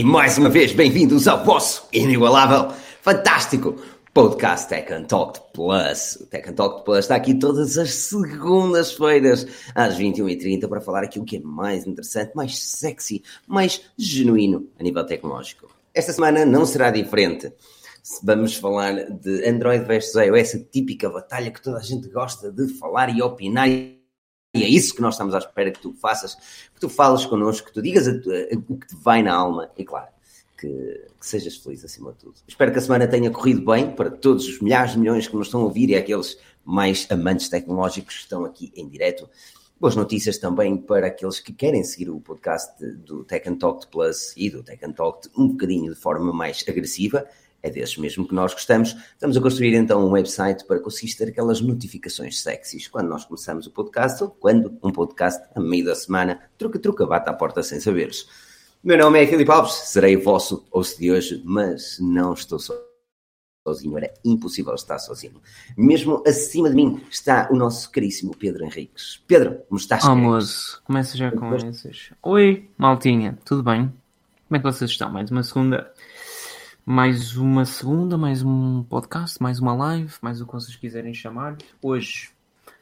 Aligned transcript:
E 0.00 0.02
mais 0.02 0.38
uma 0.38 0.48
vez, 0.48 0.72
bem-vindos 0.72 1.28
ao 1.28 1.44
vosso 1.44 1.86
inigualável, 1.92 2.74
fantástico 3.02 3.76
podcast 4.14 4.66
Tech 4.66 4.90
and 4.90 5.04
Talk 5.04 5.38
Plus. 5.52 6.16
O 6.22 6.26
Tech 6.26 6.48
and 6.48 6.54
Talk 6.54 6.86
Plus 6.86 7.00
está 7.00 7.16
aqui 7.16 7.34
todas 7.34 7.76
as 7.76 7.90
segundas-feiras, 7.90 9.46
às 9.74 9.98
21h30, 9.98 10.66
para 10.66 10.80
falar 10.80 11.04
aquilo 11.04 11.26
que 11.26 11.36
é 11.36 11.40
mais 11.40 11.86
interessante, 11.86 12.32
mais 12.34 12.58
sexy, 12.58 13.22
mais 13.46 13.82
genuíno 13.98 14.70
a 14.78 14.82
nível 14.82 15.04
tecnológico. 15.04 15.68
Esta 15.92 16.14
semana 16.14 16.46
não 16.46 16.64
será 16.64 16.90
diferente. 16.90 17.52
Vamos 18.22 18.54
falar 18.54 18.94
de 18.94 19.46
Android 19.46 19.84
versus 19.84 20.14
iOS, 20.14 20.54
a 20.54 20.64
típica 20.64 21.10
batalha 21.10 21.50
que 21.50 21.60
toda 21.60 21.76
a 21.76 21.82
gente 21.82 22.08
gosta 22.08 22.50
de 22.50 22.68
falar 22.68 23.14
e 23.14 23.20
opinar 23.20 23.68
é 24.54 24.68
isso 24.68 24.94
que 24.94 25.00
nós 25.00 25.14
estamos 25.14 25.34
à 25.34 25.38
espera 25.38 25.70
que 25.70 25.80
tu 25.80 25.92
faças, 25.92 26.34
que 26.74 26.80
tu 26.80 26.88
fales 26.88 27.24
connosco, 27.24 27.68
que 27.68 27.72
tu 27.72 27.80
digas 27.80 28.08
a, 28.08 28.10
a, 28.10 28.14
o 28.68 28.76
que 28.76 28.86
te 28.88 28.96
vai 28.96 29.22
na 29.22 29.32
alma 29.32 29.70
e, 29.76 29.84
claro, 29.84 30.08
que, 30.58 30.66
que, 30.66 31.26
sejas 31.26 31.56
feliz 31.56 31.84
acima 31.84 32.12
de 32.12 32.18
tudo. 32.18 32.34
Espero 32.48 32.72
que 32.72 32.78
a 32.78 32.82
semana 32.82 33.06
tenha 33.06 33.30
corrido 33.30 33.64
bem 33.64 33.92
para 33.92 34.10
todos 34.10 34.48
os 34.48 34.60
milhares 34.60 34.92
de 34.92 34.98
milhões 34.98 35.28
que 35.28 35.36
nos 35.36 35.46
estão 35.46 35.60
a 35.60 35.64
ouvir 35.64 35.90
e 35.90 35.94
aqueles 35.94 36.36
mais 36.64 37.06
amantes 37.10 37.48
tecnológicos 37.48 38.16
que 38.16 38.22
estão 38.22 38.44
aqui 38.44 38.72
em 38.74 38.88
direto. 38.88 39.28
Boas 39.78 39.96
notícias 39.96 40.36
também 40.36 40.76
para 40.76 41.06
aqueles 41.06 41.40
que 41.40 41.52
querem 41.52 41.82
seguir 41.84 42.10
o 42.10 42.20
podcast 42.20 42.84
do 42.84 43.24
Tech 43.24 43.48
and 43.48 43.56
Talk 43.56 43.86
Plus 43.86 44.34
e 44.36 44.50
do 44.50 44.62
Tech 44.62 44.84
and 44.84 44.92
Talk 44.92 45.28
um 45.36 45.48
bocadinho 45.48 45.94
de 45.94 45.98
forma 45.98 46.32
mais 46.32 46.62
agressiva 46.68 47.26
é 47.62 47.70
desses 47.70 47.96
mesmo 47.96 48.26
que 48.26 48.34
nós 48.34 48.52
gostamos. 48.52 48.96
Estamos 49.12 49.36
a 49.36 49.40
construir 49.40 49.74
então 49.74 50.06
um 50.06 50.10
website 50.10 50.64
para 50.64 50.80
conseguir 50.80 51.14
ter 51.14 51.28
aquelas 51.28 51.60
notificações 51.60 52.40
sexys 52.40 52.88
quando 52.88 53.08
nós 53.08 53.24
começamos 53.24 53.66
o 53.66 53.70
podcast 53.70 54.22
ou 54.22 54.30
quando 54.30 54.78
um 54.82 54.90
podcast, 54.90 55.42
a 55.54 55.60
meio 55.60 55.84
da 55.84 55.94
semana, 55.94 56.40
truca-truca, 56.58 57.06
bate 57.06 57.28
à 57.28 57.32
porta 57.32 57.62
sem 57.62 57.80
saberes. 57.80 58.26
Meu 58.82 58.96
nome 58.96 59.22
é 59.22 59.26
Filipe 59.26 59.50
Alves, 59.50 59.74
serei 59.74 60.16
o 60.16 60.22
vosso 60.22 60.66
host 60.72 60.98
de 60.98 61.12
hoje, 61.12 61.42
mas 61.44 61.98
não 62.00 62.32
estou 62.32 62.58
sozinho, 62.58 63.98
era 63.98 64.10
impossível 64.24 64.74
estar 64.74 64.98
sozinho. 64.98 65.40
Mesmo 65.76 66.22
acima 66.26 66.70
de 66.70 66.76
mim 66.76 67.04
está 67.10 67.46
o 67.50 67.56
nosso 67.56 67.90
caríssimo 67.90 68.34
Pedro 68.34 68.64
Henriques. 68.64 69.22
Pedro, 69.26 69.60
como 69.68 69.78
estás? 69.78 70.02
Oh, 70.04 70.16
moço, 70.16 70.80
começa 70.84 71.14
já 71.16 71.30
com 71.30 71.54
essas. 71.54 72.10
Oi, 72.22 72.70
maltinha, 72.78 73.38
tudo 73.44 73.62
bem? 73.62 73.92
Como 74.48 74.56
é 74.56 74.58
que 74.58 74.64
vocês 74.64 74.90
estão? 74.90 75.10
Mais 75.12 75.30
uma 75.30 75.42
segunda 75.42 75.92
mais 76.84 77.36
uma 77.36 77.64
segunda, 77.64 78.16
mais 78.16 78.42
um 78.42 78.82
podcast, 78.84 79.40
mais 79.40 79.60
uma 79.60 79.74
live, 79.74 80.12
mais 80.22 80.40
o 80.40 80.46
que 80.46 80.52
vocês 80.52 80.76
quiserem 80.76 81.12
chamar. 81.12 81.56
Hoje, 81.82 82.30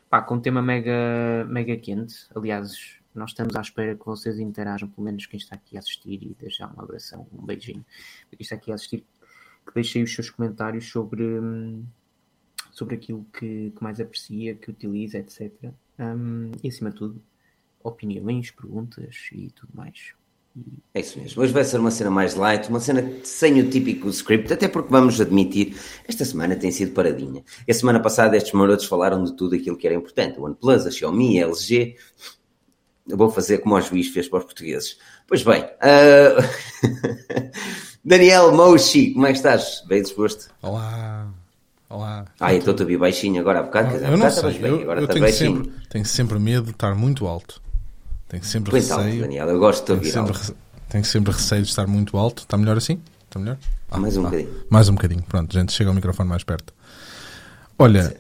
pá, 0.09 0.23
com 0.23 0.37
um 0.37 0.41
tema 0.41 0.63
mega, 0.63 1.45
mega 1.49 1.77
quente. 1.77 2.27
Aliás, 2.35 2.99
nós 3.15 3.31
estamos 3.31 3.55
à 3.57 3.61
espera 3.61 3.97
que 3.97 4.07
vocês 4.07 4.39
interajam, 4.39 4.89
pelo 4.89 5.05
menos 5.05 5.27
quem 5.27 5.39
está 5.39 5.57
aqui 5.57 5.77
a 5.77 5.81
assistir, 5.81 6.23
e 6.23 6.37
deixar 6.39 6.73
um 6.75 6.81
abração, 6.81 7.27
um 7.33 7.45
beijinho. 7.45 7.85
Quem 8.31 8.39
está 8.41 8.55
aqui 8.55 8.71
a 8.71 8.77
assistir, 8.77 9.05
que 9.67 9.75
deixem 9.75 10.03
os 10.03 10.15
seus 10.15 10.31
comentários 10.31 10.89
sobre, 10.89 11.25
sobre 12.71 12.95
aquilo 12.95 13.27
que, 13.33 13.73
que 13.77 13.83
mais 13.83 14.01
aprecia, 14.01 14.55
que 14.55 14.71
utiliza, 14.71 15.19
etc. 15.19 15.53
Um, 15.99 16.53
e 16.63 16.69
acima 16.69 16.91
de 16.91 16.97
tudo, 16.97 17.23
opiniões, 17.83 18.51
perguntas 18.51 19.29
e 19.33 19.51
tudo 19.51 19.73
mais. 19.75 20.15
É 20.95 21.01
isso 21.01 21.19
mesmo. 21.19 21.43
Hoje 21.43 21.53
vai 21.53 21.65
ser 21.65 21.79
uma 21.79 21.91
cena 21.91 22.11
mais 22.11 22.35
light, 22.35 22.69
uma 22.69 22.81
cena 22.81 23.09
sem 23.23 23.61
o 23.61 23.71
típico 23.71 24.09
script, 24.09 24.53
até 24.53 24.67
porque 24.67 24.91
vamos 24.91 25.21
admitir, 25.21 25.77
esta 26.07 26.25
semana 26.25 26.57
tem 26.57 26.71
sido 26.71 26.93
paradinha. 26.93 27.45
A 27.69 27.73
semana 27.73 28.01
passada 28.01 28.37
estes 28.37 28.53
marotos 28.53 28.87
falaram 28.87 29.23
de 29.23 29.37
tudo 29.37 29.55
aquilo 29.55 29.77
que 29.77 29.87
era 29.87 29.95
importante. 29.95 30.41
O 30.41 30.45
OnePlus, 30.45 30.87
a 30.87 30.91
Xiaomi, 30.91 31.41
a 31.41 31.47
LG. 31.47 31.97
Eu 33.09 33.17
vou 33.17 33.31
fazer 33.31 33.59
como 33.59 33.75
o 33.75 33.81
juiz 33.81 34.09
fez 34.09 34.29
para 34.29 34.41
os 34.41 34.45
portugueses. 34.45 34.99
Pois 35.27 35.43
bem, 35.43 35.63
uh... 35.63 36.43
Daniel 38.05 38.53
Moshi, 38.53 39.13
como 39.13 39.27
é 39.27 39.31
que 39.31 39.39
estás? 39.39 39.83
Bem 39.87 40.03
disposto? 40.03 40.51
Olá. 40.63 41.33
Olá. 41.91 42.27
Ah, 42.39 42.55
então 42.55 42.73
estou 42.73 42.87
a 42.87 42.99
baixinho 42.99 43.41
agora 43.41 43.61
há 43.61 43.63
bocado. 43.63 43.97
eu 43.97 44.17
não 44.17 44.31
sei, 44.31 44.59
bem, 44.59 44.83
agora 44.83 45.01
eu, 45.01 45.07
eu 45.07 45.09
tenho, 45.09 45.33
sempre, 45.33 45.73
tenho 45.89 46.05
sempre 46.05 46.39
medo 46.39 46.65
de 46.65 46.71
estar 46.73 46.95
muito 46.95 47.27
alto. 47.27 47.63
Tenho 48.29 48.45
sempre 48.45 48.71
Põe 48.71 48.81
receio. 48.81 49.01
Alto, 49.01 49.21
Daniel, 49.21 49.49
eu 49.49 49.59
gosto 49.59 49.87
de 49.87 49.93
ouvir 49.93 50.13
tenho 50.13 50.27
sempre, 50.27 50.55
tenho 50.89 51.05
sempre 51.05 51.33
receio 51.33 51.63
de 51.63 51.69
estar 51.69 51.87
muito 51.87 52.17
alto. 52.17 52.43
Está 52.43 52.57
melhor 52.57 52.77
assim? 52.77 53.01
Está 53.25 53.39
melhor? 53.39 53.57
Ah, 53.91 53.99
mais 53.99 54.17
um 54.17 54.23
tá. 54.23 54.29
bocadinho. 54.29 54.55
Mais 54.71 54.89
um 54.89 54.95
bocadinho. 54.95 55.23
Pronto, 55.23 55.53
gente, 55.53 55.73
chega 55.73 55.91
ao 55.91 55.95
microfone 55.95 56.29
mais 56.29 56.45
perto. 56.45 56.75
Olha, 57.79 58.15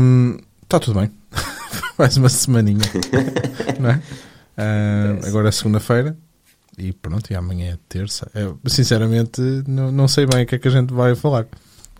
hum, 0.00 0.38
está 0.62 0.80
tudo 0.80 0.98
bem. 0.98 1.10
mais 1.98 2.16
uma 2.16 2.28
semaninha. 2.28 2.84
não 3.78 3.90
é? 3.90 4.02
Uh, 4.56 5.26
agora 5.26 5.48
é 5.48 5.52
segunda-feira. 5.52 6.16
E 6.78 6.92
pronto, 6.92 7.30
e 7.30 7.34
amanhã 7.34 7.74
é 7.74 7.78
terça. 7.88 8.30
Eu, 8.34 8.58
sinceramente, 8.66 9.40
não, 9.66 9.92
não 9.92 10.08
sei 10.08 10.24
bem 10.24 10.44
o 10.44 10.46
que 10.46 10.54
é 10.54 10.58
que 10.58 10.68
a 10.68 10.70
gente 10.70 10.92
vai 10.92 11.14
falar. 11.14 11.46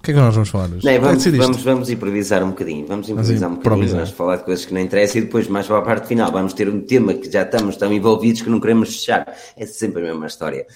O 0.02 0.04
que 0.04 0.10
é 0.10 0.14
que 0.14 0.20
nós 0.20 0.34
vamos 0.34 0.48
falar 0.48 0.64
hoje? 0.64 0.84
Não, 0.84 1.00
vamos, 1.00 1.24
vamos, 1.24 1.62
vamos, 1.62 1.88
improvisar 1.88 2.42
um 2.42 2.48
bocadinho. 2.48 2.84
Vamos 2.88 3.08
improvisar 3.08 3.48
um 3.48 3.54
bocadinho. 3.54 3.88
Vamos 3.88 4.10
falar 4.10 4.34
de 4.38 4.42
coisas 4.42 4.64
que 4.64 4.74
não 4.74 4.80
interessam 4.80 5.22
e 5.22 5.24
depois, 5.26 5.46
mais 5.46 5.68
para 5.68 5.78
a 5.78 5.82
parte 5.82 6.08
final, 6.08 6.32
vamos 6.32 6.54
ter 6.54 6.68
um 6.68 6.80
tema 6.80 7.14
que 7.14 7.30
já 7.30 7.42
estamos 7.42 7.76
tão 7.76 7.92
envolvidos 7.92 8.42
que 8.42 8.50
não 8.50 8.58
queremos 8.58 8.96
fechar. 8.96 9.32
É 9.56 9.64
sempre 9.64 10.02
a 10.02 10.06
mesma 10.06 10.26
história. 10.26 10.66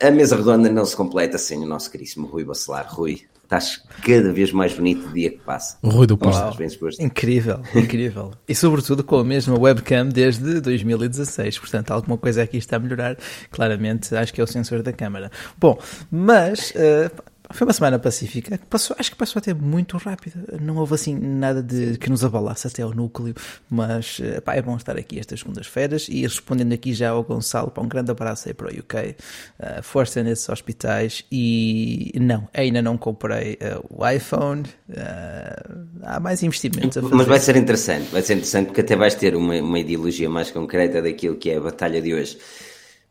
A 0.00 0.10
mesa 0.12 0.36
redonda 0.36 0.70
não 0.70 0.84
se 0.84 0.94
completa 0.94 1.36
sem 1.36 1.58
o 1.58 1.66
nosso 1.66 1.90
caríssimo 1.90 2.28
Rui 2.28 2.44
Bacelar. 2.44 2.86
Rui, 2.88 3.22
estás 3.42 3.82
cada 4.06 4.32
vez 4.32 4.52
mais 4.52 4.72
bonito 4.72 5.08
o 5.08 5.12
dia 5.12 5.30
que 5.30 5.38
passa. 5.38 5.76
O 5.82 5.88
Rui 5.88 6.06
do 6.06 6.16
Pau. 6.16 6.56
Incrível, 7.00 7.62
incrível. 7.74 8.30
e 8.48 8.54
sobretudo 8.54 9.02
com 9.02 9.18
a 9.18 9.24
mesma 9.24 9.58
webcam 9.58 10.06
desde 10.06 10.60
2016. 10.60 11.58
Portanto, 11.58 11.90
alguma 11.90 12.16
coisa 12.16 12.44
aqui 12.44 12.58
está 12.58 12.76
a 12.76 12.78
melhorar. 12.78 13.16
Claramente, 13.50 14.14
acho 14.14 14.32
que 14.32 14.40
é 14.40 14.44
o 14.44 14.46
sensor 14.46 14.80
da 14.80 14.92
câmara. 14.92 15.28
Bom, 15.58 15.76
mas. 16.08 16.70
Uh, 16.70 17.29
foi 17.52 17.66
uma 17.66 17.72
semana 17.72 17.98
pacífica, 17.98 18.58
passou, 18.68 18.96
acho 18.98 19.10
que 19.10 19.16
passou 19.16 19.40
até 19.40 19.52
muito 19.52 19.96
rápida. 19.96 20.58
Não 20.60 20.76
houve 20.76 20.94
assim 20.94 21.14
nada 21.14 21.62
de 21.62 21.98
que 21.98 22.08
nos 22.08 22.24
abalasse 22.24 22.66
até 22.66 22.82
ao 22.82 22.94
núcleo, 22.94 23.34
mas 23.68 24.20
eh, 24.22 24.40
pá, 24.40 24.54
é 24.54 24.62
bom 24.62 24.76
estar 24.76 24.96
aqui 24.96 25.18
estas 25.18 25.40
segundas-feiras 25.40 26.06
e 26.08 26.22
respondendo 26.22 26.72
aqui 26.72 26.92
já 26.92 27.10
ao 27.10 27.24
Gonçalo, 27.24 27.70
para 27.70 27.82
um 27.82 27.88
grande 27.88 28.10
abraço 28.10 28.48
aí 28.48 28.54
para 28.54 28.68
o 28.68 28.70
UK, 28.70 28.96
uh, 28.96 29.14
eh, 29.58 29.82
força 29.82 30.22
nesses 30.22 30.48
hospitais 30.48 31.24
e 31.30 32.12
não, 32.20 32.48
ainda 32.54 32.80
não 32.80 32.96
comprei 32.96 33.54
uh, 33.54 33.84
o 33.88 34.08
iPhone, 34.08 34.62
uh, 34.88 35.86
há 36.02 36.20
mais 36.20 36.42
investimentos 36.42 36.98
a 36.98 37.02
fazer. 37.02 37.14
Mas 37.14 37.26
vai 37.26 37.40
ser 37.40 37.56
interessante, 37.56 38.10
vai 38.10 38.22
ser 38.22 38.34
interessante 38.34 38.66
porque 38.66 38.80
até 38.80 38.96
vais 38.96 39.14
ter 39.14 39.34
uma, 39.34 39.54
uma 39.56 39.78
ideologia 39.78 40.30
mais 40.30 40.50
concreta 40.50 41.02
daquilo 41.02 41.36
que 41.36 41.50
é 41.50 41.56
a 41.56 41.60
batalha 41.60 42.00
de 42.00 42.14
hoje. 42.14 42.38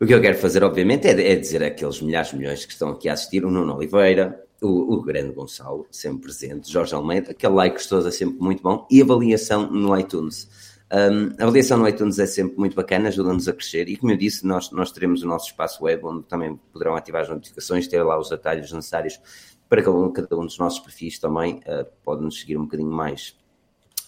O 0.02 0.06
que 0.06 0.14
eu 0.14 0.22
quero 0.22 0.38
fazer, 0.38 0.64
obviamente, 0.64 1.08
é, 1.08 1.34
é 1.34 1.36
dizer 1.36 1.62
àqueles 1.62 2.02
milhares 2.02 2.30
de 2.30 2.38
milhões 2.38 2.66
que 2.66 2.72
estão 2.72 2.90
aqui 2.90 3.10
a 3.10 3.14
assistir, 3.14 3.44
o 3.44 3.52
Nuno 3.52 3.76
Oliveira, 3.76 4.42
o, 4.62 4.94
o 4.94 5.02
grande 5.02 5.34
Gonçalo, 5.34 5.88
sempre 5.92 6.22
presente, 6.22 6.72
Jorge 6.72 6.96
Almeida, 6.96 7.32
aquele 7.32 7.54
like 7.54 7.76
gostoso 7.76 8.08
é 8.08 8.12
sempre 8.12 8.40
muito 8.40 8.64
bom, 8.64 8.88
e 8.90 9.02
avaliação 9.02 9.70
no 9.70 9.98
iTunes. 10.00 10.48
Um, 10.90 11.36
a 11.38 11.44
avaliação 11.44 11.78
no 11.78 11.88
iTunes 11.88 12.18
é 12.18 12.26
sempre 12.26 12.58
muito 12.58 12.78
bacana, 12.78 13.10
ajuda-nos 13.10 13.50
a 13.50 13.54
crescer 13.54 13.90
e, 13.90 13.98
como 13.98 14.14
eu 14.14 14.18
disse, 14.18 14.46
nós, 14.46 14.72
nós 14.72 14.90
teremos 14.92 15.22
o 15.22 15.28
nosso 15.28 15.48
espaço 15.48 15.84
web 15.84 16.04
onde 16.06 16.24
também 16.24 16.56
poderão 16.72 16.96
ativar 16.96 17.24
as 17.24 17.30
notificações, 17.30 17.86
ter 17.86 18.02
lá 18.02 18.18
os 18.18 18.32
atalhos 18.32 18.72
necessários 18.72 19.20
para 19.68 19.84
cada 19.84 20.12
cada 20.12 20.38
um 20.38 20.46
dos 20.46 20.58
nossos 20.58 20.80
perfis 20.80 21.20
também 21.20 21.56
uh, 21.68 21.86
pode 22.06 22.24
nos 22.24 22.40
seguir 22.40 22.58
um 22.58 22.64
bocadinho 22.64 22.90
mais, 22.90 23.38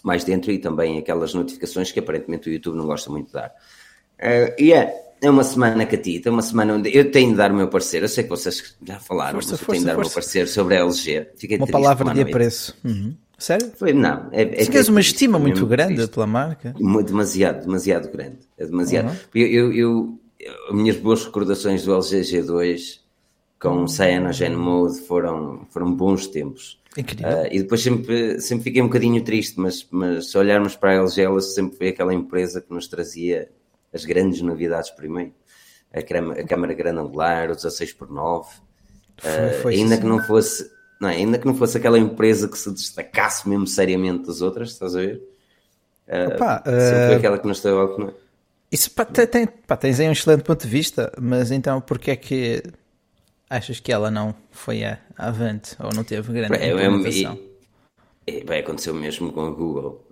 mais 0.02 0.24
dentro 0.24 0.52
e 0.52 0.58
também 0.58 0.98
aquelas 0.98 1.34
notificações 1.34 1.92
que 1.92 2.00
aparentemente 2.00 2.50
o 2.50 2.54
YouTube 2.54 2.78
não 2.78 2.88
gosta 2.88 3.12
muito 3.12 3.28
de 3.28 3.34
dar. 3.34 3.54
Uh, 4.18 4.56
e 4.58 4.74
é, 4.74 5.11
é 5.22 5.30
uma 5.30 5.44
semana 5.44 5.86
catita, 5.86 6.30
é 6.30 6.32
uma 6.32 6.42
semana 6.42 6.74
onde 6.74 6.96
eu 6.96 7.12
tenho 7.12 7.32
de 7.32 7.38
dar 7.38 7.52
o 7.52 7.56
meu 7.56 7.68
parecer. 7.68 8.02
Eu 8.02 8.10
sei 8.10 8.24
que 8.24 8.30
vocês 8.30 8.76
já 8.84 9.00
falaram, 9.00 9.34
força, 9.34 9.52
mas 9.52 9.62
eu 9.62 9.66
força, 9.66 9.72
tenho 9.72 9.80
de 9.82 9.86
dar 9.86 9.98
o 9.98 10.02
meu 10.02 10.10
parecer 10.10 10.48
sobre 10.48 10.76
a 10.76 10.80
LG. 10.80 11.28
Fiquei 11.38 11.58
uma 11.58 11.68
palavra 11.68 12.14
de 12.14 12.22
apreço. 12.22 12.76
Uhum. 12.84 13.16
Sério? 13.38 13.72
Foi, 13.76 13.94
não. 13.94 14.30
É, 14.32 14.62
é 14.62 14.84
Se 14.84 14.90
uma 14.90 15.00
estima 15.00 15.40
muito 15.40 15.66
grande 15.66 15.96
triste. 15.96 16.14
pela 16.14 16.28
marca. 16.28 16.76
Demasiado, 17.06 17.66
demasiado 17.66 18.12
grande. 18.12 18.40
É 18.58 18.66
demasiado. 18.66 19.10
Uhum. 19.10 19.16
Eu, 19.36 19.48
eu, 19.48 19.74
eu, 19.74 20.20
as 20.70 20.76
minhas 20.76 20.98
boas 20.98 21.24
recordações 21.24 21.84
do 21.84 21.94
LG 21.94 22.22
G2 22.22 23.00
com 23.60 23.88
Cyanogen 23.88 24.56
Mode 24.56 25.02
foram, 25.02 25.68
foram 25.70 25.94
bons 25.94 26.28
tempos. 26.28 26.80
Incrível. 26.98 27.30
Uh, 27.30 27.48
e 27.52 27.60
depois 27.62 27.82
sempre, 27.82 28.42
sempre 28.42 28.64
fiquei 28.64 28.82
um 28.82 28.88
bocadinho 28.88 29.24
triste, 29.24 29.60
mas, 29.60 29.88
mas 29.92 30.32
se 30.32 30.38
olharmos 30.38 30.76
para 30.76 30.92
a 30.92 30.96
LG, 30.96 31.22
ela 31.22 31.42
sempre 31.42 31.78
foi 31.78 31.88
aquela 31.90 32.14
empresa 32.14 32.60
que 32.60 32.74
nos 32.74 32.88
trazia 32.88 33.50
as 33.94 34.06
grandes 34.06 34.42
novidades 34.42 34.90
primeiro. 34.92 35.34
A, 35.94 36.02
crema, 36.02 36.34
a 36.34 36.46
câmara 36.46 36.74
grande 36.74 37.00
angular, 37.00 37.52
o 37.52 37.56
16 37.56 37.94
por 37.94 38.10
9 38.10 38.48
uh, 39.24 39.68
ainda 39.68 39.98
que 39.98 40.06
não 40.06 40.24
fosse 40.24 40.72
não 41.00 41.10
ainda 41.10 41.38
que 41.38 41.46
não 41.46 41.56
fosse 41.56 41.78
aquela 41.78 41.98
empresa 41.98 42.48
que 42.48 42.58
se 42.58 42.72
destacasse 42.72 43.50
mesmo 43.50 43.66
seriamente 43.66 44.28
das 44.28 44.42
outras, 44.42 44.70
estás 44.70 44.96
a 44.96 45.00
ver? 45.00 45.22
Uh, 46.08 46.36
Opa, 46.36 46.64
foi 46.64 47.16
aquela 47.16 47.40
que 47.40 47.48
nos 47.48 47.60
deu 47.62 47.80
algo, 47.80 48.00
não 48.00 48.10
é? 48.10 48.14
Isso 48.72 48.90
pá, 48.92 49.04
tem, 49.04 49.48
pá, 49.48 49.76
tens 49.76 50.00
aí 50.00 50.08
um 50.08 50.14
excelente 50.14 50.44
ponto 50.44 50.62
de 50.62 50.68
vista, 50.68 51.12
mas 51.20 51.52
então 51.52 51.82
porquê 51.82 52.12
é 52.12 52.16
que 52.16 52.64
achas 53.50 53.80
que 53.80 53.92
ela 53.92 54.10
não 54.10 54.34
foi 54.50 54.82
avante 55.18 55.76
ou 55.80 55.90
não 55.94 56.04
teve 56.04 56.32
grande 56.32 56.56
é, 56.56 56.72
implementação? 56.72 57.38
É, 58.26 58.38
é, 58.38 58.44
vai 58.46 58.60
acontecer 58.60 58.92
o 58.92 58.96
mesmo 58.96 59.34
com 59.34 59.42
a 59.42 59.50
Google. 59.50 60.06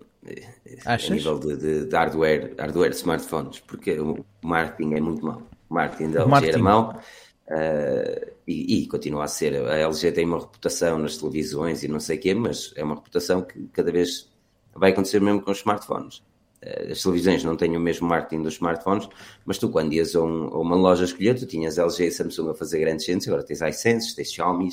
Achas? 0.86 1.00
a 1.01 1.07
nível 1.10 1.39
de, 1.39 1.56
de, 1.57 1.86
de, 1.86 1.95
hardware, 1.95 2.56
hardware 2.60 2.89
de 2.92 2.98
smartphones, 2.98 3.60
porque 3.60 4.00
o 4.00 4.25
marketing 4.44 4.94
é 4.95 5.01
muito 5.01 5.25
mau. 5.25 5.50
marketing 5.69 6.12
da 6.12 6.21
LG 6.24 6.45
Marketing. 6.45 6.50
era 6.50 6.60
mau. 6.60 7.00
Uh, 7.48 8.31
e, 8.48 8.83
e 8.83 8.88
continua 8.88 9.24
a 9.24 9.27
ser. 9.27 9.56
A 9.68 9.77
LG 9.77 10.12
tem 10.12 10.25
uma 10.25 10.39
reputação 10.39 11.00
nas 11.00 11.18
televisões 11.18 11.83
e 11.83 11.88
não 11.88 12.00
sei 12.00 12.18
o 12.18 12.21
quê, 12.21 12.33
mas 12.33 12.71
é 12.75 12.83
uma 12.83 12.95
reputação 12.95 13.42
que 13.44 13.68
cada 13.69 13.92
vez 13.92 14.30
vai 14.75 14.92
acontecer 14.92 15.19
mesmo 15.19 15.42
com 15.42 15.51
os 15.51 15.60
smartphones. 15.60 16.18
Uh, 16.63 16.92
as 16.92 17.01
televisões 17.01 17.44
não 17.44 17.56
têm 17.56 17.75
o 17.75 17.80
mesmo 17.80 18.07
marketing 18.07 18.44
dos 18.44 18.54
smartphones, 18.56 19.07
mas 19.45 19.57
tu 19.57 19.69
quando 19.69 19.94
ias 19.94 20.16
a, 20.16 20.21
um- 20.21 20.48
a 20.54 20.60
uma 20.60 20.75
loja 20.75 21.06
escolher, 21.06 21.39
tu 21.39 21.45
tinhas 21.48 21.77
LG 21.77 22.06
e 22.07 22.12
Samsung 22.12 22.50
a 22.51 22.54
fazer 22.56 22.80
grandes 22.80 23.06
centros, 23.06 23.27
agora 23.27 23.44
tens 23.44 23.62
iSense, 23.62 24.16
tens 24.16 24.31
Xiaomi 24.31 24.69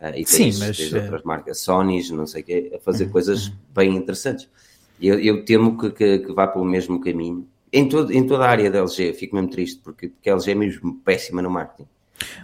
uh, 0.00 0.14
e 0.16 0.24
Sim, 0.24 0.52
tens, 0.52 0.58
mas, 0.58 0.76
tens 0.76 0.94
outras 0.94 1.22
marcas, 1.22 1.60
Sony, 1.60 2.10
não 2.12 2.26
sei 2.26 2.42
o 2.42 2.44
quê, 2.44 2.72
a 2.74 2.80
fazer 2.80 3.06
Uhum, 3.06 3.10
coisas 3.10 3.48
bem 3.68 3.94
interessantes. 3.96 4.48
Eu, 5.00 5.18
eu 5.18 5.44
temo 5.44 5.78
que, 5.78 5.90
que, 5.90 6.18
que 6.20 6.32
vá 6.32 6.46
pelo 6.46 6.64
mesmo 6.64 7.00
caminho. 7.00 7.46
Em, 7.72 7.88
todo, 7.88 8.12
em 8.12 8.26
toda 8.26 8.44
a 8.44 8.48
área 8.48 8.70
da 8.70 8.78
LG, 8.78 9.12
fico 9.12 9.36
mesmo 9.36 9.50
triste, 9.50 9.80
porque, 9.82 10.08
porque 10.08 10.30
a 10.30 10.34
LG 10.34 10.50
é 10.50 10.54
mesmo 10.54 10.94
péssima 11.04 11.42
no 11.42 11.50
marketing. 11.50 11.88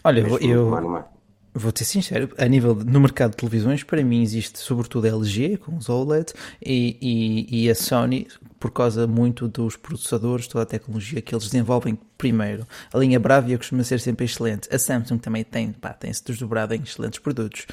Olha, 0.03 0.21
eu, 0.21 0.39
eu 0.39 0.71
má 0.71 0.81
no 0.81 0.91
marketing. 0.91 1.14
Vou 1.55 1.73
ser 1.75 1.85
sincero, 1.85 2.29
a 2.37 2.47
nível 2.47 2.75
de- 2.75 2.85
no 2.85 3.01
mercado 3.01 3.31
de 3.31 3.37
televisões, 3.37 3.83
para 3.85 4.03
mim 4.03 4.23
existe 4.23 4.59
sobretudo 4.59 5.07
a 5.07 5.09
LG 5.11 5.57
com 5.59 5.77
os 5.77 5.89
OLED 5.89 6.33
e, 6.65 6.97
e, 7.01 7.65
e 7.65 7.71
a 7.71 7.75
Sony 7.75 8.27
por 8.59 8.71
causa 8.71 9.07
muito 9.07 9.47
dos 9.47 9.77
processadores, 9.77 10.47
toda 10.49 10.63
a 10.63 10.67
tecnologia 10.67 11.21
que 11.21 11.35
eles 11.35 11.45
desenvolvem 11.45 11.99
primeiro. 12.17 12.67
A 12.93 12.99
linha 12.99 13.21
Bravia 13.21 13.59
costuma 13.59 13.85
ser 13.85 14.01
sempre 14.01 14.25
excelente. 14.25 14.75
A 14.75 14.79
Samsung 14.79 15.19
também 15.19 15.45
tem, 15.45 15.71
pá, 15.71 15.91
tem-se 15.93 16.25
desdobrado 16.25 16.75
em 16.75 16.81
excelentes 16.83 17.19
produtos. 17.19 17.67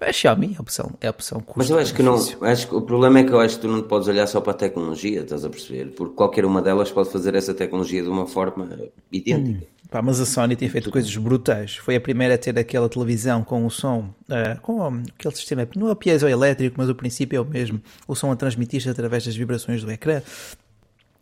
A 0.00 0.12
Xiaomi 0.12 0.54
é 0.54 0.58
a 0.58 0.60
opção, 0.60 0.90
é 1.00 1.06
a 1.06 1.10
opção 1.10 1.44
Mas 1.54 1.70
eu 1.70 1.78
acho 1.78 1.94
que 1.94 2.02
não. 2.02 2.16
Acho 2.40 2.66
que 2.68 2.74
o 2.74 2.82
problema 2.82 3.20
é 3.20 3.24
que 3.24 3.30
eu 3.30 3.38
acho 3.38 3.54
que 3.54 3.62
tu 3.62 3.68
não 3.68 3.82
podes 3.82 4.08
olhar 4.08 4.26
só 4.26 4.40
para 4.40 4.50
a 4.52 4.56
tecnologia, 4.56 5.20
estás 5.20 5.44
a 5.44 5.48
perceber? 5.48 5.92
Porque 5.92 6.14
qualquer 6.16 6.44
uma 6.44 6.60
delas 6.60 6.90
pode 6.90 7.10
fazer 7.10 7.36
essa 7.36 7.54
tecnologia 7.54 8.02
de 8.02 8.08
uma 8.08 8.26
forma 8.26 8.68
idêntica. 9.12 9.64
Pá, 9.92 10.00
mas 10.00 10.18
a 10.20 10.24
Sony 10.26 10.56
tem 10.56 10.68
feito 10.70 10.90
coisas 10.90 11.14
brutais. 11.16 11.76
Foi 11.76 11.94
a 11.94 12.00
primeira 12.00 12.34
a 12.34 12.38
ter 12.38 12.58
aquela 12.58 12.88
televisão 12.88 13.44
com 13.44 13.66
o 13.66 13.70
som, 13.70 14.08
ah, 14.30 14.56
com 14.62 14.82
aquele 15.18 15.34
sistema, 15.36 15.68
não 15.76 15.90
é 15.90 15.94
piezoelétrico, 15.94 16.76
mas 16.78 16.88
o 16.88 16.94
princípio 16.94 17.36
é 17.36 17.40
o 17.40 17.44
mesmo. 17.44 17.78
O 18.08 18.14
som 18.16 18.32
a 18.32 18.36
transmitir-se 18.36 18.88
através 18.88 19.24
das 19.26 19.36
vibrações 19.36 19.84
do 19.84 19.90
ecrã. 19.92 20.22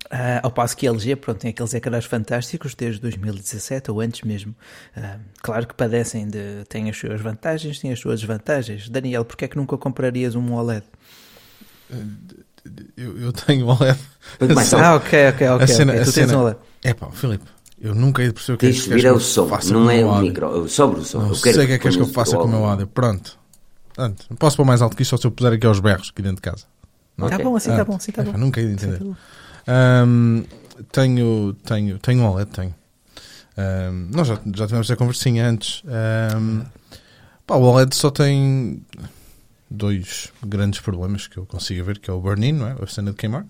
Ah, 0.08 0.40
ao 0.42 0.50
passo 0.50 0.76
que 0.76 0.86
a 0.86 0.90
LG, 0.90 1.16
pronto, 1.16 1.38
tem 1.40 1.50
aqueles 1.50 1.74
ecrãs 1.74 2.04
fantásticos 2.04 2.74
desde 2.76 3.00
2017 3.00 3.90
ou 3.90 4.00
antes 4.00 4.22
mesmo. 4.22 4.54
Ah, 4.96 5.18
claro 5.42 5.66
que 5.66 5.74
padecem 5.74 6.28
de. 6.28 6.64
têm 6.68 6.88
as 6.88 6.96
suas 6.96 7.20
vantagens, 7.20 7.78
têm 7.80 7.92
as 7.92 7.98
suas 7.98 8.20
desvantagens. 8.20 8.88
Daniel, 8.88 9.24
porquê 9.24 9.46
é 9.46 9.48
que 9.48 9.56
nunca 9.56 9.76
comprarias 9.76 10.34
um 10.36 10.52
OLED? 10.54 10.84
Eu, 12.96 13.18
eu 13.18 13.32
tenho 13.32 13.66
OLED. 13.66 13.98
Só- 14.66 14.78
Ah, 14.82 14.94
ok, 14.96 15.28
ok, 15.28 15.48
ok. 15.48 15.64
a 15.64 15.66
cena, 15.66 15.92
ok, 15.92 16.02
a 16.02 16.04
Tu 16.04 16.12
tens 16.12 16.26
cena- 16.28 16.38
um 16.38 16.42
OLED. 16.42 16.58
É 16.82 16.94
pá, 16.94 17.10
Filipe, 17.10 17.44
eu 17.80 17.94
nunca 17.94 18.22
hei 18.22 18.28
de 18.28 18.34
perceber 18.34 18.54
o 18.54 18.58
que 18.58 18.66
é 18.66 18.70
que 18.70 18.74
queres 18.76 18.92
vir 18.92 19.00
que 19.00 19.06
eu 19.06 19.20
som, 19.20 19.48
faça 19.48 19.72
não 19.72 19.90
é 19.90 20.04
o 20.04 20.18
micro. 20.20 20.68
Sobre 20.68 21.00
o 21.00 21.04
som. 21.04 21.20
Não 21.20 21.28
eu 21.28 21.34
sei 21.34 21.52
o 21.52 21.54
que 21.54 21.60
é 21.60 21.66
que 21.66 21.78
queres 21.78 21.96
que 21.96 22.02
eu 22.02 22.06
faça 22.08 22.36
com 22.36 22.44
o 22.44 22.48
meu 22.48 22.64
áudio. 22.64 22.86
Pronto. 22.86 23.38
Pronto. 23.94 24.24
Não 24.30 24.36
posso 24.36 24.56
pôr 24.56 24.64
mais 24.64 24.80
alto 24.82 24.96
que 24.96 25.02
isto 25.02 25.10
só 25.10 25.16
se 25.16 25.26
eu 25.26 25.30
puser 25.30 25.52
aqui 25.52 25.66
aos 25.66 25.80
berros 25.80 26.10
aqui 26.12 26.22
dentro 26.22 26.36
de 26.36 26.42
casa. 26.42 26.64
Tá 27.16 27.26
Ok. 27.26 27.44
bom, 27.44 27.56
assim 27.56 27.70
tá 27.70 27.80
Ah, 27.80 27.84
bom, 27.84 27.96
assim 27.96 28.12
tá 28.12 28.22
é, 28.22 28.24
bom. 28.26 28.38
Nunca 28.38 28.60
hei 28.60 28.66
de 28.66 28.72
entender. 28.72 28.96
Assim 28.96 29.12
tá. 29.66 29.72
Ahm, 30.02 30.42
tenho, 30.90 31.54
tenho, 31.64 31.98
tenho 31.98 32.22
um 32.22 32.26
OLED, 32.30 32.50
tenho. 32.50 32.74
Nós 34.10 34.26
já, 34.26 34.34
já 34.54 34.66
tivemos 34.66 34.86
essa 34.86 34.96
conversinha 34.96 35.46
antes. 35.46 35.82
Pá, 37.46 37.56
o 37.56 37.62
OLED 37.62 37.94
só 37.94 38.10
tem 38.10 38.82
dois 39.70 40.32
grandes 40.44 40.80
problemas 40.80 41.26
que 41.26 41.36
eu 41.36 41.44
consigo 41.46 41.84
ver, 41.84 41.98
que 41.98 42.10
é 42.10 42.12
o 42.12 42.20
burn-in, 42.20 42.52
não 42.52 42.66
é? 42.66 42.76
a 42.80 42.86
cena 42.86 43.10
de 43.10 43.16
queimar, 43.16 43.44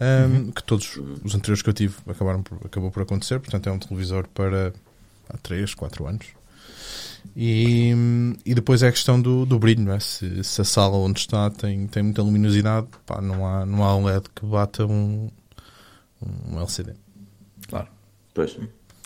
ahm, 0.00 0.50
que 0.50 0.62
todos 0.62 0.96
os 1.24 1.34
anteriores 1.34 1.62
que 1.62 1.68
eu 1.68 1.74
tive 1.74 1.94
acabaram 2.06 2.42
por, 2.42 2.58
acabou 2.64 2.90
por 2.90 3.02
acontecer, 3.02 3.40
portanto 3.40 3.68
é 3.68 3.72
um 3.72 3.78
televisor 3.78 4.26
para 4.28 4.72
há 5.28 5.36
3, 5.38 5.74
4 5.74 6.06
anos. 6.06 6.26
E, 7.34 7.92
e 8.44 8.54
depois 8.54 8.82
é 8.82 8.88
a 8.88 8.92
questão 8.92 9.20
do, 9.20 9.44
do 9.44 9.58
brilho, 9.58 9.82
não 9.82 9.92
é? 9.92 10.00
Se, 10.00 10.44
se 10.44 10.60
a 10.60 10.64
sala 10.64 10.96
onde 10.96 11.20
está 11.20 11.50
tem, 11.50 11.86
tem 11.86 12.02
muita 12.02 12.22
luminosidade, 12.22 12.86
pá, 13.04 13.20
não, 13.20 13.46
há, 13.46 13.66
não 13.66 13.82
há 13.82 13.96
um 13.96 14.04
LED 14.04 14.26
que 14.34 14.46
bata 14.46 14.86
um, 14.86 15.28
um 16.22 16.60
LCD. 16.60 16.94
Claro. 17.68 17.88
Pois. 18.32 18.56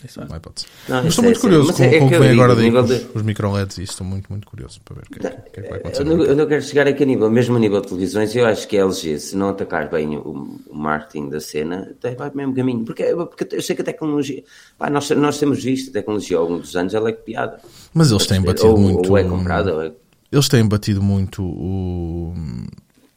Isso 0.05 0.20
é. 0.20 0.25
Não 0.25 0.35
há 0.35 0.37
hipótese. 0.38 0.67
Não, 0.88 0.97
Mas 1.02 1.06
isso 1.06 1.08
estou 1.20 1.25
é 1.25 1.26
muito 1.26 1.41
sério. 1.41 1.41
curioso 1.41 1.69
Mas 1.69 1.76
com, 1.76 1.82
é 1.85 1.99
com 1.99 2.05
o 2.05 2.08
que 2.08 2.08
que 2.08 2.14
eu 2.14 2.20
vem 2.20 2.31
digo, 2.31 2.43
agora 2.43 2.56
daí 2.61 2.70
com 2.73 2.82
de- 2.85 2.93
os, 3.11 3.17
os 3.17 3.23
micro 3.23 3.52
LEDs 3.52 3.79
e 3.79 3.82
estou 3.82 4.06
muito, 4.06 4.26
muito 4.31 4.47
curioso 4.47 4.81
para 4.85 4.94
ver 4.97 5.02
o 5.02 5.06
que, 5.20 5.26
é 5.26 5.31
que- 5.31 5.50
que 5.50 5.61
é 5.61 5.62
que 5.62 5.69
vai 5.69 5.79
acontecer. 5.79 6.02
Eu 6.02 6.06
não, 6.17 6.25
eu 6.25 6.37
não 6.37 6.47
quero 6.47 6.62
chegar 6.62 6.87
aqui 6.88 7.02
a 7.02 7.06
nível, 7.06 7.31
mesmo 7.31 7.56
a 7.56 7.58
nível 7.61 7.81
de 7.81 7.88
televisões, 7.88 8.35
eu 8.35 8.47
acho 8.47 8.67
que 8.67 8.79
a 8.79 8.81
LG, 8.85 9.19
se 9.19 9.37
não 9.37 9.50
atacar 9.50 9.91
bem 9.91 10.17
o, 10.17 10.58
o 10.69 10.75
marketing 10.75 11.29
da 11.29 11.41
cena, 11.41 11.94
vai 12.02 12.14
para 12.14 12.32
o 12.32 12.37
mesmo 12.37 12.55
caminho. 12.55 12.85
Porque, 12.85 13.05
porque 13.14 13.56
eu 13.56 13.62
sei 13.62 13.76
que 13.76 13.82
a 13.82 13.85
tecnologia, 13.85 14.43
pá, 14.79 14.88
nós, 14.88 15.11
nós 15.11 15.38
temos 15.38 15.62
visto 15.62 15.91
a 15.91 15.93
tecnologia 15.93 16.38
ao 16.38 16.44
longo 16.49 16.61
dos 16.61 16.75
anos, 16.76 16.94
ela 16.94 17.08
é 17.08 17.12
copiada. 17.12 17.58
Mas 17.93 18.11
eles 18.11 18.26
têm 18.26 18.41
batido 18.41 18.69
ou, 18.70 18.79
muito. 18.79 19.11
ou 19.11 19.19
é 19.19 19.25
comprada, 19.25 19.75
ou 19.75 19.82
é. 19.82 19.93
Eles 20.32 20.49
têm 20.49 20.67
batido 20.67 21.02
muito 21.02 21.43
o. 21.43 22.32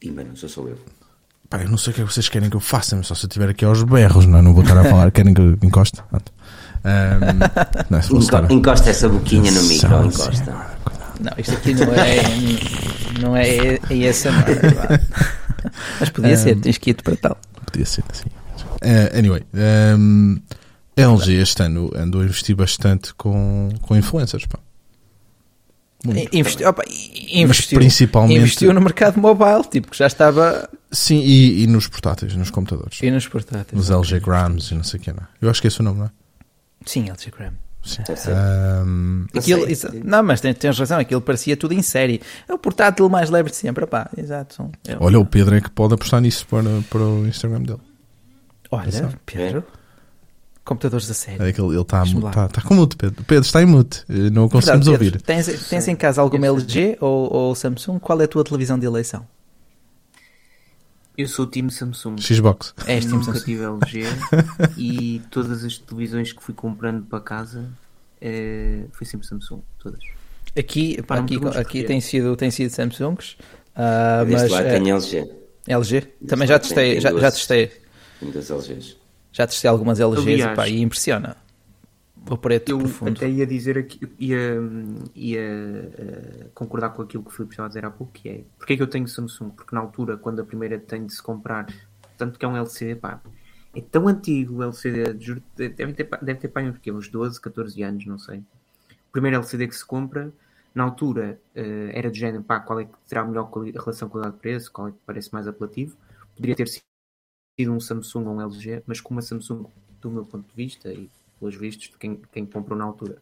Pimba, 0.00 0.24
não 0.24 0.36
sou 0.36 0.48
só 0.48 0.62
eu. 0.62 0.76
Pá, 1.48 1.62
eu 1.62 1.68
não 1.68 1.76
sei 1.78 1.92
o 1.92 1.94
que 1.94 2.00
é 2.00 2.04
que 2.04 2.12
vocês 2.12 2.28
querem 2.28 2.50
que 2.50 2.56
eu 2.56 2.60
faça, 2.60 2.96
mas 2.96 3.06
só 3.06 3.14
se 3.14 3.24
eu 3.24 3.28
estiver 3.28 3.48
aqui 3.50 3.64
aos 3.64 3.82
berros, 3.84 4.26
não, 4.26 4.38
é? 4.38 4.42
não 4.42 4.52
vou 4.52 4.62
estar 4.64 4.76
a 4.76 4.82
falar. 4.84 5.10
Querem 5.12 5.32
que 5.32 5.40
eu 5.40 5.56
encoste? 5.62 6.02
Pronto. 6.10 6.32
Ahm, 6.84 7.38
não, 7.90 8.02
se 8.02 8.14
Enco- 8.14 8.52
encosta 8.52 8.90
essa 8.90 9.08
boquinha 9.08 9.50
no 9.50 9.62
micro, 9.64 9.88
Nossa 9.88 10.22
encosta. 10.24 10.66
Não, 11.20 11.32
isto 11.38 11.52
aqui 11.54 11.74
não 11.74 11.94
é. 11.94 12.22
não 13.20 13.36
é 13.36 14.08
ASMR. 14.08 14.74
vá. 14.74 15.00
Mas 16.00 16.10
podia 16.10 16.36
ser, 16.36 16.56
tens 16.60 16.76
que 16.78 16.90
ir 16.90 16.94
para 17.02 17.16
tal. 17.16 17.38
Podia 17.70 17.86
ser 17.86 18.04
assim. 18.10 18.26
Eh, 18.82 19.18
anyway, 19.18 19.42
ehm, 19.54 20.36
a 20.96 21.00
LG 21.00 21.32
este 21.40 21.62
ano 21.62 21.90
andou 21.96 22.20
a 22.20 22.24
investir 22.24 22.54
bastante 22.54 23.14
com, 23.14 23.70
com 23.80 23.96
influencers. 23.96 24.44
Pá. 24.46 24.58
Muito. 26.04 26.36
Investiu, 26.36 26.68
opa, 26.68 26.82
investiu, 27.32 27.78
principalmente- 27.78 28.38
investiu 28.38 28.74
no 28.74 28.80
mercado 28.82 29.18
mobile, 29.18 29.64
tipo, 29.70 29.90
que 29.90 29.96
já 29.96 30.06
estava. 30.06 30.68
Sim, 30.92 31.20
e, 31.20 31.62
e 31.62 31.66
nos 31.66 31.86
portáteis, 31.88 32.36
nos 32.36 32.50
computadores. 32.50 32.98
E 33.02 33.10
nos 33.10 33.26
portáteis. 33.26 33.72
Nos 33.72 33.88
LG 33.88 34.20
Grams 34.20 34.70
e 34.70 34.74
não 34.74 34.84
sei 34.84 35.00
o 35.00 35.02
que. 35.02 35.10
Não. 35.10 35.20
é? 35.22 35.26
Eu 35.40 35.48
acho 35.48 35.62
que 35.62 35.68
esse 35.68 35.80
é 35.80 35.82
o 35.82 35.84
nome, 35.84 36.00
não 36.00 36.06
é? 36.06 36.10
Sim, 36.84 37.08
LG. 37.10 37.52
Ahm, 38.28 39.26
Não 39.32 39.40
Aquilo, 39.40 39.70
isso- 39.70 39.88
não, 40.02 40.22
mas 40.22 40.40
tens, 40.40 40.56
tens 40.56 40.78
razão, 40.78 40.98
aquilo 40.98 41.20
parecia 41.20 41.54
tudo 41.56 41.74
em 41.74 41.82
série. 41.82 42.20
É 42.48 42.54
o 42.54 42.58
portátil 42.58 43.08
mais 43.10 43.28
leve 43.28 43.50
de 43.50 43.56
sempre, 43.56 43.84
opá, 43.84 44.08
exato. 44.16 44.54
são- 44.54 44.72
é- 44.88 44.96
olha, 44.98 45.18
o 45.18 45.26
Pedro 45.26 45.54
é 45.54 45.60
que 45.60 45.70
pode 45.70 45.92
apostar 45.94 46.20
nisso 46.20 46.46
para, 46.46 46.62
para 46.88 47.02
o 47.02 47.26
Instagram 47.26 47.60
dele. 47.62 47.80
olha, 48.70 48.88
atenção. 48.88 49.12
Pedro, 49.26 49.64
computadores 50.64 51.10
a 51.10 51.14
sério. 51.14 51.42
É 51.42 51.52
que 51.52 51.60
ele 51.60 51.78
está 51.78 52.02
tá, 52.32 52.48
tá 52.48 52.62
com 52.62 52.74
mute, 52.74 52.96
Pedro. 52.96 53.22
Pedro 53.24 53.44
está 53.44 53.62
em 53.62 53.66
mute. 53.66 54.02
Eh, 54.08 54.30
Não 54.30 54.46
o 54.46 54.48
conseguimos 54.50 54.86
Verdade, 54.86 54.90
ouvir. 54.90 55.22
Pedro, 55.22 55.44
Tens, 55.46 55.68
tens 55.68 55.88
em 55.88 55.94
casa 55.96 56.22
alguma 56.22 56.46
LG 56.46 56.96
ou, 57.00 57.30
ou 57.32 57.54
Samsung? 57.54 57.98
Qual 57.98 58.18
é 58.20 58.24
a 58.24 58.28
tua 58.28 58.42
televisão 58.44 58.78
de 58.78 58.86
eleição? 58.86 59.26
Eu 61.16 61.28
sou 61.28 61.44
o 61.44 61.48
time 61.48 61.70
Samsung. 61.70 62.16
Xbox. 62.20 62.74
É 62.86 62.96
este 62.98 63.10
Nunca 63.10 63.26
Samsung. 63.26 63.44
tive 63.44 63.62
LG 63.64 64.04
e 64.76 65.22
todas 65.30 65.64
as 65.64 65.78
televisões 65.78 66.32
que 66.32 66.42
fui 66.42 66.54
comprando 66.54 67.04
para 67.06 67.20
casa 67.20 67.68
eh, 68.20 68.84
foi 68.92 69.06
sempre 69.06 69.26
Samsung, 69.26 69.62
todas. 69.78 70.00
Aqui, 70.56 71.02
pá, 71.02 71.18
aqui, 71.18 71.36
aqui 71.56 71.84
tem, 71.84 72.00
sido, 72.00 72.36
tem 72.36 72.50
sido 72.50 72.70
Samsungs, 72.70 73.36
Deste 74.26 74.32
mas 74.32 74.52
eh, 74.52 74.78
tem 74.78 74.90
LG. 74.90 75.30
LG. 75.66 76.00
Também 76.28 76.46
já 76.46 76.58
testei, 76.58 76.92
tem 76.92 77.00
já, 77.00 77.08
já 77.10 77.18
duas. 77.18 77.34
testei. 77.34 77.72
Tem 78.20 78.28
LGs. 78.30 78.96
Já 79.32 79.46
testei 79.48 79.68
algumas 79.68 79.98
LGs 79.98 80.28
Aliás, 80.28 80.56
pá, 80.56 80.68
e 80.68 80.80
impressiona. 80.80 81.36
Preto 82.40 82.70
Eu 82.70 82.78
profundo. 82.78 83.16
até 83.16 83.28
ia 83.28 83.46
dizer 83.46 83.76
aqui, 83.76 84.00
ia, 84.18 84.58
ia 85.14 85.40
eh, 85.40 86.46
concordar 86.54 86.90
com 86.90 87.02
aquilo 87.02 87.22
que 87.22 87.28
o 87.28 87.32
Filipe 87.32 87.52
estava 87.52 87.66
a 87.66 87.68
dizer 87.68 87.84
há 87.84 87.90
pouco, 87.90 88.12
que 88.12 88.28
é 88.28 88.44
porque 88.56 88.72
é 88.72 88.76
que 88.76 88.82
eu 88.82 88.86
tenho 88.86 89.06
Samsung? 89.06 89.50
Porque 89.50 89.74
na 89.74 89.80
altura, 89.82 90.16
quando 90.16 90.40
a 90.40 90.44
primeira 90.44 90.78
tem 90.78 91.04
de 91.04 91.12
se 91.12 91.22
comprar, 91.22 91.66
tanto 92.16 92.38
que 92.38 92.44
é 92.44 92.48
um 92.48 92.56
LCD, 92.56 92.96
pá, 92.96 93.20
é 93.74 93.80
tão 93.80 94.08
antigo 94.08 94.56
o 94.56 94.62
LCD, 94.62 95.18
juro, 95.20 95.42
deve 95.54 95.92
ter, 95.92 96.08
deve 96.22 96.40
ter 96.40 96.48
pá, 96.48 96.62
uns, 96.62 96.78
quê? 96.78 96.90
uns 96.90 97.08
12, 97.08 97.40
14 97.40 97.82
anos, 97.82 98.06
não 98.06 98.18
sei. 98.18 98.38
O 98.38 99.12
primeiro 99.12 99.36
LCD 99.36 99.68
que 99.68 99.76
se 99.76 99.84
compra, 99.84 100.32
na 100.74 100.82
altura, 100.84 101.38
eh, 101.54 101.90
era 101.92 102.10
de 102.10 102.18
género, 102.18 102.42
pá, 102.42 102.58
qual 102.58 102.80
é 102.80 102.84
que 102.86 102.92
terá 103.06 103.20
a 103.20 103.24
melhor 103.24 103.50
relação 103.52 104.08
qualidade-preço, 104.08 104.72
qual 104.72 104.88
é 104.88 104.92
que 104.92 104.98
parece 105.04 105.32
mais 105.32 105.46
apelativo. 105.46 105.96
Poderia 106.34 106.56
ter 106.56 106.68
sido 106.68 107.72
um 107.72 107.78
Samsung 107.78 108.24
ou 108.26 108.34
um 108.34 108.40
LG, 108.40 108.82
mas 108.86 109.00
como 109.00 109.20
a 109.20 109.22
Samsung, 109.22 109.66
do 110.00 110.10
meu 110.10 110.24
ponto 110.24 110.48
de 110.48 110.54
vista, 110.56 110.92
e 110.92 111.08
pelos 111.44 111.56
vistos 111.56 111.88
de 111.90 111.98
quem, 111.98 112.20
quem 112.32 112.46
comprou 112.46 112.78
na 112.78 112.84
altura, 112.84 113.18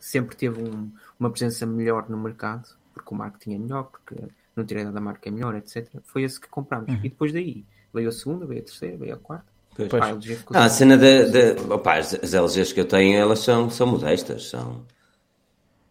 sempre 0.00 0.36
teve 0.36 0.60
um- 0.60 0.90
uma 1.18 1.30
presença 1.30 1.64
melhor 1.64 2.08
no 2.08 2.18
mercado, 2.18 2.68
porque 2.92 3.14
o 3.14 3.16
marketing 3.16 3.54
é 3.54 3.58
melhor, 3.58 3.84
porque 3.84 4.14
a 4.16 4.28
notoriedade 4.56 4.94
da 4.94 5.00
marca 5.00 5.28
é 5.28 5.32
melhor, 5.32 5.54
etc. 5.54 5.88
Foi 6.04 6.22
esse 6.24 6.40
que 6.40 6.48
comprámos. 6.48 6.88
E 6.92 6.96
depois 7.08 7.32
daí 7.32 7.64
veio 7.94 8.08
a 8.08 8.12
segunda, 8.12 8.44
veio 8.44 8.60
a 8.60 8.64
terceira, 8.64 8.96
veio 8.96 9.14
a 9.14 9.18
quarta. 9.18 9.46
Pois. 9.76 9.88
Pá, 9.88 10.06
a 10.06 10.10
LG 10.10 10.34
ficou 10.36 10.56
Ah, 10.56 10.64
a 10.64 10.68
cena 10.68 10.96
da. 10.98 11.26
da- 11.28 11.74
opá, 11.76 11.98
as, 11.98 12.14
as 12.14 12.34
LGs 12.34 12.74
que 12.74 12.80
eu 12.80 12.84
tenho, 12.88 13.16
elas 13.16 13.38
são, 13.38 13.70
são 13.70 13.86
modestas. 13.86 14.48
São. 14.48 14.84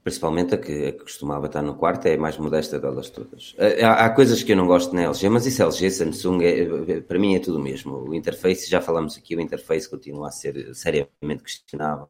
Principalmente 0.07 0.55
a 0.55 0.57
que, 0.57 0.87
a 0.87 0.91
que, 0.93 0.99
costumava 0.99 1.47
estar 1.47 1.61
no 1.61 1.75
quarto, 1.75 2.05
é 2.05 2.13
a 2.13 2.17
mais 2.17 2.37
modesta 2.37 2.79
delas 2.79 3.09
todas. 3.09 3.53
Eh, 3.57 3.83
há, 3.83 4.05
há, 4.05 4.09
coisas 4.09 4.41
que 4.41 4.53
eu 4.53 4.55
não 4.55 4.65
gosto 4.65 4.95
na 4.95 5.01
LG, 5.03 5.27
mas 5.27 5.45
isso 5.45 5.61
é 5.61 5.65
LG, 5.65 5.91
Samsung, 5.91 6.43
é, 6.45 7.01
para 7.01 7.19
mim 7.19 7.35
é 7.35 7.39
tudo 7.39 7.57
o 7.57 7.61
mesmo. 7.61 7.93
O 8.07 8.15
interface, 8.15 8.69
já 8.69 8.79
falamos 8.79 9.17
aqui, 9.17 9.35
o 9.35 9.41
interface 9.41 9.89
continua 9.89 10.29
a 10.29 10.31
ser 10.31 10.73
seriamente 10.73 11.43
questionável. 11.43 12.07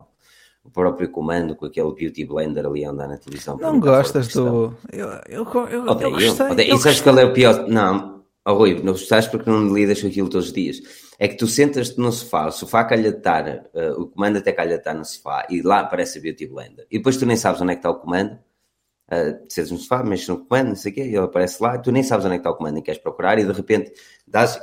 O 0.63 0.69
próprio 0.69 1.09
comando 1.09 1.55
com 1.55 1.65
aquele 1.65 1.91
Beauty 1.91 2.23
Blender 2.23 2.67
ali 2.67 2.85
a 2.85 2.91
andar 2.91 3.07
na 3.07 3.17
televisão. 3.17 3.57
Não 3.57 3.79
gostas 3.79 4.27
do. 4.27 4.75
Eu, 4.91 5.07
eu, 5.27 5.43
eu, 5.43 5.67
eu, 5.67 5.83
odeio, 5.87 6.09
eu 6.09 6.11
gostei. 6.11 6.51
Odeio. 6.51 6.75
E 6.75 6.77
sabes 6.77 7.01
qual 7.01 7.17
é 7.17 7.25
o 7.25 7.33
pior? 7.33 7.67
Não, 7.67 8.16
oh, 8.47 8.53
Rui, 8.55 8.75
não 8.75 8.93
gostas 8.93 9.27
porque 9.27 9.49
não 9.49 9.73
lidas 9.73 10.01
com 10.01 10.07
aquilo 10.07 10.29
todos 10.29 10.47
os 10.47 10.53
dias 10.53 10.81
é 11.19 11.27
que 11.27 11.35
tu 11.35 11.47
sentas-te 11.47 11.97
no 11.99 12.11
sofá, 12.11 12.47
o 12.47 12.51
sofá 12.51 12.83
calha 12.83 13.11
de 13.11 13.17
estar, 13.17 13.69
uh, 13.73 14.01
o 14.01 14.07
comando 14.07 14.37
até 14.37 14.51
calha 14.51 14.73
de 14.73 14.77
estar 14.77 14.93
no 14.93 15.03
sofá, 15.03 15.47
e 15.49 15.61
lá 15.61 15.79
aparece 15.79 16.19
a 16.19 16.21
Beauty 16.21 16.45
Blender. 16.47 16.85
E 16.91 16.97
depois 16.97 17.17
tu 17.17 17.25
nem 17.25 17.35
sabes 17.35 17.59
onde 17.61 17.71
é 17.71 17.75
que 17.75 17.79
está 17.79 17.89
o 17.89 17.95
comando, 17.95 18.33
uh, 18.33 19.45
sentas 19.49 19.71
no 19.71 19.77
sofá, 19.79 20.03
mexes 20.03 20.27
no 20.27 20.45
comando, 20.45 20.69
não 20.69 20.75
sei 20.75 20.91
o 20.91 20.95
quê, 20.95 21.01
ele 21.01 21.17
aparece 21.17 21.61
lá, 21.61 21.77
tu 21.79 21.91
nem 21.91 22.03
sabes 22.03 22.25
onde 22.25 22.35
é 22.35 22.37
que 22.37 22.41
está 22.41 22.51
o 22.51 22.55
comando 22.55 22.77
e 22.77 22.81
queres 22.81 23.01
procurar, 23.01 23.39
e 23.39 23.45
de 23.45 23.51
repente 23.51 23.91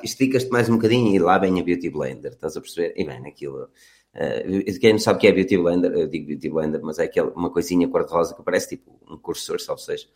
esticas-te 0.02 0.50
mais 0.50 0.68
um 0.68 0.76
bocadinho 0.76 1.12
e 1.14 1.18
lá 1.18 1.38
vem 1.38 1.58
a 1.60 1.62
Beauty 1.62 1.90
Blender, 1.90 2.32
estás 2.32 2.56
a 2.56 2.60
perceber? 2.60 2.94
E 2.96 3.04
bem, 3.04 3.26
aquilo... 3.26 3.68
Uh, 4.14 4.78
quem 4.80 4.92
não 4.92 5.00
sabe 5.00 5.16
o 5.16 5.20
que 5.20 5.26
é 5.26 5.32
Beauty 5.32 5.58
Blender, 5.58 5.92
eu 5.92 6.06
digo 6.06 6.28
Beauty 6.28 6.48
Blender, 6.48 6.80
mas 6.84 7.00
é 7.00 7.04
aquela, 7.04 7.32
uma 7.32 7.50
coisinha 7.50 7.88
cor-de-rosa 7.88 8.32
que 8.32 8.44
parece 8.44 8.76
tipo 8.76 8.96
um 9.10 9.18
cursor, 9.18 9.56
ou 9.68 9.76
seja, 9.76 10.06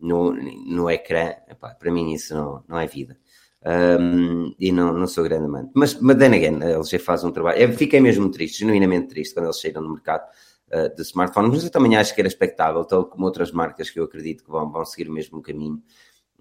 no, 0.00 0.32
no 0.32 0.90
ecrã, 0.90 1.34
epá, 1.48 1.74
para 1.74 1.90
mim 1.90 2.12
isso 2.12 2.34
não, 2.34 2.62
não 2.68 2.78
é 2.78 2.86
vida. 2.86 3.16
Um, 3.64 4.54
e 4.58 4.70
não, 4.70 4.92
não 4.92 5.06
sou 5.06 5.24
grande 5.24 5.46
amante. 5.46 5.70
Mas, 5.74 6.00
mas 6.00 6.16
then 6.16 6.34
again, 6.34 6.62
a 6.62 6.78
LG 6.78 6.98
faz 6.98 7.24
um 7.24 7.30
trabalho. 7.30 7.58
Eu 7.58 7.72
fiquei 7.72 8.00
mesmo 8.00 8.30
triste, 8.30 8.60
genuinamente 8.60 9.08
triste, 9.08 9.34
quando 9.34 9.46
eles 9.46 9.60
saíram 9.60 9.82
no 9.82 9.92
mercado 9.92 10.24
uh, 10.72 10.94
de 10.94 11.02
smartphones, 11.02 11.50
mas 11.50 11.64
eu 11.64 11.70
também 11.70 11.96
acho 11.96 12.14
que 12.14 12.20
era 12.20 12.28
expectável, 12.28 12.84
tal 12.84 13.04
como 13.04 13.24
outras 13.24 13.50
marcas 13.50 13.90
que 13.90 13.98
eu 13.98 14.04
acredito 14.04 14.44
que 14.44 14.50
vão, 14.50 14.70
vão 14.70 14.84
seguir 14.84 15.08
o 15.08 15.12
mesmo 15.12 15.42
caminho. 15.42 15.82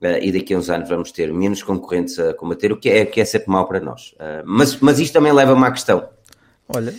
Uh, 0.02 0.22
e 0.22 0.32
daqui 0.32 0.54
a 0.54 0.58
uns 0.58 0.70
anos 0.70 0.88
vamos 0.88 1.12
ter 1.12 1.34
menos 1.34 1.64
concorrentes 1.64 2.20
a 2.20 2.34
combater, 2.36 2.72
o 2.72 2.78
que 2.78 2.90
é, 2.90 3.06
que 3.06 3.20
é 3.20 3.26
sempre 3.26 3.50
mau 3.50 3.68
para 3.68 3.80
nós. 3.80 4.14
Uh, 4.14 4.44
mas, 4.46 4.80
mas 4.80 5.00
isto 5.00 5.14
também 5.14 5.34
leva-me 5.34 5.66
à 5.66 5.72
questão. 5.72 6.08
Olha. 6.70 6.94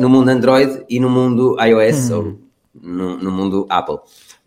no 0.00 0.08
mundo 0.08 0.28
Android 0.28 0.84
e 0.88 1.00
no 1.00 1.10
mundo 1.10 1.56
iOS, 1.60 2.08
hum. 2.08 2.16
ou 2.16 2.48
no, 2.72 3.16
no 3.16 3.32
mundo 3.32 3.66
Apple. 3.68 3.98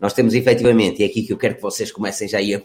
Nós 0.02 0.12
temos 0.12 0.34
efetivamente, 0.34 1.00
e 1.00 1.04
é 1.04 1.06
aqui 1.06 1.22
que 1.22 1.32
eu 1.32 1.38
quero 1.38 1.54
que 1.54 1.62
vocês 1.62 1.92
comecem 1.92 2.26
já 2.26 2.38
a 2.38 2.42
ir 2.42 2.60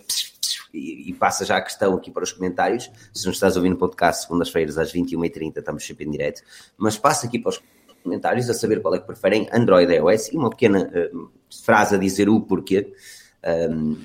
e, 0.74 1.12
e, 1.12 1.14
passa 1.14 1.46
já 1.46 1.58
a 1.58 1.62
questão 1.62 1.94
aqui 1.94 2.10
para 2.10 2.24
os 2.24 2.32
comentários. 2.32 2.90
Se 3.14 3.26
não 3.26 3.32
estás 3.32 3.56
ouvindo 3.56 3.74
o 3.74 3.78
podcast 3.78 4.24
segundas-feiras 4.24 4.76
às 4.80 4.92
21h30, 4.92 5.60
estamos 5.60 5.86
sempre 5.86 6.06
em 6.06 6.10
direto, 6.10 6.42
mas 6.76 6.98
passa 6.98 7.28
aqui 7.28 7.38
para 7.38 7.50
os 7.50 7.62
comentários 8.04 8.50
a 8.50 8.56
saber 8.56 8.82
qual 8.82 8.96
é 8.96 9.00
que 9.00 9.06
preferem, 9.06 9.48
Android 9.54 10.00
ou 10.00 10.12
iOS, 10.12 10.30
e 10.34 10.36
uma 10.36 10.50
pequena 10.50 10.90
uh, 11.14 11.30
frase 11.64 11.94
a 11.94 12.00
dizer 12.00 12.28
o 12.28 12.42
porquê. 12.42 12.92
Um, 13.70 13.96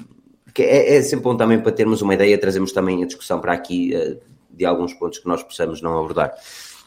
que 0.53 0.63
é, 0.63 0.97
é, 0.97 1.03
sempre 1.03 1.25
bom 1.25 1.35
também 1.35 1.59
para 1.59 1.73
termos 1.73 2.03
uma 2.03 2.13
ideia, 2.13 2.37
trazemos 2.37 2.71
também 2.71 3.03
a 3.03 3.07
discussão 3.07 3.41
para 3.41 3.55
aqui 3.55 3.95
uh, 3.97 4.21
de 4.51 4.67
alguns 4.67 4.93
pontos 4.93 5.19
que 5.19 5.27
nós 5.27 5.43
possamos 5.43 5.81
não 5.81 5.99
abordar. 5.99 6.35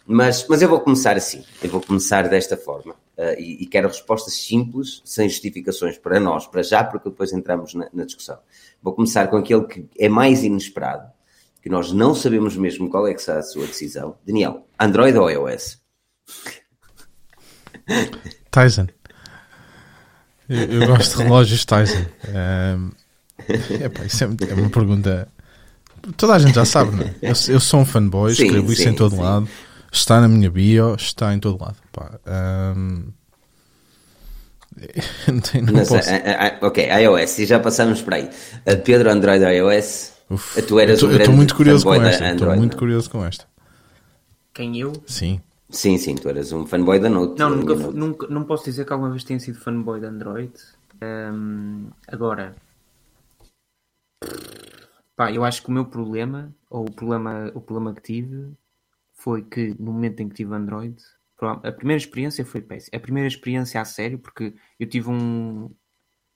Mas, 0.08 0.46
mas 0.48 0.62
eu 0.62 0.70
vou 0.70 0.80
começar 0.80 1.18
assim, 1.18 1.44
eu 1.64 1.70
vou 1.70 1.82
começar 1.82 2.30
desta 2.30 2.56
forma 2.56 2.94
uh, 2.94 3.40
e, 3.40 3.64
e, 3.64 3.66
quero 3.66 3.88
respostas 3.88 4.36
simples, 4.36 5.02
sem 5.04 5.28
justificações 5.28 5.98
para 5.98 6.20
nós, 6.20 6.46
para 6.46 6.62
já, 6.62 6.84
porque 6.84 7.10
depois 7.10 7.34
entramos 7.34 7.74
na, 7.74 7.90
na, 7.92 8.06
discussão. 8.06 8.38
Vou 8.84 8.94
começar 8.94 9.28
com 9.28 9.38
aquele 9.38 9.66
que 9.66 9.90
é 9.98 10.08
mais 10.08 10.44
inesperado, 10.44 11.12
que 11.60 11.70
nós 11.70 11.92
não 11.92 12.14
sabemos 12.14 12.56
mesmo 12.56 12.88
qual 12.88 13.08
é 13.08 13.16
que 13.16 13.22
será 13.22 13.40
a 13.40 13.44
sua 13.44 13.66
decisão. 13.66 14.16
Daniel, 14.24 14.68
Android 14.80 15.18
ou 15.18 15.28
iOS? 15.28 15.80
Tyson. 18.52 18.88
Eu, 20.48 20.82
eu 20.82 20.88
gosto 20.88 21.18
de 21.18 21.24
relógios 21.24 21.66
Tyson. 21.66 22.06
Um, 22.30 22.92
epá, 23.84 24.06
isso 24.06 24.24
é, 24.24 24.28
é, 24.28 24.54
uma 24.54 24.70
pergunta. 24.70 25.28
Toda 26.16 26.36
a 26.36 26.40
gente 26.40 26.54
já 26.54 26.66
sabe, 26.66 26.96
não 26.96 27.04
é? 27.04 27.16
Eu, 27.24 27.34
eu 27.48 27.60
sou 27.60 27.80
um 27.80 27.86
fanboy, 27.86 28.36
sim, 28.36 28.44
escrevo 28.44 28.68
sim, 28.68 28.74
isso 28.74 28.90
em 28.90 28.94
todo 28.94 29.16
sim. 29.16 29.22
lado. 29.22 29.50
Está 29.96 30.20
na 30.20 30.28
minha 30.28 30.52
bio, 30.52 30.94
está 30.96 31.34
em 31.34 31.40
todo 31.40 31.64
lado. 31.64 31.78
Pá, 31.94 32.20
um... 32.76 33.14
não, 35.32 35.40
tenho, 35.40 35.66
não 35.68 35.86
posso. 35.86 36.10
A, 36.10 36.16
a, 36.16 36.48
a, 36.48 36.68
ok, 36.68 36.86
iOS, 37.02 37.40
e 37.40 37.46
já 37.46 37.62
passamos 37.62 38.02
por 38.02 38.14
aí. 38.14 38.30
Pedro, 38.84 39.10
Android 39.10 39.42
iOS. 39.46 40.12
Uf, 40.30 40.62
tu 40.64 40.80
eras 40.80 41.02
eu 41.02 41.16
estou 41.16 41.34
muito 41.34 41.56
curioso 41.56 41.86
com 41.86 41.94
esta. 41.94 42.30
Estou 42.30 42.56
muito 42.58 42.76
curioso 42.76 43.10
com 43.10 43.26
esta. 43.26 43.46
Quem 44.54 44.78
eu? 44.78 44.92
Sim. 45.08 45.40
Sim, 45.70 45.98
sim, 45.98 46.16
tu 46.16 46.28
eras 46.28 46.52
um 46.52 46.68
fanboy 46.68 47.00
da 47.00 47.10
Note. 47.10 47.40
Não, 47.40 47.50
nunca, 47.50 47.76
Note. 47.76 47.98
nunca, 47.98 48.28
não 48.28 48.44
posso 48.44 48.66
dizer 48.66 48.86
que 48.86 48.92
alguma 48.92 49.12
vez 49.12 49.24
tenha 49.24 49.40
sido 49.40 49.58
fanboy 49.58 50.02
da 50.02 50.10
Android. 50.10 50.52
Um, 51.02 51.88
agora, 52.06 52.54
pá, 55.16 55.32
eu 55.32 55.46
acho 55.46 55.64
que 55.64 55.70
o 55.70 55.72
meu 55.72 55.86
problema, 55.86 56.54
ou 56.70 56.86
o 56.86 56.92
problema, 56.92 57.50
o 57.56 57.62
problema 57.62 57.94
que 57.94 58.02
tive, 58.02 58.54
foi 59.16 59.42
que 59.44 59.76
no 59.80 59.92
momento 59.92 60.20
em 60.20 60.30
que 60.30 60.36
tive 60.36 60.54
Android, 60.54 60.96
a 61.42 61.72
primeira 61.72 61.98
experiência 61.98 62.46
foi 62.46 62.62
péssima. 62.62 62.98
A 62.98 63.00
primeira 63.00 63.28
experiência 63.28 63.82
a 63.82 63.86
sério, 63.86 64.20
porque 64.20 64.54
eu 64.80 64.88
tive 64.88 65.10
um, 65.10 65.70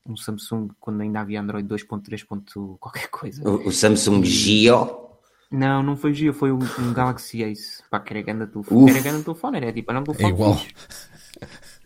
um 0.05 0.17
Samsung 0.17 0.69
quando 0.79 1.01
ainda 1.01 1.19
havia 1.19 1.39
Android 1.39 1.67
2.3. 1.67 2.77
qualquer 2.79 3.09
coisa. 3.09 3.47
O, 3.47 3.67
o 3.67 3.71
Samsung 3.71 4.23
Gio? 4.23 5.09
Não, 5.51 5.81
não 5.81 5.97
foi 5.97 6.13
Gio, 6.13 6.33
foi 6.33 6.51
um, 6.51 6.59
um 6.79 6.93
Galaxy 6.93 7.43
Ace. 7.43 7.83
Pá, 7.89 7.99
que 7.99 8.13
era 8.13 8.21
grande 8.21 8.47
telefone. 8.47 8.91
Era 8.91 9.01
grande 9.01 9.23
telefone, 9.23 9.57
era 9.57 9.73
tipo, 9.73 9.91
era 9.91 9.99
um 9.99 10.03
telefone. 10.03 10.29
É 10.29 10.33
igual. 10.33 10.57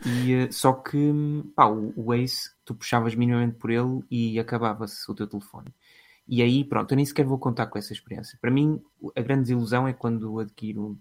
E, 0.06 0.36
uh, 0.36 0.52
só 0.52 0.74
que, 0.74 1.14
pá, 1.56 1.66
o, 1.68 1.94
o 1.96 2.14
Ace, 2.14 2.50
tu 2.66 2.76
puxavas 2.76 3.16
minimamente 3.16 3.56
por 3.56 3.70
ele 3.70 4.02
e 4.12 4.40
acabava-se 4.40 5.10
o 5.10 5.16
teu 5.16 5.28
telefone. 5.28 5.74
E 6.28 6.42
aí, 6.42 6.64
pronto, 6.64 6.92
eu 6.92 6.96
nem 6.96 7.06
sequer 7.06 7.26
vou 7.26 7.38
contar 7.38 7.68
com 7.68 7.78
essa 7.78 7.92
experiência. 7.92 8.38
Para 8.40 8.52
mim, 8.52 8.82
a 9.16 9.22
grande 9.22 9.44
desilusão 9.44 9.88
é 9.88 9.94
quando 9.94 10.40
adquiro 10.40 10.98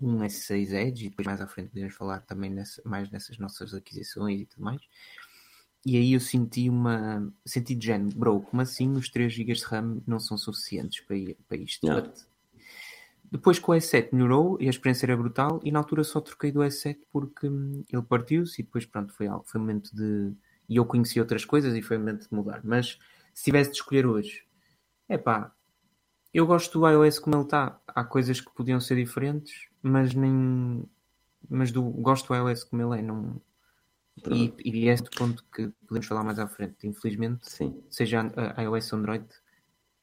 um 0.00 0.18
S6 0.18 0.72
Edge, 0.72 1.06
e 1.06 1.10
depois 1.10 1.26
mais 1.26 1.40
à 1.40 1.46
frente 1.46 1.70
podemos 1.70 1.94
falar 1.94 2.20
também 2.20 2.50
nessa, 2.50 2.82
mais 2.84 3.10
nessas 3.10 3.38
nossas 3.38 3.72
aquisições 3.72 4.40
e 4.40 4.46
tudo 4.46 4.64
mais. 4.64 4.80
E 5.84 5.96
aí 5.96 6.12
eu 6.14 6.20
senti 6.20 6.68
uma. 6.68 7.32
Senti 7.44 7.74
de 7.74 7.86
género, 7.86 8.16
bro, 8.18 8.40
como 8.40 8.60
assim 8.60 8.92
os 8.94 9.08
3 9.08 9.32
GB 9.32 9.52
de 9.52 9.64
RAM 9.64 10.02
não 10.06 10.18
são 10.18 10.36
suficientes 10.36 11.00
para, 11.00 11.16
para 11.46 11.56
isto? 11.58 11.86
Não. 11.86 12.12
Depois 13.30 13.58
com 13.58 13.72
o 13.72 13.74
S7 13.74 14.08
melhorou 14.12 14.56
e 14.60 14.66
a 14.66 14.70
experiência 14.70 15.06
era 15.06 15.16
brutal, 15.16 15.60
e 15.64 15.70
na 15.70 15.78
altura 15.78 16.04
só 16.04 16.20
troquei 16.20 16.50
do 16.50 16.60
S7 16.60 16.98
porque 17.12 17.48
hum, 17.48 17.84
ele 17.92 18.02
partiu-se 18.02 18.60
e 18.60 18.64
depois, 18.64 18.84
pronto, 18.84 19.12
foi, 19.12 19.28
foi 19.44 19.60
um 19.60 19.64
momento 19.64 19.94
de. 19.94 20.32
E 20.68 20.76
eu 20.76 20.84
conheci 20.84 21.20
outras 21.20 21.44
coisas 21.44 21.74
e 21.76 21.82
foi 21.82 21.96
um 21.96 22.00
momento 22.00 22.28
de 22.28 22.34
mudar. 22.34 22.60
Mas 22.64 22.98
se 23.36 23.44
tivesse 23.44 23.70
de 23.70 23.76
escolher 23.76 24.06
hoje, 24.06 24.46
é 25.06 25.18
pá, 25.18 25.52
eu 26.32 26.46
gosto 26.46 26.80
do 26.80 26.88
iOS 26.88 27.18
como 27.18 27.36
ele 27.36 27.44
está. 27.44 27.78
Há 27.86 28.02
coisas 28.02 28.40
que 28.40 28.50
podiam 28.54 28.80
ser 28.80 28.96
diferentes, 28.96 29.68
mas 29.82 30.14
nem. 30.14 30.88
Mas 31.48 31.70
do, 31.70 31.82
gosto 31.82 32.28
do 32.28 32.34
iOS 32.34 32.64
como 32.64 32.80
ele 32.82 33.00
é. 33.00 33.02
Não, 33.02 33.40
e, 34.26 34.54
e 34.64 34.88
é 34.88 34.94
este 34.94 35.10
ponto 35.10 35.44
que 35.54 35.68
podemos 35.86 36.06
falar 36.06 36.24
mais 36.24 36.38
à 36.38 36.48
frente. 36.48 36.86
Infelizmente, 36.86 37.48
Sim. 37.48 37.84
seja 37.90 38.22
a 38.56 38.62
iOS 38.62 38.90
ou 38.94 38.98
Android, 39.00 39.26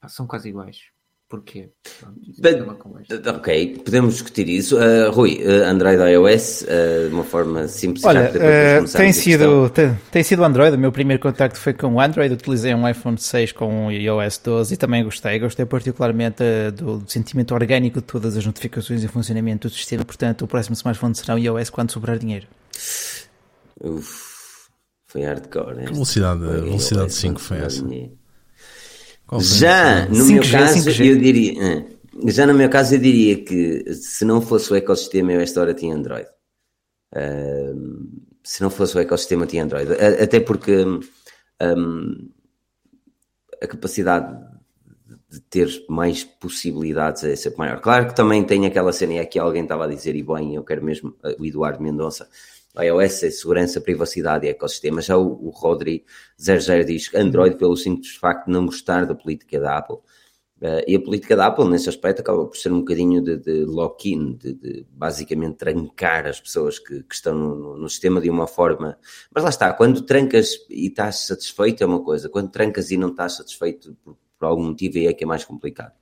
são 0.06 0.28
quase 0.28 0.48
iguais. 0.48 0.93
Porquê? 1.28 1.70
Pronto, 1.98 3.30
ok, 3.30 3.78
podemos 3.78 4.14
discutir 4.14 4.48
isso. 4.48 4.76
Uh, 4.76 5.10
Rui, 5.10 5.40
uh, 5.42 5.64
Android 5.64 6.00
iOS, 6.12 6.62
uh, 6.62 7.08
de 7.08 7.14
uma 7.14 7.24
forma 7.24 7.66
simples 7.66 8.04
Olha, 8.04 8.30
tem, 8.92 9.12
sido, 9.12 9.70
tem, 9.70 9.98
tem, 10.12 10.22
sido 10.22 10.44
Android. 10.44 10.76
O 10.76 10.78
meu 10.78 10.92
primeiro 10.92 11.22
contacto 11.22 11.58
foi 11.58 11.72
com 11.72 11.94
o 11.94 12.00
Android. 12.00 12.34
Utilizei 12.34 12.74
um 12.74 12.86
iPhone 12.86 13.18
6 13.18 13.52
com 13.52 13.86
o 13.86 13.90
iOS 13.90 14.38
12 14.38 14.74
e 14.74 14.76
também 14.76 15.02
gostei. 15.02 15.38
Gostei 15.38 15.64
particularmente 15.64 16.42
do, 16.76 16.98
do 16.98 17.10
sentimento 17.10 17.54
orgânico 17.54 18.00
de 18.00 18.06
todas 18.06 18.36
as 18.36 18.44
notificações 18.44 19.02
e 19.02 19.08
funcionamento 19.08 19.66
do 19.68 19.74
sistema. 19.74 20.04
Portanto, 20.04 20.42
o 20.42 20.46
próximo 20.46 20.74
smartphone 20.74 21.14
será 21.14 21.34
o 21.34 21.38
iOS 21.38 21.70
quando 21.70 21.90
sobrar 21.90 22.18
dinheiro. 22.18 22.46
Uf, 23.80 24.68
foi 25.06 25.22
hardcore. 25.22 25.86
Que 25.86 25.92
velocidade, 25.92 26.40
velocidade 26.40 27.12
5 27.14 27.40
foi 27.40 27.58
essa? 27.58 27.82
Dinheiro. 27.82 28.23
Já 29.40 30.06
no 30.08 30.24
5G, 30.24 30.32
meu 30.32 30.42
caso, 30.42 30.90
5G. 30.90 31.06
eu 31.06 31.18
diria. 31.18 31.86
Já 32.26 32.46
no 32.46 32.54
meu 32.54 32.70
caso, 32.70 32.94
eu 32.94 32.98
diria 32.98 33.42
que 33.42 33.92
se 33.94 34.24
não 34.24 34.40
fosse 34.40 34.72
o 34.72 34.76
ecossistema, 34.76 35.32
eu 35.32 35.40
esta 35.40 35.60
hora 35.60 35.74
tinha 35.74 35.94
Android. 35.94 36.28
Uh, 37.14 38.24
se 38.42 38.62
não 38.62 38.70
fosse 38.70 38.96
o 38.96 39.00
ecossistema, 39.00 39.46
tinha 39.46 39.64
Android. 39.64 39.92
Até 39.92 40.38
porque 40.40 40.84
um, 40.84 42.30
a 43.62 43.66
capacidade 43.66 44.36
de 45.28 45.40
ter 45.40 45.68
mais 45.88 46.22
possibilidades 46.22 47.24
é 47.24 47.34
sempre 47.34 47.58
maior. 47.58 47.80
Claro 47.80 48.06
que 48.06 48.14
também 48.14 48.44
tem 48.44 48.66
aquela 48.66 48.92
cena, 48.92 49.14
e 49.14 49.18
aqui 49.18 49.38
alguém 49.38 49.62
estava 49.62 49.84
a 49.84 49.88
dizer, 49.88 50.14
e 50.14 50.22
bem, 50.22 50.54
eu 50.54 50.62
quero 50.62 50.84
mesmo, 50.84 51.14
o 51.38 51.44
Eduardo 51.44 51.82
Mendonça, 51.82 52.28
iOS 52.82 53.22
é 53.22 53.30
segurança, 53.30 53.80
privacidade 53.80 54.46
e 54.46 54.50
ecossistema. 54.50 55.00
Já 55.00 55.16
o, 55.16 55.46
o 55.46 55.50
Rodri 55.50 56.04
00 56.38 56.84
diz 56.84 57.14
Android, 57.14 57.56
pelo 57.56 57.76
simples 57.76 58.16
facto 58.16 58.46
de 58.46 58.52
não 58.52 58.66
gostar 58.66 59.06
da 59.06 59.14
política 59.14 59.60
da 59.60 59.78
Apple. 59.78 59.98
Uh, 60.64 60.80
e 60.86 60.96
a 60.96 61.00
política 61.00 61.36
da 61.36 61.46
Apple, 61.46 61.68
nesse 61.68 61.88
aspecto, 61.88 62.20
acaba 62.20 62.46
por 62.46 62.56
ser 62.56 62.72
um 62.72 62.78
bocadinho 62.78 63.20
de, 63.22 63.36
de 63.36 63.64
lock-in, 63.64 64.34
de, 64.36 64.54
de, 64.54 64.86
basicamente 64.90 65.56
trancar 65.56 66.26
as 66.26 66.40
pessoas 66.40 66.78
que, 66.78 67.02
que 67.02 67.14
estão 67.14 67.34
no, 67.34 67.76
no, 67.76 67.88
sistema 67.88 68.20
de 68.20 68.30
uma 68.30 68.46
forma. 68.46 68.96
Mas 69.32 69.44
lá 69.44 69.50
está, 69.50 69.72
quando 69.72 70.02
trancas 70.02 70.54
e 70.70 70.86
estás 70.86 71.26
satisfeito 71.26 71.82
é 71.82 71.86
uma 71.86 72.02
coisa, 72.02 72.28
quando 72.28 72.50
trancas 72.50 72.90
e 72.90 72.96
não 72.96 73.10
estás 73.10 73.36
satisfeito 73.36 73.96
por, 74.02 74.16
por 74.38 74.46
algum 74.46 74.68
motivo, 74.68 74.96
aí 74.96 75.06
é 75.06 75.12
que 75.12 75.24
é 75.24 75.26
mais 75.26 75.44
complicado. 75.44 75.92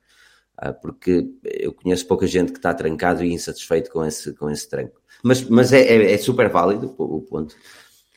Uh, 0.57 0.73
porque 0.81 1.29
eu 1.43 1.73
conheço 1.73 2.07
pouca 2.07 2.25
gente 2.25 2.51
que 2.51 2.59
está 2.59 2.73
trancado 2.73 3.23
e 3.23 3.33
insatisfeito 3.33 3.91
com 3.91 4.05
esse, 4.05 4.33
com 4.33 4.49
esse 4.49 4.69
tranco. 4.69 5.02
Mas, 5.23 5.41
mas 5.43 5.71
é, 5.71 5.79
é, 5.81 6.13
é 6.13 6.17
super 6.17 6.49
válido 6.49 6.93
o, 6.97 7.21
ponto. 7.21 7.55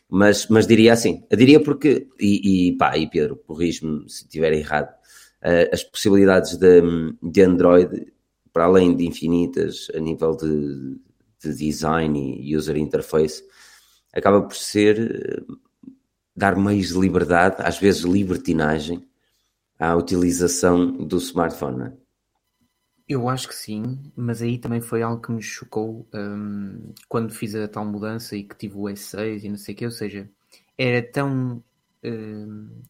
Mas, 0.08 0.48
mas 0.48 0.66
diria 0.66 0.92
assim, 0.92 1.24
eu 1.30 1.36
diria 1.36 1.62
porque, 1.62 2.08
e, 2.18 2.70
e 2.70 2.76
pá, 2.76 2.98
e 2.98 3.08
Pedro, 3.08 3.36
corrijo-me 3.36 4.08
se 4.10 4.24
estiver 4.24 4.52
errado 4.52 4.90
uh, 5.42 5.72
as 5.72 5.84
possibilidades 5.84 6.56
de, 6.56 6.82
de 7.22 7.42
Android, 7.42 8.12
para 8.52 8.64
além 8.64 8.96
de 8.96 9.06
infinitas 9.06 9.88
a 9.94 10.00
nível 10.00 10.36
de, 10.36 10.98
de 11.42 11.54
design 11.54 12.40
e 12.40 12.56
user 12.56 12.76
interface, 12.76 13.44
acaba 14.12 14.42
por 14.42 14.56
ser 14.56 15.46
uh, 15.48 15.58
dar 16.34 16.56
mais 16.56 16.90
liberdade, 16.90 17.56
às 17.60 17.78
vezes 17.78 18.02
libertinagem, 18.02 19.06
à 19.78 19.94
utilização 19.94 20.92
do 20.92 21.18
smartphone. 21.18 21.92
Não 23.08 23.16
é? 23.16 23.20
Eu 23.20 23.28
acho 23.28 23.48
que 23.48 23.54
sim, 23.54 24.10
mas 24.16 24.42
aí 24.42 24.58
também 24.58 24.80
foi 24.80 25.02
algo 25.02 25.22
que 25.22 25.32
me 25.32 25.42
chocou 25.42 26.06
um, 26.14 26.92
quando 27.08 27.32
fiz 27.32 27.54
a 27.54 27.68
tal 27.68 27.84
mudança 27.84 28.36
e 28.36 28.42
que 28.42 28.56
tive 28.56 28.76
o 28.76 28.82
S6 28.82 29.44
e 29.44 29.48
não 29.48 29.56
sei 29.56 29.74
o 29.74 29.78
que, 29.78 29.84
ou 29.84 29.90
seja, 29.90 30.28
era 30.76 31.02
tão 31.02 31.62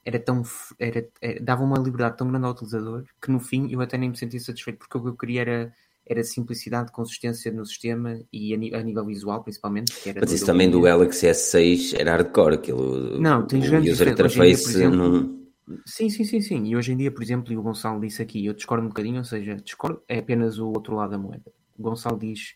era 0.04 0.18
tão 0.18 0.42
era, 0.78 1.08
era, 1.22 1.40
dava 1.40 1.64
uma 1.64 1.78
liberdade 1.78 2.18
tão 2.18 2.28
grande 2.28 2.44
ao 2.44 2.52
utilizador 2.52 3.04
que 3.22 3.30
no 3.30 3.40
fim 3.40 3.70
eu 3.70 3.80
até 3.80 3.96
nem 3.96 4.10
me 4.10 4.16
sentia 4.16 4.38
satisfeito 4.38 4.78
porque 4.78 4.98
o 4.98 5.00
que 5.00 5.08
eu 5.08 5.16
queria 5.16 5.40
era 5.40 5.72
era 6.08 6.22
simplicidade, 6.22 6.92
consistência 6.92 7.50
no 7.50 7.66
sistema 7.66 8.20
e 8.32 8.54
a, 8.54 8.78
a 8.78 8.82
nível 8.82 9.04
visual 9.04 9.42
principalmente. 9.42 9.92
Mas 10.20 10.32
isso 10.32 10.46
também 10.46 10.70
do 10.70 10.80
Galaxy 10.80 11.26
S6 11.26 11.98
era 11.98 12.12
hardcore, 12.12 12.54
aquilo. 12.54 13.20
Não, 13.20 13.44
tens 13.44 13.68
grandes 13.68 13.94
user 13.94 14.08
interface 14.10 14.68
exemplo, 14.68 15.45
Sim, 15.84 16.08
sim, 16.08 16.24
sim, 16.24 16.40
sim. 16.40 16.64
E 16.64 16.76
hoje 16.76 16.92
em 16.92 16.96
dia, 16.96 17.10
por 17.10 17.22
exemplo, 17.22 17.52
e 17.52 17.56
o 17.56 17.62
Gonçalo 17.62 18.00
disse 18.00 18.22
aqui, 18.22 18.44
eu 18.46 18.54
discordo 18.54 18.84
um 18.84 18.88
bocadinho, 18.88 19.18
ou 19.18 19.24
seja, 19.24 19.56
discordo 19.56 20.02
é 20.06 20.18
apenas 20.18 20.58
o 20.58 20.68
outro 20.68 20.94
lado 20.94 21.10
da 21.10 21.18
moeda. 21.18 21.52
O 21.76 21.82
Gonçalo 21.82 22.18
diz 22.18 22.54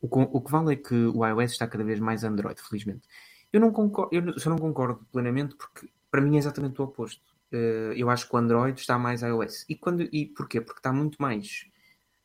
o, 0.00 0.08
o 0.08 0.40
que 0.40 0.50
vale 0.50 0.72
é 0.72 0.76
que 0.76 0.94
o 0.94 1.26
iOS 1.26 1.52
está 1.52 1.66
cada 1.66 1.84
vez 1.84 2.00
mais 2.00 2.24
Android, 2.24 2.60
felizmente. 2.60 3.06
Eu 3.52 3.60
não 3.60 3.70
concordo, 3.70 4.14
eu 4.14 4.38
só 4.38 4.48
não 4.48 4.56
concordo 4.56 5.04
plenamente 5.12 5.54
porque 5.56 5.88
para 6.10 6.20
mim 6.20 6.36
é 6.36 6.38
exatamente 6.38 6.80
o 6.80 6.84
oposto. 6.84 7.22
Uh, 7.52 7.92
eu 7.94 8.08
acho 8.08 8.28
que 8.28 8.34
o 8.34 8.38
Android 8.38 8.80
está 8.80 8.98
mais 8.98 9.22
iOS. 9.22 9.66
E, 9.68 9.74
quando, 9.74 10.02
e 10.12 10.26
porquê? 10.26 10.60
Porque 10.60 10.78
está 10.78 10.92
muito 10.92 11.20
mais 11.20 11.66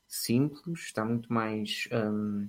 simples, 0.07 0.81
está 0.81 1.03
muito 1.03 1.31
mais. 1.33 1.89
Um, 1.91 2.47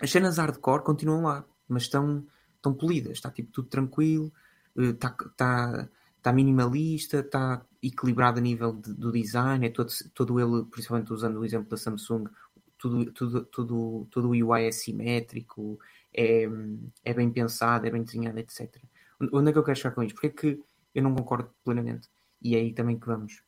as 0.00 0.10
cenas 0.10 0.38
hardcore 0.38 0.84
continuam 0.84 1.22
lá, 1.22 1.44
mas 1.68 1.84
estão, 1.84 2.24
estão 2.56 2.72
polidas, 2.72 3.12
está 3.12 3.30
tipo 3.30 3.50
tudo 3.50 3.68
tranquilo, 3.68 4.32
está, 4.76 5.14
está, 5.26 5.88
está 6.20 6.32
minimalista, 6.32 7.20
está 7.20 7.64
equilibrado 7.82 8.38
a 8.38 8.42
nível 8.42 8.74
de, 8.74 8.92
do 8.94 9.10
design, 9.10 9.66
é 9.66 9.70
todo, 9.70 9.90
todo 10.14 10.38
ele, 10.38 10.64
principalmente 10.70 11.12
usando 11.12 11.38
o 11.38 11.44
exemplo 11.44 11.68
da 11.68 11.76
Samsung, 11.76 12.28
tudo, 12.78 13.12
tudo, 13.12 13.44
tudo, 13.46 14.08
todo 14.10 14.28
o 14.28 14.30
UI 14.30 14.64
é 14.64 14.72
simétrico, 14.72 15.78
é, 16.14 16.46
é 17.04 17.14
bem 17.14 17.30
pensado, 17.30 17.86
é 17.86 17.90
bem 17.90 18.02
desenhado, 18.02 18.38
etc. 18.38 18.76
Onde 19.32 19.50
é 19.50 19.52
que 19.52 19.58
eu 19.58 19.64
quero 19.64 19.76
chegar 19.76 19.94
com 19.94 20.02
isto? 20.02 20.14
Porque 20.14 20.26
é 20.26 20.30
que 20.30 20.62
eu 20.94 21.02
não 21.02 21.14
concordo 21.14 21.50
plenamente? 21.64 22.08
E 22.40 22.54
é 22.54 22.58
aí 22.58 22.72
também 22.72 22.98
que 22.98 23.06
vamos. 23.06 23.42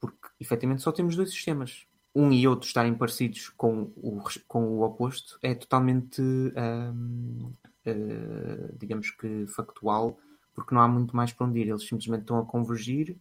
Porque, 0.00 0.28
efetivamente, 0.40 0.82
só 0.82 0.92
temos 0.92 1.16
dois 1.16 1.30
sistemas. 1.30 1.86
Um 2.14 2.32
e 2.32 2.48
outro 2.48 2.66
estarem 2.66 2.94
parecidos 2.94 3.50
com 3.50 3.92
o, 3.96 4.22
com 4.48 4.64
o 4.64 4.82
oposto 4.82 5.38
é 5.42 5.54
totalmente, 5.54 6.20
hum, 6.22 7.52
uh, 7.86 8.76
digamos 8.78 9.10
que, 9.10 9.46
factual, 9.46 10.18
porque 10.56 10.74
não 10.74 10.80
há 10.80 10.88
muito 10.88 11.14
mais 11.14 11.32
para 11.32 11.46
onde 11.46 11.60
ir. 11.60 11.68
Eles 11.68 11.86
simplesmente 11.86 12.22
estão 12.22 12.38
a 12.38 12.44
convergir. 12.44 13.16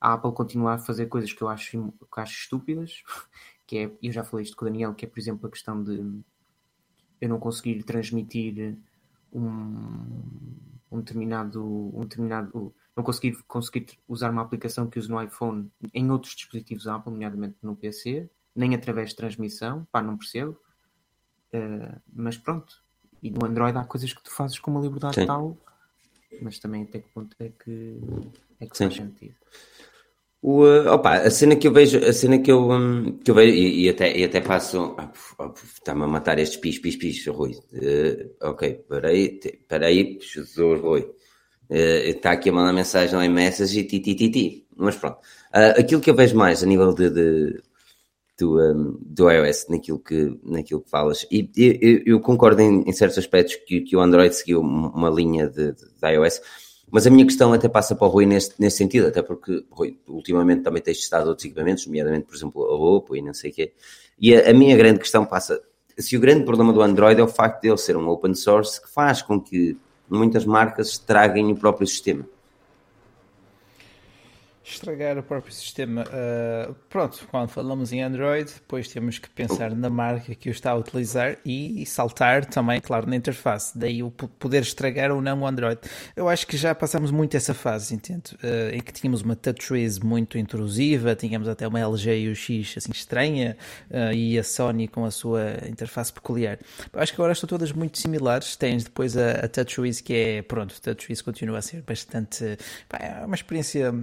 A 0.00 0.14
Apple 0.14 0.32
continua 0.32 0.74
a 0.74 0.78
fazer 0.78 1.06
coisas 1.06 1.32
que 1.32 1.42
eu 1.42 1.48
acho, 1.48 1.92
que 1.92 2.20
acho 2.20 2.32
estúpidas, 2.32 3.02
que 3.66 3.78
é, 3.78 3.92
eu 4.02 4.10
já 4.10 4.24
falei 4.24 4.44
isto 4.44 4.56
com 4.56 4.64
o 4.64 4.68
Daniel, 4.68 4.94
que 4.94 5.04
é, 5.04 5.08
por 5.08 5.18
exemplo, 5.20 5.46
a 5.46 5.50
questão 5.50 5.84
de 5.84 6.22
eu 7.20 7.28
não 7.28 7.38
conseguir 7.38 7.82
transmitir 7.82 8.78
um, 9.32 10.22
um 10.90 10.98
determinado, 10.98 11.62
um 11.94 12.00
determinado 12.00 12.74
não 12.96 13.04
conseguir, 13.04 13.36
conseguir 13.46 13.86
usar 14.08 14.30
uma 14.30 14.42
aplicação 14.42 14.88
que 14.88 14.98
uso 14.98 15.10
no 15.12 15.22
iPhone 15.22 15.70
em 15.92 16.10
outros 16.10 16.34
dispositivos 16.34 16.88
Apple, 16.88 17.12
nomeadamente 17.12 17.56
no 17.62 17.76
PC, 17.76 18.30
nem 18.56 18.74
através 18.74 19.10
de 19.10 19.16
transmissão, 19.16 19.86
pá, 19.92 20.02
não 20.02 20.16
percebo. 20.16 20.58
Uh, 21.52 22.00
mas 22.12 22.36
pronto, 22.36 22.82
e 23.22 23.30
no 23.30 23.44
Android 23.44 23.76
há 23.76 23.84
coisas 23.84 24.12
que 24.12 24.22
tu 24.22 24.30
fazes 24.30 24.58
com 24.58 24.70
uma 24.70 24.80
liberdade 24.80 25.14
Sim. 25.14 25.26
tal, 25.26 25.56
mas 26.40 26.58
também 26.58 26.82
até 26.82 27.00
que 27.00 27.08
ponto 27.08 27.36
é 27.40 27.50
que, 27.50 27.96
é 28.60 28.66
que 28.66 28.76
faz 28.76 28.94
sentido. 28.94 29.34
O, 30.40 30.62
uh, 30.62 30.92
opa, 30.92 31.14
a 31.14 31.30
cena 31.30 31.56
que 31.56 31.66
eu 31.66 31.72
vejo, 31.72 31.98
a 31.98 32.12
cena 32.12 32.38
que 32.38 32.50
eu, 32.50 32.70
um, 32.70 33.18
que 33.18 33.30
eu 33.30 33.34
vejo, 33.34 33.56
e, 33.56 33.84
e, 33.84 33.88
até, 33.88 34.16
e 34.16 34.22
até 34.22 34.40
faço, 34.40 34.96
oh, 35.38 35.52
está-me 35.64 36.04
a 36.04 36.06
matar 36.06 36.38
estes 36.38 36.58
pis, 36.58 36.78
pis, 36.78 36.96
pis, 36.96 37.26
Rui. 37.26 37.52
Uh, 37.72 38.30
ok, 38.40 38.84
peraí, 38.88 39.40
peraí, 39.66 40.18
Jesus, 40.20 40.80
Rui. 40.80 41.00
Uh, 41.68 42.08
está 42.08 42.32
aqui 42.32 42.50
a 42.50 42.52
mandar 42.52 42.72
mensagem 42.72 43.14
no 43.14 43.24
iMessage 43.24 43.80
e 43.80 43.84
ti, 43.84 44.00
ti, 44.00 44.14
ti, 44.14 44.30
ti. 44.30 44.66
Mas 44.76 44.96
pronto. 44.96 45.18
Uh, 45.52 45.80
aquilo 45.80 46.00
que 46.00 46.10
eu 46.10 46.14
vejo 46.14 46.36
mais 46.36 46.62
a 46.62 46.66
nível 46.66 46.94
de, 46.94 47.10
de 47.10 47.62
do, 48.38 48.60
um, 48.60 48.98
do 49.00 49.30
iOS, 49.30 49.66
naquilo 49.68 49.98
que, 49.98 50.38
naquilo 50.44 50.80
que 50.80 50.90
falas, 50.90 51.26
e, 51.30 51.50
e 51.56 52.02
eu 52.06 52.20
concordo 52.20 52.62
em, 52.62 52.82
em, 52.82 52.92
certos 52.92 53.18
aspectos 53.18 53.56
que, 53.66 53.80
que 53.80 53.96
o 53.96 54.00
Android 54.00 54.34
seguiu 54.34 54.60
uma 54.60 55.10
linha 55.10 55.48
de, 55.48 55.72
de, 55.72 55.84
de 56.00 56.08
iOS 56.08 56.40
mas 56.90 57.06
a 57.06 57.10
minha 57.10 57.26
questão 57.26 57.52
até 57.52 57.68
passa 57.68 57.94
para 57.94 58.06
o 58.06 58.10
Rui 58.10 58.24
nesse, 58.24 58.54
nesse 58.58 58.78
sentido, 58.78 59.08
até 59.08 59.22
porque, 59.22 59.64
Rui, 59.70 59.98
ultimamente 60.08 60.62
também 60.62 60.80
tens 60.80 60.98
testado 60.98 61.28
outros 61.28 61.44
equipamentos, 61.44 61.86
nomeadamente, 61.86 62.26
por 62.26 62.34
exemplo, 62.34 62.62
a 62.64 62.74
Oppo 62.74 63.14
e 63.14 63.22
não 63.22 63.34
sei 63.34 63.50
o 63.50 63.54
quê. 63.54 63.72
E 64.18 64.34
a, 64.34 64.50
a, 64.50 64.54
minha 64.54 64.76
grande 64.76 64.98
questão 64.98 65.24
passa, 65.26 65.60
se 65.98 66.16
o 66.16 66.20
grande 66.20 66.44
problema 66.44 66.72
do 66.72 66.80
Android 66.80 67.20
é 67.20 67.24
o 67.24 67.28
facto 67.28 67.60
de 67.60 67.68
ele 67.68 67.76
ser 67.76 67.96
um 67.96 68.08
open 68.08 68.34
source 68.34 68.80
que 68.80 68.88
faz 68.90 69.20
com 69.20 69.38
que 69.38 69.76
muitas 70.08 70.46
marcas 70.46 70.88
estraguem 70.88 71.52
o 71.52 71.56
próprio 71.56 71.86
sistema 71.86 72.26
estragar 74.70 75.18
o 75.18 75.22
próprio 75.22 75.52
sistema. 75.52 76.04
Uh, 76.04 76.74
pronto, 76.88 77.26
quando 77.30 77.48
falamos 77.48 77.92
em 77.92 78.02
Android, 78.02 78.52
depois 78.52 78.88
temos 78.88 79.18
que 79.18 79.28
pensar 79.28 79.74
na 79.74 79.90
marca 79.90 80.34
que 80.34 80.48
o 80.48 80.52
está 80.52 80.72
a 80.72 80.76
utilizar 80.76 81.38
e, 81.44 81.82
e, 81.82 81.86
saltar 81.86 82.44
também, 82.44 82.80
claro, 82.80 83.08
na 83.08 83.16
interface. 83.16 83.76
Daí 83.76 84.02
o 84.02 84.10
poder 84.10 84.62
estragar 84.62 85.10
ou 85.10 85.20
não 85.20 85.40
o 85.40 85.46
Android. 85.46 85.80
Eu 86.14 86.28
acho 86.28 86.46
que 86.46 86.56
já 86.56 86.74
passamos 86.74 87.10
muito 87.10 87.36
essa 87.36 87.54
fase, 87.54 87.94
entendo, 87.94 88.30
uh, 88.42 88.74
em 88.74 88.80
que 88.80 88.92
tínhamos 88.92 89.22
uma 89.22 89.34
TouchWiz 89.34 89.98
muito 89.98 90.38
intrusiva, 90.38 91.14
tínhamos 91.14 91.48
até 91.48 91.66
uma 91.66 91.80
LG 91.80 92.30
UX 92.30 92.76
assim 92.76 92.92
estranha 92.92 93.56
uh, 93.90 94.12
e 94.12 94.38
a 94.38 94.44
Sony 94.44 94.88
com 94.88 95.04
a 95.04 95.10
sua 95.10 95.56
interface 95.68 96.12
peculiar. 96.12 96.58
Eu 96.92 97.00
acho 97.00 97.12
que 97.12 97.20
agora 97.20 97.32
estão 97.32 97.48
todas 97.48 97.72
muito 97.72 97.98
similares. 97.98 98.56
Tens 98.56 98.84
depois 98.84 99.16
a, 99.16 99.32
a 99.44 99.48
TouchWiz 99.48 100.00
que 100.00 100.14
é, 100.14 100.42
pronto, 100.42 100.80
TouchWiz 100.80 101.22
continua 101.22 101.58
a 101.58 101.62
ser 101.62 101.82
bastante, 101.82 102.58
pá, 102.88 102.98
é 102.98 103.24
uma 103.24 103.34
experiência 103.34 103.94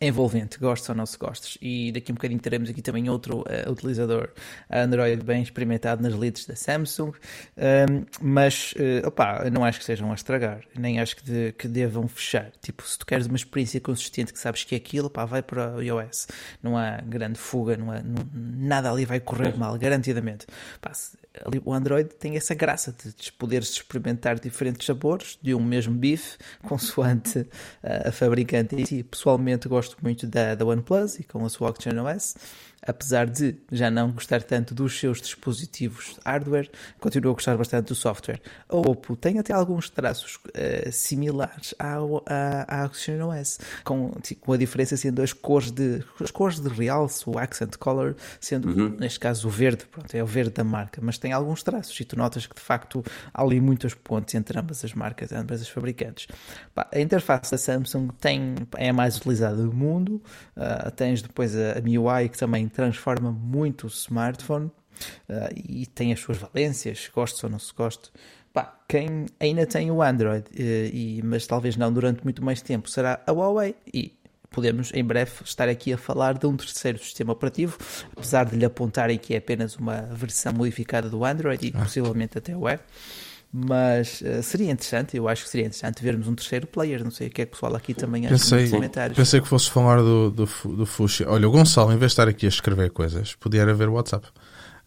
envolvente, 0.00 0.58
gostes 0.58 0.88
ou 0.88 0.94
não 0.94 1.06
se 1.06 1.16
gostes. 1.16 1.56
E 1.60 1.90
daqui 1.92 2.10
a 2.10 2.12
um 2.12 2.16
bocadinho 2.16 2.40
teremos 2.40 2.68
aqui 2.68 2.82
também 2.82 3.08
outro 3.08 3.40
uh, 3.40 3.70
utilizador 3.70 4.30
Android 4.70 5.22
bem 5.24 5.42
experimentado 5.42 6.02
nas 6.02 6.14
leads 6.14 6.46
da 6.46 6.54
Samsung, 6.54 7.12
um, 7.56 8.04
mas 8.20 8.72
uh, 8.72 9.06
opa, 9.08 9.48
não 9.50 9.64
acho 9.64 9.78
que 9.78 9.84
sejam 9.84 10.10
a 10.10 10.14
estragar, 10.14 10.60
nem 10.76 11.00
acho 11.00 11.16
que, 11.16 11.24
de, 11.24 11.52
que 11.52 11.66
devam 11.66 12.06
fechar. 12.08 12.50
Tipo, 12.60 12.86
se 12.86 12.98
tu 12.98 13.06
queres 13.06 13.26
uma 13.26 13.36
experiência 13.36 13.80
consistente 13.80 14.32
que 14.32 14.38
sabes 14.38 14.64
que 14.64 14.74
é 14.74 14.78
aquilo, 14.78 15.08
pá, 15.08 15.24
vai 15.24 15.42
para 15.42 15.76
o 15.76 15.82
iOS. 15.82 16.28
Não 16.62 16.76
há 16.76 16.98
grande 16.98 17.38
fuga, 17.38 17.76
não 17.76 17.90
há, 17.90 18.02
não, 18.02 18.26
nada 18.32 18.90
ali 18.90 19.04
vai 19.04 19.20
correr 19.20 19.56
mal, 19.56 19.78
garantidamente. 19.78 20.46
Pá, 20.80 20.92
ali, 20.92 21.16
o 21.64 21.72
Android 21.72 22.08
tem 22.08 22.36
essa 22.36 22.54
graça 22.54 22.92
de, 22.92 23.14
de 23.14 23.32
poderes 23.32 23.70
experimentar 23.70 24.38
diferentes 24.38 24.86
sabores 24.86 25.38
de 25.40 25.54
um 25.54 25.62
mesmo 25.62 25.94
bife, 25.94 26.38
consoante 26.66 27.40
uh, 27.40 28.08
a 28.08 28.12
fabricante 28.12 28.86
si. 28.86 29.02
Pessoalmente 29.02 29.68
gosto 29.68 29.96
muito 30.02 30.26
da, 30.26 30.54
da 30.54 30.64
OnePlus 30.64 31.18
e 31.18 31.24
com 31.24 31.44
a 31.44 31.48
sua 31.48 31.70
OS. 31.70 32.36
Apesar 32.86 33.26
de 33.26 33.56
já 33.70 33.90
não 33.90 34.12
gostar 34.12 34.42
tanto 34.42 34.74
dos 34.74 34.98
seus 34.98 35.20
dispositivos 35.20 36.16
hardware, 36.24 36.70
continua 36.98 37.32
a 37.32 37.34
gostar 37.34 37.56
bastante 37.56 37.88
do 37.88 37.94
software. 37.94 38.40
A 38.68 38.76
Oppo 38.76 39.16
tem 39.16 39.38
até 39.38 39.52
alguns 39.52 39.90
traços 39.90 40.36
uh, 40.36 40.92
similares 40.92 41.74
ao, 41.78 42.22
à, 42.26 42.84
à 42.84 42.86
OS, 42.86 43.58
com, 43.84 44.12
com 44.40 44.52
a 44.52 44.56
diferença 44.56 44.96
sendo 44.96 45.22
as 45.22 45.32
cores 45.32 45.70
de, 45.70 46.02
as 46.20 46.30
cores 46.30 46.60
de 46.60 46.68
realce, 46.68 47.28
o 47.28 47.38
accent 47.38 47.76
color, 47.76 48.16
sendo 48.40 48.68
uhum. 48.68 48.96
neste 48.98 49.18
caso 49.18 49.48
o 49.48 49.50
verde, 49.50 49.86
pronto, 49.86 50.14
é 50.14 50.22
o 50.22 50.26
verde 50.26 50.50
da 50.50 50.64
marca, 50.64 51.00
mas 51.02 51.18
tem 51.18 51.32
alguns 51.32 51.62
traços 51.62 51.98
e 51.98 52.04
tu 52.04 52.16
notas 52.16 52.46
que 52.46 52.54
de 52.54 52.60
facto 52.60 53.04
há 53.32 53.42
ali 53.42 53.60
muitos 53.60 53.94
pontos 53.94 54.34
entre 54.34 54.58
ambas 54.58 54.84
as 54.84 54.94
marcas, 54.94 55.32
ambas 55.32 55.60
as 55.60 55.68
fabricantes. 55.68 56.26
a 56.74 57.00
interface 57.00 57.50
da 57.50 57.58
Samsung 57.58 58.08
tem, 58.20 58.54
é 58.76 58.90
a 58.90 58.92
mais 58.92 59.16
utilizada 59.16 59.56
do 59.56 59.72
mundo, 59.72 60.22
uh, 60.56 60.90
tens 60.92 61.22
depois 61.22 61.56
a, 61.56 61.78
a 61.78 61.80
MIUI 61.80 62.28
que 62.28 62.38
também 62.38 62.68
transforma 62.76 63.32
muito 63.32 63.84
o 63.84 63.86
smartphone 63.86 64.66
uh, 64.66 65.48
e 65.54 65.86
tem 65.86 66.12
as 66.12 66.20
suas 66.20 66.36
valências, 66.36 67.10
goste 67.12 67.44
ou 67.44 67.50
não 67.50 67.58
se 67.58 67.72
goste. 67.72 68.12
Pá, 68.52 68.78
quem 68.86 69.26
ainda 69.40 69.66
tem 69.66 69.90
o 69.90 70.02
Android, 70.02 70.44
uh, 70.50 70.54
e, 70.60 71.22
mas 71.24 71.46
talvez 71.46 71.74
não 71.76 71.90
durante 71.90 72.22
muito 72.22 72.44
mais 72.44 72.60
tempo, 72.60 72.90
será 72.90 73.22
a 73.26 73.32
Huawei. 73.32 73.74
E 73.92 74.12
podemos 74.50 74.92
em 74.92 75.02
breve 75.02 75.32
estar 75.42 75.68
aqui 75.68 75.92
a 75.92 75.98
falar 75.98 76.38
de 76.38 76.46
um 76.46 76.54
terceiro 76.56 76.98
sistema 76.98 77.32
operativo, 77.32 77.78
apesar 78.12 78.44
de 78.44 78.56
lhe 78.56 78.64
apontarem 78.64 79.18
que 79.18 79.34
é 79.34 79.38
apenas 79.38 79.76
uma 79.76 80.02
versão 80.02 80.52
modificada 80.52 81.08
do 81.08 81.24
Android 81.24 81.66
e 81.66 81.72
ah. 81.74 81.82
possivelmente 81.82 82.36
até 82.36 82.54
o 82.54 82.68
é. 82.68 82.78
Mas 83.58 84.20
uh, 84.20 84.42
seria 84.42 84.70
interessante, 84.70 85.16
eu 85.16 85.26
acho 85.26 85.44
que 85.44 85.48
seria 85.48 85.66
interessante 85.66 86.02
vermos 86.02 86.28
um 86.28 86.34
terceiro 86.34 86.66
player. 86.66 87.02
Não 87.02 87.10
sei 87.10 87.28
o 87.28 87.30
que 87.30 87.40
é 87.40 87.46
que 87.46 87.52
o 87.52 87.54
pessoal 87.54 87.74
aqui 87.74 87.94
também 87.94 88.26
acha 88.26 88.34
pensei, 88.34 88.68
comentários. 88.68 89.16
Pensei 89.16 89.40
que 89.40 89.48
fosse 89.48 89.70
falar 89.70 90.02
do, 90.02 90.30
do, 90.30 90.46
do 90.76 90.84
Fuxi. 90.84 91.24
Olha, 91.24 91.48
o 91.48 91.50
Gonçalo, 91.50 91.90
em 91.90 91.96
vez 91.96 92.10
de 92.10 92.12
estar 92.12 92.28
aqui 92.28 92.44
a 92.44 92.50
escrever 92.50 92.90
coisas, 92.90 93.34
podia 93.34 93.62
haver 93.62 93.88
WhatsApp. 93.88 94.28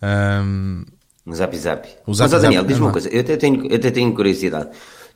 Um... 0.03 0.85
O 1.25 1.33
Zap 1.33 1.57
Zap. 1.57 1.87
O 2.05 2.13
Zap, 2.13 2.31
Mas, 2.31 2.41
Daniel, 2.43 2.63
diz-me 2.63 2.85
uma 2.85 2.91
coisa, 2.91 3.09
eu 3.09 3.21
até, 3.21 3.37
tenho, 3.37 3.65
eu 3.65 3.75
até 3.75 3.89
tenho 3.89 4.13
curiosidade. 4.13 4.69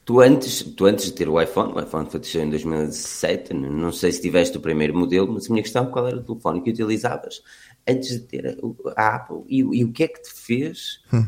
Tu 0.04 0.20
antes, 0.20 0.64
tu 0.76 0.88
antes 0.88 1.06
de 1.06 1.12
ter 1.14 1.30
o 1.30 1.40
iPhone, 1.40 1.74
o 1.74 1.80
iPhone 1.80 2.10
foi 2.10 2.42
em 2.42 2.50
2017, 2.50 3.54
não 3.54 3.92
sei 3.92 4.12
se 4.12 4.20
tiveste 4.20 4.58
o 4.58 4.62
primeiro 4.62 4.98
modelo, 4.98 5.32
mas 5.32 5.46
a 5.46 5.50
minha 5.54 5.62
questão 5.62 5.86
qual 5.86 6.08
era 6.08 6.18
o 6.18 6.24
telefone 6.24 6.62
que 6.62 6.72
utilizavas 6.72 7.42
antes 7.88 8.10
de 8.10 8.20
ter 8.20 8.58
a 8.98 9.16
Apple 9.16 9.44
e, 9.48 9.60
e 9.60 9.86
o 9.86 9.92
que 9.92 10.04
é 10.04 10.08
que 10.08 10.24
te 10.24 10.34
fez 10.34 11.02
hum 11.14 11.26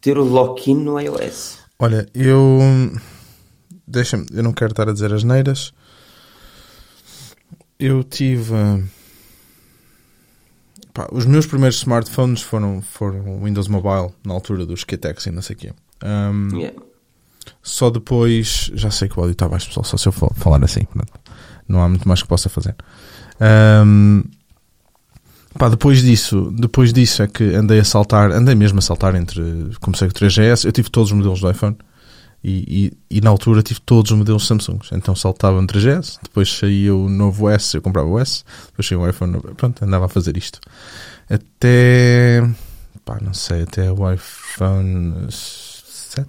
ter 0.00 0.18
o 0.18 0.24
lock-in 0.24 0.76
no 0.76 1.00
iOS? 1.00 1.58
Olha, 1.78 2.08
eu. 2.14 2.60
Deixa-me, 3.86 4.26
eu 4.32 4.42
não 4.42 4.52
quero 4.52 4.72
estar 4.72 4.88
a 4.88 4.92
dizer 4.92 5.12
as 5.12 5.24
neiras. 5.24 5.72
Eu 7.78 8.02
tive. 8.02 8.54
Pá, 10.92 11.08
os 11.12 11.24
meus 11.24 11.46
primeiros 11.46 11.78
smartphones 11.78 12.42
foram, 12.42 12.82
foram 12.82 13.42
Windows 13.42 13.68
Mobile, 13.68 14.12
na 14.24 14.34
altura 14.34 14.66
dos 14.66 14.84
QTEX 14.84 15.26
e 15.26 15.30
não 15.30 15.42
sei 15.42 15.54
o 15.54 15.58
quê. 15.58 15.72
Um, 16.04 16.56
yeah. 16.56 16.76
Só 17.62 17.90
depois. 17.90 18.70
Já 18.74 18.90
sei 18.90 19.08
que 19.08 19.18
o 19.18 19.20
áudio 19.20 19.32
está 19.32 19.48
baixo, 19.48 19.68
pessoal, 19.68 19.84
só 19.84 19.96
se 19.96 20.08
eu 20.08 20.12
falar 20.12 20.62
assim. 20.64 20.86
Não 21.68 21.80
há 21.80 21.88
muito 21.88 22.08
mais 22.08 22.22
que 22.22 22.28
possa 22.28 22.48
fazer. 22.48 22.74
Um, 23.40 24.24
Pá, 25.58 25.68
depois 25.68 26.02
disso, 26.02 26.52
depois 26.52 26.92
disso 26.92 27.22
é 27.22 27.26
que 27.26 27.42
andei 27.54 27.80
a 27.80 27.84
saltar, 27.84 28.30
andei 28.30 28.54
mesmo 28.54 28.78
a 28.78 28.82
saltar 28.82 29.16
entre, 29.16 29.42
comecei 29.80 30.08
com 30.08 30.14
o 30.14 30.20
3GS, 30.20 30.64
eu 30.64 30.70
tive 30.70 30.88
todos 30.88 31.10
os 31.10 31.16
modelos 31.16 31.40
do 31.40 31.50
iPhone 31.50 31.76
e, 32.44 32.92
e, 33.10 33.18
e 33.18 33.20
na 33.20 33.30
altura 33.30 33.60
tive 33.60 33.80
todos 33.80 34.12
os 34.12 34.16
modelos 34.16 34.46
Samsung, 34.46 34.78
então 34.92 35.16
saltava 35.16 35.60
no 35.60 35.66
3GS, 35.66 36.20
depois 36.22 36.48
saía 36.56 36.94
o 36.94 37.08
novo 37.08 37.48
S, 37.48 37.76
eu 37.76 37.82
comprava 37.82 38.08
o 38.08 38.20
S, 38.20 38.44
depois 38.68 38.86
saía 38.86 39.00
o 39.00 39.08
iPhone, 39.08 39.40
pronto, 39.56 39.84
andava 39.84 40.04
a 40.06 40.08
fazer 40.08 40.36
isto. 40.36 40.60
Até, 41.28 42.48
pá, 43.04 43.18
não 43.20 43.34
sei, 43.34 43.62
até 43.62 43.90
o 43.90 44.12
iPhone 44.12 45.26
7, 45.28 46.28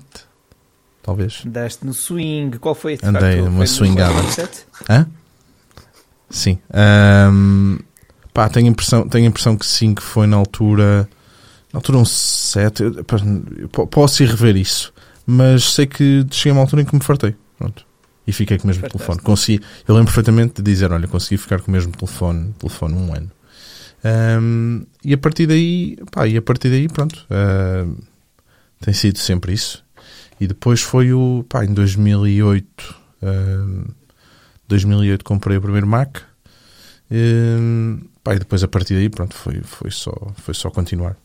talvez. 1.04 1.44
Andaste 1.46 1.86
no 1.86 1.94
swing, 1.94 2.58
qual 2.58 2.74
foi 2.74 2.98
a 3.04 3.08
Andei 3.08 3.42
uma 3.42 3.68
swingada. 3.68 4.16
Hã? 4.90 5.08
Sim. 6.32 6.60
Um, 6.74 7.78
Pá, 8.34 8.48
tenho 8.50 8.68
a 8.68 8.70
impressão, 8.70 9.08
tenho 9.08 9.26
a 9.26 9.28
impressão 9.30 9.58
que 9.58 9.66
sim, 9.66 9.94
que 9.94 10.04
foi 10.04 10.28
na 10.28 10.38
altura. 10.38 11.10
Na 11.74 11.78
altura 11.78 11.98
um 12.00 12.06
7. 12.06 12.84
posso 13.92 14.24
ir 14.24 14.30
rever 14.30 14.56
isso. 14.56 14.94
Mas 15.26 15.74
sei 15.74 15.86
que 15.86 16.26
cheguei 16.32 16.52
a 16.52 16.56
uma 16.56 16.62
altura 16.62 16.82
em 16.82 16.86
que 16.86 16.96
me 16.96 17.02
fartei. 17.02 17.36
Pronto. 17.58 17.86
E 18.26 18.32
fiquei 18.32 18.58
com 18.58 18.64
o 18.64 18.68
mesmo 18.68 18.82
Fantástico. 18.82 19.06
telefone. 19.06 19.26
Consegui, 19.26 19.66
eu 19.88 19.96
lembro 19.96 20.08
perfeitamente 20.08 20.62
de 20.62 20.72
dizer: 20.72 20.92
olha, 20.92 21.08
consegui 21.08 21.38
ficar 21.38 21.60
com 21.60 21.70
o 21.70 21.72
mesmo 21.72 21.92
telefone, 21.92 22.54
telefone 22.60 22.96
um 22.96 23.14
ano. 23.14 23.32
Um, 24.04 24.86
e 25.04 25.14
a 25.14 25.18
partir 25.18 25.46
daí, 25.48 25.98
pá, 26.12 26.28
e 26.28 26.38
a 26.38 26.42
partir 26.42 26.70
daí, 26.70 26.88
pronto. 26.88 27.26
Uh, 27.26 27.98
tem 28.80 28.94
sido 28.94 29.20
sempre 29.20 29.54
isso. 29.54 29.84
E 30.40 30.48
depois 30.48 30.82
foi 30.82 31.12
o, 31.12 31.46
pá, 31.50 31.66
em 31.66 31.74
2008. 31.74 32.96
Uh, 33.22 33.94
2008 34.68 35.26
comprei 35.26 35.58
o 35.58 35.62
primeiro 35.62 35.88
Mac. 35.88 36.20
Um, 37.12 38.00
Pá, 38.24 38.36
e 38.36 38.40
depois 38.40 38.64
a 38.64 38.68
partir 38.68 38.94
daí, 38.96 39.10
pronto, 39.10 39.36
foi, 39.36 39.62
foi, 39.64 39.90
só, 39.90 40.14
foi 40.36 40.54
só 40.54 40.70
continuar. 40.70 41.18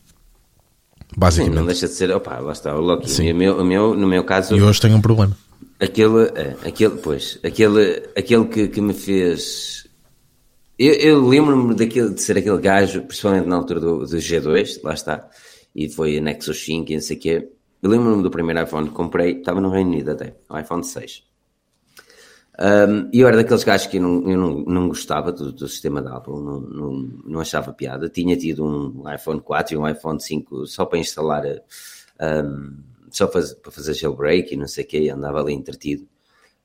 Basicamente. 1.15 1.53
Sim, 1.53 1.59
não 1.59 1.65
deixa 1.65 1.87
de 1.87 1.93
ser, 1.93 2.11
opá, 2.11 2.39
lá 2.39 2.51
está, 2.51 2.75
o 2.75 2.81
Loki. 2.81 3.09
Sim. 3.09 3.31
O 3.31 3.35
meu, 3.35 3.61
o 3.61 3.63
meu, 3.63 3.93
no 3.93 4.07
meu 4.07 4.23
caso. 4.23 4.55
E 4.55 4.61
hoje 4.61 4.81
tenho 4.81 4.95
um 4.97 5.01
problema. 5.01 5.37
Aquele, 5.79 6.31
é, 6.35 6.55
aquele, 6.65 6.95
pois, 6.95 7.37
aquele, 7.43 8.03
aquele 8.17 8.45
que, 8.45 8.67
que 8.69 8.81
me 8.81 8.93
fez. 8.93 9.87
Eu, 10.79 10.93
eu 10.93 11.27
lembro-me 11.27 11.75
daquele, 11.75 12.13
de 12.13 12.21
ser 12.21 12.37
aquele 12.37 12.57
gajo, 12.59 13.01
principalmente 13.03 13.47
na 13.47 13.55
altura 13.55 13.79
do, 13.79 13.99
do 13.99 14.17
G2, 14.17 14.79
lá 14.83 14.93
está, 14.93 15.29
e 15.75 15.87
foi 15.87 16.17
a 16.17 16.21
Nexus 16.21 16.65
5 16.65 16.91
e 16.91 16.95
não 16.95 17.01
sei 17.01 17.17
o 17.17 17.19
quê. 17.19 17.49
Eu 17.83 17.89
lembro-me 17.89 18.23
do 18.23 18.31
primeiro 18.31 18.63
iPhone 18.63 18.87
que 18.87 18.95
comprei, 18.95 19.37
estava 19.37 19.61
no 19.61 19.69
Reino 19.69 19.91
Unido 19.91 20.11
até, 20.11 20.35
o 20.49 20.57
iPhone 20.57 20.83
6. 20.83 21.23
Um, 22.57 23.09
e 23.11 23.19
eu 23.19 23.27
era 23.27 23.35
daqueles 23.35 23.65
gajos 23.65 23.87
que 23.87 23.97
eu 23.97 24.01
não, 24.01 24.29
eu 24.29 24.37
não, 24.37 24.59
não 24.61 24.87
gostava 24.87 25.31
do, 25.31 25.51
do, 25.51 25.67
sistema 25.67 26.01
da 26.01 26.15
Apple, 26.15 26.35
não, 26.35 26.61
não, 26.61 26.91
não, 27.25 27.39
achava 27.41 27.73
piada. 27.73 28.07
Tinha 28.07 28.37
tido 28.37 28.65
um 28.65 29.13
iPhone 29.13 29.41
4 29.41 29.73
e 29.73 29.77
um 29.77 29.87
iPhone 29.87 30.21
5 30.21 30.65
só 30.65 30.85
para 30.85 30.99
instalar, 30.99 31.43
um, 31.45 32.77
só 33.09 33.29
faz, 33.29 33.53
para 33.53 33.71
fazer 33.71 33.93
jailbreak 33.93 34.53
e 34.53 34.57
não 34.57 34.67
sei 34.67 34.85
o 34.85 34.87
que, 34.87 35.09
andava 35.09 35.41
ali 35.41 35.53
entretido. 35.53 36.07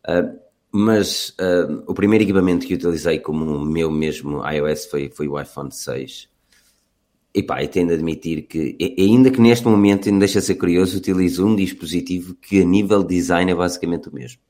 Uh, 0.09 0.39
mas 0.73 1.31
uh, 1.31 1.83
o 1.89 1.95
primeiro 1.95 2.23
equipamento 2.23 2.65
que 2.65 2.75
utilizei 2.75 3.19
como 3.19 3.45
o 3.45 3.65
meu 3.65 3.91
mesmo 3.91 4.49
iOS 4.49 4.87
foi, 4.87 5.11
foi 5.11 5.27
o 5.27 5.41
iPhone 5.41 5.73
6. 5.73 6.29
E 7.35 7.43
pá, 7.43 7.63
eu 7.63 7.69
tenho 7.69 7.89
de 7.89 7.95
admitir 7.95 8.43
que, 8.43 8.77
ainda 8.97 9.31
que 9.31 9.41
neste 9.41 9.67
momento 9.67 10.09
ainda 10.09 10.21
deixa 10.21 10.41
ser 10.41 10.55
curioso, 10.55 10.99
utilizo 10.99 11.45
um 11.47 11.57
dispositivo 11.57 12.35
que 12.35 12.63
a 12.63 12.65
nível 12.65 13.03
de 13.03 13.17
design 13.17 13.51
é 13.51 13.55
basicamente 13.55 14.09
o 14.09 14.15
mesmo. 14.15 14.41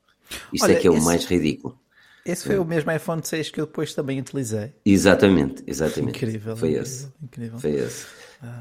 Isto 0.53 0.65
Olha, 0.65 0.73
é 0.73 0.75
que 0.75 0.87
é 0.87 0.91
esse, 0.91 0.99
o 0.99 1.03
mais 1.03 1.25
ridículo. 1.25 1.79
Esse 2.25 2.45
foi 2.45 2.55
é. 2.55 2.59
o 2.59 2.65
mesmo 2.65 2.91
iPhone 2.91 3.21
6 3.23 3.49
que 3.49 3.61
eu 3.61 3.65
depois 3.65 3.93
também 3.93 4.19
utilizei. 4.19 4.73
Exatamente, 4.85 5.63
exatamente. 5.67 6.17
Incrível. 6.17 6.55
Foi 6.55 6.69
incrível, 6.69 6.83
esse. 6.83 7.07
Incrível. 7.21 7.59
Foi 7.59 7.71
esse. 7.71 8.05
Ah. 8.41 8.59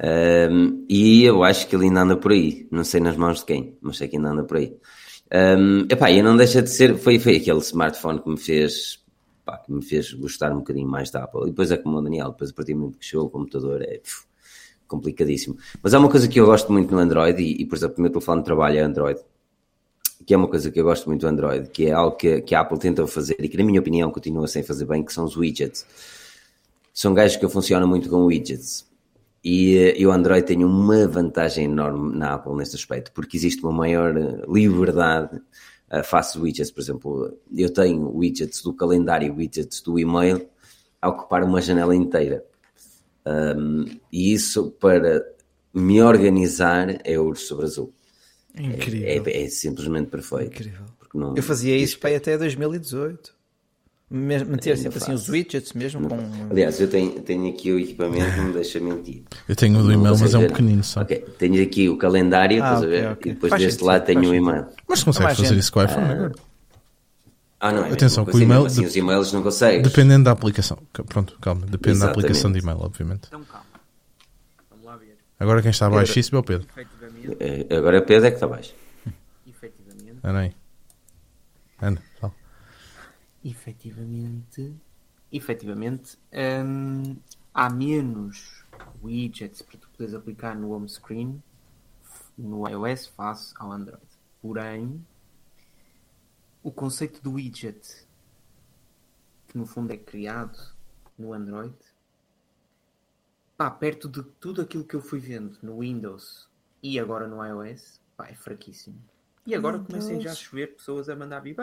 Um, 0.50 0.84
e 0.88 1.24
eu 1.24 1.42
acho 1.42 1.66
que 1.66 1.74
ele 1.74 1.86
ainda 1.86 2.02
anda 2.02 2.16
por 2.16 2.32
aí. 2.32 2.66
Não 2.70 2.84
sei 2.84 3.00
nas 3.00 3.16
mãos 3.16 3.40
de 3.40 3.46
quem, 3.46 3.78
mas 3.80 3.98
sei 3.98 4.08
que 4.08 4.16
ainda 4.16 4.30
anda 4.30 4.44
por 4.44 4.56
aí. 4.56 4.76
Um, 5.32 5.86
epá, 5.88 6.10
e 6.10 6.22
não 6.22 6.36
deixa 6.36 6.62
de 6.62 6.70
ser. 6.70 6.96
Foi, 6.98 7.18
foi 7.18 7.36
aquele 7.36 7.58
smartphone 7.58 8.20
que 8.20 8.30
me 8.30 8.38
fez. 8.38 9.00
Pá, 9.44 9.58
que 9.58 9.72
me 9.72 9.82
fez 9.82 10.12
gostar 10.12 10.52
um 10.52 10.58
bocadinho 10.58 10.88
mais 10.88 11.10
da 11.10 11.24
Apple. 11.24 11.42
E 11.44 11.46
depois 11.46 11.70
é 11.70 11.76
como 11.76 11.98
o 11.98 12.02
Daniel, 12.02 12.30
depois 12.30 12.50
a 12.50 12.54
partir 12.54 12.74
do 12.74 12.80
momento 12.80 12.98
que 12.98 13.06
chegou 13.06 13.26
o 13.26 13.30
computador 13.30 13.82
é 13.82 13.98
puf, 13.98 14.24
complicadíssimo. 14.86 15.56
Mas 15.82 15.94
há 15.94 15.98
uma 15.98 16.10
coisa 16.10 16.28
que 16.28 16.38
eu 16.38 16.46
gosto 16.46 16.72
muito 16.72 16.94
no 16.94 16.98
Android, 17.00 17.40
e, 17.40 17.62
e 17.62 17.66
por 17.66 17.76
exemplo, 17.76 17.96
o 17.98 18.02
meu 18.02 18.10
telefone 18.10 18.40
de 18.40 18.44
trabalho 18.44 18.78
é 18.78 18.82
Android 18.82 19.20
que 20.26 20.34
é 20.34 20.36
uma 20.36 20.48
coisa 20.48 20.70
que 20.70 20.78
eu 20.78 20.84
gosto 20.84 21.08
muito 21.08 21.22
do 21.22 21.26
Android, 21.26 21.68
que 21.70 21.86
é 21.86 21.92
algo 21.92 22.16
que, 22.16 22.40
que 22.42 22.54
a 22.54 22.60
Apple 22.60 22.78
tentou 22.78 23.06
fazer 23.06 23.36
e 23.38 23.48
que, 23.48 23.56
na 23.56 23.64
minha 23.64 23.80
opinião, 23.80 24.10
continua 24.10 24.46
sem 24.46 24.62
fazer 24.62 24.84
bem, 24.84 25.02
que 25.02 25.12
são 25.12 25.24
os 25.24 25.36
widgets. 25.36 25.86
São 26.92 27.14
gajos 27.14 27.36
que 27.36 27.48
funcionam 27.48 27.88
muito 27.88 28.08
com 28.08 28.26
widgets. 28.26 28.88
E, 29.42 29.76
eh, 29.76 29.98
e 29.98 30.06
o 30.06 30.12
Android 30.12 30.46
tem 30.46 30.64
uma 30.64 31.06
vantagem 31.08 31.64
enorme 31.64 32.16
na 32.16 32.34
Apple 32.34 32.54
neste 32.54 32.76
aspecto, 32.76 33.10
porque 33.12 33.36
existe 33.36 33.62
uma 33.62 33.72
maior 33.72 34.16
eh, 34.16 34.42
liberdade 34.46 35.40
uh, 35.90 36.04
face 36.04 36.38
widgets. 36.38 36.70
Por 36.70 36.80
exemplo, 36.80 37.38
eu 37.56 37.72
tenho 37.72 38.14
widgets 38.14 38.62
do 38.62 38.74
calendário, 38.74 39.34
widgets 39.34 39.80
do 39.80 39.98
e-mail, 39.98 40.46
a 41.00 41.08
ocupar 41.08 41.42
uma 41.42 41.62
janela 41.62 41.96
inteira. 41.96 42.44
Um, 43.26 43.84
e 44.12 44.32
isso, 44.32 44.70
para 44.72 45.24
me 45.72 46.02
organizar, 46.02 47.00
é 47.04 47.18
ouro 47.18 47.38
sobre 47.38 47.64
azul. 47.64 47.92
Incrível. 48.58 49.08
É, 49.08 49.30
é, 49.30 49.44
é 49.44 49.48
simplesmente 49.48 50.08
perfeito. 50.08 50.52
Incrível. 50.52 50.86
Não, 51.14 51.36
eu 51.36 51.42
fazia 51.42 51.76
isso 51.76 51.98
para 51.98 52.16
até 52.16 52.38
2018. 52.38 53.40
Meter 54.12 54.76
sempre 54.76 54.98
assim 54.98 55.12
os 55.12 55.28
widgets 55.28 55.72
mesmo 55.72 56.08
com... 56.08 56.16
Aliás, 56.50 56.80
eu 56.80 56.88
tenho, 56.88 57.20
tenho 57.20 57.48
aqui 57.48 57.70
o 57.70 57.78
equipamento 57.78 58.34
que 58.34 58.40
me 58.40 58.52
deixa 58.52 58.80
mentir. 58.80 59.22
Eu 59.48 59.54
tenho 59.54 59.78
o 59.78 59.84
do 59.84 59.92
e-mail, 59.92 60.18
mas 60.18 60.34
é 60.34 60.38
um 60.38 60.48
pequenino 60.48 60.82
só. 60.82 61.02
Ok, 61.02 61.24
tenho 61.38 61.62
aqui 61.62 61.88
o 61.88 61.96
calendário, 61.96 62.60
ah, 62.60 62.66
estás 62.66 62.82
okay, 62.82 62.98
a 62.98 63.00
ver? 63.02 63.12
Okay. 63.12 63.30
E 63.30 63.34
depois 63.36 63.50
faz 63.50 63.62
deste 63.62 63.84
lado 63.84 64.04
tenho 64.04 64.28
o 64.28 64.34
e-mail. 64.34 64.66
Mas 64.88 65.04
consegues 65.04 65.36
fazer 65.36 65.48
gente. 65.50 65.58
isso 65.60 65.72
com 65.72 65.78
o 65.78 65.84
iPhone 65.84 66.06
ah, 66.06 66.12
agora? 66.12 66.32
Ah, 67.60 67.72
não 67.72 67.84
é? 67.84 67.92
Atenção, 67.92 68.24
com 68.24 68.36
o 68.36 68.40
e-mail 68.40 68.66
Assim, 68.66 68.80
de- 68.80 68.88
os 68.88 68.96
e-mails 68.96 69.32
não 69.32 69.44
consegues. 69.44 69.88
Dependendo 69.88 70.24
da 70.24 70.32
aplicação. 70.32 70.78
Pronto, 70.92 71.38
calma. 71.40 71.60
Depende 71.66 72.00
da 72.00 72.06
Exatamente. 72.06 72.18
aplicação 72.18 72.50
de 72.50 72.58
e-mail, 72.58 72.78
obviamente. 72.80 73.22
Então 73.28 73.44
calma. 73.44 73.66
Vamos 74.70 74.86
lá 74.86 74.96
ver. 74.96 75.18
Agora 75.38 75.62
quem 75.62 75.70
está 75.70 75.86
abaixo 75.86 76.14
disso 76.14 76.34
é 76.34 76.38
o 76.38 76.42
Pedro. 76.42 76.66
Efetivamente, 76.66 76.99
Eh, 77.38 77.76
Agora 77.76 78.02
Pedro 78.02 78.26
é 78.26 78.30
que 78.30 78.36
está 78.36 78.46
baixo. 78.46 78.74
efetivamente, 79.46 80.18
Ana 80.22 80.40
aí. 80.40 80.56
Ana, 81.80 82.02
fala. 82.20 82.34
efetivamente, 83.44 84.74
efetivamente, 85.32 86.18
hum, 86.32 87.16
há 87.54 87.70
menos 87.70 88.64
widgets 89.02 89.62
para 89.62 89.78
tu 89.78 89.88
poderes 89.90 90.14
aplicar 90.14 90.54
no 90.54 90.72
home 90.72 90.88
screen 90.88 91.42
no 92.36 92.68
iOS 92.68 93.06
face 93.06 93.54
ao 93.56 93.72
Android. 93.72 94.02
Porém, 94.42 95.04
o 96.62 96.70
conceito 96.70 97.22
do 97.22 97.32
widget, 97.32 98.06
que 99.48 99.56
no 99.56 99.66
fundo 99.66 99.92
é 99.92 99.96
criado 99.96 100.58
no 101.18 101.32
Android, 101.32 101.74
pá, 103.56 103.70
perto 103.70 104.08
de 104.08 104.22
tudo 104.22 104.60
aquilo 104.62 104.84
que 104.84 104.94
eu 104.96 105.00
fui 105.02 105.18
vendo 105.20 105.58
no 105.62 105.78
Windows 105.80 106.49
e 106.82 106.98
agora 106.98 107.26
no 107.28 107.44
iOS, 107.44 108.00
pá, 108.16 108.28
é 108.28 108.34
fraquíssimo. 108.34 108.96
E 109.46 109.54
agora 109.54 109.78
comecem 109.78 110.20
já 110.20 110.32
a 110.32 110.34
chover 110.34 110.74
pessoas 110.76 111.08
a 111.08 111.16
mandar 111.16 111.40
vir. 111.40 111.56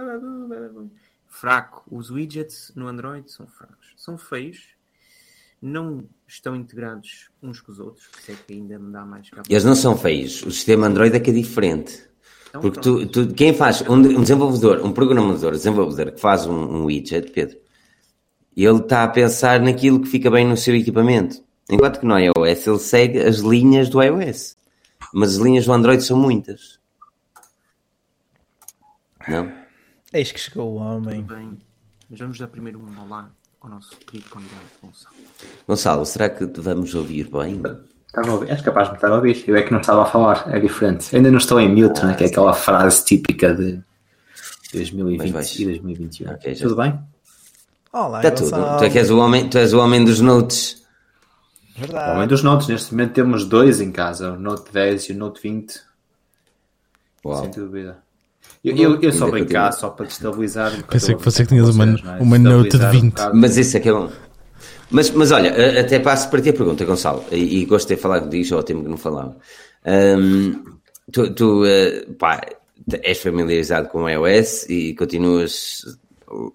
Fraco. 1.27 1.83
Os 1.91 2.09
widgets 2.09 2.71
no 2.75 2.87
Android 2.87 3.31
são 3.31 3.47
fracos. 3.47 3.93
São 3.95 4.17
feios. 4.17 4.69
Não 5.61 6.03
estão 6.27 6.55
integrados 6.55 7.29
uns 7.41 7.61
com 7.61 7.71
os 7.71 7.79
outros. 7.79 8.07
Por 8.07 8.19
isso 8.19 8.31
é 8.31 8.35
que 8.35 8.53
ainda 8.53 8.77
me 8.77 8.91
dá 8.91 9.05
mais 9.05 9.29
cabo. 9.29 9.43
Eles 9.49 9.63
não 9.63 9.75
são 9.75 9.97
feios. 9.97 10.43
O 10.43 10.51
sistema 10.51 10.87
Android 10.87 11.15
é 11.15 11.19
que 11.19 11.29
é 11.29 11.33
diferente. 11.33 12.03
Então, 12.49 12.61
Porque 12.61 12.79
tu, 12.79 13.07
tu- 13.07 13.33
quem 13.33 13.53
faz, 13.53 13.81
um, 13.81 13.93
um 13.95 14.21
desenvolvedor, 14.21 14.85
um 14.85 14.91
programador, 14.91 15.51
desenvolvedor 15.51 16.13
que 16.13 16.19
faz 16.21 16.45
um, 16.45 16.53
um 16.53 16.85
widget, 16.85 17.31
Pedro, 17.31 17.57
ele 18.55 18.77
está 18.79 19.03
a 19.03 19.07
pensar 19.07 19.59
naquilo 19.59 20.01
que 20.01 20.07
fica 20.07 20.31
bem 20.31 20.47
no 20.47 20.55
seu 20.57 20.75
equipamento. 20.75 21.43
Enquanto 21.69 21.99
que 21.99 22.05
no 22.05 22.17
iOS 22.17 22.65
ele 22.67 22.79
segue 22.79 23.19
as 23.19 23.37
linhas 23.39 23.89
do 23.89 24.01
iOS. 24.01 24.55
Mas 25.13 25.31
as 25.31 25.37
linhas 25.37 25.65
do 25.65 25.73
Android 25.73 26.03
são 26.03 26.17
muitas. 26.17 26.79
Não? 29.27 29.51
Eis 30.13 30.31
que 30.31 30.39
chegou 30.39 30.73
o 30.73 30.75
homem. 30.75 31.21
Bem, 31.23 31.57
mas 32.09 32.19
vamos 32.19 32.37
dar 32.39 32.47
primeiro 32.47 32.79
um 32.79 33.01
olá 33.01 33.29
ao 33.61 33.69
nosso 33.69 33.95
querido 33.97 34.29
convidado 34.29 34.61
Gonçalo. 34.81 35.15
Gonçalo, 35.67 36.05
será 36.05 36.29
que 36.29 36.47
te 36.47 36.61
vamos 36.61 36.95
ouvir 36.95 37.29
bem? 37.29 37.61
Estás 38.07 38.27
a 38.27 38.31
ouvir? 38.31 38.49
És 38.49 38.61
capaz 38.61 38.87
de 38.87 38.91
me 38.93 38.97
estar 38.97 39.11
a 39.11 39.15
ouvir. 39.15 39.43
Eu 39.47 39.55
é 39.57 39.63
que 39.63 39.71
não 39.71 39.81
estava 39.81 40.03
a 40.03 40.05
falar, 40.05 40.45
é 40.53 40.59
diferente. 40.59 41.13
Eu 41.13 41.17
ainda 41.17 41.31
não 41.31 41.37
estou 41.37 41.59
em 41.59 41.69
mute, 41.73 42.05
né? 42.05 42.13
que 42.13 42.23
é 42.23 42.27
aquela 42.27 42.53
frase 42.53 43.03
típica 43.03 43.53
de 43.53 43.81
2020 44.73 45.17
Mas 45.19 45.31
vais. 45.31 45.59
e 45.59 45.65
2021. 45.65 46.31
Ok, 46.31 46.55
já 46.55 46.67
Tudo 46.67 46.81
bem? 46.81 46.99
Olá, 47.91 48.19
Está 48.21 48.31
tudo. 48.31 48.77
Tu 48.77 48.83
é 48.85 48.89
que 48.89 48.97
és 48.99 49.09
o 49.09 49.17
homem, 49.17 49.49
tu 49.49 49.57
és 49.57 49.73
o 49.73 49.79
homem 49.79 50.05
dos 50.05 50.21
notes. 50.21 50.86
O 51.77 51.81
Verdade. 51.81 52.15
homem 52.15 52.27
dos 52.27 52.41
notes, 52.43 52.67
neste 52.67 52.91
momento 52.91 53.13
temos 53.13 53.45
dois 53.45 53.79
em 53.79 53.91
casa, 53.91 54.31
o 54.31 54.39
Note 54.39 54.71
10 54.73 55.03
e 55.09 55.11
o 55.13 55.17
Note 55.17 55.41
20, 55.41 55.79
Uau. 57.23 57.41
sem 57.43 57.51
dúvida. 57.51 57.99
Eu, 58.63 58.75
eu, 58.75 59.01
eu 59.01 59.13
só 59.13 59.29
brincar, 59.29 59.65
continua. 59.69 59.71
só 59.73 59.89
para 59.89 60.05
destabilizar. 60.07 60.73
um 60.73 60.81
Pensei 60.81 61.15
que 61.15 61.23
fosse 61.23 61.43
que 61.43 61.49
tinhas 61.49 61.69
uma- 61.75 61.85
é? 61.85 62.21
uma 62.21 62.37
Note 62.39 62.69
de 62.69 62.77
Destabilizar 62.77 62.91
20. 62.91 63.11
bocado. 63.11 63.35
Mas 63.37 63.57
isso 63.57 63.77
é 63.77 63.79
que 63.79 63.89
é 63.89 63.93
bom. 63.93 64.11
Mas, 64.89 65.11
mas 65.11 65.31
olha, 65.31 65.51
a- 65.53 65.81
até 65.81 65.99
passo 65.99 66.29
para 66.29 66.41
ti 66.41 66.49
a 66.49 66.53
pergunta, 66.53 66.83
Gonçalo, 66.85 67.23
e, 67.31 67.59
e 67.61 67.65
gostei 67.65 67.95
de 67.95 68.01
falar 68.01 68.21
contigo, 68.21 68.43
já 68.43 68.59
há 68.59 68.63
tempo 68.63 68.83
que 68.83 68.89
não 68.89 68.97
falava. 68.97 69.35
Ahm, 69.85 70.63
tu, 71.11 71.31
tu 71.33 71.65
eh, 71.65 72.05
pá, 72.17 72.41
és 73.03 73.19
familiarizado 73.21 73.89
com 73.89 74.03
o 74.03 74.09
iOS 74.09 74.67
e 74.69 74.95
continuas, 74.95 75.83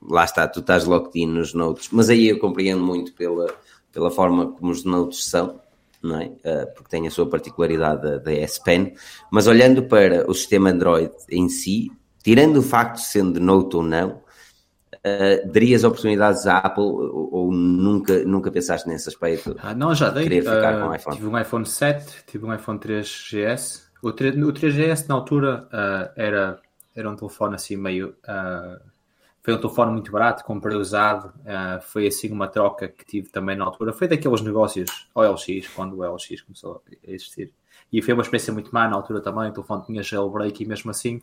lá 0.08 0.24
está, 0.24 0.48
tu 0.48 0.60
estás 0.60 0.84
locked 0.84 1.18
in 1.20 1.26
nos 1.28 1.54
notes, 1.54 1.88
mas 1.92 2.10
aí 2.10 2.28
eu 2.28 2.38
compreendo 2.38 2.82
muito 2.82 3.12
pela, 3.12 3.46
pela 3.92 4.10
forma 4.10 4.52
como 4.52 4.72
os 4.72 4.84
notes 4.84 5.26
são, 5.26 5.60
não 6.02 6.20
é? 6.20 6.32
Ah, 6.44 6.66
porque 6.74 6.90
tem 6.90 7.06
a 7.06 7.10
sua 7.10 7.28
particularidade 7.28 8.20
da, 8.20 8.32
S 8.32 8.62
Pen, 8.62 8.94
mas 9.30 9.46
olhando 9.46 9.84
para 9.84 10.28
o 10.28 10.34
sistema 10.34 10.70
Android 10.70 11.12
em 11.30 11.48
si, 11.48 11.90
tirando 12.22 12.58
o 12.58 12.62
facto 12.62 12.96
de 12.96 13.04
sendo 13.04 13.40
Note 13.40 13.76
ou 13.76 13.82
não, 13.82 14.22
Uh, 15.04 15.50
darias 15.50 15.82
oportunidades 15.82 16.46
à 16.46 16.58
Apple 16.58 16.84
ou, 16.84 17.28
ou 17.32 17.52
nunca, 17.52 18.24
nunca 18.24 18.52
pensaste 18.52 18.88
nesse 18.88 19.08
aspecto? 19.08 19.56
Ah, 19.60 19.74
não, 19.74 19.92
já 19.96 20.10
dei. 20.10 20.22
Querer 20.22 20.42
ficar 20.42 20.76
Ah, 20.76 20.80
com 20.80 20.88
o 20.90 20.94
iPhone. 20.94 21.16
Tive 21.16 21.28
um 21.28 21.40
iPhone 21.40 21.66
7, 21.66 22.24
tive 22.24 22.46
um 22.46 22.54
iPhone 22.54 22.78
3GS. 22.78 23.82
O, 24.00 24.12
3, 24.12 24.36
o 24.36 24.52
3GS 24.52 25.08
na 25.08 25.16
altura 25.16 25.66
ah, 25.72 26.12
era, 26.14 26.60
era 26.94 27.10
um 27.10 27.16
telefone 27.16 27.56
assim 27.56 27.76
meio. 27.76 28.14
Foi 29.42 29.54
um 29.54 29.58
telefone 29.58 29.92
muito 29.92 30.12
barato, 30.12 30.44
comprei 30.44 30.76
usado. 30.76 31.32
ah, 31.44 31.80
foi 31.80 32.06
assim 32.06 32.30
uma 32.30 32.46
troca 32.46 32.88
que 32.88 33.04
tive 33.04 33.28
também 33.28 33.56
na 33.56 33.64
altura. 33.64 33.92
Foi 33.92 34.06
daqueles 34.06 34.40
negócios 34.40 35.08
OLX, 35.14 35.68
quando 35.74 35.94
o 35.94 36.00
OLX 36.00 36.42
começou 36.42 36.80
a 36.88 37.10
existir. 37.10 37.52
E 37.92 38.00
foi 38.00 38.14
uma 38.14 38.22
experiência 38.22 38.52
muito 38.52 38.72
má 38.72 38.88
na 38.88 38.94
altura 38.96 39.20
também. 39.20 39.50
O 39.50 39.52
telefone 39.52 39.84
tinha 39.84 40.02
jailbreak 40.02 40.62
e 40.62 40.66
mesmo 40.66 40.90
assim 40.90 41.20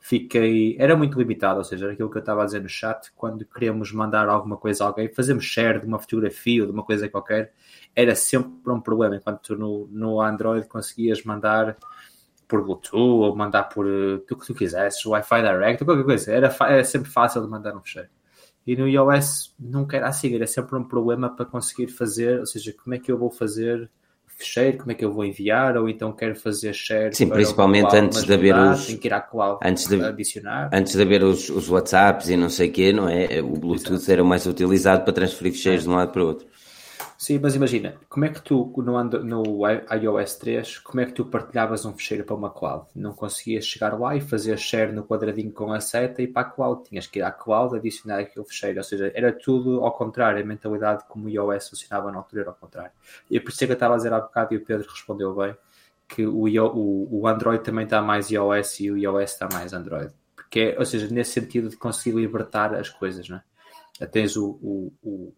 fiquei. 0.00 0.76
Era 0.78 0.96
muito 0.96 1.16
limitado, 1.18 1.58
ou 1.58 1.64
seja, 1.64 1.86
era 1.86 1.92
aquilo 1.92 2.10
que 2.10 2.16
eu 2.16 2.20
estava 2.20 2.42
a 2.42 2.44
dizer 2.44 2.60
no 2.60 2.68
chat. 2.68 3.12
Quando 3.14 3.44
queríamos 3.44 3.92
mandar 3.92 4.28
alguma 4.28 4.56
coisa 4.56 4.84
a 4.84 4.88
alguém, 4.88 5.08
fazemos 5.08 5.44
share 5.44 5.80
de 5.80 5.86
uma 5.86 5.98
fotografia 5.98 6.62
ou 6.62 6.66
de 6.66 6.72
uma 6.72 6.82
coisa 6.82 7.08
qualquer, 7.08 7.52
era 7.94 8.16
sempre 8.16 8.72
um 8.72 8.80
problema. 8.80 9.16
Enquanto 9.16 9.40
tu 9.40 9.56
no, 9.56 9.88
no 9.92 10.20
Android 10.20 10.66
conseguias 10.66 11.22
mandar 11.22 11.76
por 12.50 12.62
Bluetooth 12.64 13.24
ou 13.24 13.34
mandar 13.36 13.64
por 13.64 13.86
eh, 13.86 14.16
o 14.16 14.36
que 14.36 14.46
tu 14.46 14.54
quisesses, 14.54 15.04
Wi-Fi 15.06 15.40
Direct, 15.42 15.84
qualquer 15.84 16.04
coisa, 16.04 16.32
era, 16.32 16.54
era 16.68 16.84
sempre 16.84 17.10
fácil 17.10 17.40
de 17.42 17.48
mandar 17.48 17.74
um 17.76 17.80
fecheiro. 17.80 18.08
E 18.66 18.76
no 18.76 18.86
iOS 18.86 19.54
nunca 19.58 19.96
era 19.96 20.08
assim, 20.08 20.34
era 20.34 20.46
sempre 20.46 20.76
um 20.76 20.84
problema 20.84 21.30
para 21.34 21.46
conseguir 21.46 21.88
fazer, 21.88 22.40
ou 22.40 22.46
seja, 22.46 22.74
como 22.82 22.94
é 22.94 22.98
que 22.98 23.10
eu 23.10 23.16
vou 23.16 23.30
fazer 23.30 23.88
fecheiro, 24.26 24.78
como 24.78 24.90
é 24.90 24.94
que 24.94 25.04
eu 25.04 25.12
vou 25.12 25.24
enviar, 25.24 25.76
ou 25.76 25.88
então 25.88 26.12
quero 26.12 26.34
fazer 26.34 26.72
share. 26.72 27.14
Sim, 27.14 27.26
para 27.28 27.36
principalmente 27.36 27.88
cloud, 27.88 28.06
antes 28.06 28.24
de 28.24 28.32
haver 28.34 28.56
os- 28.56 28.86
Tem 28.86 28.96
que 28.96 29.08
ir 29.08 29.12
à 29.12 29.20
cloud 29.20 29.58
antes 29.62 29.86
de- 29.86 30.02
adicionar. 30.02 30.70
Antes 30.72 30.94
de 30.94 31.02
haver 31.02 31.22
os, 31.22 31.48
os 31.50 31.68
WhatsApps 31.68 32.28
e 32.30 32.36
não 32.36 32.48
sei 32.48 32.68
o 32.68 32.72
quê, 32.72 32.92
não 32.92 33.08
é? 33.08 33.40
O 33.42 33.52
Bluetooth 33.52 34.10
era 34.10 34.22
o 34.22 34.26
mais 34.26 34.46
utilizado 34.46 35.04
para 35.04 35.12
transferir 35.12 35.52
ficheiros 35.52 35.84
de 35.84 35.90
um 35.90 35.94
lado 35.94 36.10
para 36.12 36.22
o 36.22 36.26
outro. 36.26 36.46
Sim, 37.22 37.38
mas 37.38 37.54
imagina, 37.54 37.96
como 38.08 38.24
é 38.24 38.30
que 38.30 38.40
tu, 38.40 38.72
no, 38.78 38.96
Andro- 38.96 39.22
no 39.22 39.42
iOS 39.68 40.36
3, 40.36 40.78
como 40.78 41.02
é 41.02 41.04
que 41.06 41.12
tu 41.12 41.26
partilhavas 41.26 41.84
um 41.84 41.92
fecheiro 41.92 42.24
para 42.24 42.34
uma 42.34 42.48
cloud? 42.50 42.86
Não 42.96 43.12
conseguias 43.12 43.66
chegar 43.66 43.98
lá 44.00 44.16
e 44.16 44.22
fazer 44.22 44.56
share 44.58 44.90
no 44.90 45.04
quadradinho 45.04 45.52
com 45.52 45.70
a 45.70 45.80
seta 45.82 46.22
e 46.22 46.26
para 46.26 46.48
a 46.48 46.50
cloud. 46.50 46.82
Tinhas 46.88 47.06
que 47.06 47.18
ir 47.18 47.22
à 47.22 47.30
cloud 47.30 47.76
adicionar 47.76 48.20
aquele 48.20 48.46
fecheiro. 48.46 48.78
Ou 48.78 48.84
seja, 48.84 49.12
era 49.14 49.30
tudo 49.34 49.84
ao 49.84 49.92
contrário. 49.92 50.42
A 50.42 50.46
mentalidade 50.46 51.04
como 51.08 51.26
o 51.26 51.28
iOS 51.28 51.68
funcionava 51.68 52.10
na 52.10 52.16
altura 52.18 52.40
era 52.42 52.50
ao 52.52 52.56
contrário. 52.56 52.92
E 53.30 53.38
por 53.38 53.50
isso 53.50 53.62
é 53.64 53.66
que 53.66 53.72
eu 53.72 53.74
estava 53.74 53.92
a 53.94 53.96
dizer 53.98 54.12
há 54.14 54.20
bocado 54.20 54.54
e 54.54 54.56
o 54.56 54.64
Pedro 54.64 54.88
respondeu 54.88 55.34
bem 55.34 55.54
que 56.08 56.26
o, 56.26 56.46
o, 56.74 57.20
o 57.20 57.28
Android 57.28 57.62
também 57.62 57.84
está 57.84 58.00
mais 58.00 58.30
iOS 58.30 58.80
e 58.80 58.90
o 58.90 58.96
iOS 58.96 59.32
está 59.32 59.46
mais 59.52 59.74
Android. 59.74 60.10
Porque, 60.34 60.60
é- 60.60 60.78
ou 60.78 60.86
seja, 60.86 61.06
nesse 61.12 61.32
sentido 61.32 61.68
de 61.68 61.76
conseguir 61.76 62.16
libertar 62.16 62.74
as 62.74 62.88
coisas, 62.88 63.28
não 63.28 63.36
é? 64.00 64.06
Tens 64.06 64.36
o, 64.36 64.58
o, 64.62 64.92
o 65.02 65.32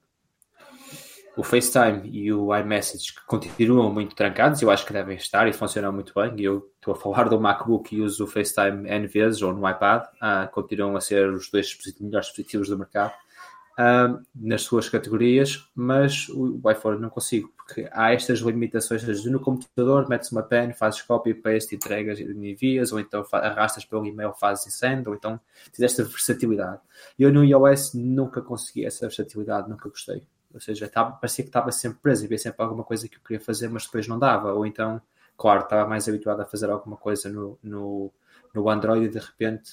o 1.36 1.42
FaceTime 1.42 2.10
e 2.10 2.32
o 2.32 2.54
iMessage 2.54 3.14
que 3.14 3.24
continuam 3.26 3.92
muito 3.92 4.14
trancados, 4.14 4.60
eu 4.60 4.70
acho 4.70 4.84
que 4.84 4.92
devem 4.92 5.16
estar 5.16 5.48
e 5.48 5.52
funcionam 5.52 5.90
muito 5.92 6.12
bem. 6.14 6.34
Eu 6.38 6.70
estou 6.76 6.92
a 6.92 6.96
falar 6.96 7.28
do 7.28 7.40
MacBook 7.40 7.94
e 7.94 8.02
uso 8.02 8.24
o 8.24 8.26
FaceTime 8.26 8.88
N 8.88 9.06
vezes 9.06 9.40
ou 9.40 9.52
no 9.52 9.68
iPad, 9.68 10.04
ah, 10.20 10.46
continuam 10.52 10.94
a 10.94 11.00
ser 11.00 11.30
os 11.30 11.50
dois 11.50 11.66
dispositivos- 11.66 12.06
melhores 12.06 12.26
dispositivos 12.26 12.68
do 12.68 12.78
mercado 12.78 13.14
ah, 13.78 14.18
nas 14.34 14.60
suas 14.60 14.90
categorias, 14.90 15.70
mas 15.74 16.28
o, 16.28 16.60
o 16.62 16.70
iPhone 16.70 17.00
não 17.00 17.08
consigo, 17.08 17.50
porque 17.56 17.88
há 17.92 18.12
estas 18.12 18.40
limitações. 18.40 19.02
No 19.24 19.40
computador, 19.40 20.06
metes 20.10 20.30
uma 20.30 20.42
pen, 20.42 20.74
fazes 20.74 21.00
copy, 21.00 21.32
paste, 21.32 21.74
entregas 21.74 22.20
e 22.20 22.24
envias, 22.24 22.92
ou 22.92 23.00
então 23.00 23.24
arrastas 23.32 23.86
pelo 23.86 24.04
e-mail, 24.04 24.34
fazes 24.34 24.66
e 24.66 24.70
send, 24.70 25.08
ou 25.08 25.14
então 25.14 25.40
tens 25.74 25.92
esta 25.92 26.04
versatilidade. 26.04 26.80
Eu 27.18 27.32
no 27.32 27.42
iOS 27.42 27.94
nunca 27.94 28.42
consegui 28.42 28.84
essa 28.84 29.06
versatilidade, 29.06 29.70
nunca 29.70 29.88
gostei. 29.88 30.22
Ou 30.54 30.60
seja, 30.60 30.86
estava, 30.86 31.12
parecia 31.12 31.44
que 31.44 31.48
estava 31.48 31.70
sempre 31.72 31.98
preso 32.00 32.24
e 32.24 32.26
havia 32.26 32.38
sempre 32.38 32.62
alguma 32.62 32.84
coisa 32.84 33.08
que 33.08 33.16
eu 33.16 33.20
queria 33.20 33.40
fazer, 33.40 33.68
mas 33.68 33.84
depois 33.84 34.06
não 34.08 34.18
dava. 34.18 34.52
Ou 34.52 34.66
então, 34.66 35.00
claro, 35.36 35.62
estava 35.62 35.88
mais 35.88 36.08
habituado 36.08 36.40
a 36.40 36.46
fazer 36.46 36.70
alguma 36.70 36.96
coisa 36.96 37.28
no, 37.28 37.58
no, 37.62 38.12
no 38.54 38.68
Android 38.68 39.06
e 39.06 39.08
de 39.08 39.18
repente 39.18 39.72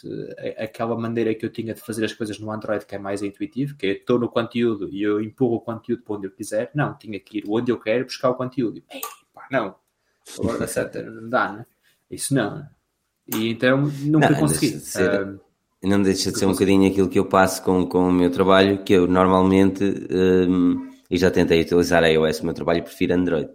aquela 0.57 0.97
maneira 0.97 1.33
que 1.35 1.45
eu 1.45 1.49
tinha 1.51 1.73
de 1.73 1.81
fazer 1.81 2.05
as 2.05 2.13
coisas 2.13 2.39
no 2.39 2.51
Android, 2.51 2.85
que 2.85 2.95
é 2.95 2.99
mais 2.99 3.21
intuitivo, 3.21 3.75
que 3.75 3.85
é 3.87 3.91
estou 3.91 4.17
no 4.19 4.29
conteúdo 4.29 4.89
e 4.89 5.01
eu 5.03 5.21
empurro 5.21 5.55
o 5.57 5.61
conteúdo 5.61 6.03
para 6.03 6.15
onde 6.15 6.27
eu 6.27 6.31
quiser, 6.31 6.71
não, 6.73 6.93
tinha 6.97 7.19
que 7.19 7.39
ir 7.39 7.43
onde 7.47 7.71
eu 7.71 7.79
quero 7.79 8.05
buscar 8.05 8.29
o 8.29 8.35
conteúdo. 8.35 8.77
E, 8.77 8.83
"Ei, 8.89 9.01
pá, 9.33 9.47
não, 9.51 9.75
agora 10.37 10.59
dá 10.59 10.67
certo, 10.67 11.01
não 11.03 11.29
dá, 11.29 11.51
né? 11.51 11.65
Isso 12.09 12.33
não. 12.33 12.65
E 13.27 13.49
então 13.49 13.81
nunca 13.81 14.29
Não, 14.31 14.39
consegui. 14.39 14.79
ser- 14.79 15.09
Ah, 15.13 15.48
Não 15.81 16.01
deixa 16.01 16.31
de 16.31 16.37
ser 16.37 16.45
um 16.45 16.51
bocadinho 16.51 16.89
aquilo 16.89 17.07
que 17.07 17.17
eu 17.17 17.25
passo 17.25 17.63
com, 17.63 17.85
com 17.85 18.09
o 18.09 18.11
meu 18.11 18.29
trabalho, 18.29 18.83
que 18.83 18.93
eu 18.93 19.07
normalmente, 19.07 19.83
hum, 20.11 20.89
e 21.09 21.17
já 21.17 21.31
tentei 21.31 21.61
utilizar 21.61 22.03
a 22.03 22.07
iOS 22.07 22.39
no 22.39 22.47
meu 22.47 22.53
trabalho, 22.53 22.83
prefiro 22.83 23.13
Android. 23.13 23.49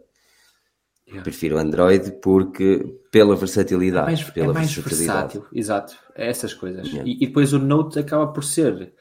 Yeah. 1.06 1.22
Prefiro 1.22 1.58
Android 1.58 2.12
porque 2.22 2.82
pela 3.12 3.36
versatilidade. 3.36 4.06
É 4.06 4.10
mais, 4.10 4.30
pela 4.30 4.50
é 4.50 4.54
mais 4.54 4.74
versatilidade. 4.74 5.34
versátil, 5.34 5.46
exato. 5.52 5.96
É 6.16 6.28
essas 6.28 6.54
coisas. 6.54 6.88
Yeah. 6.88 7.08
E, 7.08 7.16
e, 7.22 7.26
depois 7.26 7.52
o 7.52 7.58
Note 7.58 7.98
acaba 7.98 8.32
por 8.32 8.42
ser 8.42 8.94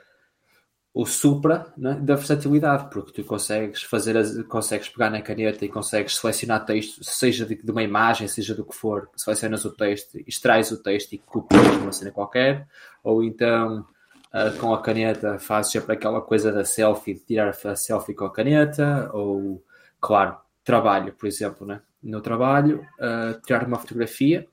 o 0.94 1.06
supra 1.08 1.74
né, 1.76 1.96
da 1.96 2.16
versatilidade, 2.16 2.90
porque 2.92 3.12
tu 3.12 3.24
consegues 3.28 3.82
fazer 3.82 4.16
as, 4.16 4.44
consegues 4.44 4.90
pegar 4.90 5.10
na 5.10 5.22
caneta 5.22 5.66
e 5.66 5.70
consegues 5.70 6.16
selecionar 6.16 6.66
texto, 6.66 7.04
seja 7.04 7.46
de, 7.46 7.56
de, 7.56 7.72
uma 7.72 7.82
imagem, 7.82 8.28
seja 8.28 8.54
do 8.54 8.64
que 8.64 8.76
for, 8.76 9.10
selecionas 9.16 9.66
o 9.66 9.72
texto, 9.72 10.20
extrais 10.28 10.72
o 10.72 10.84
texto 10.84 11.14
e 11.14 11.18
copias 11.18 11.66
uma 11.78 11.92
cena 11.92 12.12
qualquer, 12.12 12.68
ou 13.04 13.24
então 13.24 13.88
uh, 14.34 14.58
com 14.60 14.72
a 14.72 14.82
caneta 14.82 15.40
fazes 15.40 15.72
sempre 15.72 15.94
aquela 15.94 16.22
coisa 16.22 16.52
da 16.52 16.64
selfie, 16.64 17.16
de 17.16 17.22
tirar 17.22 17.50
a 17.50 17.76
selfie 17.76 18.14
com 18.14 18.26
a 18.26 18.32
caneta, 18.32 19.10
ou 19.14 19.64
claro, 20.00 20.38
trabalho, 20.64 21.12
por 21.14 21.26
exemplo, 21.26 21.66
né? 21.66 21.82
no 22.04 22.22
trabalho, 22.22 22.86
uh, 23.00 23.40
tirar 23.42 23.66
uma 23.66 23.80
fotografia, 23.80 24.48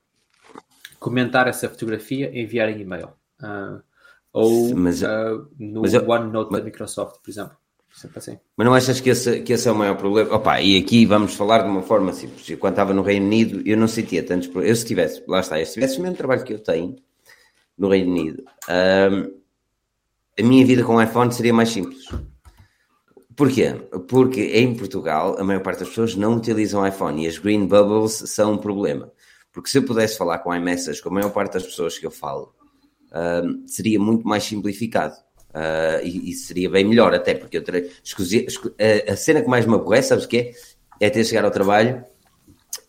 comentar 0.99 1.47
essa 1.47 1.67
fotografia, 1.67 2.31
enviar 2.33 2.69
em 2.69 2.79
e-mail. 2.79 3.09
Uh, 3.41 3.81
ou 4.33 4.75
mas, 4.75 5.01
uh, 5.01 5.47
no 5.59 5.81
mas 5.81 5.93
eu, 5.93 6.07
OneNote 6.07 6.51
mas, 6.51 6.61
da 6.61 6.65
Microsoft, 6.65 7.21
por 7.21 7.29
exemplo. 7.29 7.57
Sempre 7.93 8.19
assim. 8.19 8.39
Mas 8.55 8.65
não 8.65 8.73
achas 8.73 9.01
que 9.01 9.09
esse, 9.09 9.41
que 9.41 9.51
esse 9.51 9.67
é 9.67 9.71
o 9.71 9.75
maior 9.75 9.97
problema? 9.97 10.33
Opa, 10.33 10.61
e 10.61 10.77
aqui 10.77 11.05
vamos 11.05 11.33
falar 11.33 11.63
de 11.63 11.69
uma 11.69 11.81
forma 11.81 12.13
simples. 12.13 12.49
Eu, 12.49 12.57
quando 12.57 12.73
estava 12.73 12.93
no 12.93 13.01
Reino 13.01 13.25
Unido, 13.25 13.61
eu 13.65 13.75
não 13.75 13.87
sentia 13.87 14.23
tantos 14.23 14.47
problemas. 14.47 14.69
Eu, 14.69 14.81
se 14.81 14.85
tivesse, 14.85 15.23
lá 15.27 15.41
está, 15.41 15.63
se 15.65 15.73
tivesse 15.73 15.99
o 15.99 16.01
mesmo 16.01 16.15
trabalho 16.15 16.43
que 16.43 16.53
eu 16.53 16.59
tenho 16.59 16.95
no 17.77 17.89
Reino 17.89 18.11
Unido, 18.11 18.43
um, 18.69 19.41
a 20.39 20.43
minha 20.43 20.65
vida 20.65 20.83
com 20.83 20.95
o 20.95 21.01
iPhone 21.01 21.33
seria 21.33 21.53
mais 21.53 21.69
simples. 21.69 22.07
Porquê? 23.35 23.73
Porque 24.07 24.41
em 24.41 24.75
Portugal 24.75 25.35
a 25.37 25.43
maior 25.43 25.61
parte 25.61 25.79
das 25.79 25.89
pessoas 25.89 26.15
não 26.15 26.35
utilizam 26.35 26.85
iPhone 26.87 27.23
e 27.23 27.27
as 27.27 27.37
green 27.37 27.65
bubbles 27.65 28.23
são 28.27 28.53
um 28.53 28.57
problema. 28.57 29.11
Porque 29.51 29.69
se 29.69 29.77
eu 29.77 29.83
pudesse 29.83 30.17
falar 30.17 30.39
com 30.39 30.55
iMessage 30.55 31.01
com 31.01 31.09
a 31.09 31.13
maior 31.13 31.31
parte 31.31 31.53
das 31.53 31.63
pessoas 31.63 31.97
que 31.97 32.05
eu 32.05 32.11
falo, 32.11 32.53
uh, 33.11 33.67
seria 33.67 33.99
muito 33.99 34.27
mais 34.27 34.43
simplificado. 34.43 35.15
Uh, 35.49 35.99
e, 36.03 36.31
e, 36.31 36.33
seria 36.33 36.69
bem 36.69 36.85
melhor, 36.85 37.13
até 37.13 37.33
porque 37.33 37.57
eu 37.57 37.63
terei, 37.63 37.91
escu, 38.01 38.23
a, 38.79 39.11
a, 39.11 39.15
cena 39.17 39.41
que 39.41 39.49
mais 39.49 39.65
me 39.65 39.75
aborrece, 39.75 40.07
sabes 40.07 40.23
o 40.23 40.27
que 40.29 40.37
é? 40.37 40.51
É 40.97 41.09
ter 41.09 41.23
de 41.23 41.27
chegar 41.27 41.43
ao 41.43 41.51
trabalho 41.51 42.01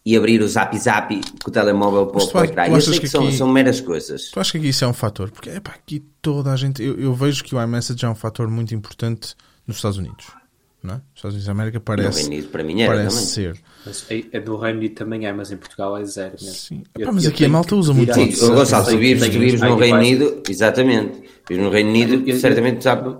e 0.06 0.16
abrir 0.16 0.40
o 0.40 0.46
zap 0.46 0.78
zap 0.78 1.20
com 1.42 1.50
o 1.50 1.52
telemóvel 1.52 2.06
para, 2.06 2.40
o 2.40 2.44
ecrã. 2.44 2.68
Eu 2.68 2.80
sei 2.80 2.94
que, 2.94 3.00
que 3.00 3.08
são, 3.08 3.24
aqui, 3.24 3.36
são 3.36 3.48
meras 3.48 3.80
coisas. 3.80 4.30
Tu 4.30 4.38
achas 4.38 4.60
que 4.60 4.68
isso 4.68 4.84
é 4.84 4.88
um 4.88 4.92
fator? 4.92 5.32
Porque 5.32 5.50
epá, 5.50 5.72
aqui 5.72 6.04
toda 6.20 6.52
a 6.52 6.56
gente. 6.56 6.80
Eu, 6.82 7.00
eu 7.00 7.12
vejo 7.14 7.42
que 7.42 7.52
o 7.52 7.60
iMessage 7.60 8.04
é 8.04 8.08
um 8.08 8.14
fator 8.14 8.48
muito 8.48 8.72
importante 8.74 9.34
nos 9.66 9.78
Estados 9.78 9.98
Unidos 9.98 10.41
não 10.82 10.94
é? 10.94 10.96
Os 10.96 11.02
Estados 11.14 11.34
Unidos 11.34 11.46
da 11.46 11.52
América 11.52 11.80
parece, 11.80 12.26
Unido, 12.26 12.48
para 12.48 12.64
mim 12.64 12.82
era 12.82 12.94
parece 12.94 13.16
também. 13.16 13.54
ser. 13.54 13.64
Mas 13.86 14.06
é, 14.10 14.24
é 14.32 14.40
do 14.40 14.56
Reino 14.56 14.78
Unido 14.78 14.94
também 14.94 15.26
é, 15.26 15.32
mas 15.32 15.52
em 15.52 15.56
Portugal 15.56 15.96
é 15.96 16.04
zero 16.04 16.34
mesmo. 16.40 16.54
Sim. 16.54 16.82
Eu, 16.98 17.12
mas 17.12 17.24
eu 17.24 17.30
aqui 17.30 17.44
a 17.44 17.48
malta 17.48 17.76
usa 17.76 17.94
muito. 17.94 18.12
Sim, 18.12 18.32
o 18.44 18.54
Gonçalo, 18.54 18.86
tu 18.86 18.98
vives, 18.98 19.28
tu 19.28 19.38
vives 19.38 19.60
no 19.60 19.76
Reino 19.76 19.98
Unido, 19.98 20.42
exatamente. 20.48 21.22
Vives 21.48 21.64
no 21.64 21.70
Reino 21.70 21.90
Unido, 21.90 22.28
eu, 22.28 22.36
certamente 22.38 22.82
sabe. 22.82 23.16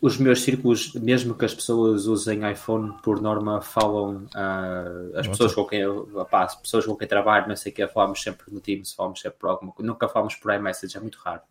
Os 0.00 0.18
meus 0.18 0.42
círculos, 0.42 0.94
mesmo 0.94 1.32
que 1.34 1.44
as 1.44 1.54
pessoas 1.54 2.06
usem 2.06 2.50
iPhone, 2.50 2.92
por 3.04 3.22
norma 3.22 3.60
falam 3.60 4.26
uh, 4.34 5.16
as 5.16 5.28
pessoas 5.28 5.54
com 5.54 5.64
quem 5.64 5.82
as 5.84 6.56
pessoas 6.56 6.84
com 6.84 6.96
quem 6.96 7.06
trabalho, 7.06 7.46
não 7.46 7.54
sei 7.54 7.70
o 7.70 7.74
que, 7.74 7.86
falamos 7.86 8.20
sempre 8.20 8.46
no 8.50 8.60
Teams, 8.60 8.92
falamos 8.94 9.20
sempre 9.20 9.38
por 9.38 9.50
alguma 9.50 9.70
coisa. 9.70 9.86
Nunca 9.86 10.08
falamos 10.08 10.34
por 10.34 10.52
iMessage, 10.52 10.96
é 10.96 11.00
muito 11.00 11.18
raro. 11.24 11.42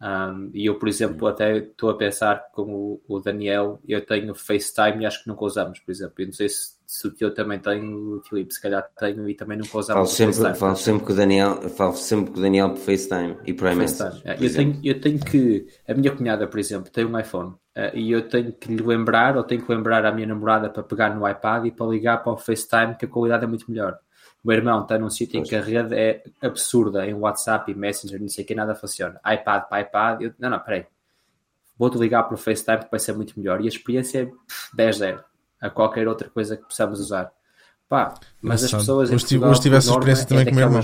Um, 0.00 0.50
e 0.54 0.66
eu, 0.66 0.78
por 0.78 0.88
exemplo, 0.88 1.26
até 1.26 1.58
estou 1.58 1.90
a 1.90 1.96
pensar 1.96 2.50
com 2.52 3.00
o, 3.08 3.18
Daniel, 3.18 3.80
eu 3.86 4.04
tenho 4.04 4.32
FaceTime 4.32 5.02
e 5.02 5.06
acho 5.06 5.22
que 5.22 5.28
nunca 5.28 5.44
usamos, 5.44 5.80
por 5.80 5.90
exemplo. 5.90 6.14
Eu 6.18 6.26
não 6.26 6.32
sei 6.32 6.48
se, 6.48 6.78
se 6.86 7.08
o 7.08 7.10
teu 7.10 7.34
também 7.34 7.58
tem, 7.58 7.82
o 7.82 8.22
Filipe, 8.28 8.54
se 8.54 8.62
calhar 8.62 8.88
tenho 8.96 9.28
e 9.28 9.34
também 9.34 9.58
nunca 9.58 9.76
usamos. 9.76 10.16
Falo 10.16 10.32
sempre, 10.32 10.54
falo 10.54 10.76
sempre 10.76 11.04
com 11.04 11.12
o 11.12 11.16
Daniel, 11.16 11.68
falo 11.70 11.94
sempre 11.94 12.30
com 12.30 12.38
o 12.38 12.42
Daniel 12.42 12.70
por 12.70 12.78
FaceTime 12.78 13.36
e 13.44 13.52
por 13.52 13.72
iMessage. 13.72 14.22
É, 14.24 14.36
eu, 14.40 14.52
tenho, 14.52 14.80
eu 14.84 15.00
tenho 15.00 15.18
que, 15.18 15.66
a 15.88 15.94
minha 15.94 16.14
cunhada, 16.14 16.46
por 16.46 16.60
exemplo, 16.60 16.92
tem 16.92 17.04
um 17.04 17.18
iPhone 17.18 17.50
uh, 17.50 17.90
e 17.92 18.12
eu 18.12 18.28
tenho 18.28 18.52
que 18.52 18.72
lhe 18.72 18.82
lembrar, 18.82 19.36
ou 19.36 19.42
tenho 19.42 19.64
que 19.64 19.72
lembrar 19.72 20.06
a 20.06 20.12
minha 20.12 20.28
namorada 20.28 20.70
para 20.70 20.84
pegar 20.84 21.12
no 21.14 21.28
iPad 21.28 21.66
e 21.66 21.72
para 21.72 21.86
ligar 21.86 22.22
para 22.22 22.32
o 22.32 22.36
FaceTime, 22.36 22.94
que 22.96 23.04
a 23.04 23.08
qualidade 23.08 23.42
é 23.42 23.48
muito 23.48 23.68
melhor 23.68 23.98
meu 24.44 24.56
irmão 24.56 24.82
está 24.82 24.98
num 24.98 25.10
sítio 25.10 25.40
em 25.40 25.42
que 25.42 25.56
a 25.56 25.60
rede 25.60 25.94
é 25.94 26.22
absurda, 26.40 27.06
em 27.06 27.14
WhatsApp 27.14 27.70
e 27.70 27.74
Messenger, 27.74 28.20
não 28.20 28.28
sei 28.28 28.44
o 28.44 28.46
que, 28.46 28.54
nada 28.54 28.74
funciona. 28.74 29.20
iPad 29.26 29.64
para 29.64 29.80
iPad, 29.80 30.22
eu, 30.22 30.32
não, 30.38 30.50
não, 30.50 30.58
peraí. 30.60 30.86
Vou-te 31.78 31.98
ligar 31.98 32.24
para 32.24 32.34
o 32.34 32.38
FaceTime 32.38 32.84
que 32.84 32.90
vai 32.90 33.00
ser 33.00 33.12
muito 33.14 33.38
melhor. 33.38 33.60
E 33.60 33.64
a 33.64 33.68
experiência 33.68 34.22
é 34.22 34.76
10-0 34.76 35.22
a 35.60 35.70
qualquer 35.70 36.08
outra 36.08 36.28
coisa 36.28 36.56
que 36.56 36.64
possamos 36.64 37.00
usar. 37.00 37.30
Pá, 37.88 38.14
mas 38.42 38.64
as 38.64 38.70
pessoas. 38.70 39.10
Hoje, 39.10 39.24
tive, 39.24 39.44
hoje 39.44 39.60
tive 39.60 39.76
essa 39.76 39.90
experiência 39.90 40.26
também 40.26 40.42
é 40.42 40.44
com 40.46 40.52
o 40.52 40.54
meu 40.54 40.64
irmão. 40.66 40.82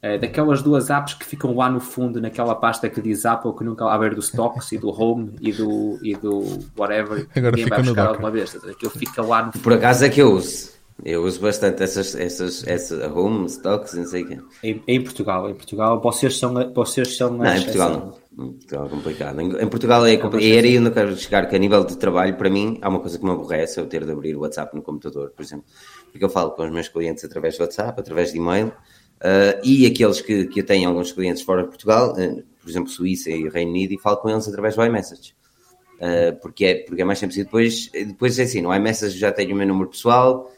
É, 0.00 0.16
daquelas 0.16 0.62
duas 0.62 0.90
apps 0.90 1.14
que 1.14 1.24
ficam 1.24 1.56
lá 1.56 1.68
no 1.68 1.80
fundo, 1.80 2.20
naquela 2.20 2.54
pasta 2.54 2.88
que 2.88 3.00
diz 3.00 3.26
Apple, 3.26 3.52
que 3.56 3.64
nunca 3.64 3.84
lá 3.84 3.98
ver 3.98 4.14
do 4.14 4.20
Stocks 4.20 4.70
e 4.70 4.78
do 4.78 4.90
Home 4.90 5.34
e 5.40 5.52
do, 5.52 5.98
e 6.02 6.14
do 6.14 6.60
whatever. 6.76 7.26
Agora 7.34 7.56
fica 7.56 7.70
vai 7.70 7.82
buscar 7.82 8.06
alguma 8.06 8.30
vez. 8.30 8.54
Aquilo 8.56 8.92
fica 8.92 9.22
lá 9.22 9.46
no 9.46 9.52
fundo. 9.52 9.62
Por 9.62 9.72
acaso 9.72 10.04
é 10.04 10.08
que 10.08 10.22
eu 10.22 10.32
uso. 10.32 10.77
Eu 11.04 11.22
uso 11.22 11.40
bastante 11.40 11.82
essas, 11.82 12.14
essas, 12.16 12.66
essas 12.66 13.16
home 13.16 13.46
stocks, 13.46 13.94
não 13.94 14.04
sei 14.04 14.24
o 14.24 14.26
quê. 14.26 14.38
Em, 14.64 14.82
em, 14.86 15.02
Portugal, 15.02 15.48
em 15.48 15.54
Portugal, 15.54 16.00
vocês 16.00 16.36
são, 16.36 16.72
vocês 16.74 17.16
são 17.16 17.30
Não, 17.36 17.54
em 17.54 17.62
Portugal 17.62 17.90
não. 17.90 18.46
Em 18.46 18.52
Portugal 18.52 18.86
é 18.86 18.88
complicado. 18.88 19.40
Em, 19.40 19.62
em 19.62 19.68
Portugal 19.68 20.06
é 20.06 20.16
complicado. 20.16 20.48
E 20.48 20.56
era 20.56 20.66
aí 20.66 20.78
onde 20.78 20.88
eu 20.88 20.92
quero 20.92 21.16
chegar, 21.16 21.48
que 21.48 21.54
a 21.54 21.58
nível 21.58 21.84
de 21.84 21.96
trabalho, 21.96 22.36
para 22.36 22.50
mim, 22.50 22.78
há 22.82 22.88
uma 22.88 22.98
coisa 22.98 23.18
que 23.18 23.24
me 23.24 23.30
aborrece, 23.30 23.78
é 23.78 23.82
eu 23.82 23.86
ter 23.86 24.04
de 24.04 24.10
abrir 24.10 24.34
o 24.36 24.40
WhatsApp 24.40 24.74
no 24.74 24.82
computador, 24.82 25.30
por 25.30 25.42
exemplo. 25.42 25.66
Porque 26.10 26.24
eu 26.24 26.28
falo 26.28 26.50
com 26.50 26.64
os 26.64 26.70
meus 26.70 26.88
clientes 26.88 27.24
através 27.24 27.54
de 27.54 27.62
WhatsApp, 27.62 28.00
através 28.00 28.32
de 28.32 28.38
e-mail, 28.38 28.68
uh, 28.68 29.60
e 29.62 29.86
aqueles 29.86 30.20
que, 30.20 30.46
que 30.46 30.60
eu 30.60 30.66
tenho 30.66 30.88
alguns 30.88 31.12
clientes 31.12 31.42
fora 31.42 31.62
de 31.62 31.68
Portugal, 31.68 32.12
uh, 32.12 32.42
por 32.60 32.68
exemplo, 32.68 32.90
Suíça 32.90 33.30
e 33.30 33.48
Reino 33.48 33.70
Unido, 33.70 33.94
e 33.94 33.98
falo 33.98 34.16
com 34.16 34.28
eles 34.28 34.48
através 34.48 34.74
do 34.74 34.84
iMessage. 34.84 35.34
Uh, 35.96 36.36
porque, 36.40 36.64
é, 36.64 36.74
porque 36.84 37.02
é 37.02 37.04
mais 37.04 37.18
simples. 37.18 37.38
E 37.38 37.44
depois, 37.44 37.90
depois 37.92 38.38
é 38.38 38.42
assim, 38.42 38.62
no 38.62 38.74
iMessage 38.74 39.16
já 39.16 39.30
tenho 39.30 39.52
o 39.52 39.56
meu 39.56 39.66
número 39.66 39.90
pessoal, 39.90 40.48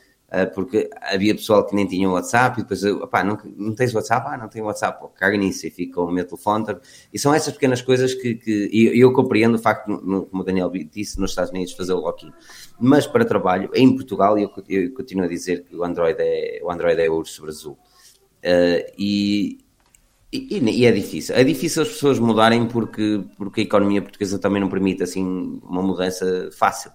porque 0.54 0.88
havia 1.02 1.34
pessoal 1.34 1.66
que 1.66 1.74
nem 1.74 1.86
tinha 1.86 2.08
WhatsApp 2.08 2.60
e 2.60 2.62
depois, 2.62 2.84
opá, 2.84 3.24
não, 3.24 3.36
não 3.56 3.74
tens 3.74 3.92
WhatsApp? 3.92 4.26
Ah, 4.28 4.38
não 4.38 4.48
tenho 4.48 4.64
WhatsApp, 4.64 5.04
caga 5.16 5.36
nisso 5.36 5.66
e 5.66 5.70
fica 5.70 5.94
com 5.94 6.04
o 6.04 6.12
meu 6.12 6.24
telefone. 6.24 6.64
E 7.12 7.18
são 7.18 7.34
essas 7.34 7.52
pequenas 7.52 7.82
coisas 7.82 8.14
que, 8.14 8.36
que 8.36 8.70
eu, 8.72 8.94
eu 8.94 9.12
compreendo 9.12 9.56
o 9.56 9.58
facto, 9.58 9.98
como 9.98 10.42
o 10.42 10.44
Daniel 10.44 10.70
disse, 10.70 11.18
nos 11.18 11.32
Estados 11.32 11.50
Unidos 11.50 11.72
fazer 11.72 11.94
o 11.94 12.00
lock-in. 12.00 12.32
Mas 12.78 13.06
para 13.06 13.24
trabalho, 13.24 13.70
em 13.74 13.92
Portugal, 13.94 14.38
eu, 14.38 14.50
eu 14.68 14.94
continuo 14.94 15.24
a 15.24 15.28
dizer 15.28 15.64
que 15.64 15.74
o 15.74 15.82
Android 15.82 16.16
é 16.20 16.60
o 16.62 16.70
Android 16.70 17.00
é 17.00 17.10
ouro 17.10 17.26
sobre 17.26 17.50
azul. 17.50 17.76
Uh, 18.44 18.86
e, 18.96 19.58
e, 20.32 20.58
e, 20.58 20.86
é 20.86 20.92
difícil. 20.92 21.34
É 21.34 21.42
difícil 21.42 21.82
as 21.82 21.88
pessoas 21.88 22.18
mudarem 22.18 22.66
porque, 22.68 23.24
porque 23.36 23.62
a 23.62 23.64
economia 23.64 24.00
portuguesa 24.00 24.38
também 24.38 24.60
não 24.60 24.68
permite 24.68 25.02
assim 25.02 25.60
uma 25.62 25.82
mudança 25.82 26.50
fácil. 26.52 26.92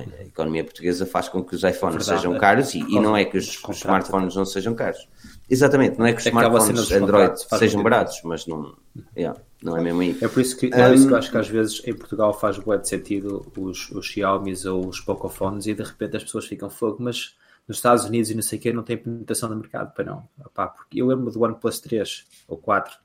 É? 0.00 0.22
A 0.22 0.24
economia 0.24 0.64
portuguesa 0.64 1.06
faz 1.06 1.28
com 1.28 1.42
que 1.42 1.54
os 1.54 1.62
iPhones 1.62 1.96
Verdade, 1.96 2.20
sejam 2.20 2.38
caros 2.38 2.74
e, 2.74 2.80
e, 2.80 3.00
não 3.00 3.16
é 3.16 3.24
que 3.24 3.36
os, 3.36 3.62
os, 3.68 3.76
smartphones 3.76 4.34
não 4.34 4.44
sejam 4.44 4.74
caros. 4.74 5.08
Exatamente, 5.48 5.98
não 5.98 6.06
é 6.06 6.12
que 6.12 6.20
os 6.20 6.26
smartphones 6.26 6.92
Android 6.92 7.34
sejam 7.58 7.82
baratos, 7.82 8.20
mas 8.24 8.46
não, 8.46 8.74
yeah, 9.16 9.38
não 9.62 9.76
é 9.76 9.82
mesmo 9.82 10.00
aí. 10.00 10.16
É 10.20 10.28
por 10.28 10.40
isso 10.40 10.56
que, 10.56 10.70
é 10.72 10.88
um, 10.88 10.94
isso 10.94 11.06
que 11.06 11.12
eu 11.12 11.18
acho 11.18 11.30
que 11.30 11.38
às 11.38 11.48
vezes 11.48 11.82
em 11.86 11.94
Portugal 11.94 12.32
faz 12.32 12.58
bué 12.58 12.78
de 12.78 12.88
sentido 12.88 13.50
os, 13.56 13.90
os 13.90 14.06
Xiaomi 14.06 14.54
ou 14.66 14.88
os 14.88 15.00
Pocofones 15.00 15.66
e 15.66 15.74
de 15.74 15.82
repente 15.82 16.16
as 16.16 16.24
pessoas 16.24 16.46
ficam 16.46 16.70
fogo, 16.70 16.98
mas 17.00 17.34
nos 17.68 17.78
Estados 17.78 18.04
Unidos 18.04 18.30
e 18.30 18.34
não 18.34 18.42
sei 18.42 18.58
o 18.58 18.62
que 18.62 18.72
não 18.72 18.82
tem 18.82 18.96
penetração 18.96 19.48
no 19.48 19.56
mercado, 19.56 19.92
para 19.94 20.04
não. 20.04 20.28
Opá, 20.44 20.68
porque 20.68 21.00
eu 21.00 21.06
lembro 21.06 21.30
do 21.30 21.42
OnePlus 21.42 21.80
3 21.80 22.26
ou 22.48 22.56
4 22.56 22.96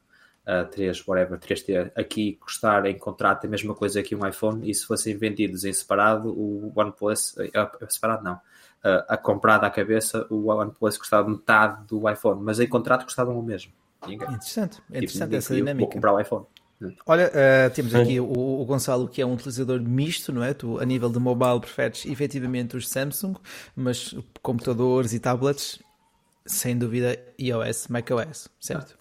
uh, 0.47 0.65
3, 0.69 1.07
whatever, 1.07 1.37
3T, 1.37 1.91
aqui 1.95 2.37
custar 2.39 2.85
em 2.85 2.97
contrato 2.97 3.45
a 3.45 3.49
mesma 3.49 3.75
coisa 3.75 4.01
que 4.01 4.15
um 4.15 4.25
iPhone, 4.25 4.69
e 4.69 4.73
se 4.73 4.85
fossem 4.85 5.15
vendidos 5.17 5.65
em 5.65 5.73
separado, 5.73 6.29
o 6.29 6.71
OnePlus, 6.75 7.35
uh, 7.37 7.85
separado 7.89 8.23
não, 8.23 8.35
uh, 8.35 9.03
a 9.07 9.17
comprado 9.17 9.65
à 9.65 9.69
cabeça, 9.69 10.25
o 10.29 10.47
OnePlus 10.47 10.97
custava 10.97 11.29
metade 11.29 11.85
do 11.87 12.09
iPhone, 12.09 12.41
mas 12.41 12.59
em 12.59 12.67
contrato 12.67 13.03
custavam 13.03 13.37
o 13.37 13.43
mesmo. 13.43 13.71
Interessante, 14.07 14.79
é 14.91 14.97
interessante 14.97 15.29
tipo, 15.29 15.35
essa 15.35 15.55
dinâmica. 15.55 15.85
Vou 15.85 15.93
comprar 15.93 16.13
o 16.13 16.19
iPhone. 16.19 16.45
Olha, 17.07 17.29
uh, 17.29 17.73
temos 17.73 17.95
aqui 17.95 18.19
o, 18.19 18.61
o, 18.61 18.63
Gonçalo 18.63 19.07
que 19.07 19.19
é 19.19 19.25
um 19.25 19.33
utilizador 19.33 19.81
misto, 19.81 20.31
não 20.31 20.43
é? 20.43 20.53
Tu, 20.53 20.79
a 20.79 20.85
nível 20.85 21.09
de 21.09 21.17
mobile, 21.17 21.59
preferes 21.59 22.05
efetivamente 22.05 22.77
os 22.77 22.87
Samsung, 22.87 23.35
mas 23.75 24.15
computadores 24.43 25.11
e 25.11 25.19
tablets, 25.19 25.79
sem 26.45 26.77
dúvida, 26.77 27.17
iOS, 27.39 27.87
macOS, 27.87 28.47
certo? 28.59 28.95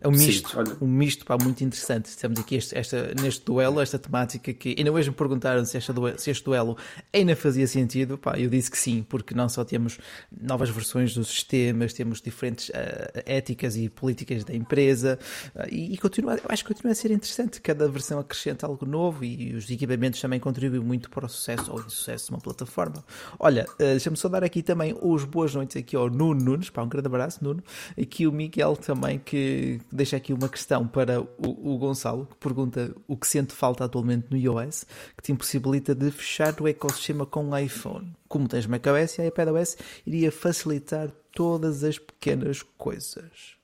É 0.00 0.06
um 0.06 0.12
misto, 0.12 0.50
Sim, 0.50 0.76
um 0.80 0.86
misto 0.86 1.24
pá, 1.24 1.36
muito 1.42 1.64
interessante. 1.64 2.06
Estamos 2.06 2.38
aqui 2.38 2.54
este- 2.54 2.78
esta, 2.78 3.12
neste 3.20 3.44
duelo, 3.44 3.80
esta 3.80 3.98
temática 3.98 4.52
que 4.52 4.76
ainda 4.78 4.92
hoje 4.92 5.10
me 5.10 5.16
perguntaram 5.16 5.64
se, 5.64 5.76
esta 5.76 5.92
se 6.16 6.30
este 6.30 6.44
duelo 6.44 6.76
ainda 7.12 7.34
fazia 7.34 7.66
sentido. 7.66 8.16
Pá, 8.16 8.38
eu 8.38 8.48
disse 8.48 8.70
que 8.70 8.78
sim, 8.78 9.04
porque 9.08 9.34
não 9.34 9.48
só 9.48 9.64
temos 9.64 9.98
novas 10.30 10.70
versões 10.70 11.14
dos 11.14 11.28
sistemas, 11.28 11.92
temos 11.92 12.20
diferentes 12.20 12.70
ah, 12.72 13.22
éticas 13.26 13.76
e 13.76 13.88
políticas 13.88 14.44
da 14.44 14.54
empresa 14.54 15.18
ah, 15.56 15.66
e, 15.68 15.94
e 15.94 15.98
continua, 15.98 16.34
eu 16.34 16.42
acho 16.48 16.62
que 16.64 16.68
continua 16.72 16.92
a 16.92 16.94
ser 16.94 17.10
interessante. 17.10 17.60
Cada 17.60 17.88
versão 17.88 18.20
acrescenta 18.20 18.66
algo 18.66 18.86
novo 18.86 19.24
e 19.24 19.52
os 19.54 19.68
equipamentos 19.68 20.20
também 20.20 20.38
contribuem 20.38 20.80
muito 20.80 21.10
para 21.10 21.26
o 21.26 21.28
sucesso 21.28 21.72
ou 21.72 21.80
insucesso 21.80 22.26
de 22.26 22.30
uma 22.30 22.40
plataforma. 22.40 23.04
Olha, 23.36 23.66
ah, 23.68 23.74
deixa-me 23.78 24.16
só 24.16 24.28
dar 24.28 24.44
aqui 24.44 24.62
também 24.62 24.96
os 25.02 25.24
boas 25.24 25.52
noites 25.56 25.76
aqui 25.76 25.96
ao 25.96 26.08
Nuno 26.08 26.40
Nunes, 26.40 26.70
pá, 26.70 26.82
um 26.84 26.88
grande 26.88 27.08
abraço, 27.08 27.42
Nuno. 27.42 27.64
Aqui 28.00 28.28
o 28.28 28.32
Miguel 28.32 28.76
também 28.76 29.18
que 29.18 29.80
deixa 29.90 30.16
aqui 30.16 30.32
uma 30.32 30.48
questão 30.48 30.86
para 30.86 31.20
o, 31.20 31.26
o 31.38 31.78
Gonçalo, 31.78 32.26
que 32.26 32.36
pergunta 32.36 32.94
o 33.06 33.16
que 33.16 33.26
sente 33.26 33.52
falta 33.52 33.84
atualmente 33.84 34.26
no 34.30 34.36
iOS, 34.36 34.84
que 35.16 35.22
te 35.22 35.32
impossibilita 35.32 35.94
de 35.94 36.10
fechar 36.10 36.54
o 36.60 36.68
ecossistema 36.68 37.24
com 37.26 37.50
o 37.50 37.58
iPhone. 37.58 38.14
Como 38.28 38.48
tens 38.48 38.66
macOS 38.66 39.18
e 39.18 39.26
iPadOS, 39.26 39.76
iria 40.06 40.30
facilitar 40.30 41.10
todas 41.32 41.84
as 41.84 41.98
pequenas 41.98 42.62
coisas. 42.62 43.58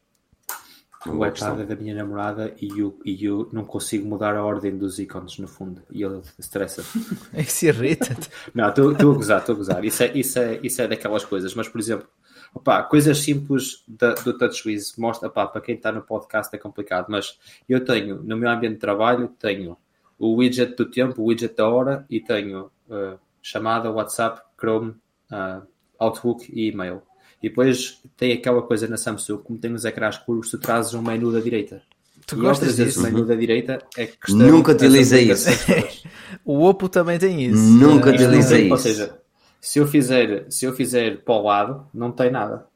O 1.06 1.24
iPad 1.26 1.60
é 1.60 1.66
da 1.66 1.76
minha 1.76 1.94
namorada 1.94 2.54
e 2.60 2.78
eu, 2.78 2.98
e 3.04 3.22
eu 3.24 3.48
não 3.52 3.64
consigo 3.64 4.08
mudar 4.08 4.34
a 4.36 4.42
ordem 4.42 4.76
dos 4.76 4.98
ícones 4.98 5.38
no 5.38 5.46
fundo. 5.46 5.82
E 5.90 6.02
ele 6.02 6.22
estressa. 6.38 6.82
Isso 7.36 7.66
irrita-te. 7.66 8.30
Não, 8.54 8.70
estou 8.70 8.92
estou 8.92 9.12
a 9.12 9.14
gozar, 9.14 9.40
estou 9.40 9.54
a 9.54 9.58
gozar. 9.58 9.84
Isso 9.84 10.02
é, 10.02 10.12
isso, 10.16 10.38
é, 10.38 10.60
isso 10.62 10.80
é 10.80 10.88
daquelas 10.88 11.24
coisas. 11.24 11.54
Mas, 11.54 11.68
por 11.68 11.78
exemplo, 11.78 12.08
opá, 12.54 12.82
coisas 12.84 13.18
simples 13.18 13.82
da- 13.88 14.14
do 14.14 14.36
TouchWiz 14.38 14.94
mostra, 14.96 15.28
opá, 15.28 15.46
para 15.46 15.60
quem 15.60 15.74
está 15.74 15.90
no 15.92 16.02
podcast 16.02 16.54
é 16.54 16.58
complicado, 16.58 17.06
mas 17.08 17.38
eu 17.68 17.84
tenho, 17.84 18.22
no 18.22 18.36
meu 18.36 18.48
ambiente 18.48 18.74
de 18.74 18.80
trabalho, 18.80 19.28
tenho 19.38 19.76
o 20.18 20.36
widget 20.36 20.74
do 20.76 20.86
tempo, 20.86 21.20
o 21.22 21.26
widget 21.26 21.54
da 21.56 21.68
hora 21.68 22.06
e 22.08 22.20
tenho 22.20 22.70
eh, 22.90 23.14
chamada, 23.42 23.90
WhatsApp, 23.90 24.40
Chrome, 24.58 24.94
ah, 25.30 25.62
Outlook 25.98 26.50
e 26.52 26.68
e-mail. 26.70 27.02
E 27.42 27.48
depois 27.48 28.00
tem 28.16 28.32
aquela 28.32 28.62
coisa 28.62 28.86
na 28.88 28.96
Samsung, 28.96 29.38
como 29.38 29.58
tem 29.58 29.72
os 29.74 29.84
ecrãs 29.84 30.16
curvos, 30.16 30.50
tu 30.50 30.58
trazes 30.58 30.94
um 30.94 31.02
menu 31.02 31.30
da 31.32 31.40
direita. 31.40 31.82
Tu 32.26 32.36
e 32.36 32.40
gostas 32.40 32.68
trazer 32.68 32.84
disso? 32.86 33.00
esse 33.00 33.12
menu 33.12 33.26
da 33.26 33.34
direita 33.34 33.78
é 33.98 34.06
que 34.06 34.32
Nunca 34.32 34.72
utilizei 34.72 35.30
isso. 35.30 35.48
O 36.44 36.62
Oppo 36.64 36.88
também 36.88 37.18
tem 37.18 37.44
isso. 37.44 37.62
Nunca 37.62 38.10
utilizei 38.10 38.62
tem- 38.62 38.70
Ou 38.70 38.76
isso. 38.76 38.82
seja, 38.88 39.18
se 39.66 39.78
eu 39.78 39.86
fizer, 39.86 40.46
se 40.50 40.64
eu 40.66 40.72
fizer 40.74 41.22
para 41.24 41.34
o 41.34 41.42
lado, 41.42 41.86
não 41.94 42.12
tem 42.12 42.30
nada. 42.30 42.66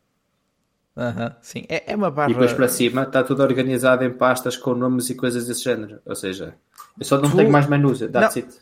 aham, 0.97 1.37
sim, 1.41 1.65
é, 1.69 1.93
é 1.93 1.97
uma 1.97 2.11
barra. 2.11 2.31
E 2.31 2.33
depois 2.35 2.53
para 2.53 2.69
cima 2.69 3.03
está 3.03 3.23
tudo 3.23 3.43
organizado 3.43 4.05
em 4.05 4.13
pastas 4.13 4.57
com 4.57 4.75
nomes 4.75 5.09
e 5.11 5.15
coisas 5.15 5.47
desse 5.47 5.63
género. 5.65 5.99
Ou 6.05 6.15
seja, 6.17 6.55
eu 6.99 7.05
só 7.05 7.19
não 7.21 7.31
Tu- 7.31 7.37
tenho 7.37 7.53
mais 7.53 7.67
menus. 7.69 8.01
That's 8.01 8.37
Não. 8.37 8.43
it. 8.43 8.59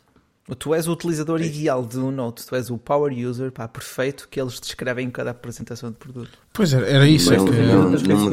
Tu 0.57 0.73
és 0.73 0.87
o 0.87 0.93
utilizador 0.93 1.41
ideal 1.41 1.85
de 1.85 1.99
um 1.99 2.09
Note, 2.09 2.45
tu 2.45 2.55
és 2.55 2.69
o 2.69 2.77
power 2.77 3.11
user 3.11 3.51
pá, 3.51 3.67
perfeito 3.67 4.29
que 4.29 4.39
eles 4.39 4.59
descrevem 4.61 5.07
em 5.07 5.09
cada 5.11 5.31
apresentação 5.31 5.89
de 5.91 5.97
produto. 5.97 6.37
Pois 6.53 6.73
era, 6.73 6.85
era 6.87 7.07
isso. 7.07 7.33
É 7.33 7.37
Não, 7.37 7.45
que, 7.45 7.51
não. 7.51 7.83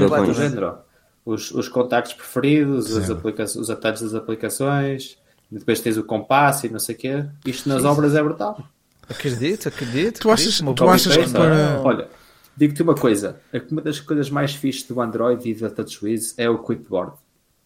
Com 0.08 0.24
do 0.24 0.30
isso. 0.30 0.34
género. 0.40 0.78
Os, 1.24 1.50
os 1.50 1.68
contactos 1.68 2.12
preferidos, 2.14 2.96
as 2.96 3.06
Sim. 3.06 3.12
aplica 3.14 3.42
os 3.44 3.70
atalhos 3.70 4.02
das 4.02 4.14
aplicações, 4.14 5.18
depois 5.50 5.80
tens 5.80 5.96
o 5.96 6.04
compasso 6.04 6.66
e 6.66 6.68
não 6.68 6.78
sei 6.78 6.94
o 6.94 6.98
quê. 6.98 7.24
Isto 7.46 7.68
nas 7.68 7.84
obras 7.84 8.14
é 8.14 8.22
brutal. 8.22 8.62
Acredito, 9.08 9.68
acredito. 9.68 10.20
Tu 10.20 10.30
achas- 10.30 10.46
acredito, 10.46 10.62
uma 10.62 10.74
tu 10.74 10.88
achas 10.88 11.16
que 11.16 11.30
para- 11.30 11.80
Olha, 11.82 12.08
digo-te 12.56 12.82
uma 12.82 12.94
coisa. 12.94 13.40
é 13.52 13.60
Uma 13.70 13.82
das 13.82 14.00
coisas 14.00 14.30
mais 14.30 14.54
fixes 14.54 14.84
do 14.84 15.00
Android 15.00 15.48
e 15.48 15.54
da 15.54 15.70
TouchWiz 15.70 16.34
é 16.38 16.48
o 16.48 16.58
Quickboard. 16.58 17.12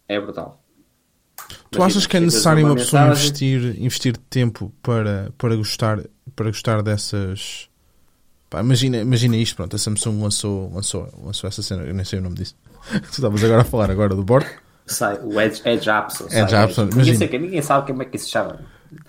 É 0.07 0.19
brutal. 0.19 0.61
tu 1.71 1.77
Imagina, 1.77 1.85
achas 1.85 2.07
que 2.07 2.17
é 2.17 2.19
necessário 2.19 2.61
numa 2.61 2.71
uma 2.73 2.75
pessoa 2.77 3.03
mensagem- 3.07 3.27
investir, 3.29 3.81
investir 3.83 4.17
tempo 4.29 4.73
para, 4.83 5.31
para, 5.37 5.55
gostar, 5.55 5.99
para 6.35 6.47
gostar 6.47 6.81
dessas. 6.83 7.69
Pá, 8.49 8.59
imagina, 8.61 8.97
imagina 8.97 9.37
isto, 9.37 9.55
pronto, 9.55 9.75
a 9.75 9.79
Samsung 9.79 10.21
lançou, 10.21 10.71
lançou, 10.73 11.07
lançou 11.23 11.47
essa 11.47 11.61
cena, 11.61 11.83
eu 11.83 11.93
nem 11.93 12.03
sei 12.03 12.19
o 12.19 12.21
nome 12.21 12.35
disso. 12.35 12.55
tu 13.03 13.11
estavas 13.11 13.43
agora 13.43 13.61
a 13.61 13.65
falar 13.65 13.89
agora 13.91 14.15
do 14.15 14.23
board. 14.23 14.47
Sai, 14.87 15.19
o 15.23 15.39
Edge, 15.39 15.61
Edge 15.65 15.87
Apps. 15.89 16.21
Edge 16.31 16.55
Apps, 16.55 16.77
Ninguém, 16.77 16.93
imagina. 16.95 17.17
sei, 17.19 17.27
que- 17.27 17.37
ninguém 17.39 17.61
sabe 17.61 17.87
como 17.87 18.01
é 18.01 18.05
que 18.05 18.15
isso 18.17 18.25
se 18.25 18.31
chama. 18.31 18.59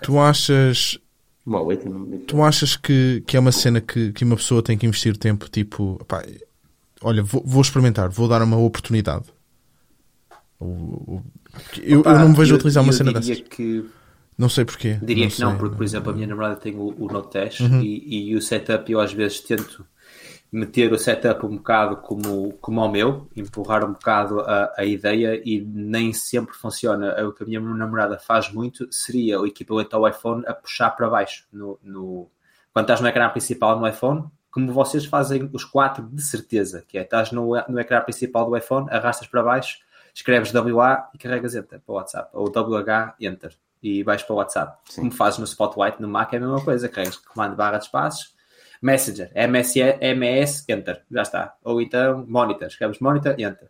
Tu 0.03 0.19
achas, 0.19 0.99
Bom, 1.45 1.67
não- 1.85 2.19
tu 2.19 2.43
achas 2.43 2.75
que, 2.75 3.23
que 3.25 3.35
é 3.35 3.39
uma 3.39 3.51
cena 3.51 3.81
que, 3.81 4.11
que 4.13 4.23
uma 4.23 4.35
pessoa 4.35 4.61
tem 4.61 4.77
que 4.77 4.85
investir 4.85 5.17
tempo, 5.17 5.49
tipo, 5.49 5.99
pá, 6.07 6.23
olha, 7.01 7.23
vou, 7.23 7.43
vou 7.45 7.61
experimentar, 7.61 8.09
vou 8.09 8.27
dar 8.27 8.41
uma 8.43 8.57
oportunidade. 8.57 9.25
Eu, 11.81 11.99
Opa, 12.01 12.11
eu 12.11 12.19
não 12.19 12.29
me 12.29 12.35
vejo 12.35 12.51
a 12.51 12.53
eu- 12.53 12.57
utilizar 12.57 12.83
uma 12.83 12.91
eu 12.91 12.97
cena 12.97 13.11
dessas. 13.13 13.41
que 13.41 13.83
Não 14.37 14.47
sei 14.49 14.65
porquê. 14.65 14.99
Diria 15.01 15.27
que 15.29 15.41
não, 15.41 15.49
sei. 15.51 15.59
porque, 15.59 15.75
por 15.75 15.83
exemplo, 15.83 16.11
a 16.11 16.15
minha 16.15 16.27
namorada 16.27 16.55
tem 16.55 16.75
o, 16.75 16.93
o 16.97 17.07
Note 17.11 17.33
10 17.33 17.59
Uhum. 17.61 17.81
e, 17.81 18.29
e 18.29 18.35
o 18.35 18.41
setup 18.41 18.91
eu 18.91 18.99
às 18.99 19.11
vezes 19.11 19.39
tento 19.41 19.85
meter 20.51 20.91
o 20.91 20.97
setup 20.97 21.45
um 21.45 21.55
bocado 21.57 21.97
como, 21.97 22.51
como 22.59 22.81
ao 22.81 22.91
meu, 22.91 23.29
empurrar 23.35 23.85
um 23.85 23.93
bocado 23.93 24.41
a, 24.41 24.73
a 24.77 24.83
ideia 24.85 25.41
e 25.45 25.61
nem 25.61 26.11
sempre 26.11 26.53
funciona. 26.55 27.15
O 27.25 27.31
que 27.31 27.43
a 27.43 27.45
minha 27.47 27.59
namorada 27.61 28.19
faz 28.19 28.51
muito 28.51 28.91
seria 28.91 29.39
o 29.39 29.47
equipamento 29.47 29.95
ao 29.95 30.07
iPhone 30.07 30.43
a 30.45 30.53
puxar 30.53 30.89
para 30.91 31.09
baixo. 31.09 31.45
No, 31.53 31.79
no- 31.81 32.29
Quando 32.73 32.83
estás 32.85 32.99
no 32.99 33.07
ecrã 33.07 33.29
principal 33.29 33.79
no 33.79 33.87
iPhone, 33.87 34.25
como 34.51 34.73
vocês 34.73 35.05
fazem 35.05 35.49
os 35.53 35.63
quatro 35.63 36.03
de 36.11 36.21
certeza, 36.21 36.83
que 36.85 36.97
é 36.97 37.03
estás 37.03 37.31
no, 37.31 37.53
no 37.69 37.79
ecrã 37.79 38.01
principal 38.01 38.45
do 38.49 38.57
iPhone, 38.57 38.87
arrastas 38.91 39.27
para 39.27 39.41
baixo, 39.41 39.79
escreves 40.13 40.53
WA 40.53 41.09
e 41.13 41.17
carregas 41.17 41.55
Enter 41.55 41.79
para 41.79 41.93
o 41.93 41.95
WhatsApp, 41.95 42.29
ou 42.33 42.47
WH 42.49 43.13
Enter 43.21 43.55
e 43.81 44.03
vais 44.03 44.21
para 44.21 44.33
o 44.33 44.37
WhatsApp. 44.37 44.77
Sim. 44.89 45.01
Como 45.01 45.11
fazes 45.13 45.39
no 45.39 45.45
Spotlight 45.45 46.01
no 46.01 46.09
Mac 46.09 46.33
é 46.33 46.37
a 46.37 46.39
mesma 46.41 46.61
coisa, 46.61 46.89
carregas 46.89 47.15
comando 47.15 47.55
barra 47.55 47.77
de 47.77 47.85
espaços, 47.85 48.35
Messenger, 48.81 49.29
MS, 49.35 49.79
MS 50.01 50.63
Enter, 50.69 51.01
já 51.11 51.21
está. 51.21 51.55
Ou 51.63 51.81
então 51.81 52.25
Monitor, 52.27 52.67
escreves 52.67 52.99
Monitor 52.99 53.33
Enter. 53.33 53.69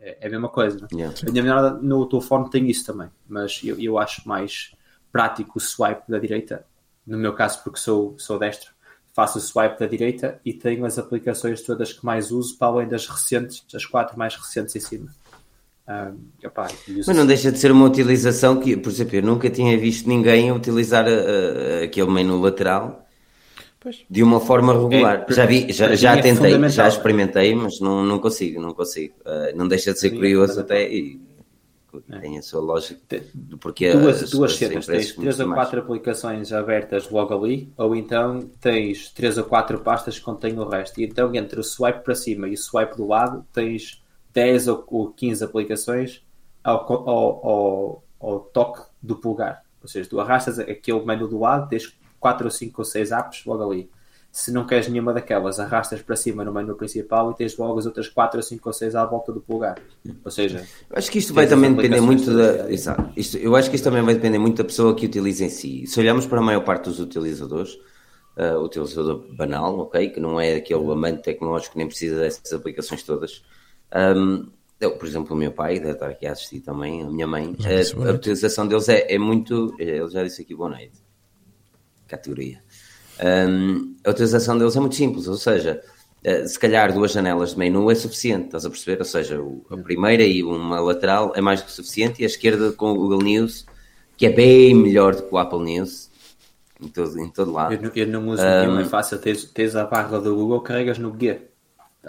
É, 0.00 0.18
é 0.22 0.26
a 0.26 0.30
mesma 0.30 0.48
coisa. 0.48 0.78
não 0.80 0.86
é? 0.90 0.94
Yeah. 1.02 1.14
A 1.26 1.30
minha 1.30 1.44
namorada 1.44 1.78
no 1.82 2.06
telefone 2.08 2.48
tem 2.50 2.68
isso 2.70 2.86
também, 2.86 3.08
mas 3.28 3.60
eu, 3.64 3.78
eu 3.78 3.98
acho 3.98 4.26
mais 4.26 4.72
prático 5.12 5.58
o 5.58 5.60
swipe 5.60 6.02
da 6.08 6.18
direita. 6.18 6.64
No 7.06 7.18
meu 7.18 7.32
caso, 7.34 7.62
porque 7.62 7.78
sou, 7.78 8.14
sou 8.18 8.38
destro, 8.38 8.70
faço 9.14 9.38
o 9.38 9.40
swipe 9.40 9.78
da 9.78 9.86
direita 9.86 10.40
e 10.44 10.52
tenho 10.52 10.84
as 10.84 10.98
aplicações 10.98 11.60
todas 11.62 11.92
que 11.92 12.04
mais 12.04 12.30
uso, 12.30 12.56
para 12.58 12.68
além 12.68 12.88
das 12.88 13.06
recentes, 13.06 13.64
as 13.74 13.84
quatro 13.86 14.18
mais 14.18 14.34
recentes 14.36 14.74
em 14.76 14.80
cima. 14.80 15.08
E 16.88 16.92
uso- 16.98 17.04
Mas 17.06 17.16
não 17.16 17.26
deixa 17.26 17.52
de 17.52 17.58
ser 17.58 17.70
uma 17.70 17.86
utilização 17.86 18.58
que, 18.60 18.76
por 18.76 18.90
exemplo, 18.90 19.16
eu 19.16 19.22
nunca 19.22 19.48
tinha 19.48 19.78
visto 19.78 20.08
ninguém 20.08 20.50
utilizar 20.50 21.06
uh, 21.06 21.84
aquele 21.84 22.10
menu 22.10 22.40
lateral 22.40 23.05
Pois. 23.78 24.04
de 24.08 24.22
uma 24.22 24.40
forma 24.40 24.72
regular. 24.72 25.26
É, 25.28 25.32
já 25.32 25.46
vi, 25.46 25.72
já, 25.72 25.94
já 25.94 26.12
é 26.12 26.16
tentei, 26.16 26.34
fundamental. 26.34 26.70
já 26.70 26.88
experimentei, 26.88 27.54
mas 27.54 27.78
não, 27.80 28.02
não 28.04 28.18
consigo, 28.18 28.60
não 28.60 28.72
consigo. 28.74 29.14
Uh, 29.20 29.56
não 29.56 29.68
deixa 29.68 29.92
de 29.92 29.98
ser 30.00 30.10
Sim, 30.10 30.16
é 30.16 30.18
curioso 30.18 30.60
até 30.60 30.92
e 30.92 31.20
tem 32.20 32.36
a 32.38 32.42
sua 32.42 32.60
lógica 32.60 33.22
do 33.32 33.56
porquê 33.56 33.92
duas, 33.92 34.22
as- 34.22 34.30
duas 34.30 34.52
as 34.52 34.58
cenas, 34.58 34.86
tens 34.86 35.12
três 35.14 35.40
ou 35.40 35.46
mais. 35.48 35.60
quatro 35.62 35.80
aplicações 35.80 36.52
abertas 36.52 37.08
logo 37.08 37.32
ali, 37.34 37.72
ou 37.76 37.96
então 37.96 38.50
tens 38.60 39.10
três 39.10 39.38
ou 39.38 39.44
quatro 39.44 39.78
pastas 39.80 40.18
que 40.18 40.24
contêm 40.24 40.58
o 40.58 40.68
resto. 40.68 41.00
E 41.00 41.04
então 41.04 41.34
entre 41.34 41.58
o 41.58 41.64
swipe 41.64 42.00
para 42.04 42.14
cima 42.14 42.48
e 42.48 42.54
o 42.54 42.58
swipe 42.58 42.96
do 42.96 43.06
lado 43.06 43.46
tens 43.52 44.02
10 44.34 44.68
ou 44.68 44.84
ou 44.88 45.10
15 45.12 45.42
aplicações 45.44 46.22
ao, 46.62 46.92
ao, 47.08 47.46
ao, 47.48 48.04
ao 48.20 48.40
toque 48.40 48.82
do 49.02 49.16
polegar. 49.16 49.62
Ou 49.82 49.88
seja, 49.88 50.08
tu 50.10 50.20
arrastas 50.20 50.58
aquele 50.58 51.02
menu 51.04 51.26
do 51.28 51.38
lado, 51.38 51.68
tens 51.68 51.96
4 52.26 52.46
ou 52.46 52.50
5 52.50 52.74
ou 52.80 52.84
6 52.84 53.12
apps 53.12 53.44
logo 53.46 53.62
ali. 53.70 53.88
Se 54.32 54.50
não 54.52 54.66
queres 54.66 54.88
nenhuma 54.88 55.12
daquelas, 55.14 55.58
arrastas 55.60 56.02
para 56.02 56.16
cima 56.16 56.44
no 56.44 56.52
menu 56.52 56.74
principal 56.74 57.30
e 57.30 57.34
tens 57.34 57.56
logo 57.56 57.78
as 57.78 57.86
outras 57.86 58.08
4 58.08 58.38
ou 58.38 58.42
5 58.42 58.68
ou 58.68 58.72
6 58.72 58.94
à 58.96 59.04
volta 59.06 59.32
do 59.32 59.40
polegar. 59.40 59.78
Ou 60.24 60.30
seja, 60.30 60.58
Eu 60.90 60.98
Acho 60.98 61.10
que 61.10 61.18
isto 61.20 61.32
vai 61.32 61.46
também 61.46 61.72
depender 61.72 62.00
muito 62.00 62.34
da. 62.36 62.70
Exato. 62.70 63.10
Isto, 63.16 63.36
eu 63.38 63.54
acho 63.54 63.70
que 63.70 63.76
isto 63.76 63.84
também 63.84 64.02
vai 64.02 64.14
depender 64.14 64.38
muito 64.38 64.56
da 64.58 64.64
pessoa 64.64 64.94
que 64.94 65.06
utiliza 65.06 65.44
em 65.44 65.48
si. 65.48 65.86
Se 65.86 66.00
olharmos 66.00 66.26
para 66.26 66.40
a 66.40 66.42
maior 66.42 66.64
parte 66.64 66.84
dos 66.90 66.98
utilizadores, 66.98 67.78
o 68.36 68.64
utilizador 68.64 69.24
banal, 69.36 69.78
ok, 69.78 70.10
que 70.10 70.18
não 70.20 70.38
é 70.40 70.56
aquele 70.56 70.90
amante 70.92 71.22
tecnológico 71.22 71.72
que 71.72 71.78
nem 71.78 71.86
precisa 71.86 72.16
dessas 72.20 72.52
aplicações 72.52 73.02
todas. 73.04 73.42
ahm, 73.92 74.48
eu, 74.78 74.98
por 74.98 75.06
exemplo, 75.08 75.34
o 75.34 75.38
meu 75.38 75.52
pai, 75.52 75.78
deve 75.78 75.92
estar 75.92 76.08
aqui 76.08 76.26
a 76.26 76.32
assistir 76.32 76.60
também, 76.60 77.02
a 77.02 77.08
minha 77.08 77.26
mãe, 77.26 77.54
Já 77.58 77.70
a- 77.70 78.10
a, 78.10 78.12
utilização 78.12 78.66
deles 78.68 78.86
é, 78.90 79.06
é 79.14 79.18
muito. 79.18 79.74
Ele 79.78 80.08
já 80.10 80.22
disse 80.22 80.42
aqui 80.42 80.54
boa 80.54 80.68
noite. 80.68 81.05
Categoria. 82.08 82.58
Ahm, 83.20 83.94
a 84.04 84.10
utilização 84.10 84.58
deles 84.58 84.76
é 84.76 84.80
muito 84.80 84.94
simples, 84.94 85.26
ou 85.26 85.36
seja, 85.36 85.80
eh, 86.22 86.46
se 86.46 86.58
calhar 86.58 86.92
duas 86.92 87.12
janelas 87.12 87.50
de 87.50 87.58
menu 87.58 87.90
é 87.90 87.94
suficiente, 87.94 88.46
estás 88.46 88.66
a 88.66 88.70
perceber? 88.70 88.98
Ou 88.98 89.04
seja, 89.04 89.40
o- 89.40 89.64
a 89.70 89.76
primeira 89.76 90.22
e 90.22 90.42
uma 90.42 90.78
lateral 90.80 91.32
é 91.34 91.40
mais 91.40 91.60
do 91.62 91.66
que 91.66 91.72
suficiente, 91.72 92.20
e 92.20 92.24
a 92.24 92.26
esquerda 92.26 92.72
com 92.72 92.92
o 92.92 92.94
Google 92.94 93.22
News, 93.22 93.64
que 94.16 94.26
é 94.26 94.30
bem 94.30 94.74
melhor 94.74 95.14
do 95.14 95.22
que 95.22 95.34
o 95.34 95.38
Apple 95.38 95.60
News, 95.62 96.10
em 96.82 96.88
todo, 96.88 97.18
em 97.18 97.28
todo 97.30 97.52
lado. 97.52 97.72
Eu, 97.74 97.80
não- 97.82 97.90
eu 97.94 98.06
não 98.06 98.28
uso 98.28 98.42
nenhuma, 98.42 98.82
é 98.82 98.84
fácil. 98.84 99.18
Tens, 99.18 99.44
tens 99.44 99.74
a 99.74 99.84
barra 99.84 100.18
do 100.18 100.34
Google, 100.34 100.60
carregas 100.60 100.98
no 100.98 101.14
G. 101.18 101.40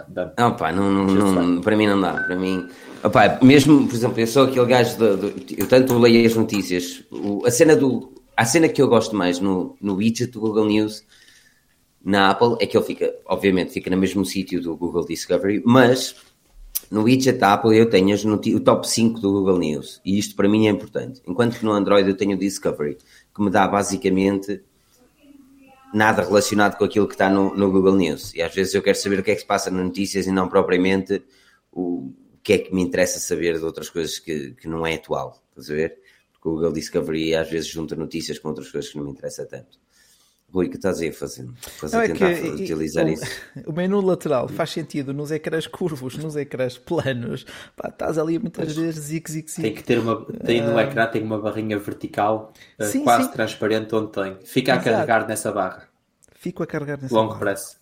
Dá- 0.08 0.32
Não, 0.38 0.54
pá, 0.54 0.70
não, 0.70 0.88
não, 0.92 1.32
não- 1.32 1.60
para 1.60 1.76
mim 1.76 1.86
não 1.88 2.00
dá. 2.00 2.12
Para 2.12 2.36
mim, 2.36 2.68
opá, 3.02 3.36
mesmo, 3.42 3.88
por 3.88 3.94
exemplo, 3.96 4.20
eu 4.20 4.26
sou 4.28 4.44
aquele 4.44 4.66
gajo 4.66 4.96
do, 4.96 5.16
do- 5.16 5.32
eu 5.56 5.66
tanto 5.66 5.98
leio 5.98 6.24
as 6.24 6.36
notícias. 6.36 7.02
O- 7.10 7.44
a 7.44 7.50
cena 7.50 7.74
do, 7.74 8.12
a 8.38 8.44
cena 8.44 8.68
que 8.68 8.80
eu 8.80 8.86
gosto 8.86 9.16
mais 9.16 9.40
no, 9.40 9.76
no 9.80 9.96
widget 9.96 10.30
do 10.30 10.38
Google 10.38 10.66
News 10.66 11.04
na 12.04 12.30
Apple 12.30 12.56
é 12.60 12.66
que 12.66 12.76
ele 12.76 12.86
fica, 12.86 13.12
obviamente, 13.26 13.72
fica 13.72 13.90
no 13.90 13.96
mesmo 13.96 14.24
sítio 14.24 14.62
do 14.62 14.76
Google 14.76 15.04
Discovery, 15.04 15.60
mas 15.66 16.14
no 16.88 17.02
widget 17.02 17.36
da 17.36 17.54
Apple 17.54 17.76
eu 17.76 17.90
tenho 17.90 18.14
o 18.16 18.60
top 18.60 18.88
5 18.88 19.18
do 19.18 19.32
Google 19.32 19.58
News 19.58 20.00
e 20.04 20.16
isto 20.16 20.36
para 20.36 20.48
mim 20.48 20.68
é 20.68 20.70
importante. 20.70 21.20
Enquanto 21.26 21.58
que 21.58 21.64
no 21.64 21.72
Android 21.72 22.08
eu 22.08 22.16
tenho 22.16 22.36
o 22.36 22.38
Discovery, 22.38 22.96
que 23.34 23.42
me 23.42 23.50
dá 23.50 23.66
basicamente 23.66 24.62
nada 25.92 26.22
relacionado 26.22 26.76
com 26.76 26.84
aquilo 26.84 27.08
que 27.08 27.14
está 27.14 27.28
no, 27.28 27.52
no 27.56 27.72
Google 27.72 27.96
News. 27.96 28.32
E 28.36 28.40
às 28.40 28.54
vezes 28.54 28.72
eu 28.72 28.82
quero 28.82 28.98
saber 28.98 29.18
o 29.18 29.24
que 29.24 29.32
é 29.32 29.34
que 29.34 29.40
se 29.40 29.46
passa 29.46 29.68
nas 29.68 29.84
notícias 29.84 30.28
e 30.28 30.30
não 30.30 30.48
propriamente 30.48 31.24
o, 31.72 32.12
que 32.40 32.52
é 32.52 32.58
que 32.58 32.72
me 32.72 32.82
interessa 32.82 33.18
saber 33.18 33.58
de 33.58 33.64
outras 33.64 33.90
coisas 33.90 34.18
que, 34.18 34.52
que 34.52 34.68
não 34.68 34.86
é 34.86 34.94
atual. 34.94 35.42
Estás 35.50 35.70
a 35.70 35.74
ver? 35.74 35.98
Porque 36.40 36.48
o 36.48 36.52
Google 36.52 36.72
Discovery 36.72 37.34
às 37.34 37.50
vezes 37.50 37.68
junta 37.68 37.96
notícias 37.96 38.38
com 38.38 38.48
outras 38.48 38.70
coisas 38.70 38.90
que 38.90 38.96
não 38.96 39.04
me 39.04 39.10
interessa 39.10 39.44
tanto. 39.44 39.78
Rui, 40.50 40.66
o 40.66 40.70
que 40.70 40.76
estás 40.76 40.98
aí 41.00 41.08
a 41.08 41.12
fazer? 41.12 41.46
Estás 41.66 41.92
Não, 41.92 42.00
a 42.00 42.04
é 42.04 42.06
tentar 42.08 42.28
que, 42.28 42.34
fazer- 42.36 42.48
e- 42.48 42.62
utilizar 42.64 43.04
o, 43.04 43.08
isso? 43.10 43.24
o 43.66 43.72
menu 43.72 44.00
lateral 44.00 44.48
faz 44.48 44.70
sentido 44.70 45.12
nos 45.12 45.30
ecrãs 45.30 45.66
curvos, 45.66 46.16
nos 46.16 46.36
ecrãs 46.36 46.78
planos. 46.78 47.44
Pá, 47.76 47.88
estás 47.90 48.16
ali 48.16 48.38
muitas 48.38 48.74
vezes 48.74 49.04
zic, 49.04 49.30
zic, 49.30 49.50
zic. 49.50 49.60
Tem 49.62 49.74
que 49.74 49.82
ter 49.82 49.98
uma. 49.98 50.24
Tem 50.24 50.62
no 50.62 50.80
ecrã 50.80 51.06
tem 51.06 51.22
uma 51.22 51.38
barrinha 51.38 51.78
vertical 51.78 52.54
eh, 52.78 52.86
Sim, 52.86 53.04
quase 53.04 53.24
sim. 53.24 53.32
transparente 53.32 53.94
onde 53.94 54.10
tem. 54.12 54.38
Fica 54.42 54.72
a 54.72 54.76
Exato. 54.76 54.90
carregar 54.90 55.28
nessa 55.28 55.52
barra. 55.52 55.86
Fico 56.34 56.62
a 56.62 56.66
carregar 56.66 56.98
nessa 57.02 57.14
Long 57.14 57.26
barra. 57.28 57.40
press. 57.40 57.76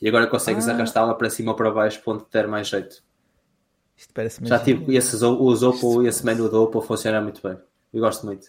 E 0.00 0.08
agora 0.08 0.26
consegues 0.26 0.66
Ah. 0.68 0.72
arrastá-la 0.72 1.14
para 1.14 1.28
cima 1.28 1.50
ou 1.52 1.56
para 1.56 1.70
baixo, 1.70 2.00
ponto 2.02 2.24
que 2.24 2.32
der 2.32 2.48
mais 2.48 2.68
jeito. 2.68 3.02
Isto 3.94 4.14
parece 4.14 4.40
Já 4.42 4.58
tive 4.58 4.96
esses, 4.96 5.20
os 5.22 5.62
Oppo, 5.62 6.02
esse 6.06 6.24
menu 6.24 6.48
do 6.48 6.62
Oppo 6.62 6.80
funciona 6.80 7.20
muito 7.20 7.42
bem. 7.46 7.58
Eu 7.96 8.02
gosto 8.02 8.26
muito. 8.26 8.48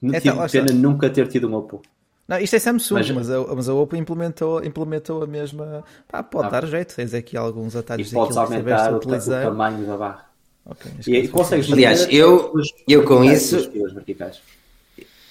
Não 0.00 0.14
É, 0.14 0.20
tive 0.20 0.34
está. 0.34 0.48
pena 0.48 0.72
nunca 0.72 1.10
ter 1.10 1.28
tido 1.28 1.48
um 1.48 1.54
Oppo. 1.54 1.82
Não, 2.26 2.38
isto 2.38 2.56
é 2.56 2.58
Samsung, 2.58 2.94
Mas- 2.94 3.10
mas, 3.10 3.30
a, 3.30 3.54
mas 3.54 3.68
a 3.68 3.74
Oppo 3.74 3.94
implementou, 3.94 4.64
implementou 4.64 5.22
a 5.22 5.26
mesma. 5.26 5.84
Pá, 6.08 6.22
pode 6.22 6.46
Ah. 6.46 6.50
dar 6.50 6.66
jeito. 6.66 6.94
Tens 6.96 7.12
aqui 7.12 7.36
alguns 7.36 7.74
E 7.74 7.78
atalhos 7.78 8.10
podes 8.10 8.34
daquilo 8.34 8.48
que 8.48 8.56
soubeste 8.56 8.74
aumentar 8.90 8.92
o, 8.94 9.40
o 9.40 9.42
tamanho 9.50 9.86
da 9.86 9.96
barra. 9.98 10.26
Ok, 10.64 10.90
E, 11.06 11.16
e 11.18 11.28
consegues 11.28 11.70
Aliás, 11.70 12.08
eu- 12.10 12.52
eu 12.88 13.04
com 13.04 13.22
isso-. 13.22 13.70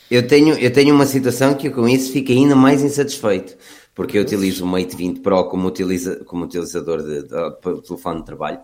Eu 0.09 0.27
tenho, 0.27 0.53
eu 0.59 0.71
tenho 0.71 0.93
uma 0.93 1.05
situação 1.05 1.55
que 1.55 1.67
eu 1.67 1.71
com 1.71 1.87
isso 1.89 2.11
fico 2.11 2.31
ainda 2.31 2.55
mais 2.55 2.83
insatisfeito, 2.83 3.57
porque 3.95 4.17
eu 4.17 4.21
utilizo 4.21 4.63
o 4.63 4.67
Mate 4.67 4.95
20 4.95 5.19
Pro 5.21 5.45
como, 5.49 5.67
utiliza, 5.67 6.17
como 6.25 6.45
utilizador 6.45 7.01
de, 7.01 7.23
de, 7.23 7.75
de 7.75 7.81
telefone 7.81 8.19
de 8.19 8.25
trabalho 8.25 8.59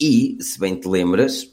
e, 0.00 0.38
se 0.40 0.58
bem 0.60 0.76
te 0.76 0.86
lembras, 0.88 1.50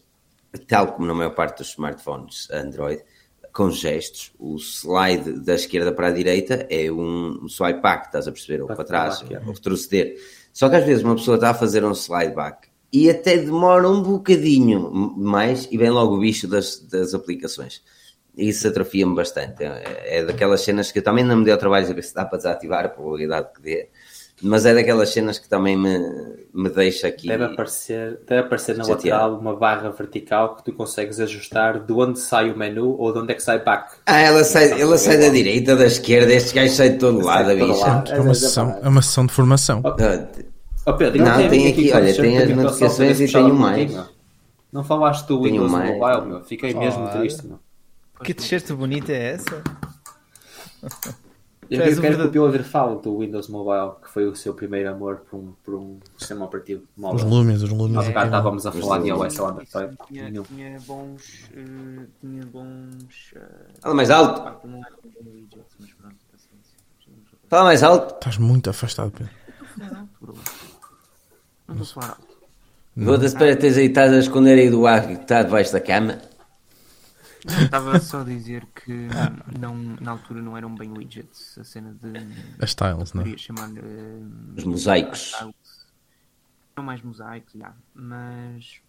tal 0.68 0.93
como 0.93 1.08
na 1.08 1.14
maior 1.14 1.34
parte 1.34 1.60
dos 1.60 1.70
smartphones 1.70 2.49
Android, 2.51 3.04
com 3.51 3.70
gestos, 3.70 4.34
o 4.39 4.58
slide 4.58 5.39
da 5.39 5.54
esquerda 5.54 5.91
para 5.91 6.08
a 6.08 6.12
direita 6.12 6.66
é 6.70 6.91
um 6.91 7.47
swipe 7.47 7.82
back, 7.82 8.08
estás 8.08 8.28
a 8.28 8.32
perceber? 8.32 8.62
Ou 8.62 8.68
Para 8.68 8.84
trás, 8.84 9.22
back, 9.22 9.45
ou 9.45 9.54
retroceder. 9.54 10.16
Só 10.51 10.70
que 10.70 10.76
às 10.76 10.86
vezes 10.86 11.04
uma 11.04 11.16
pessoa 11.16 11.36
está 11.36 11.51
a 11.51 11.54
fazer 11.54 11.86
um 11.86 11.93
slide 11.93 12.34
back 12.34 12.68
e 12.91 13.10
até 13.10 13.38
demora 13.38 13.88
um 13.89 14.01
bocadinho 14.01 14.91
mais 15.18 15.68
e 15.72 15.78
vem 15.78 15.89
logo 15.89 16.16
o 16.16 16.20
bicho 16.20 16.47
das, 16.47 16.80
das 16.80 17.14
aplicações. 17.14 17.84
Isso 18.36 18.68
atrofia-me 18.68 19.16
bastante. 19.16 19.64
É, 19.64 20.20
é 20.20 20.26
daquelas 20.26 20.62
cenas 20.62 20.91
que 20.91 20.99
eu 20.99 21.04
também 21.04 21.24
não 21.24 21.38
me 21.38 21.45
deu 21.45 21.58
trabalho 21.58 21.88
a 21.88 21.93
ver 21.93 22.04
se 22.04 22.14
dá 22.14 22.26
para 22.26 22.38
desativar 22.38 22.86
a 22.86 22.89
probabilidade 22.89 23.54
que 23.54 23.62
dê, 23.62 23.89
mas 24.41 24.65
é 24.65 24.73
daquelas 24.73 25.09
cenas 25.09 25.38
que 25.39 25.47
também 25.47 25.77
me, 25.77 25.99
me 26.53 26.69
deixa 26.69 27.07
aqui. 27.07 27.27
Deve 27.27 27.45
aparecer, 27.45 28.19
deve 28.27 28.41
aparecer 28.41 28.75
na 28.75 28.84
Chateado. 28.84 29.21
lateral 29.34 29.39
uma 29.39 29.55
barra 29.55 29.89
vertical 29.91 30.55
que 30.55 30.65
tu 30.65 30.73
consegues 30.73 31.19
ajustar 31.19 31.79
de 31.79 31.93
onde 31.93 32.19
sai 32.19 32.51
o 32.51 32.57
menu 32.57 32.95
ou 32.99 33.13
de 33.13 33.19
onde 33.19 33.31
é 33.31 33.36
que 33.36 33.43
sai 33.43 33.59
back. 33.63 33.95
Ah, 34.05 34.19
ela 34.19 34.43
sai, 34.43 34.79
ela 34.81 34.97
sai 34.97 35.17
da 35.17 35.29
direita, 35.29 35.75
da 35.75 35.86
esquerda, 35.86 36.34
este 36.34 36.53
gajo 36.55 36.73
sai 36.73 36.89
de 36.89 36.97
todo 36.97 37.19
lado, 37.23 37.49
de 37.53 37.59
todo 37.59 37.73
bicha. 37.73 37.86
lado. 37.86 38.11
É 38.11 38.19
uma 38.19 38.34
sessão, 38.36 38.79
é 38.81 38.89
uma 38.89 39.01
sessão 39.01 39.25
de 39.25 39.34
formação. 39.34 39.81
Ah, 39.86 40.27
Oh, 40.86 40.93
Pedro, 40.95 41.23
Não, 41.23 41.38
tem 41.38 41.49
tem 41.49 41.65
a 41.65 41.69
aqui, 41.69 41.81
minha 41.84 41.95
olha, 41.95 42.13
tem 42.13 42.38
as 42.39 42.49
notificações 42.49 43.21
e 43.21 43.27
tenho 43.31 43.53
um 43.53 43.55
mais. 43.55 43.97
Não 44.69 44.84
falaste 44.84 45.25
do 45.27 45.41
Windows 45.41 45.71
mais. 45.71 45.97
Mobile, 45.97 46.25
meu. 46.27 46.43
Fiquei 46.43 46.73
mesmo 46.73 47.03
Ora. 47.03 47.19
triste, 47.19 47.47
meu. 47.47 47.57
Que 48.21 48.34
t-shirt 48.34 48.69
bonita 48.73 49.13
é 49.13 49.36
essa? 49.36 49.63
Eu, 51.70 51.78
o 51.80 51.82
quero 51.84 51.95
que 51.95 52.01
verdade- 52.01 52.38
o 52.38 52.49
Pedro 52.51 52.64
fale 52.64 52.95
do 53.01 53.20
Windows 53.20 53.47
Mobile, 53.47 53.91
que 54.03 54.09
foi 54.09 54.26
o 54.28 54.36
seu 54.36 54.53
primeiro 54.53 54.89
amor 54.89 55.18
por 55.30 55.38
um, 55.38 55.53
por 55.64 55.76
um 55.76 55.99
sistema 56.18 56.45
operativo 56.45 56.84
Os 56.95 57.01
móvel. 57.01 57.28
lumes, 57.28 57.61
os 57.61 57.70
lumes. 57.70 57.93
Nós 57.95 58.09
cá 58.14 58.26
estávamos 58.26 58.66
a 58.66 58.70
Os 58.70 58.80
falar 58.80 58.99
de 59.01 59.07
iOS 59.09 59.39
ao 59.39 59.47
Android. 59.49 59.97
Tinha, 60.07 60.80
bons. 60.88 61.49
eh, 61.55 62.05
tinha 62.22 62.45
bons. 62.45 63.34
eh, 63.36 63.41
Fala 63.82 63.95
mais 63.95 64.09
alto, 64.09 64.41
widgets, 65.26 65.76
mas 65.80 65.89
pronto, 65.93 66.16
paciência. 66.32 66.78
fala 67.49 67.64
mais 67.66 67.84
alto. 67.84 68.16
Estás 68.16 68.38
muito 68.38 68.70
afastado, 68.70 69.11
Pedro. 69.11 69.34
Não 71.68 71.82
estou 71.82 72.01
a 72.01 72.05
falar 72.05 72.09
alto. 72.18 72.34
Vou-te 72.95 73.26
esperar 73.26 73.55
teres 73.57 73.78
aí, 73.78 73.86
estás 73.88 74.14
a 74.14 74.20
esconder 74.20 74.53
aí 74.59 74.70
do 74.70 74.86
ar 74.86 75.07
que 75.07 75.14
está 75.14 75.41
debaixo 75.41 75.74
da 75.74 75.80
cama. 75.82 76.20
Não, 77.46 77.62
Estava 77.66 78.00
só 78.00 78.22
a 78.22 78.24
dizer 78.24 78.66
que 78.68 79.08
não, 79.60 79.76
na 79.76 80.12
altura 80.12 80.41
não 80.41 80.56
eram 80.56 80.74
bem 80.74 80.89
widgets, 80.91 81.58
a 81.58 81.64
cena 81.64 81.94
de. 81.94 82.14
As 82.64 82.74
tiles, 82.74 83.12
não 83.14 83.22
é? 83.22 83.24
Poderia 83.26 83.38
chamar. 83.38 83.70
eh, 83.78 84.22
Os 84.58 84.64
mosaicos. 84.64 85.34
Não 86.78 86.84
mais 86.84 87.02
mosaicos, 87.02 87.54
já, 87.54 87.74
mas. 87.94 88.82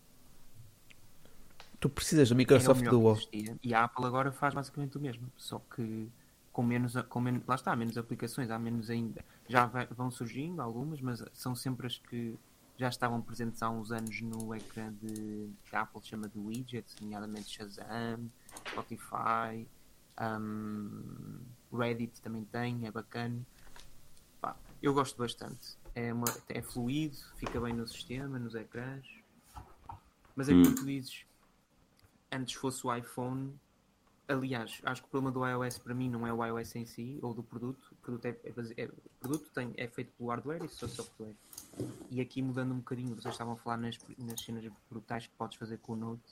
Tu 1.81 1.89
precisas 1.89 2.29
do 2.29 2.33
o 2.33 2.37
Microsoft 2.37 2.83
Duo. 2.85 3.13
existia. 3.13 3.59
E 3.63 3.75
a 3.75 3.85
Apple 3.85 4.07
agora 4.07 4.33
faz 4.33 4.55
basicamente 4.55 4.97
o 4.97 5.01
mesmo, 5.01 5.31
só 5.37 5.61
que 5.75 6.09
com 6.53 6.63
menos, 6.63 6.95
com 7.09 7.21
menos 7.21 7.43
lá 7.47 7.57
está, 7.57 7.75
menos 7.77 7.99
aplicações, 7.99 8.51
há 8.51 8.59
menos 8.59 8.89
ainda. 8.89 9.23
Já 9.49 9.67
vai- 9.67 9.87
vão 9.89 10.11
surgindo 10.11 10.63
algumas, 10.63 11.01
mas 11.01 11.23
são 11.35 11.55
sempre 11.55 11.87
as 11.87 11.99
que 11.99 12.35
já 12.79 12.89
estavam 12.89 13.21
presentes 13.21 13.63
há 13.63 13.69
uns 13.69 13.93
anos 13.93 14.21
no 14.23 14.55
ecrã 14.55 14.93
de 15.03 15.51
que 15.69 15.77
a 15.77 15.83
Apple 15.83 16.01
chama 16.03 16.29
de 16.29 16.39
widgets, 16.39 16.97
nomeadamente 17.01 17.51
Shazam, 17.51 18.31
Spotify, 18.71 19.67
um, 20.21 21.39
Reddit 21.73 22.21
também 22.21 22.45
tem, 22.45 22.87
é 22.87 22.91
bacana. 22.91 23.41
Pá, 24.41 24.57
eu 24.83 24.95
gosto 24.95 25.17
bastante. 25.19 25.77
É, 25.95 26.13
uma- 26.13 26.25
é 26.49 26.61
fluido, 26.63 27.17
fica 27.37 27.61
bem 27.61 27.73
no 27.73 27.87
sistema, 27.87 28.39
nos 28.39 28.55
ecrãs. 28.55 29.07
Mas 30.37 30.49
é 30.49 30.53
como 30.65 30.75
tu 30.75 30.85
dizes, 30.85 31.25
antes 32.33 32.55
fosse 32.55 32.85
o 32.87 32.95
iPhone. 32.95 33.59
Aliás, 34.27 34.81
acho 34.85 35.03
que 35.03 35.07
o 35.09 35.11
problema 35.11 35.31
do 35.31 35.47
iOS 35.47 35.79
para 35.79 35.95
mim 35.95 36.09
não 36.09 36.27
é 36.27 36.33
o 36.33 36.45
iOS 36.45 36.75
em 36.77 36.87
si 36.87 37.19
ou 37.23 37.35
do 37.35 37.43
produto. 37.43 37.89
O 37.93 37.97
produto, 37.97 38.25
é, 38.25 38.31
é 38.43 38.83
é- 38.85 38.91
produto 39.21 39.51
tem, 39.51 39.73
é 39.77 39.87
feito 39.87 40.13
pelo 40.17 40.31
hardware 40.31 40.65
e 40.65 40.69
só 40.69 40.89
software. 40.89 41.35
E 42.11 42.21
aqui 42.21 42.41
mudando 42.43 42.73
um 42.73 42.79
bocadinho, 42.79 43.15
vocês 43.15 43.35
estavam 43.35 43.53
a 43.53 43.57
falar 43.57 43.77
nas, 43.77 43.99
nas 44.19 44.41
cenas 44.41 44.65
brutais 44.91 45.27
que 45.27 45.33
podes 45.37 45.59
fazer 45.59 45.79
com 45.79 45.93
o 45.93 45.97
Note. 45.97 46.23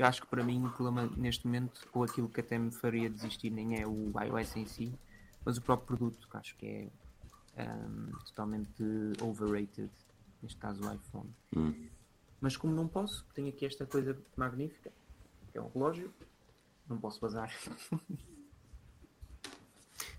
Eu 0.00 0.06
acho 0.06 0.22
que 0.22 0.28
para 0.28 0.42
mim 0.42 0.64
o 0.64 0.70
problema 0.70 1.12
neste 1.14 1.46
momento, 1.46 1.86
ou 1.92 2.02
aquilo 2.02 2.26
que 2.26 2.40
até 2.40 2.56
me 2.56 2.70
faria 2.70 3.10
desistir, 3.10 3.50
nem 3.50 3.78
é 3.82 3.86
o 3.86 4.10
iOS 4.18 4.56
em 4.56 4.64
si, 4.64 4.98
mas 5.44 5.58
o 5.58 5.60
próprio 5.60 5.88
produto, 5.88 6.26
que 6.26 6.36
acho 6.38 6.56
que 6.56 6.66
é 6.66 6.88
ahm, 7.58 8.10
totalmente 8.24 8.82
overrated, 9.20 9.90
neste 10.42 10.56
caso 10.56 10.82
o 10.82 10.90
iPhone. 10.90 11.28
Mas 12.40 12.56
como 12.56 12.74
não 12.74 12.88
posso, 12.88 13.26
tenho 13.34 13.50
aqui 13.50 13.66
esta 13.66 13.84
coisa 13.84 14.18
magnífica, 14.34 14.90
que 15.52 15.58
é 15.58 15.60
um 15.60 15.68
relógio, 15.68 16.10
não 16.88 16.96
posso 16.96 17.20
bazar. 17.20 17.52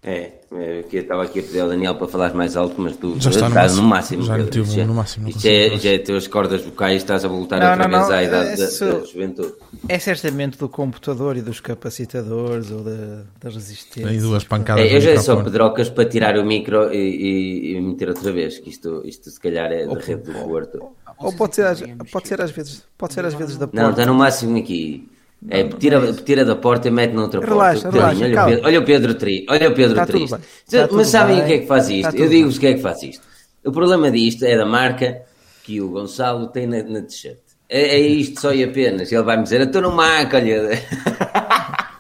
É, 0.04 0.32
é, 0.56 0.84
que 0.90 0.98
eu 0.98 1.02
estava 1.04 1.22
aqui 1.22 1.42
a 1.42 1.44
pedir 1.44 1.60
ao 1.60 1.70
Daniel 1.70 1.94
para 1.94 2.08
falar 2.08 2.34
mais 2.34 2.58
alto, 2.58 2.74
mas 2.82 2.98
tu 2.98 3.16
Já 3.20 3.30
está 3.30 3.42
no 3.42 3.48
estás 3.50 3.76
no 3.78 3.84
máximo. 3.84 3.88
máximo. 3.88 4.24
Já 4.24 4.36
Pedro. 4.36 4.62
Isto 4.64 4.80
é- 4.80 4.86
no 4.86 4.94
máximo, 4.96 5.24
não 5.26 5.30
Isto 5.30 5.46
é, 5.46 5.78
já 5.78 5.90
é 5.92 5.98
teus 6.00 6.28
cordas 6.28 6.62
vocais, 6.64 6.98
estás 7.04 7.24
a 7.24 7.28
voltar 7.28 7.60
Não, 7.60 7.70
outra 7.70 7.88
não, 7.88 8.00
vez 8.00 8.10
não, 8.10 8.16
à 8.18 8.24
idade 8.24 8.58
da, 8.58 8.64
isso- 8.66 8.86
da 8.86 9.06
juventude. 9.06 9.54
É 9.88 10.00
certamente 10.00 10.58
do 10.58 10.68
computador 10.68 11.38
e 11.38 11.44
dos 11.44 11.60
capacitadores 11.60 12.72
ou 12.72 12.80
da, 12.84 13.24
da 13.40 13.50
resistência. 13.52 14.10
Aí 14.10 14.20
duas 14.20 14.44
pancadas 14.44 14.84
É, 14.84 14.96
eu 14.98 15.02
já 15.02 15.10
sou 15.22 15.36
microfone. 15.36 15.44
pedrocas 15.44 15.90
para 15.92 16.06
tirar 16.10 16.36
o 16.40 16.44
micro 16.46 16.92
e, 16.92 16.98
e- 16.98 17.76
e 17.78 17.82
meter 17.82 18.10
outra 18.10 18.32
vez, 18.32 18.58
que 18.58 18.72
isto, 18.72 19.04
isto 19.06 19.30
se 19.30 19.40
calhar 19.40 19.72
é 19.72 19.86
da 19.86 20.00
rede 20.00 20.24
do 20.24 20.34
Porto. 20.34 20.82
Ou 21.20 21.32
pode 21.34 21.54
ser, 21.56 21.68
às, 21.68 21.80
pode 22.12 22.28
ser 22.28 22.42
às 22.42 22.50
vezes, 22.50 22.84
pode 22.98 23.14
ser 23.14 23.24
às 23.24 23.36
vezes 23.36 23.56
da 23.56 23.68
Não, 23.68 23.72
porta. 23.72 23.90
está 24.02 24.06
no 24.08 24.16
máximo 24.18 24.58
aqui. 24.58 25.08
É, 25.50 25.64
tira, 25.64 26.14
tira 26.14 26.46
da 26.46 26.56
porta 26.56 26.88
e 26.88 26.92
mete 26.92 27.14
noutra 27.14 27.40
Relaxa, 27.40 27.90
porta. 27.90 27.98
relaxa, 27.98 28.26
olha, 28.26 28.42
o. 28.42 28.46
Pedro, 28.46 28.66
olha 28.68 28.80
o 28.80 28.86
Pedro 28.86 29.14
Tri, 29.16 29.46
olha 29.50 29.70
o 29.70 29.74
Pedro 29.74 29.96
Tá 29.96 30.06
tudo 30.06 30.18
triste. 30.28 30.38
tá 30.70 30.88
Mas 30.92 31.08
sabem 31.08 31.38
bem, 31.38 31.44
o 31.44 31.48
que 31.48 31.54
é 31.54 31.58
que 31.60 31.68
faz 31.68 31.88
tá 31.88 31.94
isto? 31.94 32.16
Eu 32.16 32.30
digo-vos 32.30 32.58
o 32.58 32.60
que 32.60 32.68
é 32.68 32.74
que 32.76 32.82
faz 32.82 33.02
isto. 33.02 33.24
O 33.66 33.72
problema 33.72 34.12
disto 34.12 34.44
é 34.46 34.56
da 34.56 34.66
marca 34.66 35.22
que 35.64 35.82
o 35.82 35.90
Gonçalo 35.90 36.48
tem 36.48 36.68
na, 36.68 36.84
na 36.84 37.02
t-shirt. 37.02 37.40
É, 37.68 37.96
é 37.96 38.00
isto 38.00 38.40
só 38.40 38.54
e 38.54 38.64
apenas. 38.64 39.12
Ele 39.12 39.24
vai-me 39.24 39.44
dizer, 39.44 39.62
eu 39.62 39.66
estou 39.66 39.82
no 39.82 39.92
Mac, 39.92 40.32
olha. 40.34 40.72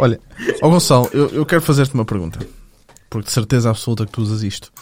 Olha, 0.00 0.18
ó 0.62 0.68
Gonçalo, 0.68 1.08
eu, 1.12 1.28
eu 1.28 1.44
quero 1.46 1.60
fazer-te 1.60 1.94
uma 1.94 2.04
pergunta. 2.04 2.38
Porque 3.10 3.26
de 3.26 3.32
certeza 3.32 3.68
absoluta 3.70 4.06
que 4.06 4.12
tu 4.12 4.22
usas 4.22 4.42
isto. 4.42 4.72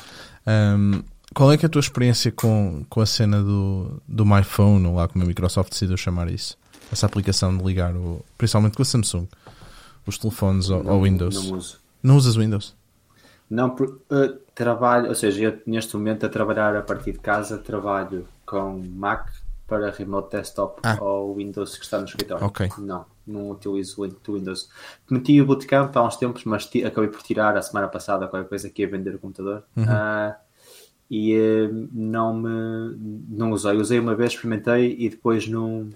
Ahm, 0.46 1.02
qual 1.34 1.52
é 1.52 1.56
que 1.56 1.64
é 1.64 1.68
a 1.68 1.70
tua 1.70 1.80
experiência 1.80 2.30
com, 2.30 2.84
com 2.88 3.00
a 3.00 3.06
cena 3.06 3.42
do, 3.42 4.00
do 4.06 4.24
My 4.24 4.42
Phone, 4.44 4.86
ou 4.86 4.94
lá 4.94 5.08
como 5.08 5.24
a 5.24 5.26
Microsoft 5.26 5.70
decidiu 5.70 5.96
chamar 5.96 6.30
isso? 6.30 6.56
Essa 6.90 7.06
aplicação 7.06 7.56
de 7.56 7.64
ligar, 7.64 7.94
o, 7.94 8.24
principalmente 8.36 8.76
com 8.76 8.82
a 8.82 8.84
Samsung, 8.84 9.28
os 10.06 10.18
telefones 10.18 10.70
ao, 10.70 10.88
ao 10.88 11.02
Windows. 11.02 11.34
Não 11.34 11.56
uso. 11.56 11.80
Não 12.02 12.16
usas 12.16 12.36
Windows? 12.36 12.74
Não, 13.48 13.68
uh, 13.68 14.38
trabalho, 14.54 15.08
ou 15.08 15.14
seja, 15.14 15.42
eu 15.42 15.60
neste 15.66 15.96
momento 15.96 16.24
a 16.24 16.28
trabalhar 16.28 16.74
a 16.76 16.82
partir 16.82 17.12
de 17.12 17.18
casa, 17.18 17.58
trabalho 17.58 18.26
com 18.46 18.78
Mac 18.94 19.28
para 19.66 19.90
remote 19.90 20.36
desktop 20.36 20.80
Ah. 20.82 20.98
ou 21.00 21.36
Windows 21.36 21.76
que 21.76 21.84
está 21.84 21.98
no 21.98 22.04
escritório. 22.04 22.44
Ok. 22.44 22.68
Não, 22.78 23.04
não 23.24 23.50
utilizo 23.50 24.02
o 24.02 24.32
Windows. 24.32 24.68
Meti 25.08 25.40
o 25.40 25.46
bootcamp 25.46 25.96
há 25.96 26.02
uns 26.02 26.16
tempos, 26.16 26.44
mas 26.44 26.68
acabei 26.84 27.08
por 27.08 27.22
tirar 27.22 27.56
a 27.56 27.62
semana 27.62 27.86
passada 27.86 28.26
qualquer 28.26 28.48
coisa 28.48 28.68
que 28.68 28.82
ia 28.82 28.88
vender 28.88 29.14
o 29.14 29.18
computador. 29.18 29.62
Ah, 29.78 30.36
e 31.08 31.34
eh, 31.34 31.68
não 31.92 32.34
me 32.34 32.96
não 33.28 33.50
usei. 33.50 33.76
Usei 33.76 33.98
uma 33.98 34.14
vez, 34.14 34.32
experimentei 34.32 34.96
e 34.98 35.08
depois 35.08 35.48
não. 35.48 35.88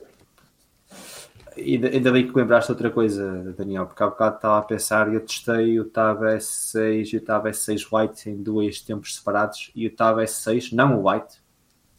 Ainda, 1.57 1.89
ainda 1.89 2.13
bem 2.13 2.27
que 2.27 2.37
lembraste 2.37 2.71
outra 2.71 2.91
coisa, 2.91 3.55
Daniel, 3.57 3.87
porque 3.87 4.03
há 4.03 4.09
bocado 4.09 4.37
estava 4.37 4.59
a 4.59 4.63
pensar 4.63 5.11
e 5.11 5.15
eu 5.15 5.21
testei 5.21 5.79
o 5.79 5.85
Tab 5.85 6.23
S6 6.23 7.13
e 7.13 7.17
o 7.17 7.21
Tab 7.21 7.47
S6 7.47 7.87
White 7.93 8.31
em 8.31 8.43
dois 8.43 8.81
tempos 8.81 9.15
separados 9.15 9.71
e 9.75 9.87
o 9.87 9.95
Tab 9.95 10.19
S6, 10.19 10.73
não 10.73 11.01
o 11.01 11.09
White, 11.09 11.41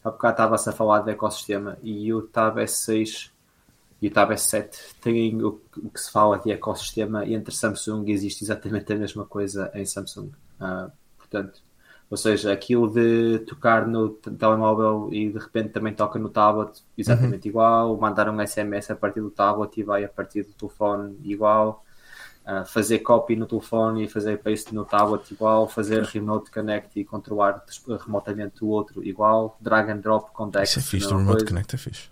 há 0.04 0.10
bocado 0.10 0.34
estava-se 0.34 0.68
a 0.68 0.72
falar 0.72 1.00
do 1.00 1.10
ecossistema 1.10 1.78
e 1.82 2.12
o 2.12 2.22
Tab 2.22 2.58
S6 2.58 3.30
e 4.00 4.08
o 4.08 4.10
Tab 4.10 4.30
S7 4.30 4.94
têm 5.00 5.42
o, 5.42 5.52
que 5.92 6.00
se 6.00 6.10
fala 6.10 6.38
de 6.38 6.50
ecossistema 6.50 7.24
e 7.24 7.34
entre 7.34 7.54
Samsung 7.54 8.10
existe 8.10 8.44
exatamente 8.44 8.92
a 8.92 8.96
mesma 8.96 9.24
coisa 9.24 9.70
em 9.74 9.86
Samsung. 9.86 10.30
Ah, 10.60 10.90
portanto, 11.16 11.62
ou 12.10 12.16
seja, 12.16 12.52
aquilo 12.52 12.88
de 12.88 13.40
tocar 13.40 13.86
no 13.86 14.10
te- 14.10 14.30
telemóvel 14.30 15.08
e 15.12 15.30
de 15.30 15.38
repente 15.38 15.70
também 15.70 15.92
toca 15.92 16.18
no 16.18 16.28
tablet, 16.28 16.82
exatamente 16.96 17.48
igual. 17.48 17.96
Mandar 17.96 18.28
um 18.28 18.40
SMS 18.40 18.90
a 18.90 18.96
partir 18.96 19.20
do 19.20 19.30
tablet 19.30 19.76
e 19.78 19.82
vai 19.82 20.04
a 20.04 20.08
partir 20.08 20.42
do 20.44 20.52
telefone, 20.52 21.16
igual. 21.24 21.82
Uh, 22.46 22.64
fazer 22.64 23.00
copy 23.00 23.34
no 23.34 23.44
telefone 23.44 24.04
e 24.04 24.08
fazer 24.08 24.38
paste 24.38 24.72
no 24.72 24.84
tablet, 24.84 25.28
igual. 25.32 25.66
Fazer 25.68 26.04
remote 26.04 26.48
connect 26.52 26.98
e 27.00 27.04
controlar 27.04 27.64
remotamente 28.04 28.64
o 28.64 28.68
outro, 28.68 29.02
igual. 29.02 29.56
Drag 29.60 29.90
and 29.90 29.98
drop 29.98 30.30
com 30.32 30.48
Dex. 30.48 30.70
Isso 30.70 30.78
é 30.78 30.82
fixe, 30.82 31.06
o 31.06 31.08
mesma 31.08 31.18
Remote 31.18 31.36
coisa. 31.38 31.46
Connect 31.46 31.74
é 31.74 31.78
fixe. 31.78 32.08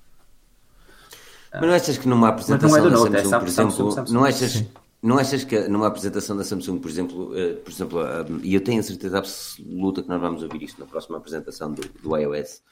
Mas 1.52 1.62
não 1.62 1.72
achas 1.72 1.98
que 1.98 2.08
numa 2.08 2.28
apresentação 2.30 2.82
do 2.82 2.90
da 2.90 2.96
Note, 2.96 3.14
é 3.14 3.22
Samsung, 3.22 3.30
Sam- 3.30 3.38
por 3.38 3.46
exemplo, 3.48 3.70
Samsung, 3.72 3.90
Samsung. 3.92 4.12
não 4.14 4.24
achas, 4.24 4.64
não 5.04 5.18
achas 5.18 5.44
que 5.44 5.68
numa 5.68 5.86
apresentação 5.86 6.34
da 6.34 6.42
Samsung, 6.42 6.78
por 6.78 6.90
exemplo, 6.90 7.38
eh, 7.38 7.56
por 7.56 7.70
exemplo, 7.70 8.00
e 8.42 8.54
eu 8.54 8.64
tenho 8.64 8.80
a 8.80 8.82
certeza 8.82 9.18
absoluta 9.18 10.02
que 10.02 10.08
nós 10.08 10.18
vamos 10.18 10.42
ouvir 10.42 10.62
isto 10.62 10.80
na 10.80 10.86
próxima 10.86 11.18
apresentação 11.18 11.74
do, 11.74 11.82
do 12.02 12.16
iOS, 12.16 12.62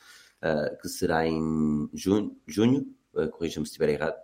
ah, 0.41 0.75
que 0.81 0.89
será 0.89 1.27
em 1.27 1.91
junho, 1.93 2.35
junho 2.47 2.87
ah, 3.15 3.29
corrija-me 3.29 3.67
se 3.67 3.73
estiver 3.73 3.91
errado. 3.91 4.17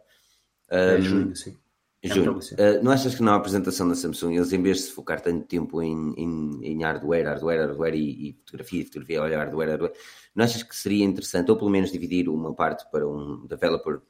É 0.70 0.98
junho, 1.02 1.36
sim. 1.36 1.54
É 2.02 2.08
Junho. 2.08 2.38
Uh, 2.38 2.82
não 2.82 2.92
achas 2.92 3.14
que 3.14 3.22
na 3.22 3.34
apresentação 3.34 3.88
da 3.88 3.94
Samsung 3.94 4.36
eles, 4.36 4.52
em 4.52 4.62
vez 4.62 4.76
de 4.78 4.82
se 4.84 4.92
focar 4.92 5.20
tanto 5.20 5.44
tempo 5.46 5.82
em, 5.82 6.14
em, 6.16 6.60
em 6.62 6.82
hardware, 6.84 7.26
hardware, 7.26 7.66
hardware 7.66 7.94
e, 7.94 8.30
e 8.30 8.32
fotografia, 8.44 8.84
fotografia, 8.84 9.20
olha, 9.20 9.36
hardware, 9.36 9.70
hardware, 9.70 9.92
não 10.34 10.44
achas 10.44 10.62
que 10.62 10.76
seria 10.76 11.04
interessante, 11.04 11.50
ou 11.50 11.58
pelo 11.58 11.70
menos 11.70 11.90
dividir 11.90 12.28
uma 12.28 12.54
parte 12.54 12.88
para 12.90 13.06
um 13.06 13.44
developer 13.46 14.00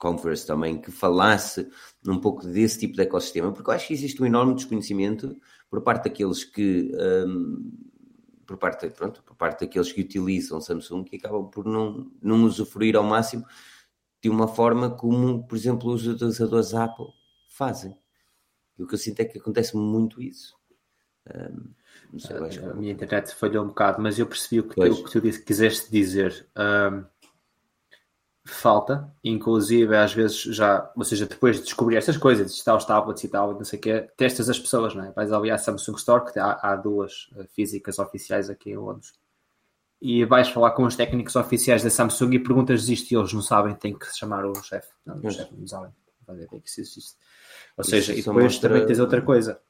conference 0.00 0.44
também, 0.46 0.80
que 0.80 0.90
falasse 0.90 1.68
um 2.04 2.18
pouco 2.18 2.44
desse 2.46 2.80
tipo 2.80 2.96
de 2.96 3.02
ecossistema? 3.02 3.52
Porque 3.52 3.70
eu 3.70 3.74
acho 3.74 3.86
que 3.86 3.94
existe 3.94 4.20
um 4.20 4.26
enorme 4.26 4.54
desconhecimento 4.54 5.36
por 5.68 5.80
parte 5.82 6.04
daqueles 6.04 6.42
que. 6.42 6.90
um, 7.26 7.70
por 8.46 8.56
parte, 8.58 8.90
pronto, 8.90 9.22
por 9.22 9.36
parte 9.36 9.60
daqueles 9.60 9.92
que 9.92 10.00
utilizam 10.00 10.60
Samsung 10.60 11.04
que 11.04 11.14
acabam 11.16 11.48
por 11.48 11.64
não, 11.64 12.10
não 12.20 12.42
usufruir 12.42 12.96
ao 12.96 13.04
máximo 13.04 13.44
de 14.20 14.28
uma 14.28 14.48
forma 14.48 14.90
como, 14.90 15.46
por 15.46 15.54
exemplo, 15.56 15.92
os 15.92 16.04
utilizadores 16.04 16.74
Apple 16.74 17.06
fazem. 17.46 17.96
E 18.76 18.82
o 18.82 18.88
que 18.88 18.94
eu 18.94 18.98
sinto 18.98 19.20
é 19.20 19.24
que 19.24 19.38
acontece 19.38 19.76
muito 19.76 20.20
isso. 20.20 20.56
Sei, 22.18 22.36
acho 22.48 22.58
que- 22.58 22.64
A 22.64 22.74
minha 22.74 22.92
internet 22.92 23.32
falhou 23.34 23.64
um 23.64 23.68
bocado, 23.68 24.02
mas 24.02 24.18
eu 24.18 24.26
percebi 24.26 24.60
o 24.60 24.64
que, 24.68 24.74
tu, 24.74 24.80
o 25.00 25.04
que 25.04 25.10
tu 25.12 25.20
disse- 25.20 25.44
quiseste 25.44 25.90
dizer. 25.92 26.48
Ahm, 26.56 27.04
falta, 28.52 29.12
inclusive 29.24 29.96
às 29.96 30.12
vezes 30.12 30.40
já, 30.42 30.90
ou 30.96 31.04
seja, 31.04 31.26
depois 31.26 31.56
de 31.56 31.62
descobrir 31.64 31.96
estas 31.96 32.16
coisas, 32.16 32.52
testar 32.54 32.76
os 32.76 32.84
tablets 32.84 33.24
e 33.24 33.28
tal, 33.28 33.52
não 33.54 33.64
sei 33.64 33.78
o 33.78 33.82
quê, 33.82 34.08
testas 34.16 34.48
as 34.50 34.58
pessoas, 34.58 34.94
não 34.94 35.04
é? 35.04 35.10
Vais 35.12 35.32
ali 35.32 35.50
à 35.50 35.58
Samsung 35.58 35.96
Store, 35.96 36.32
que 36.32 36.38
há, 36.38 36.58
há 36.62 36.76
duas 36.76 37.28
eh, 37.36 37.44
físicas 37.54 37.98
oficiais 37.98 38.48
aqui 38.50 38.70
em 38.70 38.76
Londres, 38.76 39.12
e 40.02 40.24
vais 40.24 40.48
falar 40.48 40.70
com 40.72 40.84
os 40.84 40.96
técnicos 40.96 41.36
oficiais 41.36 41.82
da 41.82 41.90
Samsung 41.90 42.32
e 42.34 42.38
perguntas 42.38 42.88
isto 42.88 43.10
e 43.12 43.16
eles 43.16 43.32
não 43.32 43.42
sabem, 43.42 43.74
tem 43.74 43.92
que 43.98 44.06
chamar 44.16 44.44
o 44.46 44.54
chefe. 44.62 44.88
Não, 45.04 45.16
o 45.16 45.20
Pois. 45.20 45.34
chefe 45.34 45.54
não 45.56 45.66
sabem. 45.66 45.90
Que 46.48 46.56
isso 46.64 46.80
existe. 46.80 47.16
Ou 47.76 47.82
Isso 47.82 47.90
seja, 47.90 48.12
e 48.12 48.16
depois 48.22 48.44
mostra- 48.44 48.68
também 48.70 48.86
tens 48.86 49.00
outra 49.00 49.20
coisa 49.20 49.60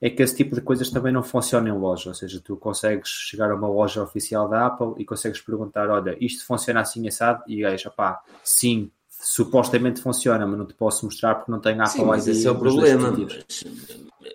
é 0.00 0.08
que 0.08 0.22
esse 0.22 0.36
tipo 0.36 0.54
de 0.54 0.60
coisas 0.60 0.90
também 0.90 1.12
não 1.12 1.22
funciona 1.22 1.68
em 1.68 1.72
loja. 1.72 2.10
Ou 2.10 2.14
seja, 2.14 2.40
tu 2.42 2.56
consegues 2.56 3.08
chegar 3.08 3.50
a 3.50 3.54
uma 3.54 3.68
loja 3.68 4.02
oficial 4.02 4.48
da 4.48 4.66
Apple 4.66 4.94
e 4.96 5.04
consegues 5.04 5.40
perguntar: 5.40 5.90
olha, 5.90 6.16
isto 6.20 6.46
funciona 6.46 6.80
assim 6.80 7.06
assado? 7.08 7.42
E 7.48 7.60
gajo, 7.60 7.90
pá, 7.90 8.20
sim, 8.44 8.90
supostamente 9.08 10.00
funciona, 10.00 10.46
mas 10.46 10.58
não 10.58 10.66
te 10.66 10.74
posso 10.74 11.04
mostrar 11.04 11.34
porque 11.34 11.50
não 11.50 11.60
tenho 11.60 11.82
Apple 11.82 12.00
Sim, 12.00 12.04
mas 12.04 12.26
ID 12.26 12.36
esse 12.36 12.46
é 12.46 12.50
o 12.50 12.58
problema. 12.58 13.12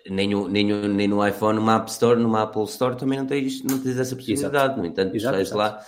nem, 0.10 0.30
no, 0.30 0.48
nem, 0.50 0.68
no, 0.68 0.88
nem 0.88 1.08
no 1.08 1.26
iPhone, 1.26 1.58
numa 1.58 1.76
App 1.78 1.90
Store, 1.90 2.20
numa 2.20 2.44
Apple 2.44 2.64
Store 2.64 2.98
também 2.98 3.20
não 3.20 3.26
tens, 3.26 3.64
não 3.64 3.80
tens 3.80 3.98
essa 3.98 4.16
possibilidade. 4.16 4.78
No 4.78 4.86
entanto, 4.86 5.16
Exato, 5.16 5.40
estás 5.40 5.48
exato. 5.48 5.58
lá 5.58 5.86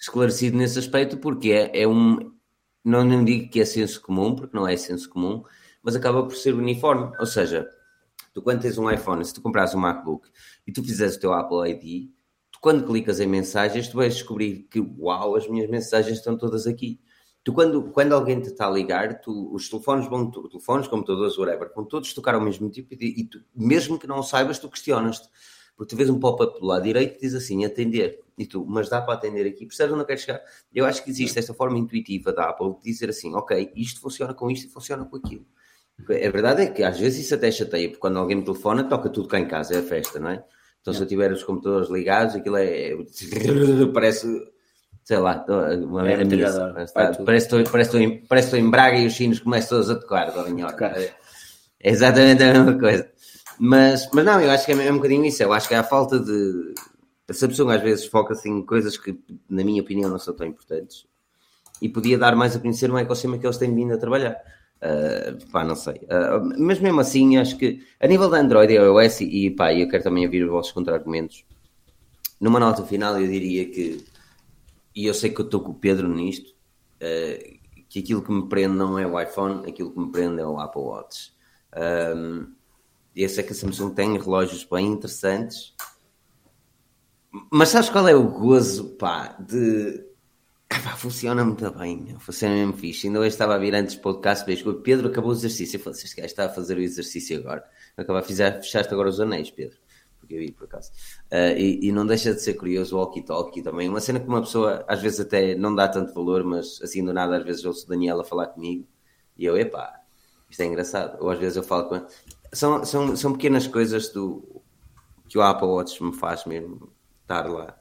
esclarecido 0.00 0.56
nesse 0.56 0.78
aspecto 0.78 1.18
porque 1.18 1.50
é, 1.50 1.82
é 1.82 1.86
um. 1.86 2.32
Não, 2.82 3.04
não 3.04 3.22
digo 3.22 3.50
que 3.50 3.60
é 3.60 3.64
senso 3.66 4.00
comum, 4.00 4.34
porque 4.34 4.56
não 4.56 4.66
é 4.66 4.74
senso 4.74 5.10
comum, 5.10 5.44
mas 5.82 5.94
acaba 5.94 6.22
por 6.22 6.34
ser 6.34 6.54
uniforme. 6.54 7.14
Ou 7.20 7.26
seja, 7.26 7.68
tu 8.32 8.42
quando 8.42 8.62
tens 8.62 8.78
um 8.78 8.90
iPhone, 8.90 9.24
se 9.24 9.34
tu 9.34 9.40
compras 9.40 9.74
um 9.74 9.78
MacBook 9.78 10.28
e 10.66 10.72
tu 10.72 10.82
fizeres 10.82 11.16
o 11.16 11.20
teu 11.20 11.32
Apple 11.32 11.70
ID, 11.70 12.10
tu 12.50 12.58
quando 12.60 12.86
clicas 12.86 13.20
em 13.20 13.26
mensagens, 13.26 13.88
tu 13.88 13.96
vais 13.96 14.14
descobrir 14.14 14.68
que, 14.70 14.80
uau, 14.80 15.36
as 15.36 15.48
minhas 15.48 15.68
mensagens 15.68 16.18
estão 16.18 16.36
todas 16.36 16.66
aqui. 16.66 17.00
Tu, 17.42 17.54
quando, 17.54 17.90
quando 17.90 18.12
alguém 18.12 18.38
te 18.40 18.48
está 18.48 18.66
a 18.66 18.70
ligar, 18.70 19.20
tu, 19.20 19.52
os 19.54 19.68
telefones 19.68 20.06
vão, 20.08 20.30
telefones, 20.30 20.86
computadores, 20.86 21.38
whatever, 21.38 21.72
vão 21.74 21.84
todos 21.86 22.12
tocar 22.12 22.34
ao 22.34 22.40
mesmo 22.40 22.68
tipo 22.68 22.92
e, 22.94 23.20
e 23.20 23.24
tu, 23.24 23.42
mesmo 23.54 23.98
que 23.98 24.06
não 24.06 24.22
saibas, 24.22 24.58
tu 24.58 24.68
questionas-te. 24.68 25.28
Porque 25.74 25.94
tu 25.94 25.96
vês 25.96 26.10
um 26.10 26.20
pop-up 26.20 26.60
do 26.60 26.66
lado 26.66 26.82
direito 26.82 27.14
que 27.14 27.20
diz 27.22 27.34
assim, 27.34 27.64
atender. 27.64 28.20
E 28.36 28.44
tu, 28.44 28.66
mas 28.66 28.90
dá 28.90 29.00
para 29.00 29.14
atender 29.14 29.46
aqui? 29.46 29.64
Percebes 29.64 29.92
onde 29.94 30.02
eu 30.02 30.06
quero 30.06 30.20
chegar? 30.20 30.42
Eu 30.74 30.84
acho 30.84 31.02
que 31.02 31.08
existe 31.08 31.38
esta 31.38 31.54
forma 31.54 31.78
intuitiva 31.78 32.32
da 32.34 32.50
Apple 32.50 32.74
de 32.74 32.82
dizer 32.82 33.08
assim, 33.08 33.34
ok, 33.34 33.72
isto 33.74 33.98
funciona 34.00 34.34
com 34.34 34.50
isto 34.50 34.66
e 34.66 34.70
funciona 34.70 35.06
com 35.06 35.16
aquilo. 35.16 35.46
A 36.08 36.30
verdade 36.30 36.62
é 36.62 36.66
que 36.66 36.82
às 36.82 36.98
vezes 36.98 37.24
isso 37.24 37.34
até 37.34 37.50
chateia, 37.50 37.88
porque 37.88 38.00
quando 38.00 38.18
alguém 38.18 38.36
me 38.36 38.44
telefona, 38.44 38.84
toca 38.84 39.08
tudo 39.08 39.28
cá 39.28 39.38
em 39.38 39.46
casa, 39.46 39.74
é 39.74 39.78
a 39.78 39.82
festa, 39.82 40.18
não 40.18 40.30
é? 40.30 40.44
Então 40.80 40.94
se 40.94 41.00
eu 41.00 41.06
tiver 41.06 41.30
os 41.32 41.42
computadores 41.42 41.90
ligados, 41.90 42.34
aquilo 42.34 42.56
é. 42.56 42.96
parece. 43.92 44.26
Sei 45.02 45.18
lá, 45.18 45.44
uma 45.82 46.08
É 46.08 46.16
metralhadora, 46.18 46.72
Parece, 46.74 46.92
parece, 46.92 47.24
parece, 47.24 47.88
estou 47.88 48.00
em, 48.00 48.24
parece 48.26 48.50
que 48.50 48.56
estou 48.56 48.58
em 48.58 48.70
Braga 48.70 48.98
e 48.98 49.06
os 49.06 49.12
chinos 49.14 49.40
começam 49.40 49.70
todos 49.70 49.90
a 49.90 49.96
tocar, 49.96 50.30
da 50.30 50.44
minha 50.44 50.68
Tocar. 50.68 50.96
É 50.98 51.10
exatamente 51.82 52.42
a 52.42 52.52
mesma 52.52 52.78
coisa. 52.78 53.10
Mas, 53.58 54.08
mas 54.12 54.24
não, 54.24 54.40
eu 54.40 54.50
acho 54.50 54.66
que 54.66 54.72
é 54.72 54.92
um 54.92 54.96
bocadinho 54.96 55.24
isso. 55.24 55.42
Eu 55.42 55.52
acho 55.52 55.66
que 55.66 55.74
há 55.74 55.82
falta 55.82 56.20
de. 56.20 56.74
A 57.28 57.32
Samsung 57.32 57.70
às 57.70 57.82
vezes 57.82 58.06
foca-se 58.06 58.48
em 58.48 58.64
coisas 58.64 58.96
que, 58.96 59.18
na 59.48 59.64
minha 59.64 59.82
opinião, 59.82 60.10
não 60.10 60.18
são 60.18 60.34
tão 60.34 60.46
importantes 60.46 61.06
e 61.80 61.88
podia 61.88 62.18
dar 62.18 62.36
mais 62.36 62.54
a 62.54 62.60
conhecer 62.60 62.90
um 62.90 62.98
ecossistema 62.98 63.38
que 63.38 63.46
eles 63.46 63.56
têm 63.56 63.74
vindo 63.74 63.94
a 63.94 63.98
trabalhar. 63.98 64.36
Uh, 64.82 65.50
pá, 65.50 65.62
não 65.62 65.76
sei. 65.76 65.94
Uh, 65.94 66.54
mas 66.58 66.80
mesmo 66.80 67.00
assim, 67.00 67.36
acho 67.36 67.56
que 67.56 67.84
a 68.00 68.06
nível 68.06 68.30
da 68.30 68.38
Android 68.38 68.72
e 68.72 68.76
iOS, 68.76 69.20
e, 69.20 69.50
pá, 69.50 69.74
eu 69.74 69.88
quero 69.88 70.02
também 70.02 70.24
ouvir 70.24 70.44
os 70.44 70.50
vossos 70.50 70.72
contra-argumentos. 70.72 71.44
Numa 72.40 72.58
nota 72.58 72.82
final, 72.84 73.20
eu 73.20 73.28
diria 73.28 73.66
que, 73.66 74.04
e 74.96 75.06
eu 75.06 75.12
sei 75.12 75.30
que 75.30 75.40
eu 75.40 75.44
estou 75.44 75.60
com 75.60 75.72
o 75.72 75.74
Pedro 75.74 76.08
nisto, 76.08 76.50
uh, 76.50 77.60
que 77.88 77.98
aquilo 77.98 78.22
que 78.22 78.32
me 78.32 78.48
prende 78.48 78.76
não 78.76 78.98
é 78.98 79.06
o 79.06 79.20
iPhone, 79.20 79.68
aquilo 79.68 79.90
que 79.90 79.98
me 79.98 80.10
prende 80.10 80.40
é 80.40 80.46
o 80.46 80.58
Apple 80.58 80.80
Watch. 80.80 81.32
Um, 81.76 82.52
eu 83.14 83.28
sei 83.28 83.44
que 83.44 83.52
a 83.52 83.54
Samsung 83.54 83.92
tem 83.92 84.16
relógios 84.16 84.64
bem 84.64 84.86
interessantes, 84.86 85.74
mas 87.50 87.68
sabes 87.68 87.90
qual 87.90 88.08
é 88.08 88.14
o 88.14 88.28
gozo, 88.28 88.96
pá, 88.96 89.36
de 89.38 90.09
ah, 90.70 90.96
funciona 90.96 91.44
muito 91.44 91.70
bem, 91.72 92.16
funciona 92.18 92.54
mesmo 92.54 92.74
fixe. 92.74 93.08
Ainda 93.08 93.18
hoje 93.20 93.28
estava 93.28 93.54
a 93.54 93.58
vir 93.58 93.74
antes 93.74 93.96
do 93.96 94.00
podcast, 94.00 94.46
vejo 94.46 94.72
Pedro 94.74 95.08
acabou 95.08 95.30
o 95.30 95.34
exercício. 95.34 95.76
Eu 95.76 95.80
falei, 95.80 95.98
este 95.98 96.16
gajo 96.16 96.26
está 96.26 96.46
a 96.46 96.48
fazer 96.48 96.76
o 96.76 96.80
exercício 96.80 97.38
agora. 97.38 97.64
Acaba 97.96 98.22
fechaste 98.22 98.92
agora 98.92 99.08
os 99.08 99.20
anéis, 99.20 99.50
Pedro. 99.50 99.76
Porque 100.18 100.34
eu 100.34 100.38
vi 100.38 100.52
por 100.52 100.64
acaso. 100.64 100.90
Uh, 101.30 101.58
e, 101.58 101.88
e 101.88 101.92
não 101.92 102.06
deixa 102.06 102.32
de 102.32 102.40
ser 102.40 102.54
curioso 102.54 102.96
o 102.96 103.00
walkie-talkie 103.00 103.62
também. 103.62 103.88
Uma 103.88 104.00
cena 104.00 104.20
que 104.20 104.28
uma 104.28 104.40
pessoa 104.40 104.84
às 104.86 105.02
vezes 105.02 105.20
até 105.20 105.54
não 105.54 105.74
dá 105.74 105.88
tanto 105.88 106.14
valor, 106.14 106.44
mas 106.44 106.80
assim 106.82 107.04
do 107.04 107.12
nada 107.12 107.36
às 107.36 107.44
vezes 107.44 107.64
ouço 107.64 107.84
o 107.86 107.88
Daniel 107.88 108.20
a 108.20 108.24
falar 108.24 108.46
comigo 108.46 108.86
e 109.36 109.44
eu, 109.46 109.56
epá, 109.56 110.00
isto 110.48 110.60
é 110.60 110.66
engraçado. 110.66 111.16
Ou 111.20 111.30
às 111.30 111.38
vezes 111.38 111.56
eu 111.56 111.62
falo 111.62 111.88
com. 111.88 112.06
São, 112.52 112.84
são, 112.84 113.16
são 113.16 113.32
pequenas 113.32 113.66
coisas 113.66 114.08
do, 114.10 114.62
que 115.28 115.38
o 115.38 115.42
Apple 115.42 115.66
Watch 115.66 116.02
me 116.02 116.12
faz 116.12 116.44
mesmo 116.44 116.92
estar 117.22 117.48
lá. 117.48 117.76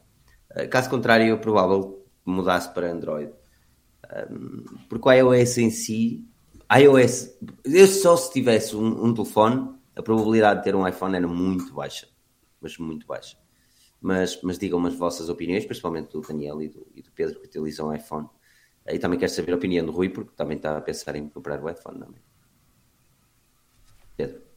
Uh, 0.51 0.67
caso 0.69 0.89
contrário, 0.89 1.33
é 1.33 1.37
provável 1.37 1.98
mudasse 2.25 2.73
para 2.73 2.91
Android. 2.91 3.31
Um, 4.31 4.63
porque 4.87 5.07
o 5.07 5.11
iOS 5.11 5.57
em 5.57 5.69
si, 5.69 6.25
iOS, 6.71 7.37
eu 7.65 7.87
só 7.87 8.15
se 8.15 8.31
tivesse 8.31 8.75
um, 8.75 9.05
um, 9.05 9.13
telefone, 9.13 9.75
a 9.95 10.01
probabilidade 10.01 10.59
de 10.59 10.63
ter 10.65 10.75
um 10.75 10.87
iPhone 10.87 11.15
era 11.15 11.27
muito 11.27 11.73
baixa, 11.73 12.07
mas 12.61 12.77
muito 12.77 13.05
baixa. 13.05 13.37
Mas, 14.01 14.41
mas 14.41 14.57
digam-me 14.57 14.87
as 14.87 14.95
vossas 14.95 15.29
opiniões, 15.29 15.65
principalmente 15.65 16.11
do 16.11 16.21
Daniel 16.21 16.61
e 16.61 16.69
do, 16.69 16.87
e 16.95 17.01
do 17.01 17.11
Pedro 17.11 17.39
que 17.39 17.47
utilizam 17.47 17.93
iPhone. 17.93 18.29
E 18.87 18.97
também 18.97 19.19
quero 19.19 19.31
saber 19.31 19.51
a 19.51 19.55
opinião 19.55 19.85
do 19.85 19.91
Rui, 19.91 20.09
porque 20.09 20.31
também 20.35 20.57
está 20.57 20.77
a 20.77 20.81
pensar 20.81 21.15
em 21.15 21.27
comprar 21.27 21.61
o 21.61 21.69
iPhone 21.69 21.99
também. 21.99 22.21
Pedro. 24.15 24.48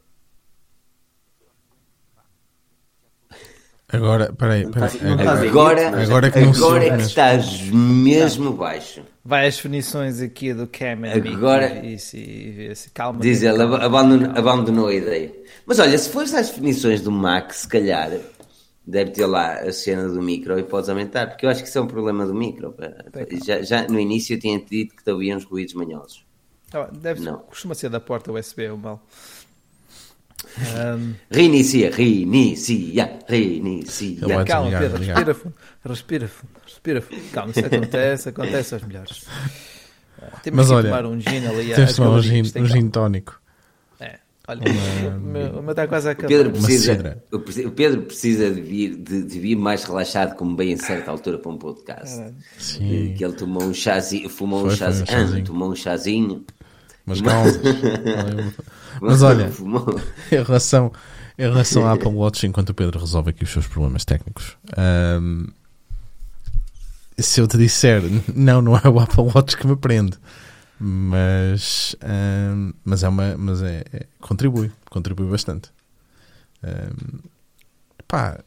Agora, 3.92 4.32
peraí, 4.32 4.66
peraí. 4.70 4.90
Agora, 5.02 5.48
agora, 5.48 6.02
agora, 6.02 6.30
que, 6.30 6.38
agora 6.38 6.84
é 6.86 6.96
que 6.96 7.02
estás 7.02 7.60
mesmo 7.70 8.52
baixo. 8.52 9.02
Vai 9.22 9.46
às 9.46 9.56
definições 9.56 10.20
aqui 10.20 10.54
do 10.54 10.66
Cam 10.66 11.00
Agora, 11.34 11.84
e, 11.84 11.96
e, 12.14 12.72
e, 12.72 12.90
calma. 12.94 13.20
Diz 13.20 13.42
ele, 13.42 13.62
abandonou, 13.62 14.30
abandonou 14.34 14.86
a 14.88 14.94
ideia. 14.94 15.32
Mas 15.66 15.78
olha, 15.78 15.96
se 15.98 16.08
fores 16.08 16.32
às 16.32 16.48
definições 16.48 17.02
do 17.02 17.12
Mac, 17.12 17.52
se 17.52 17.68
calhar 17.68 18.10
deve 18.86 19.10
ter 19.10 19.26
lá 19.26 19.60
a 19.60 19.72
cena 19.72 20.08
do 20.08 20.22
micro 20.22 20.58
e 20.58 20.62
podes 20.62 20.88
aumentar, 20.88 21.28
porque 21.28 21.44
eu 21.44 21.50
acho 21.50 21.62
que 21.62 21.68
isso 21.68 21.78
é 21.78 21.82
um 21.82 21.86
problema 21.86 22.26
do 22.26 22.34
micro. 22.34 22.74
Já, 23.44 23.62
já 23.62 23.86
no 23.86 24.00
início 24.00 24.34
eu 24.34 24.40
tinha 24.40 24.58
dito 24.58 24.96
que 24.96 25.08
havia 25.08 25.36
uns 25.36 25.44
ruídos 25.44 25.74
manhosos. 25.74 26.24
Ah, 26.72 26.88
deve 26.90 27.20
não. 27.20 27.38
Costuma 27.40 27.74
ser 27.74 27.90
da 27.90 28.00
porta 28.00 28.32
USB 28.32 28.68
o 28.70 28.78
mal. 28.78 29.06
Um... 30.58 31.14
Reinicia, 31.30 31.90
reinicia, 31.90 33.18
reinicia. 33.26 34.44
Calma, 34.44 34.78
Pedro, 34.78 34.98
respira 34.98 35.34
fundo, 35.34 35.54
respira 35.84 36.28
fundo, 36.28 36.50
respira 36.64 37.00
fundo. 37.00 37.22
Calma, 37.32 37.52
isso 37.52 37.66
acontece, 37.66 38.28
acontece 38.28 38.74
aos 38.74 38.82
melhores. 38.84 39.26
Temos 40.42 40.56
Mas 40.56 40.68
que 40.68 40.74
olha, 40.74 40.88
tomar 40.90 41.06
um 41.06 41.20
gin 41.20 41.46
ali. 41.46 41.74
Tens 41.74 41.90
de 41.90 41.96
tomar 41.96 42.10
um 42.10 42.22
gin, 42.22 42.42
um 42.42 42.66
gin 42.66 42.88
tónico. 42.90 43.40
É, 43.98 44.18
olha, 44.46 44.62
o 45.16 45.62
meu 45.62 45.70
está 45.70 45.88
quase 45.88 46.08
a 46.08 46.12
acabar. 46.12 46.28
Pedro 46.28 46.52
precisa, 46.52 47.22
o 47.32 47.70
Pedro 47.70 48.02
precisa 48.02 48.50
de 48.50 48.60
vir, 48.60 48.96
de, 48.96 49.22
de, 49.22 49.40
vir 49.40 49.56
mais 49.56 49.84
relaxado, 49.84 50.36
como 50.36 50.54
bem 50.54 50.72
em 50.72 50.76
certa 50.76 51.10
altura 51.10 51.38
para 51.38 51.50
um 51.50 51.58
podcast. 51.58 52.22
Sim. 52.58 53.14
Que 53.16 53.24
ele 53.24 53.34
tomou 53.34 53.64
um 53.64 53.74
chazinho, 53.74 54.28
fumou 54.28 54.60
Foi, 54.60 54.72
um 54.72 54.76
chazinho, 54.76 55.04
um 55.04 55.06
chazinho. 55.06 55.44
tomou 55.44 55.70
um 55.70 55.76
chazinho. 55.76 56.44
Mas 57.04 57.20
calma. 57.20 57.50
Mas 59.02 59.20
olha, 59.22 59.50
em 60.30 60.42
relação, 60.42 60.92
em 61.36 61.42
relação 61.42 61.86
à 61.86 61.92
Apple 61.92 62.08
Watch, 62.08 62.46
enquanto 62.46 62.70
o 62.70 62.74
Pedro 62.74 63.00
resolve 63.00 63.30
aqui 63.30 63.42
os 63.42 63.50
seus 63.50 63.66
problemas 63.66 64.04
técnicos, 64.04 64.56
um, 65.20 65.46
se 67.18 67.40
eu 67.40 67.48
te 67.48 67.58
disser, 67.58 68.02
não, 68.34 68.62
não 68.62 68.76
é 68.76 68.88
o 68.88 69.00
Apple 69.00 69.24
Watch 69.34 69.56
que 69.56 69.66
me 69.66 69.76
prende, 69.76 70.16
mas, 70.78 71.96
um, 72.54 72.72
mas 72.84 73.02
é 73.02 73.08
uma, 73.08 73.36
mas 73.36 73.60
é, 73.62 73.84
é, 73.92 74.06
contribui, 74.20 74.70
contribui 74.88 75.28
bastante. 75.28 75.70
Um, 76.62 77.18
pá, 78.06 78.38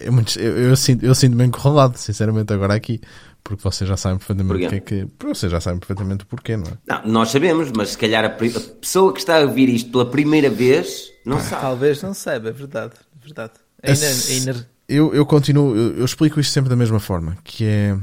é 0.00 0.10
muito, 0.10 0.36
eu, 0.38 0.58
eu, 0.58 0.70
eu 0.70 1.14
sinto-me 1.14 1.44
encurralado, 1.44 1.96
sinceramente, 1.96 2.52
agora 2.52 2.74
aqui 2.74 3.00
porque 3.44 3.62
vocês 3.62 3.88
já 3.88 3.96
sabem 3.96 4.18
perfeitamente 4.18 4.68
porquê 4.68 4.80
que, 4.80 5.08
vocês 5.26 5.50
já 5.50 5.60
sabem 5.60 5.78
perfeitamente 5.78 6.24
o 6.24 6.26
porquê, 6.26 6.56
não 6.56 6.66
é? 6.66 6.78
Não, 6.86 7.12
nós 7.12 7.30
sabemos, 7.30 7.70
mas 7.74 7.90
se 7.90 7.98
calhar 7.98 8.24
a, 8.24 8.28
a, 8.28 8.60
pessoa 8.80 9.12
que 9.12 9.18
está 9.18 9.38
a 9.38 9.40
ouvir 9.42 9.68
isto 9.68 9.90
pela 9.90 10.06
primeira 10.06 10.48
vez 10.48 11.12
não 11.24 11.36
ah, 11.36 11.40
sabe. 11.40 11.62
Talvez 11.62 12.02
não 12.02 12.14
saiba, 12.14 12.48
é 12.48 12.52
verdade, 12.52 12.94
é 13.20 13.24
verdade. 13.24 13.52
É 13.82 13.92
iner... 14.34 14.66
eu, 14.88 15.12
eu 15.12 15.26
continuo, 15.26 15.76
eu, 15.76 15.98
eu, 15.98 16.04
explico 16.04 16.38
isto 16.38 16.52
sempre 16.52 16.70
da 16.70 16.76
mesma 16.76 17.00
forma, 17.00 17.36
que 17.42 17.64
é 17.64 17.98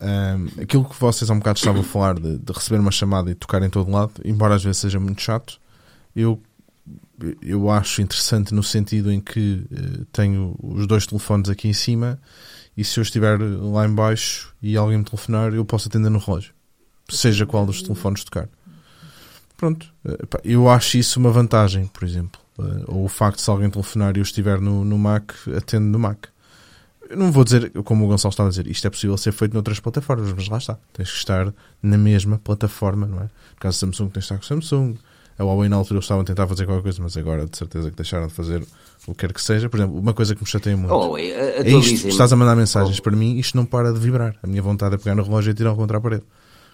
um, 0.00 0.62
aquilo 0.62 0.84
que 0.84 0.98
vocês 0.98 1.28
há 1.28 1.34
um 1.34 1.38
bocado 1.38 1.58
estavam 1.58 1.80
a 1.80 1.84
falar 1.84 2.14
de, 2.14 2.38
de, 2.38 2.52
receber 2.52 2.78
uma 2.78 2.92
chamada 2.92 3.30
e 3.30 3.34
tocar 3.34 3.62
em 3.62 3.70
todo 3.70 3.90
lado, 3.90 4.12
embora 4.24 4.54
às 4.54 4.62
vezes 4.62 4.78
seja 4.78 5.00
muito 5.00 5.20
chato, 5.20 5.60
eu 6.14 6.40
eu 7.42 7.70
acho 7.70 8.00
interessante 8.00 8.54
no 8.54 8.62
sentido 8.62 9.10
em 9.10 9.20
que 9.20 9.64
uh, 9.70 10.04
tenho 10.12 10.56
os 10.62 10.86
dois 10.86 11.06
telefones 11.06 11.48
aqui 11.48 11.68
em 11.68 11.72
cima 11.72 12.20
e 12.78 12.84
se 12.84 13.00
eu 13.00 13.02
estiver 13.02 13.40
lá 13.40 13.86
embaixo 13.86 14.54
e 14.62 14.76
alguém 14.76 14.98
me 14.98 15.04
telefonar, 15.04 15.52
eu 15.52 15.64
posso 15.64 15.88
atender 15.88 16.10
no 16.10 16.20
relógio. 16.20 16.54
Seja 17.08 17.44
qual 17.44 17.66
dos 17.66 17.82
telefones 17.82 18.22
tocar. 18.22 18.48
Pronto. 19.56 19.92
Eh, 20.04 20.16
eu 20.44 20.70
acho 20.70 20.96
isso 20.96 21.18
uma 21.18 21.32
vantagem, 21.32 21.88
por 21.88 22.04
exemplo. 22.04 22.40
Eh, 22.56 22.84
ou 22.86 23.04
o 23.04 23.08
facto 23.08 23.38
de 23.38 23.42
se 23.42 23.50
alguém 23.50 23.68
telefonar 23.68 24.16
e 24.16 24.20
eu 24.20 24.22
estiver 24.22 24.60
no, 24.60 24.84
no 24.84 24.96
Mac, 24.96 25.32
atendo 25.56 25.86
no 25.86 25.98
Mac. 25.98 26.26
Eu 27.10 27.16
não 27.16 27.32
vou 27.32 27.42
dizer, 27.42 27.72
como 27.82 28.04
o 28.04 28.08
Gonçalo 28.08 28.30
está 28.30 28.46
a 28.46 28.48
dizer, 28.48 28.68
isto 28.68 28.86
é 28.86 28.90
possível 28.90 29.16
ser 29.16 29.32
feito 29.32 29.54
noutras 29.54 29.80
plataformas, 29.80 30.32
mas 30.32 30.48
lá 30.48 30.58
está. 30.58 30.78
Tens 30.92 31.10
que 31.10 31.16
estar 31.16 31.52
na 31.82 31.98
mesma 31.98 32.38
plataforma, 32.38 33.08
não 33.08 33.18
é? 33.18 33.24
No 33.24 33.58
caso 33.58 33.78
Samsung, 33.78 34.10
tens 34.10 34.12
que 34.12 34.34
estar 34.34 34.36
com 34.36 34.42
Samsung. 34.42 34.96
A 35.38 35.44
Huawei 35.44 35.68
na 35.68 35.76
altura 35.76 36.00
estavam 36.00 36.22
a 36.22 36.24
tentar 36.24 36.46
fazer 36.46 36.66
qualquer 36.66 36.82
coisa, 36.82 37.00
mas 37.00 37.16
agora 37.16 37.46
de 37.46 37.56
certeza 37.56 37.90
que 37.90 37.96
deixaram 37.96 38.26
de 38.26 38.32
fazer 38.32 38.62
o 39.06 39.12
que 39.12 39.20
quer 39.20 39.32
que 39.32 39.40
seja. 39.40 39.68
Por 39.68 39.78
exemplo, 39.78 39.98
uma 39.98 40.12
coisa 40.12 40.34
que 40.34 40.42
me 40.42 40.48
chateia 40.48 40.76
muito 40.76 40.92
oh, 40.92 41.16
é, 41.16 41.60
é 41.60 41.70
isto, 41.70 42.08
estás 42.08 42.32
a 42.32 42.36
mandar 42.36 42.56
mensagens 42.56 42.98
oh. 42.98 43.02
para 43.02 43.14
mim 43.14 43.36
isto 43.36 43.56
não 43.56 43.64
para 43.64 43.92
de 43.92 44.00
vibrar. 44.00 44.34
A 44.42 44.46
minha 44.46 44.62
vontade 44.62 44.96
é 44.96 44.98
pegar 44.98 45.14
no 45.14 45.22
relógio 45.22 45.52
e 45.52 45.54
tirar 45.54 45.74
contra 45.74 45.98
a 45.98 46.00
parede. 46.00 46.24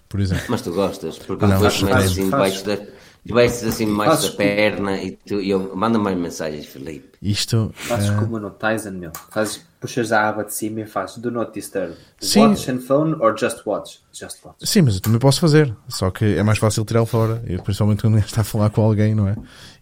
Por 0.09 0.19
exemplo. 0.19 0.45
Mas 0.49 0.61
tu 0.61 0.71
gostas, 0.71 1.17
porque 1.17 1.45
não, 1.45 1.57
tu 1.57 1.63
metes 1.63 2.11
assim 2.11 2.25
debaixo 2.25 2.65
da, 2.65 2.77
debaixo 3.25 3.67
assim 3.67 3.87
mais 3.87 4.21
da 4.21 4.31
perna 4.31 5.01
e, 5.01 5.11
tu, 5.13 5.41
e 5.41 5.49
eu 5.49 5.75
manda 5.75 5.97
mais 5.97 6.15
mensagens, 6.15 6.67
Felipe. 6.67 7.17
Isto. 7.21 7.71
Fazes 7.73 8.09
uh... 8.09 8.19
como 8.19 8.39
no 8.39 8.51
Tyson, 8.51 8.91
meu. 8.91 9.11
Fazes 9.31 9.65
puxas 9.79 10.11
a 10.11 10.29
aba 10.29 10.43
de 10.43 10.53
cima 10.53 10.81
e 10.81 10.85
fazes 10.85 11.17
do 11.17 11.31
not 11.31 11.51
disturb. 11.51 11.95
Sim. 12.19 12.47
Watch 12.47 12.69
and 12.69 12.79
phone 12.79 13.15
or 13.19 13.35
just 13.37 13.65
watch? 13.65 13.99
Just 14.13 14.45
watch. 14.45 14.57
Sim, 14.61 14.83
mas 14.83 14.95
eu 14.95 15.01
também 15.01 15.19
posso 15.19 15.39
fazer. 15.39 15.75
Só 15.89 16.11
que 16.11 16.37
é 16.37 16.43
mais 16.43 16.59
fácil 16.59 16.85
tirá-lo 16.85 17.07
fora. 17.07 17.43
Eu, 17.47 17.63
principalmente 17.63 18.01
quando 18.01 18.19
está 18.19 18.41
a 18.41 18.43
falar 18.43 18.69
com 18.69 18.81
alguém, 18.83 19.15
não 19.15 19.27
é? 19.27 19.35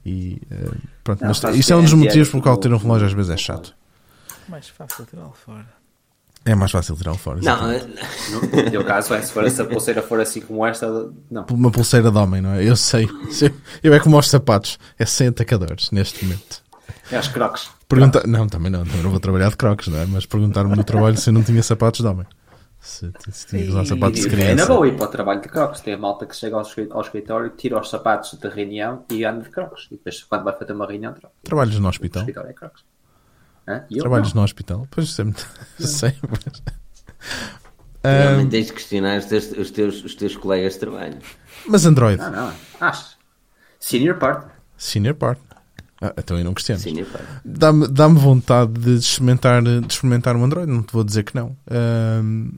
E 0.05 0.41
uh, 0.49 0.75
pronto. 1.03 1.21
Não, 1.21 1.27
mas 1.27 1.55
isso 1.55 1.73
é 1.73 1.75
um 1.75 1.83
dos 1.83 1.93
motivos 1.93 2.29
pelo 2.29 2.41
qual 2.41 2.55
ter 2.57 2.73
um 2.73 2.77
relógio 2.77 3.07
às 3.07 3.13
vezes 3.13 3.31
é 3.31 3.37
chato. 3.37 3.75
Mais 4.47 4.69
fácil 4.69 5.05
tirá-lo 5.05 5.33
fora. 5.33 5.82
É 6.45 6.53
mais 6.55 6.71
fácil 6.71 6.95
tirá-lo 6.95 7.17
fora. 7.17 7.39
Não, 7.41 7.71
no 7.71 8.69
teu 8.69 8.83
caso 8.83 9.13
é 9.13 9.21
se 9.21 9.31
for 9.31 9.45
essa 9.45 9.63
pulseira 9.63 10.01
for 10.01 10.19
assim 10.19 10.41
como 10.41 10.65
esta, 10.65 10.87
não. 11.31 11.45
Uma 11.49 11.71
pulseira 11.71 12.11
de 12.11 12.17
homem, 12.17 12.41
não 12.41 12.53
é? 12.53 12.67
Eu 12.67 12.75
sei. 12.75 13.09
Eu 13.81 13.93
é 13.93 13.99
como 13.99 14.17
aos 14.17 14.29
sapatos. 14.29 14.77
É 14.99 15.05
sem 15.05 15.27
atacadores 15.27 15.89
neste 15.91 16.25
momento. 16.25 16.61
É 17.09 17.15
aos 17.15 17.29
crocs. 17.29 17.69
Pergunta... 17.87 18.23
Não, 18.27 18.47
também 18.47 18.71
não, 18.71 18.83
também 18.83 19.03
não 19.03 19.09
vou 19.09 19.19
trabalhar 19.19 19.49
de 19.49 19.55
crocs, 19.55 19.87
não 19.87 19.99
é? 19.99 20.05
Mas 20.05 20.25
perguntar-me 20.25 20.75
no 20.75 20.83
trabalho 20.83 21.15
se 21.15 21.29
eu 21.29 21.33
não 21.33 21.43
tinha 21.43 21.63
sapatos 21.63 22.01
de 22.01 22.07
homem. 22.07 22.25
Se, 22.81 23.09
se 23.31 23.47
tinha 23.47 23.63
que 23.63 23.69
usar 23.69 23.85
sapatos 23.85 24.19
de 24.19 24.27
criança. 24.27 24.51
É 24.51 24.55
na 24.55 24.65
boa 24.65 24.85
ir 24.85 24.97
para 24.97 25.05
o 25.05 25.07
trabalho 25.07 25.41
de 25.41 25.47
crocs. 25.47 25.79
Tem 25.79 25.93
a 25.93 25.97
malta 25.97 26.25
que 26.25 26.35
chega 26.35 26.57
ao 26.57 27.01
escritório, 27.01 27.49
tira 27.51 27.79
os 27.79 27.89
sapatos 27.89 28.33
de 28.33 28.47
reunião 28.49 29.05
e 29.09 29.23
anda 29.23 29.43
de 29.43 29.49
crocs. 29.49 29.87
E 29.89 29.95
depois, 29.95 30.21
quando 30.23 30.43
vai 30.43 30.57
fazer 30.57 30.73
uma 30.73 30.85
reunião, 30.85 31.13
troca. 31.13 31.33
Trabalhos 31.41 31.79
no 31.79 31.87
hospital? 31.87 32.21
O 32.21 32.23
escritório 32.23 32.49
é 32.49 32.53
crocs. 32.53 32.83
Trabalhos 33.99 34.33
no 34.33 34.43
hospital? 34.43 34.87
Pois 34.91 35.13
sempre. 35.13 35.43
Sei, 35.79 36.13
mas. 36.29 36.63
Realmente 38.03 38.47
um... 38.47 38.49
tens 38.49 38.67
de 38.67 38.73
questionar 38.73 39.19
os 39.19 39.25
teus, 39.25 39.51
os, 39.51 39.71
teus, 39.71 40.03
os 40.03 40.15
teus 40.15 40.35
colegas 40.35 40.73
de 40.73 40.79
trabalho. 40.79 41.17
Mas 41.65 41.85
Android? 41.85 42.21
Não, 42.21 42.31
não. 42.31 42.53
Acho. 42.81 43.17
Senior 43.79 44.17
partner. 44.17 44.51
Senior 44.77 45.15
partner. 45.15 45.53
Ah, 46.01 46.13
então 46.17 46.37
eu 46.37 46.43
não 46.43 46.53
questiono. 46.53 46.81
Dá-me 47.45 47.87
dá 47.87 48.07
vontade 48.09 48.73
de 48.73 48.95
experimentar, 48.95 49.63
de 49.63 49.87
experimentar 49.87 50.35
um 50.35 50.43
Android, 50.43 50.69
não 50.69 50.83
te 50.83 50.91
vou 50.91 51.03
dizer 51.03 51.23
que 51.23 51.33
não. 51.33 51.55
Um, 51.71 52.51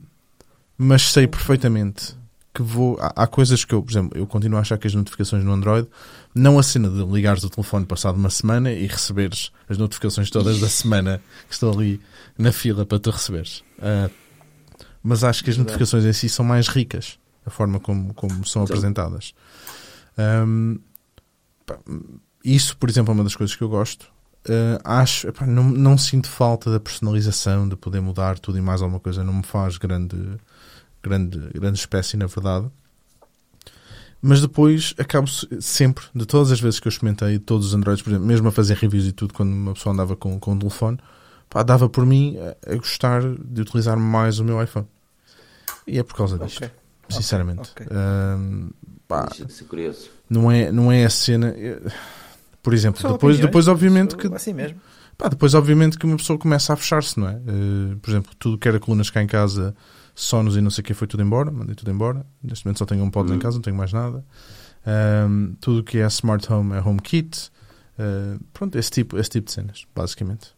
mas 0.76 1.12
sei 1.12 1.28
perfeitamente 1.28 2.16
que 2.52 2.62
vou. 2.62 2.98
Há, 3.00 3.12
há, 3.22 3.26
coisas 3.28 3.64
que 3.64 3.72
eu, 3.72 3.82
por 3.82 3.92
exemplo, 3.92 4.18
eu 4.18 4.26
continuo 4.26 4.58
a 4.58 4.62
achar 4.62 4.78
que 4.78 4.86
as 4.88 4.94
notificações 4.94 5.44
no 5.44 5.52
Android, 5.52 5.86
não 6.36 6.58
a 6.58 6.62
cena 6.62 6.88
de 6.90 7.02
ligares 7.02 7.42
o 7.42 7.50
telefone 7.50 7.86
passado 7.86 8.16
uma 8.16 8.28
semana 8.28 8.70
e 8.70 8.86
receberes 8.86 9.50
as 9.68 9.78
notificações 9.78 10.30
todas 10.30 10.60
da 10.60 10.68
semana 10.68 11.20
que 11.48 11.54
estão 11.54 11.72
ali 11.72 12.00
na 12.36 12.52
fila 12.52 12.84
para 12.84 12.98
tu 12.98 13.10
receberes. 13.10 13.60
Uh, 13.78 14.10
mas 15.02 15.24
acho 15.24 15.42
que 15.42 15.50
as 15.50 15.56
notificações 15.56 16.04
em 16.04 16.12
si 16.12 16.28
são 16.28 16.44
mais 16.44 16.68
ricas, 16.68 17.18
a 17.44 17.50
forma 17.50 17.80
como, 17.80 18.12
como 18.12 18.46
são 18.46 18.62
apresentadas. 18.62 19.34
Um, 20.18 20.78
isso, 22.44 22.76
por 22.76 22.90
exemplo, 22.90 23.12
é 23.12 23.14
uma 23.14 23.24
das 23.24 23.34
coisas 23.34 23.56
que 23.56 23.62
eu 23.62 23.68
gosto. 23.68 24.04
Uh, 24.48 24.78
acho, 24.84 25.28
epá, 25.28 25.46
não, 25.46 25.64
não 25.64 25.96
sinto 25.96 26.28
falta 26.28 26.70
da 26.70 26.78
personalização, 26.78 27.68
de 27.68 27.76
poder 27.76 28.00
mudar 28.00 28.38
tudo 28.38 28.58
e 28.58 28.60
mais 28.60 28.82
alguma 28.82 29.00
coisa. 29.00 29.24
Não 29.24 29.32
me 29.32 29.42
faz 29.42 29.78
grande, 29.78 30.16
grande, 31.02 31.38
grande 31.54 31.78
espécie, 31.78 32.16
na 32.16 32.26
verdade. 32.26 32.70
Mas 34.28 34.40
depois 34.40 34.92
acabo 34.98 35.28
sempre, 35.60 36.04
de 36.12 36.26
todas 36.26 36.50
as 36.50 36.58
vezes 36.58 36.80
que 36.80 36.88
eu 36.88 36.90
experimentei, 36.90 37.38
todos 37.38 37.68
os 37.68 37.74
Androids, 37.74 38.02
por 38.02 38.10
exemplo, 38.10 38.26
mesmo 38.26 38.48
a 38.48 38.50
fazer 38.50 38.76
reviews 38.76 39.06
e 39.06 39.12
tudo, 39.12 39.32
quando 39.32 39.52
uma 39.52 39.72
pessoa 39.72 39.92
andava 39.92 40.16
com, 40.16 40.40
com 40.40 40.52
um 40.54 40.58
telefone, 40.58 40.98
pá, 41.48 41.62
dava 41.62 41.88
por 41.88 42.04
mim 42.04 42.36
a, 42.38 42.72
a, 42.72 42.74
gostar 42.74 43.22
de 43.22 43.60
utilizar 43.60 43.96
mais 43.96 44.40
o 44.40 44.44
meu 44.44 44.60
iPhone. 44.60 44.84
E 45.86 45.96
é 45.96 46.02
por 46.02 46.16
causa 46.16 46.36
disto. 46.38 46.56
Okay. 46.56 46.70
Sinceramente. 47.08 47.70
Okay. 47.70 47.86
Um, 47.88 48.70
pá, 49.06 49.28
curioso. 49.68 50.10
Não 50.28 50.50
é, 50.50 50.72
não 50.72 50.90
é 50.90 51.04
a 51.04 51.10
cena. 51.10 51.54
Por 52.60 52.74
exemplo, 52.74 53.08
depois, 53.12 53.38
depois 53.38 53.68
obviamente 53.68 54.16
que. 54.16 54.26
Assim 54.34 54.52
mesmo. 54.52 54.80
Pá, 55.16 55.28
depois, 55.28 55.54
obviamente, 55.54 55.96
que 55.96 56.04
uma 56.04 56.16
pessoa 56.16 56.36
começa 56.36 56.72
a 56.72 56.76
fechar-se, 56.76 57.18
não 57.18 57.28
é? 57.28 57.34
Uh, 57.34 57.96
por 58.02 58.10
exemplo, 58.10 58.32
tudo 58.40 58.58
que 58.58 58.66
era 58.66 58.80
colunas 58.80 59.08
cá 59.08 59.22
em 59.22 59.26
casa, 59.28 59.74
sonos 60.16 60.56
e 60.56 60.60
não 60.60 60.70
sei 60.70 60.82
o 60.82 60.84
que, 60.84 60.94
foi 60.94 61.06
tudo 61.06 61.22
embora, 61.22 61.50
mandei 61.52 61.74
tudo 61.76 61.90
embora. 61.92 62.26
Neste 62.42 62.64
momento 62.64 62.78
só 62.78 62.86
tenho 62.86 63.04
um 63.04 63.10
pod 63.10 63.28
Uhum. 63.30 63.36
em 63.36 63.38
casa, 63.38 63.56
não 63.58 63.62
tenho 63.62 63.76
mais 63.76 63.92
nada. 63.92 64.24
Um, 65.28 65.54
tudo 65.60 65.84
que 65.84 65.98
é 65.98 66.06
smart 66.06 66.50
home 66.52 66.74
é 66.74 66.80
HomeKit. 66.80 67.50
Uh, 67.98 68.42
pronto, 68.52 68.76
esse 68.78 68.90
tipo, 68.90 69.18
esse 69.18 69.30
tipo 69.30 69.46
de 69.46 69.52
cenas, 69.52 69.86
basicamente. 69.94 70.54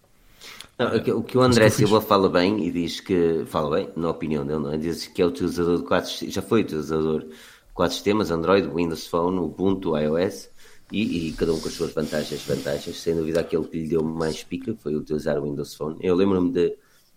Não, 0.79 0.95
o 0.97 1.03
que- 1.03 1.13
o 1.13 1.23
que 1.23 1.37
o 1.37 1.41
André 1.43 1.69
Silva 1.71 2.01
fala 2.01 2.29
bem 2.29 2.65
e 2.67 2.71
diz 2.71 3.01
que, 3.01 3.45
fala 3.47 3.77
bem, 3.77 3.89
na 3.97 4.11
opinião 4.11 4.47
dele, 4.47 4.61
não 4.61 4.73
é? 4.73 4.77
diz 4.77 5.07
que 5.09 5.21
é 5.21 5.27
utilizador 5.27 5.79
de 5.79 5.85
quatro, 5.85 6.11
já 6.31 6.41
foi 6.43 6.61
utilizador 6.63 7.23
de 7.23 7.29
quatro 7.75 7.95
sistemas, 7.95 8.31
Android, 8.31 8.69
Windows 8.69 9.07
Phone, 9.07 9.39
Ubuntu, 9.39 9.97
iOS, 9.99 10.49
e, 10.93 11.29
e 11.29 11.33
cada 11.33 11.53
um 11.53 11.61
com 11.61 11.69
as 11.69 11.75
suas 11.75 11.93
vantagens 11.93 12.31
desvantagens. 12.45 12.97
Sem 13.01 13.15
dúvida, 13.17 13.41
aquele 13.41 13.65
que 13.67 13.77
lhe 13.83 13.89
deu 13.89 14.03
mais 14.05 14.43
pica 14.45 14.75
foi 14.81 14.95
utilizar 14.97 15.39
o 15.39 15.43
Windows 15.43 15.75
Phone. 15.75 15.97
Eu 16.01 16.15
lembro-me 16.15 16.51
de, 16.53 16.77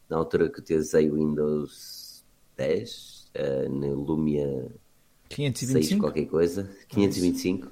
na 0.10 0.18
altura 0.18 0.50
que 0.50 0.60
utilizei 0.60 1.10
o 1.10 1.16
Windows 1.16 1.91
10, 2.62 3.30
eh, 3.34 3.68
na 3.70 3.88
Lumia 3.88 4.48
6 5.60 5.96
525? 5.96 5.96
qualquer 5.96 6.26
coisa, 6.28 6.70
525, 6.90 7.72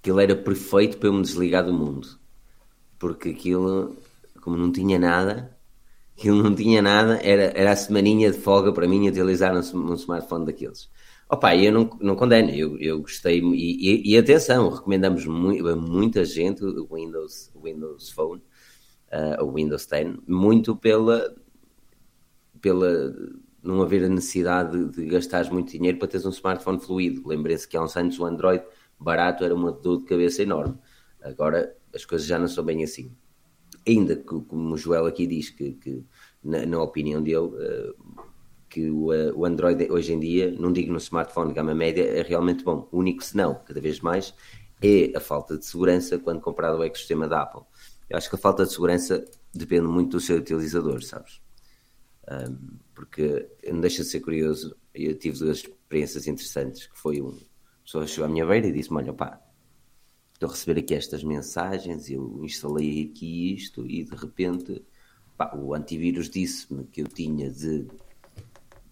aquilo 0.00 0.20
era 0.20 0.36
perfeito 0.36 0.98
para 0.98 1.08
eu 1.08 1.14
me 1.14 1.22
desligar 1.22 1.64
do 1.66 1.72
mundo. 1.74 2.08
Porque 2.98 3.30
aquilo, 3.30 3.96
como 4.40 4.56
não 4.56 4.72
tinha 4.72 4.98
nada, 4.98 5.56
aquilo 6.16 6.42
não 6.42 6.54
tinha 6.54 6.82
nada, 6.82 7.18
era, 7.22 7.44
era 7.58 7.72
a 7.72 7.76
semaninha 7.76 8.30
de 8.32 8.38
folga 8.38 8.72
para 8.72 8.88
mim 8.88 9.08
utilizar 9.08 9.54
um, 9.54 9.60
um 9.92 9.94
smartphone 9.94 10.46
daqueles. 10.46 10.90
Opa, 11.30 11.56
eu 11.56 11.72
não, 11.72 11.90
não 12.00 12.16
condeno, 12.16 12.50
eu, 12.50 12.78
eu 12.78 13.00
gostei, 13.00 13.40
e, 13.40 14.04
e- 14.10 14.12
e 14.14 14.18
atenção, 14.18 14.70
recomendamos 14.70 15.26
mui- 15.26 15.60
a 15.60 15.76
muita 15.76 16.24
gente 16.24 16.64
o 16.64 16.88
Windows, 16.94 17.50
Windows 17.62 18.10
Phone, 18.10 18.42
ah, 19.12 19.42
o 19.44 19.52
Windows 19.54 19.86
10, 19.86 20.16
muito 20.28 20.76
pela, 20.76 21.34
pela 22.60 23.12
não 23.64 23.82
haver 23.82 24.04
a 24.04 24.08
necessidade 24.08 24.78
de, 24.78 24.90
de 24.90 25.06
gastares 25.06 25.48
muito 25.50 25.72
dinheiro 25.72 25.98
para 25.98 26.08
teres 26.08 26.26
um 26.26 26.30
smartphone 26.30 26.78
fluido. 26.80 27.26
Lembrem-se 27.26 27.66
que 27.66 27.76
há 27.76 27.82
uns 27.82 27.96
anos 27.96 28.18
o 28.18 28.24
Android 28.24 28.62
barato 28.98 29.44
era 29.44 29.54
uma 29.54 29.72
dor 29.72 29.98
de 29.98 30.04
cabeça 30.04 30.42
enorme. 30.42 30.78
Agora 31.22 31.74
as 31.94 32.04
coisas 32.04 32.26
já 32.26 32.38
não 32.38 32.48
são 32.48 32.64
bem 32.64 32.84
assim. 32.84 33.12
Ainda 33.86 34.16
que, 34.16 34.40
como 34.40 34.74
o 34.74 34.78
Joel 34.78 35.06
aqui 35.06 35.26
diz, 35.26 35.50
que, 35.50 35.72
que 35.72 36.04
na, 36.42 36.64
na 36.66 36.82
opinião 36.82 37.22
dele, 37.22 37.50
eh, 37.58 37.94
que 38.68 38.90
o, 38.90 39.12
eh, 39.12 39.32
o 39.34 39.44
Android 39.44 39.90
hoje 39.90 40.12
em 40.12 40.20
dia, 40.20 40.54
não 40.58 40.72
digo 40.72 40.90
no 40.90 40.98
smartphone 40.98 41.48
de 41.48 41.54
gama 41.54 41.74
média, 41.74 42.02
é 42.02 42.22
realmente 42.22 42.64
bom. 42.64 42.88
O 42.90 42.98
único 42.98 43.22
senão, 43.22 43.60
cada 43.64 43.80
vez 43.80 44.00
mais, 44.00 44.34
é 44.82 45.16
a 45.16 45.20
falta 45.20 45.58
de 45.58 45.66
segurança 45.66 46.18
quando 46.18 46.40
comparado 46.40 46.76
ao 46.76 46.84
ecossistema 46.84 47.28
da 47.28 47.42
Apple. 47.42 47.62
Eu 48.08 48.16
acho 48.16 48.28
que 48.28 48.36
a 48.36 48.38
falta 48.38 48.64
de 48.64 48.72
segurança 48.72 49.24
depende 49.52 49.86
muito 49.86 50.12
do 50.12 50.20
seu 50.20 50.38
utilizador, 50.38 51.02
sabes? 51.02 51.40
Um, 52.30 52.78
porque 52.94 53.48
não 53.66 53.80
deixa 53.80 54.02
de 54.02 54.08
ser 54.08 54.20
curioso. 54.20 54.76
Eu 54.94 55.18
tive 55.18 55.38
duas 55.38 55.58
experiências 55.58 56.26
interessantes. 56.26 56.86
Que 56.86 56.98
foi 56.98 57.20
um 57.20 57.38
pessoa 57.84 58.06
chegou 58.06 58.24
à 58.24 58.28
minha 58.28 58.46
beira 58.46 58.66
e 58.66 58.72
disse-me: 58.72 58.98
Olha, 58.98 59.12
pá, 59.12 59.40
estou 60.32 60.48
a 60.48 60.52
receber 60.52 60.80
aqui 60.80 60.94
estas 60.94 61.22
mensagens. 61.22 62.10
Eu 62.10 62.40
instalei 62.42 63.10
aqui 63.10 63.54
isto 63.54 63.86
e 63.86 64.04
de 64.04 64.16
repente 64.16 64.82
pá, 65.36 65.54
o 65.54 65.74
antivírus 65.74 66.28
disse-me 66.30 66.84
que 66.84 67.02
eu 67.02 67.08
tinha 67.08 67.50
de, 67.50 67.86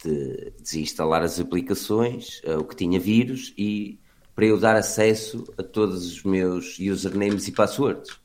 de 0.05 0.53
desinstalar 0.61 1.23
as 1.23 1.41
aplicações, 1.41 2.41
eh, 2.45 2.57
o 2.57 2.65
que 2.65 2.77
tinha 2.77 3.01
vírus, 3.01 3.55
e 3.57 3.99
para 4.35 4.47
eu 4.47 4.59
dar 4.59 4.77
acesso 4.77 5.45
a 5.57 5.63
todos 5.63 6.07
os 6.07 6.23
meus 6.23 6.79
usernames 6.79 7.49
e 7.49 7.53
passwords. 7.53 8.21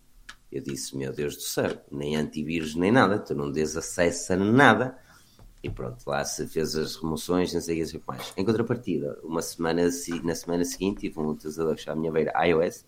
Eu 0.52 0.62
disse, 0.62 0.96
meu 0.96 1.12
Deus 1.12 1.36
do 1.36 1.42
céu, 1.42 1.82
nem 1.92 2.16
antivírus 2.16 2.74
nem 2.74 2.92
nada, 2.92 3.20
tu 3.20 3.36
não 3.36 3.52
dês 3.52 3.76
acesso 3.76 4.34
a 4.34 4.38
nada. 4.38 4.98
E 5.64 5.70
pronto, 5.70 6.04
lá 6.06 6.24
se 6.24 6.48
fez 6.48 6.76
as 6.76 6.96
remoções, 6.96 7.54
não 7.54 7.62
sei 7.62 7.82
o 7.84 7.88
que 7.88 8.02
mais. 8.08 8.34
Em 8.38 8.46
contrapartida, 8.46 9.20
uma 9.24 9.42
semana, 9.42 9.90
se- 9.92 10.24
na 10.24 10.36
semana 10.36 10.64
seguinte, 10.64 11.02
tive 11.02 11.20
um 11.20 11.30
utilizador 11.30 11.76
que 11.76 11.82
chama 11.82 11.98
a 11.98 12.00
minha 12.00 12.12
beira 12.12 12.32
iOS, 12.46 12.86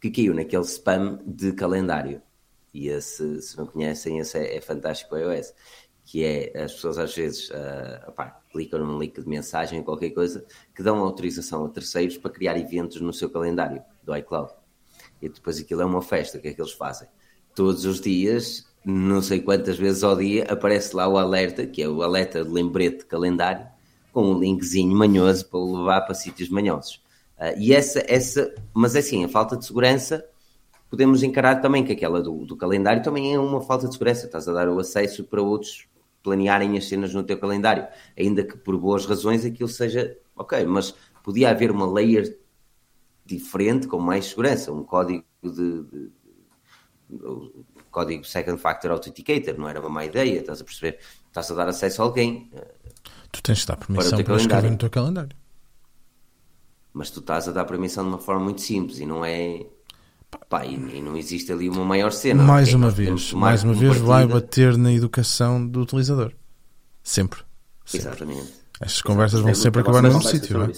que 0.00 0.10
caiu 0.10 0.34
naquele 0.34 0.64
spam 0.64 1.18
de 1.26 1.52
calendário. 1.52 2.22
E 2.72 2.88
esse, 2.88 3.42
se 3.42 3.56
não 3.56 3.66
conhecem, 3.66 4.18
esse 4.18 4.38
é, 4.38 4.56
é 4.56 4.60
fantástico 4.60 5.16
iOS. 5.16 5.52
Que 6.04 6.24
é, 6.24 6.62
as 6.62 6.74
pessoas 6.74 6.98
às 6.98 7.12
vezes 7.16 7.50
opá, 8.06 8.40
clicam 8.52 8.78
num 8.78 8.96
link 8.96 9.20
de 9.20 9.28
mensagem 9.28 9.80
ou 9.80 9.84
qualquer 9.84 10.10
coisa, 10.10 10.46
que 10.72 10.80
dão 10.80 10.98
autorização 10.98 11.64
a 11.64 11.68
terceiros 11.68 12.16
para 12.16 12.30
criar 12.30 12.56
eventos 12.56 13.00
no 13.00 13.12
seu 13.12 13.28
calendário 13.28 13.82
do 14.04 14.16
iCloud. 14.16 14.52
E 15.20 15.28
depois 15.28 15.58
aquilo 15.58 15.82
é 15.82 15.84
uma 15.84 16.00
festa, 16.00 16.38
o 16.38 16.40
que 16.40 16.46
é 16.46 16.54
que 16.54 16.60
eles 16.60 16.72
fazem? 16.72 17.08
Todos 17.56 17.84
os 17.84 18.00
dias, 18.00 18.65
não 18.86 19.20
sei 19.22 19.40
quantas 19.40 19.78
vezes 19.78 20.04
ao 20.04 20.16
dia, 20.16 20.44
aparece 20.48 20.94
lá 20.94 21.08
o 21.08 21.18
alerta, 21.18 21.66
que 21.66 21.82
é 21.82 21.88
o 21.88 22.02
alerta 22.02 22.44
de 22.44 22.50
lembrete 22.50 23.00
de 23.00 23.06
calendário, 23.06 23.66
com 24.12 24.30
um 24.32 24.38
linkzinho 24.38 24.96
manhoso 24.96 25.46
para 25.48 25.60
levar 25.60 26.00
para 26.02 26.14
sítios 26.14 26.48
manhosos. 26.48 27.02
Ah, 27.38 27.52
e 27.56 27.72
essa, 27.74 28.02
essa, 28.08 28.54
mas 28.74 28.94
é 28.96 29.00
assim, 29.00 29.24
a 29.24 29.28
falta 29.28 29.56
de 29.56 29.66
segurança, 29.66 30.24
podemos 30.90 31.22
encarar 31.22 31.56
também 31.60 31.84
que 31.84 31.92
aquela 31.92 32.22
do, 32.22 32.44
do 32.46 32.56
calendário 32.56 33.02
também 33.02 33.34
é 33.34 33.38
uma 33.38 33.60
falta 33.60 33.86
de 33.88 33.92
segurança. 33.94 34.26
Estás 34.26 34.48
a 34.48 34.52
dar 34.52 34.68
o 34.68 34.78
acesso 34.78 35.24
para 35.24 35.42
outros 35.42 35.86
planearem 36.22 36.76
as 36.78 36.86
cenas 36.88 37.14
no 37.14 37.22
teu 37.22 37.38
calendário, 37.38 37.86
ainda 38.18 38.44
que 38.44 38.56
por 38.56 38.76
boas 38.78 39.06
razões 39.06 39.44
aquilo 39.44 39.68
seja 39.68 40.16
ok, 40.36 40.64
mas 40.66 40.94
podia 41.22 41.50
haver 41.50 41.70
uma 41.70 41.90
layer 41.90 42.38
diferente 43.24 43.86
com 43.88 43.98
mais 44.00 44.26
segurança, 44.26 44.72
um 44.72 44.84
código 44.84 45.24
de, 45.42 45.84
de- 45.84 46.12
o 47.10 47.64
código 47.96 48.24
Second 48.26 48.60
Factor 48.60 48.90
Authenticator, 48.90 49.56
não 49.58 49.66
era 49.68 49.80
uma 49.80 49.88
má 49.88 50.04
ideia, 50.04 50.40
estás 50.40 50.60
a 50.60 50.64
perceber? 50.64 50.98
Estás 51.28 51.50
a 51.50 51.54
dar 51.54 51.66
acesso 51.68 52.02
a 52.02 52.04
alguém, 52.04 52.50
eh, 52.54 52.66
Tu 53.32 53.42
tens 53.42 53.58
de 53.60 53.66
dar 53.66 53.76
permissão 53.78 54.10
Para 54.10 54.20
o 54.20 54.24
para, 54.24 54.36
escrever 54.36 54.70
no 54.70 54.76
teu 54.76 54.90
calendário. 54.90 55.36
mas 56.92 57.10
tu 57.10 57.20
estás 57.20 57.48
a 57.48 57.52
dar 57.52 57.64
permissão 57.64 58.04
de 58.04 58.10
uma 58.10 58.18
forma 58.18 58.44
muito 58.44 58.60
simples 58.60 58.98
e 59.00 59.06
não 59.06 59.24
é. 59.24 59.64
Pá, 60.50 60.66
e, 60.66 60.74
e 60.74 61.00
não 61.00 61.16
existe 61.16 61.50
ali 61.52 61.68
uma 61.70 61.84
maior 61.84 62.12
cena. 62.12 62.42
mais 62.42 62.74
uma 62.74 62.90
vez, 62.90 63.32
mais 63.32 63.64
uma 63.64 63.72
vez 63.74 63.96
vai 63.96 64.26
partida- 64.26 64.40
bater 64.40 64.76
na 64.76 64.92
educação 64.92 65.66
do 65.66 65.80
utilizador. 65.80 66.32
Sempre. 67.02 67.40
Sempre. 67.84 68.08
Exatamente. 68.08 68.52
Estas 68.80 69.00
conversas 69.02 69.40
vão 69.40 69.48
Gostei 69.50 69.62
sempre 69.64 69.80
acabar 69.80 70.02
no 70.02 70.08
mesmo 70.08 70.22
sítio, 70.22 70.58
não 70.58 70.66
é? 70.66 70.72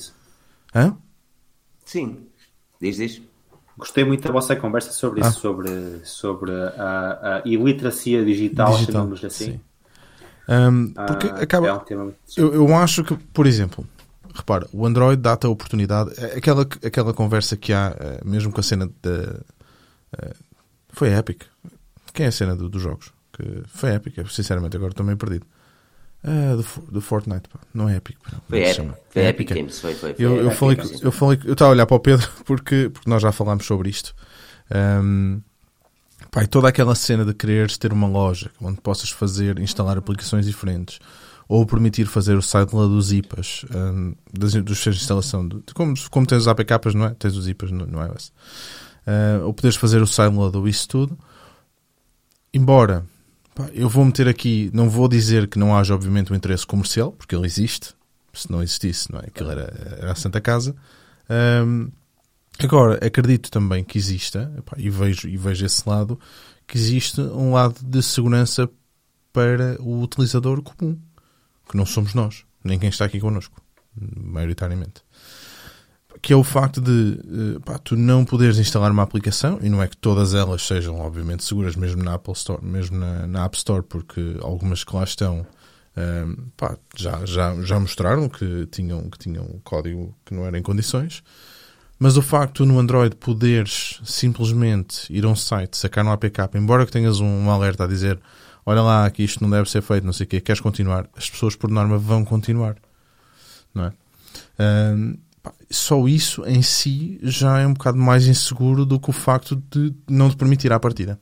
Hã? 0.75 0.97
Sim. 1.85 2.27
Diz, 2.81 2.97
diz. 2.97 3.23
Gostei 3.79 4.05
muito 4.05 4.27
da 4.27 4.33
vossa 4.33 4.55
conversa 4.57 4.91
sobre 4.93 5.23
Ah. 5.23 5.29
isso, 5.29 5.41
sobre, 5.41 5.71
sobre 6.05 6.53
a, 6.53 7.43
a 7.45 7.49
iliteracia 7.49 8.25
digital, 8.25 8.77
chamamos 8.79 9.25
assim. 9.25 9.53
sim. 9.53 9.61
Hum, 10.49 10.93
porque 11.07 11.27
Ah, 11.29 11.43
acaba. 11.43 11.67
É 11.69 11.73
um 11.73 11.79
tema 11.81 12.13
Eu, 12.37 12.55
eu 12.55 12.75
acho 12.77 13.05
que, 13.05 13.15
por 13.17 13.47
exemplo, 13.47 13.87
repara, 14.35 14.67
o 14.73 14.85
Android 14.87 15.21
dá-te 15.21 15.47
a 15.47 15.51
oportunidade, 15.51 16.11
é 16.19 16.39
aquela, 16.39 16.63
aquela 16.63 17.13
conversa 17.15 17.57
que 17.57 17.73
há, 17.73 17.95
eh, 17.99 18.21
mesmo 18.25 18.51
com 18.53 18.61
a 18.61 18.63
cena 18.63 18.91
da. 19.03 19.41
eh, 20.19 20.35
Foi 20.91 21.13
a 21.15 21.19
Epic. 21.19 21.43
Quem 22.15 22.27
é 22.27 22.29
a 22.31 22.33
cena 22.33 22.57
do- 22.57 22.69
dos 22.69 22.83
jogos? 22.83 23.13
Que 23.33 23.63
foi 23.69 23.91
a 23.91 23.95
Epic, 23.97 24.17
eu, 24.19 24.27
sinceramente, 24.27 24.77
agora 24.77 24.91
estou 24.93 25.05
meio 25.07 25.19
perdido. 25.19 25.47
Ah, 26.31 26.57
do, 26.57 26.63
Fo- 26.63 26.81
do 26.83 27.01
Fortnite, 27.01 27.49
pá. 27.49 27.59
não 27.73 27.89
é 27.89 27.99
pá. 28.01 28.11
Como 28.31 28.43
Foi 28.49 28.61
é 28.61 28.75
chama? 28.75 28.99
Foi 29.11 29.23
É 29.23 29.29
Epic 29.29 29.51
é. 29.51 29.55
Games. 29.55 29.81
Foi, 29.81 29.95
foi, 29.95 30.15
foi 30.15 30.25
Eu, 30.25 30.37
eu 30.37 30.51
falei, 30.51 30.77
Games. 30.77 31.01
eu 31.03 31.11
falei, 31.13 31.39
eu 31.45 31.53
estava 31.55 31.71
a 31.71 31.73
olhar 31.73 31.87
para 31.87 31.97
o 31.97 32.01
Pedro 32.01 32.29
porque, 32.45 32.91
porque 32.93 33.09
nós 33.09 33.23
já 33.23 33.33
falámos 33.33 33.65
sobre 33.65 33.89
isto. 33.89 34.15
Ahm, 34.71 35.41
pá, 36.31 36.47
toda 36.47 36.69
aquela 36.69 36.95
cena 36.95 37.25
de 37.25 37.33
quereres 37.33 37.79
ter 37.79 37.93
uma 37.93 38.07
loja 38.07 38.51
onde 38.61 38.81
possas 38.81 39.11
fazer, 39.11 39.59
instalar 39.59 39.97
aplicações 39.97 40.45
diferentes 40.47 40.99
ou 41.49 41.65
permitir 41.65 42.05
fazer 42.05 42.37
o 42.37 42.43
sideload 42.43 42.93
dos 42.93 43.11
IPAs, 43.11 43.65
ahm, 43.75 44.13
das, 44.39 44.53
dos 44.53 44.77
sistemas 44.77 44.97
de 44.97 45.03
instalação, 45.03 45.49
de, 45.49 45.63
como, 45.73 45.95
como 46.11 46.27
tens 46.27 46.43
os 46.43 46.49
APKs, 46.49 46.95
não 46.95 47.07
é? 47.07 47.15
Tens 47.15 47.37
os 47.37 47.49
IPAs 47.49 47.71
no, 47.71 47.87
no 47.87 48.05
iOS. 48.05 48.33
Ah, 49.07 49.41
ou 49.45 49.55
poderes 49.55 49.77
fazer 49.77 50.03
o 50.03 50.07
sideload 50.07 50.55
ou 50.59 50.69
isso 50.69 50.87
tudo. 50.87 51.19
Embora 52.53 53.05
eu 53.73 53.89
vou 53.89 54.05
meter 54.05 54.29
aqui, 54.29 54.71
não 54.73 54.89
vou 54.89 55.09
dizer 55.09 55.49
que 55.49 55.59
não 55.59 55.77
haja 55.77 55.95
obviamente 55.95 56.33
um 56.33 56.37
interesse 56.37 56.67
comercial, 56.67 57.13
porque 57.13 57.35
ele 57.35 57.47
existe. 57.47 57.95
Se 58.33 58.51
não 58.51 58.63
existisse, 58.63 59.11
não 59.11 59.21
é? 59.21 59.27
Aquilo 59.27 59.51
era, 59.51 59.97
era 59.99 60.13
a 60.13 60.15
Santa 60.15 60.41
Casa. 60.41 60.77
Ahm, 61.29 61.89
agora, 62.59 63.05
acredito 63.05 63.51
também 63.51 63.83
que 63.83 63.99
exista, 63.99 64.53
e, 64.77 64.89
vejo, 64.89 65.29
e 65.29 65.37
vejo 65.37 65.67
esse 65.67 65.89
lado, 65.89 66.19
que 66.67 66.77
existe 66.77 67.21
um 67.21 67.53
lado 67.53 67.81
de 67.85 68.03
segurança 68.03 68.69
para 69.33 69.77
o 69.81 70.03
utilizador 70.03 70.63
comum, 70.63 70.99
que 71.69 71.77
não 71.77 71.87
somos 71.87 72.15
nós, 72.15 72.45
nem 72.63 72.79
quem 72.79 72.89
está 72.89 73.05
aqui 73.05 73.19
connosco, 73.19 73.61
maioritariamente. 74.17 75.03
Que 76.21 76.33
é 76.33 76.37
o 76.37 76.43
facto 76.43 76.81
de 76.81 77.19
eh, 77.21 77.59
pá, 77.65 77.79
tu 77.79 77.97
não 77.97 78.25
poderes 78.25 78.59
instalar 78.59 78.91
uma 78.91 79.03
aplicação, 79.03 79.59
e 79.63 79.69
não 79.69 79.83
é 79.83 79.89
que 79.89 79.97
todas 79.97 80.35
elas 80.35 80.67
sejam, 80.67 81.01
obviamente, 81.01 81.45
seguras, 81.45 81.77
mesmo 81.77 82.03
na 82.03 82.15
Apple 82.15 82.33
Store, 82.33 82.65
mesmo 82.65 82.99
na, 82.99 83.27
na 83.27 83.45
App 83.45 83.57
Store, 83.57 83.83
porque 83.83 84.37
algumas 84.43 84.85
que 84.85 84.95
lá 84.95 85.05
estão 85.05 85.47
ehm, 85.97 86.35
pá, 86.57 86.77
já, 86.97 87.25
já, 87.25 87.55
já 87.63 87.79
mostraram 87.79 88.29
que 88.29 88.67
tinham, 88.67 89.09
que 89.11 89.19
tinham 89.19 89.45
um 89.45 89.61
código 89.63 90.15
que 90.25 90.35
não 90.35 90.45
era 90.45 90.59
em 90.59 90.63
condições. 90.63 91.23
Mas 91.99 92.17
o 92.17 92.23
facto 92.23 92.65
no 92.65 92.79
Android 92.79 93.17
poderes 93.17 94.01
simplesmente 94.05 95.13
ir 95.13 95.25
a 95.25 95.29
um 95.29 95.35
site, 95.35 95.77
sacar 95.77 96.05
no 96.05 96.13
APK, 96.13 96.51
embora 96.55 96.87
que 96.87 96.93
tenhas 96.93 97.21
um 97.21 97.51
alerta 97.51 97.85
a 97.85 97.87
dizer 97.89 98.21
olha 98.69 98.83
lá 98.83 99.11
que 99.11 99.23
isto 99.23 99.43
não 99.43 99.49
deve 99.49 99.71
ser 99.71 99.81
feito, 99.81 100.05
não 100.05 100.13
sei 100.13 100.25
o 100.25 100.29
quê, 100.29 100.43
queres 100.43 100.61
continuar, 100.61 101.09
as 101.17 101.31
pessoas 101.31 101.57
por 101.57 101.71
norma 101.71 101.97
vão 101.97 102.23
continuar. 102.23 102.77
Não 103.75 103.87
é? 103.87 103.93
Um, 104.95 105.17
só 105.71 106.07
isso 106.07 106.45
em 106.45 106.63
si 106.63 107.19
já 107.23 107.61
é 107.61 107.67
um 107.67 107.73
bocado 107.73 107.99
mais 107.99 108.27
inseguro 108.27 108.85
do 108.85 108.99
que 108.99 109.11
o 109.11 109.13
facto 109.13 109.63
de 109.71 109.95
não 110.09 110.31
te 110.31 110.37
permitir 110.37 110.73
à 110.73 110.81
partida 110.81 111.21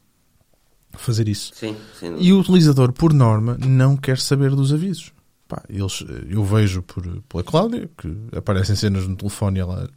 fazer 0.97 1.29
isso. 1.29 1.53
Sim, 1.55 1.77
sim. 1.99 2.17
E 2.19 2.33
o 2.33 2.41
utilizador, 2.41 2.93
por 2.93 3.13
norma, 3.13 3.57
não 3.59 3.97
quer 3.97 4.19
saber 4.19 4.51
dos 4.51 4.73
avisos. 4.73 5.13
Pá, 5.47 5.63
eles, 5.69 6.05
eu 6.29 6.43
vejo 6.45 6.83
por, 6.83 7.05
pela 7.29 7.45
Cláudia, 7.45 7.89
que 7.97 8.17
aparecem 8.37 8.75
cenas 8.75 9.07
no 9.07 9.15
telefone 9.15 9.59
e 9.59 9.61
ela 9.61 9.91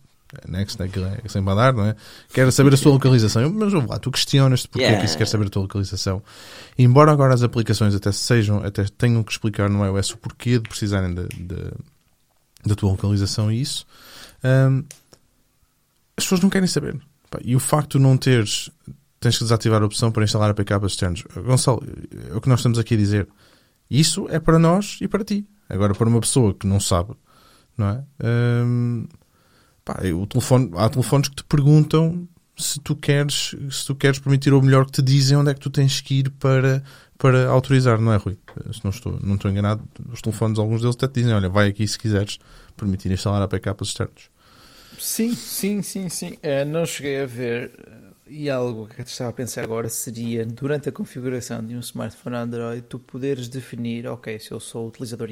next, 0.48 0.80
né, 0.80 0.90
é 1.24 1.28
sem 1.28 1.42
mandar, 1.42 1.74
não 1.74 1.86
é? 1.86 1.96
Quer 2.32 2.52
saber 2.52 2.74
a 2.74 2.78
sua 2.78 2.92
localização. 2.92 3.42
Eu, 3.42 3.52
mas 3.52 3.74
lá, 3.74 3.98
tu 3.98 4.12
questionas-te 4.12 4.68
porque 4.68 4.84
yeah. 4.84 4.98
é 4.98 5.00
que 5.00 5.08
isso 5.08 5.18
quer 5.18 5.28
saber 5.28 5.48
a 5.48 5.50
tua 5.50 5.64
localização. 5.64 6.22
E 6.78 6.84
embora 6.84 7.12
agora 7.12 7.34
as 7.34 7.42
aplicações 7.42 7.96
até 7.96 8.12
sejam, 8.12 8.64
até 8.64 8.86
tenham 8.86 9.24
que 9.24 9.32
explicar 9.32 9.70
no 9.70 9.84
iOS 9.84 10.12
o 10.12 10.18
porquê 10.18 10.60
de 10.60 10.70
precisarem 10.70 11.16
de, 11.16 11.28
de, 11.30 11.72
da 12.64 12.76
tua 12.76 12.92
localização 12.92 13.52
e 13.52 13.60
isso, 13.60 13.88
hum, 14.44 14.84
as 16.18 16.24
pessoas 16.24 16.42
não 16.42 16.50
querem 16.50 16.68
saber. 16.68 17.00
E 17.44 17.56
o 17.56 17.60
facto 17.60 17.98
de 17.98 18.04
não 18.04 18.18
teres, 18.18 18.70
tens 19.20 19.38
que 19.38 19.44
desativar 19.44 19.82
a 19.82 19.86
opção 19.86 20.12
para 20.12 20.24
instalar 20.24 20.50
APKs 20.52 20.92
externos. 20.92 21.24
Gonçalo, 21.46 21.84
é 22.32 22.36
o 22.36 22.42
que 22.42 22.50
nós 22.50 22.60
estamos 22.60 22.80
aqui 22.80 22.96
a 22.96 22.98
dizer. 22.98 23.28
Isso 23.90 24.28
é 24.30 24.40
para 24.40 24.60
nós 24.60 24.98
e 25.02 25.08
para 25.08 25.24
ti. 25.24 25.46
Agora, 25.68 25.94
para 25.94 26.10
uma 26.10 26.20
pessoa 26.20 26.54
que 26.54 26.66
não 26.66 26.80
sabe, 26.80 27.14
não 27.78 27.88
é? 27.88 28.04
Hum, 28.24 29.08
Pá, 29.90 30.00
o 30.14 30.28
telefone, 30.28 30.72
há 30.76 30.88
telefones 30.88 31.30
que 31.30 31.38
te 31.38 31.44
perguntam 31.46 32.28
se 32.56 32.80
tu 32.80 32.96
queres, 32.96 33.56
se 33.72 33.86
tu 33.88 33.96
queres 33.96 34.20
permitir 34.20 34.54
ou 34.54 34.62
melhor 34.62 34.86
que 34.86 34.92
te 34.92 35.02
dizem 35.02 35.36
onde 35.36 35.50
é 35.50 35.54
que 35.56 35.60
tu 35.60 35.72
tens 35.72 36.00
que 36.00 36.20
ir 36.20 36.30
para, 36.32 36.84
para 37.18 37.48
autorizar, 37.48 38.00
não 38.00 38.14
é, 38.14 38.18
Rui? 38.18 38.38
Se 38.72 38.84
não 38.84 38.92
estou, 38.92 39.18
não 39.24 39.34
estou 39.34 39.50
enganado, 39.50 39.82
os 40.12 40.22
telefones, 40.22 40.60
alguns 40.60 40.82
deles 40.82 40.96
até 40.96 41.08
te 41.08 41.22
dizem, 41.22 41.34
olha, 41.34 41.50
vai 41.50 41.70
aqui 41.70 41.88
se 41.88 41.98
quiseres 41.98 42.38
permitir 42.80 43.12
instalar 43.12 43.42
APKs 43.44 43.88
externos. 43.90 44.30
Sim, 44.98 45.36
sim, 45.36 45.82
sim, 45.82 46.10
sim. 46.10 46.38
É, 46.42 46.66
não 46.66 46.86
cheguei 46.86 47.22
a 47.22 47.26
ver 47.26 47.72
e 48.30 48.50
algo 48.50 48.88
que 48.88 49.02
eu 49.02 49.06
estava 49.06 49.30
a 49.30 49.34
pensar 49.34 49.64
agora 49.64 49.90
seria, 49.90 50.46
durante 50.46 50.88
a 50.88 50.92
configuração 50.92 51.66
de 51.66 51.76
um 51.76 51.80
smartphone 51.80 52.36
Android, 52.36 52.82
tu 52.84 53.00
poderes 53.00 53.48
definir, 53.48 54.08
ok, 54.08 54.40
se 54.40 54.52
eu 54.52 54.60
sou 54.60 54.88
utilizador 54.88 55.30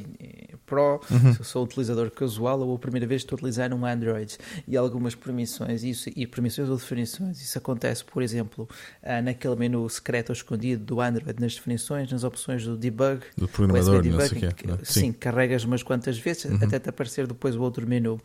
Pro, 0.66 1.00
uhum. 1.10 1.34
se 1.34 1.40
eu 1.40 1.46
sou 1.46 1.64
utilizador 1.64 2.12
casual 2.12 2.60
ou 2.60 2.76
a 2.76 2.80
primeira 2.80 3.06
vez 3.06 3.22
estou 3.22 3.36
a 3.36 3.38
utilizar 3.38 3.74
um 3.74 3.86
Android 3.86 4.38
e 4.68 4.76
algumas 4.76 5.16
permissões, 5.16 5.84
isso, 5.84 6.10
e 6.16 6.26
permissões 6.26 6.70
ou 6.70 6.76
definições, 6.76 7.42
isso 7.42 7.58
acontece, 7.58 8.04
por 8.04 8.22
exemplo, 8.22 8.68
ah, 9.04 9.22
naquele 9.22 9.56
menu 9.56 9.88
secreto 9.90 10.30
ou 10.30 10.34
escondido 10.34 10.84
do 10.84 11.00
Android, 11.00 11.40
nas 11.40 11.56
definições, 11.56 12.12
nas 12.12 12.24
opções 12.24 12.66
do 12.66 12.76
debug, 12.76 13.22
do 13.38 13.48
programador, 13.48 14.02
debug, 14.02 14.18
não 14.18 14.28
sei 14.28 14.40
que, 14.40 14.54
que, 14.54 14.86
sim. 14.86 15.00
sim, 15.00 15.14
carregas 15.14 15.64
umas 15.64 15.84
quantas 15.84 16.18
vezes 16.18 16.46
uhum. 16.46 16.60
até 16.62 16.80
te 16.80 16.90
aparecer 16.90 17.28
depois 17.28 17.56
o 17.56 17.62
outro 17.62 17.88
menu. 17.88 18.16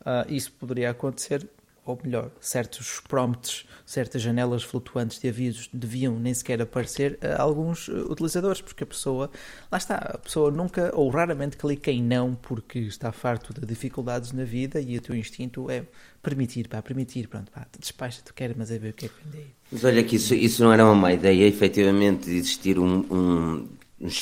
Uh, 0.00 0.26
isso 0.28 0.52
poderia 0.52 0.90
acontecer 0.90 1.48
ou 1.86 1.98
melhor, 2.02 2.30
certos 2.40 3.00
prompts, 3.08 3.64
certas 3.86 4.20
janelas 4.20 4.64
flutuantes 4.64 5.20
de 5.20 5.28
avisos 5.28 5.70
deviam 5.72 6.18
nem 6.18 6.34
sequer 6.34 6.60
aparecer 6.60 7.16
a 7.22 7.40
alguns 7.40 7.88
eh, 7.88 7.92
utilizadores, 7.92 8.60
porque 8.60 8.82
a 8.82 8.86
pessoa, 8.86 9.30
lá 9.70 9.78
está, 9.78 9.94
a 9.94 10.18
pessoa 10.18 10.50
nunca 10.50 10.90
ou 10.92 11.08
raramente 11.08 11.56
clica 11.56 11.92
em 11.92 12.02
não 12.02 12.34
porque 12.34 12.80
está 12.80 13.12
farto 13.12 13.54
de 13.58 13.64
dificuldades 13.64 14.32
na 14.32 14.42
vida 14.42 14.80
e 14.80 14.98
o 14.98 15.00
teu 15.00 15.14
instinto 15.14 15.70
é 15.70 15.84
permitir, 16.20 16.66
pá, 16.66 16.82
permitir, 16.82 17.28
pronto, 17.28 17.52
pá, 17.52 17.64
despacha, 17.78 18.20
tu 18.24 18.34
queres, 18.34 18.56
mas 18.58 18.72
é 18.72 18.78
ver 18.78 18.90
o 18.90 18.92
que 18.92 19.06
é 19.06 19.08
que 19.08 19.14
vem 19.22 19.32
daí. 19.40 19.50
Mas 19.70 19.84
olha 19.84 20.02
que 20.02 20.16
isso, 20.16 20.34
isso 20.34 20.64
não 20.64 20.72
era 20.72 20.84
uma 20.84 20.94
má 20.94 21.12
ideia, 21.12 21.46
efetivamente, 21.46 22.26
de 22.26 22.36
existir 22.36 22.80
um, 22.80 23.04
um 23.10 23.68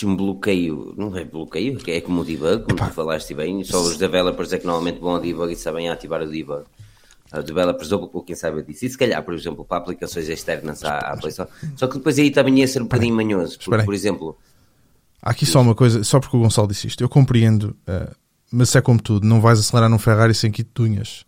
um 0.04 0.14
bloqueio, 0.14 0.94
não 0.96 1.16
é 1.16 1.24
bloqueio, 1.24 1.76
que 1.78 1.90
é 1.90 2.00
como 2.00 2.20
o 2.20 2.24
debug, 2.24 2.62
como 2.62 2.78
Epá. 2.78 2.86
tu 2.86 2.94
falaste 2.94 3.34
bem, 3.34 3.64
só 3.64 3.80
os 3.80 3.98
developers 3.98 4.52
é 4.52 4.58
que 4.58 4.66
normalmente 4.66 5.00
vão 5.00 5.16
ao 5.16 5.20
debug 5.20 5.52
e 5.52 5.56
sabem 5.56 5.88
ativar 5.88 6.22
o 6.22 6.30
debug 6.30 6.64
developers 7.42 7.92
ou 7.92 8.22
quem 8.22 8.36
sabe 8.36 8.62
disso. 8.62 8.84
E 8.84 8.90
se 8.90 8.98
calhar, 8.98 9.22
por 9.22 9.34
exemplo, 9.34 9.64
para 9.64 9.78
aplicações 9.78 10.28
externas 10.28 10.84
à, 10.84 10.98
à 10.98 11.16
Play 11.16 11.30
Store. 11.30 11.48
Só 11.76 11.86
que 11.86 11.98
depois 11.98 12.18
aí 12.18 12.30
também 12.30 12.58
ia 12.60 12.68
ser 12.68 12.80
um 12.80 12.84
bocadinho 12.84 13.14
manhoso. 13.14 13.58
Porque, 13.64 13.84
por 13.84 13.94
exemplo. 13.94 14.38
Há 15.22 15.30
aqui 15.30 15.46
só 15.46 15.60
uma 15.60 15.74
coisa, 15.74 16.04
só 16.04 16.20
porque 16.20 16.36
o 16.36 16.40
Gonçalo 16.40 16.68
disse 16.68 16.86
isto. 16.86 17.02
Eu 17.02 17.08
compreendo, 17.08 17.76
uh, 17.88 18.14
mas 18.52 18.74
é 18.76 18.80
como 18.80 19.00
tudo. 19.00 19.26
Não 19.26 19.40
vais 19.40 19.58
acelerar 19.58 19.88
num 19.88 19.98
Ferrari 19.98 20.34
sem 20.34 20.50
kit 20.50 20.68
de 20.74 20.82
unhas. 20.82 21.24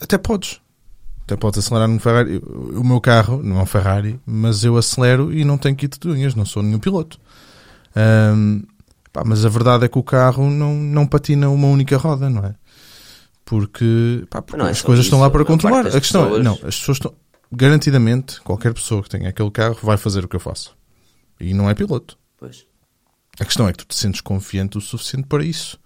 Até 0.00 0.18
podes. 0.18 0.60
Até 1.24 1.36
podes 1.36 1.58
acelerar 1.58 1.88
num 1.88 1.98
Ferrari. 1.98 2.38
O 2.38 2.82
meu 2.82 3.00
carro 3.00 3.42
não 3.42 3.58
é 3.58 3.62
um 3.62 3.66
Ferrari, 3.66 4.18
mas 4.26 4.64
eu 4.64 4.76
acelero 4.76 5.32
e 5.32 5.44
não 5.44 5.56
tenho 5.58 5.76
kit 5.76 5.98
de 5.98 6.08
unhas. 6.08 6.34
Não 6.34 6.44
sou 6.44 6.62
nenhum 6.62 6.78
piloto. 6.78 7.20
Um, 7.94 8.62
pá, 9.12 9.22
mas 9.24 9.44
a 9.44 9.48
verdade 9.48 9.84
é 9.84 9.88
que 9.88 9.98
o 9.98 10.02
carro 10.02 10.50
não, 10.50 10.74
não 10.74 11.06
patina 11.06 11.48
uma 11.50 11.68
única 11.68 11.96
roda, 11.96 12.28
não 12.28 12.44
é? 12.44 12.54
Porque, 13.52 14.24
pá, 14.30 14.40
porque 14.40 14.62
é 14.62 14.70
as 14.70 14.80
coisas 14.80 15.04
isso, 15.04 15.08
estão 15.08 15.20
lá 15.20 15.28
para 15.28 15.44
controlar. 15.44 15.86
A 15.86 16.00
questão 16.00 16.22
pessoas... 16.22 16.40
é, 16.40 16.42
não, 16.42 16.54
as 16.54 16.78
pessoas 16.78 16.96
estão, 16.96 17.14
garantidamente, 17.52 18.40
qualquer 18.40 18.72
pessoa 18.72 19.02
que 19.02 19.10
tenha 19.10 19.28
aquele 19.28 19.50
carro 19.50 19.76
vai 19.82 19.98
fazer 19.98 20.24
o 20.24 20.28
que 20.28 20.34
eu 20.34 20.40
faço. 20.40 20.74
E 21.38 21.52
não 21.52 21.68
é 21.68 21.74
piloto. 21.74 22.18
Pois. 22.38 22.64
A 23.38 23.44
questão 23.44 23.68
é 23.68 23.72
que 23.72 23.76
tu 23.76 23.84
te 23.84 23.94
sentes 23.94 24.22
confiante 24.22 24.78
o 24.78 24.80
suficiente 24.80 25.26
para 25.28 25.44
isso. 25.44 25.78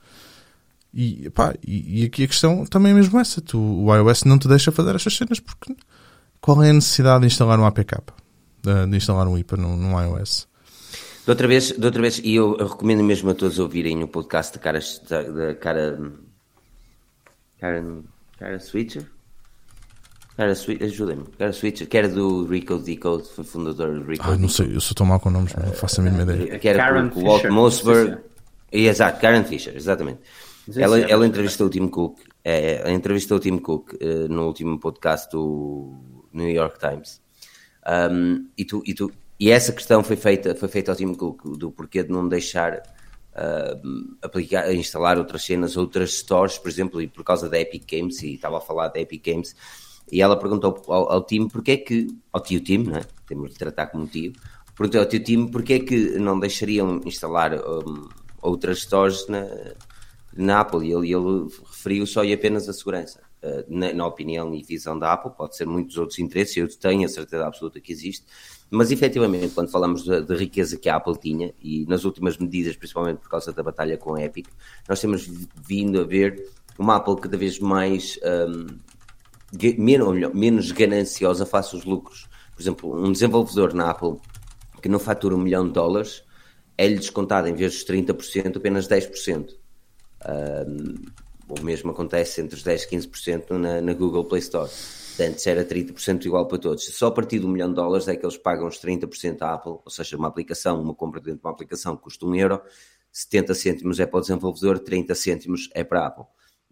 E, 0.95 1.29
pá, 1.31 1.55
e, 1.67 2.03
e 2.03 2.05
aqui 2.05 2.23
a 2.23 2.29
questão 2.29 2.65
também 2.67 2.93
é 2.93 2.95
mesmo 2.95 3.19
essa. 3.19 3.41
Tu, 3.41 3.59
o 3.59 3.93
iOS 3.93 4.23
não 4.23 4.39
te 4.39 4.47
deixa 4.47 4.71
fazer 4.71 4.95
estas 4.95 5.17
cenas 5.17 5.41
porque 5.41 5.75
qual 6.41 6.63
é 6.63 6.71
a 6.71 6.73
necessidade 6.73 7.23
de 7.23 7.27
instalar 7.27 7.59
um 7.59 7.67
APK? 7.67 7.97
De, 8.63 8.87
de 8.87 8.97
instalar 8.97 9.27
um 9.27 9.37
IPA 9.37 9.57
num, 9.57 9.77
num 9.77 10.01
iOS? 10.01 10.47
De 11.25 11.31
outra 11.31 11.49
vez, 11.49 11.73
de 11.73 11.85
outra 11.85 12.01
vez, 12.01 12.21
e 12.23 12.37
eu, 12.37 12.57
recomendo 12.57 13.03
mesmo 13.03 13.29
a 13.29 13.35
todos 13.35 13.59
ouvirem 13.59 14.05
o 14.05 14.07
podcast 14.07 14.53
de 14.53 14.61
cara, 14.61 14.79
de 14.79 15.55
cara 15.57 15.99
Karen, 17.67 18.03
Karen 18.39 18.61
Switcher? 18.61 19.05
Karen 20.37 20.55
Switcher, 20.55 20.87
ajuda-me. 20.87 21.25
Karen 21.39 21.53
Switcher, 21.53 21.89
que 21.89 21.99
era 21.99 22.09
do 22.09 22.47
Recode 22.47 22.85
Decode, 22.85 23.29
foi 23.29 23.45
fundador 23.45 23.99
do 23.99 24.05
Recode 24.05 24.31
Ah, 24.35 24.37
não 24.37 24.49
sei, 24.49 24.75
eu 24.75 24.81
sou 24.81 24.95
tão 24.95 25.07
mal 25.07 25.19
com 25.19 25.31
nomes, 25.31 25.55
não 25.55 25.73
faço 25.73 26.01
a 26.01 26.05
mínima 26.05 26.23
ideia. 26.23 26.59
Que 26.59 26.69
era 26.69 26.79
Karen 26.79 27.09
com 27.09 27.21
o 27.21 27.25
Walt 27.25 27.45
Mossberg. 27.47 28.19
Exato, 28.71 29.21
Karen 29.21 29.45
Fisher, 29.45 29.75
exatamente. 29.75 30.21
Ela, 30.77 30.99
ela 31.01 31.27
entrevistou 31.27 31.69
o 31.69 31.71
Tim 31.71 31.87
Cook, 31.89 32.19
é, 32.45 32.93
entrevistou 32.93 33.37
o 33.39 33.41
Tim 33.41 33.59
Cook 33.59 33.95
uh, 33.95 34.29
no 34.29 34.47
último 34.47 34.79
podcast 34.79 35.31
do 35.31 35.95
New 36.33 36.49
York 36.49 36.79
Times. 36.79 37.21
Um, 38.11 38.49
e, 38.59 38.65
tu, 38.65 38.83
e, 38.85 38.93
tu, 38.93 39.13
e 39.39 39.51
essa 39.51 39.73
questão 39.73 40.03
foi 40.03 40.17
feita, 40.17 40.57
foi 40.57 40.69
feita 40.69 40.91
ao 40.91 40.97
Tim 40.97 41.15
Cook, 41.15 41.57
do 41.57 41.71
porquê 41.71 42.03
de 42.03 42.11
não 42.11 42.29
deixar 42.29 42.83
uh, 43.37 44.17
aplicar, 44.23 44.73
instalar 44.75 45.19
outras 45.19 45.45
cenas, 45.45 45.77
outras 45.77 46.15
stores, 46.15 46.59
por 46.59 46.69
exemplo, 46.69 47.01
e 47.01 47.07
por 47.07 47.23
causa 47.23 47.49
da 47.49 47.61
Epic 47.61 47.85
Games, 47.91 48.23
e 48.23 48.35
estava 48.35 48.59
a 48.59 48.61
falar 48.61 48.89
da 48.89 49.01
Epic 49.01 49.25
Games, 49.25 49.55
e 50.11 50.23
ela 50.23 50.39
perguntou 50.39 50.83
ao, 50.89 51.13
ao 51.13 51.25
time 51.25 51.49
porque 51.49 51.73
é 51.73 51.77
que, 51.77 52.07
ao 52.33 52.41
tio 52.41 52.61
Tim, 52.61 52.85
né? 52.85 53.03
temos 53.27 53.53
de 53.53 53.59
tratar 53.59 53.89
como 53.89 54.07
tio, 54.07 54.33
perguntou 54.75 55.01
ao 55.01 55.07
tio 55.07 55.23
Tim 55.23 55.49
porque 55.49 55.75
é 55.75 55.79
que 55.81 56.19
não 56.19 56.39
deixariam 56.39 57.01
instalar 57.05 57.55
um, 57.55 58.09
outras 58.41 58.81
stores 58.81 59.27
na, 59.29 59.47
na 60.35 60.61
Apple, 60.61 60.87
e 60.89 60.93
ele, 60.93 61.13
ele 61.13 61.49
referiu 61.67 62.07
só 62.07 62.25
e 62.25 62.33
apenas 62.33 62.69
a 62.69 62.73
segurança. 62.73 63.21
Uh, 63.43 63.65
na, 63.69 63.93
na, 63.93 64.07
opinião 64.07 64.55
e 64.55 64.63
visão 64.63 64.99
da 64.99 65.13
Apple, 65.13 65.31
pode 65.37 65.57
ser 65.57 65.67
muitos 65.67 65.99
outros 65.99 66.19
interesses, 66.19 66.57
eu 66.57 66.69
tenho 66.79 67.05
a 67.05 67.09
certeza 67.09 67.47
absoluta 67.47 67.81
que 67.81 67.93
existe, 67.93 68.25
mas 68.71 68.91
efetivamente, 68.91 69.55
quando 69.55 69.71
falamos 69.71 70.05
da 70.05 70.35
riqueza 70.35 70.77
que 70.77 70.89
a 70.89 70.97
Apple 70.97 71.17
tinha, 71.19 71.55
e 71.63 71.85
nas 71.87 72.05
últimas 72.05 72.37
medidas, 72.37 72.77
principalmente 72.77 73.19
por 73.19 73.29
causa 73.29 73.53
da 73.53 73.63
batalha 73.63 73.97
com 73.97 74.15
a 74.15 74.23
Epic, 74.23 74.49
nós 74.89 75.01
temos 75.01 75.31
vindo 75.67 76.01
a 76.01 76.05
ver 76.05 76.51
uma 76.79 76.97
Apple 76.97 77.17
cada 77.17 77.37
vez 77.37 77.59
mais 77.59 78.19
um, 78.25 78.67
menos, 79.79 80.13
melhor, 80.13 80.35
menos 80.35 80.73
gananciosa 80.73 81.47
face 81.47 81.75
aos 81.75 81.85
lucros. 81.85 82.29
Por 82.55 82.63
exemplo, 82.63 83.07
um 83.07 83.13
desenvolvedor 83.13 83.73
na 83.73 83.91
Apple 83.91 84.17
que 84.83 84.89
não 84.89 84.99
fatura 84.99 85.35
um 85.35 85.39
milhão 85.39 85.67
de 85.67 85.73
dólares 85.73 86.23
é-lhe 86.77 86.97
descontado 86.97 87.49
em 87.49 87.55
vez 87.55 87.73
dos 87.73 87.85
30% 87.85 88.57
apenas 88.57 88.87
10%. 88.87 89.51
Um, 90.29 90.95
o 91.49 91.63
mesmo 91.63 91.91
acontece 91.91 92.41
entre 92.41 92.57
os 92.57 92.65
10% 92.65 92.83
e 92.83 92.97
15% 92.97 93.51
na, 93.53 93.81
na 93.81 93.95
Google 93.95 94.25
Play 94.25 94.41
Store. 94.41 94.71
Antes 95.19 95.47
era 95.47 95.65
30% 95.65 96.27
igual 96.27 96.47
para 96.47 96.59
todos. 96.59 96.85
Só 96.85 97.07
a 97.07 97.11
partir 97.11 97.39
de 97.39 97.47
um 97.47 97.49
milhão 97.49 97.69
de 97.69 97.75
dólares 97.75 98.07
é 98.07 98.17
que 98.17 98.25
eles 98.25 98.37
pagam 98.37 98.67
os 98.67 98.79
30% 98.79 99.41
à 99.43 99.55
Apple, 99.55 99.79
ou 99.85 99.91
seja, 99.91 100.17
uma 100.17 100.29
aplicação, 100.29 100.81
uma 100.81 100.95
compra 100.95 101.21
dentro 101.21 101.41
de 101.41 101.47
uma 101.47 101.53
aplicação 101.53 101.97
custa 101.97 102.27
um 102.27 102.35
euro, 102.35 102.61
70 103.11 103.55
cêntimos 103.55 103.99
é 103.99 104.05
para 104.05 104.19
o 104.19 104.21
desenvolvedor, 104.21 104.79
30 104.79 105.15
cêntimos 105.15 105.71
é 105.73 105.83
para 105.83 106.01
a 106.01 106.07
Apple. 106.09 106.25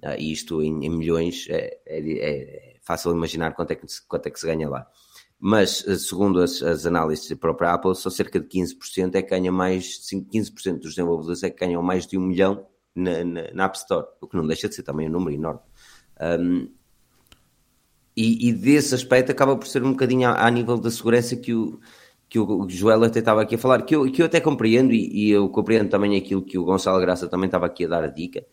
Uh, 0.02 0.18
e 0.18 0.32
isto 0.32 0.62
em, 0.62 0.84
em 0.84 0.90
milhões 0.90 1.46
é, 1.48 1.78
é, 1.86 1.98
é, 1.98 2.76
fácil 2.82 3.12
imaginar 3.12 3.54
quanto 3.54 3.70
é, 3.70 3.74
que, 3.76 3.86
quanto 4.06 4.26
é 4.26 4.30
que 4.30 4.38
se 4.38 4.46
ganha 4.46 4.68
lá. 4.68 4.86
Mas, 5.38 5.86
eh, 5.86 5.96
segundo 5.96 6.40
as, 6.40 6.62
as 6.62 6.86
análises 6.86 7.28
da 7.28 7.36
própria 7.36 7.72
Apple, 7.72 7.94
só 7.94 8.08
cerca 8.08 8.40
de 8.40 8.46
15% 8.46 9.14
é 9.14 9.22
que 9.22 9.30
ganha 9.30 9.52
mais, 9.52 10.00
15% 10.10 10.78
dos 10.78 10.94
desenvolvedores 10.94 11.42
é 11.42 11.50
que 11.50 11.58
ganham 11.58 11.82
mais 11.82 12.06
de 12.06 12.16
um 12.16 12.22
milhão 12.22 12.66
na, 12.94 13.24
na, 13.24 13.50
na 13.52 13.64
App 13.64 13.76
Store, 13.76 14.06
o 14.20 14.28
que 14.28 14.36
não 14.36 14.46
deixa 14.46 14.68
de 14.68 14.74
ser 14.74 14.82
também 14.82 15.08
um 15.08 15.12
número 15.12 15.34
enorme. 15.34 15.60
Um, 16.20 16.72
e, 18.16 18.48
e, 18.48 18.52
desse 18.52 18.94
aspecto 18.94 19.32
acaba 19.32 19.56
por 19.56 19.66
ser 19.66 19.82
um 19.82 19.90
bocadinho 19.90 20.28
a, 20.28 20.50
nível 20.50 20.78
da 20.78 20.90
segurança 20.90 21.36
que 21.36 21.52
o, 21.52 21.80
que 22.28 22.38
o 22.38 22.68
Joel 22.68 23.02
até 23.04 23.18
estava 23.18 23.42
aqui 23.42 23.56
a 23.56 23.58
falar, 23.58 23.82
que 23.82 23.94
eu, 23.94 24.10
que 24.10 24.22
eu 24.22 24.26
até 24.26 24.40
compreendo 24.40 24.92
e, 24.92 25.28
e, 25.28 25.30
eu 25.30 25.48
compreendo 25.48 25.90
também 25.90 26.16
aquilo 26.16 26.42
que 26.42 26.56
o 26.56 26.64
Gonçalo 26.64 27.00
Graça 27.00 27.28
também 27.28 27.46
estava 27.46 27.66
aqui 27.66 27.84
a 27.84 27.88
dar 27.88 28.04
a 28.04 28.08
dica, 28.08 28.44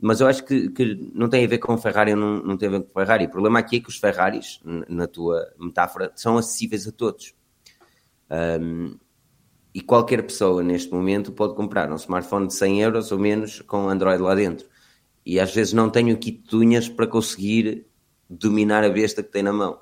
mas 0.00 0.20
eu 0.20 0.26
acho 0.26 0.44
que, 0.44 0.70
que 0.70 1.10
não 1.14 1.28
tem 1.28 1.44
a 1.44 1.48
ver 1.48 1.58
com 1.58 1.76
Ferrari, 1.76 2.14
não, 2.14 2.42
não 2.42 2.56
tem 2.56 2.68
a 2.68 2.72
ver 2.72 2.82
com 2.82 2.98
Ferrari. 2.98 3.26
O 3.26 3.30
problema 3.30 3.58
aqui 3.58 3.76
é 3.76 3.80
que 3.80 3.90
os 3.90 3.98
Ferraris, 3.98 4.58
na 4.88 5.06
tua 5.06 5.46
metáfora, 5.58 6.10
são 6.16 6.38
acessíveis 6.38 6.88
a 6.88 6.92
todos. 6.92 7.34
Um, 8.30 8.96
e 9.74 9.80
qualquer 9.80 10.22
pessoa 10.22 10.62
neste 10.62 10.90
momento 10.90 11.32
pode 11.32 11.54
comprar 11.54 11.92
um 11.92 11.96
smartphone 11.96 12.46
de 12.46 12.54
100 12.54 12.82
euros 12.82 13.12
ou 13.12 13.18
menos 13.18 13.60
com 13.60 13.88
Android 13.88 14.22
lá 14.22 14.34
dentro. 14.34 14.66
E 15.24 15.38
às 15.38 15.54
vezes 15.54 15.74
não 15.74 15.90
tenho 15.90 16.16
kit 16.16 16.42
de 16.48 16.56
unhas 16.56 16.88
para 16.88 17.06
conseguir 17.06 17.86
dominar 18.30 18.84
a 18.84 18.88
besta 18.88 19.22
que 19.22 19.30
tem 19.30 19.42
na 19.42 19.52
mão. 19.52 19.80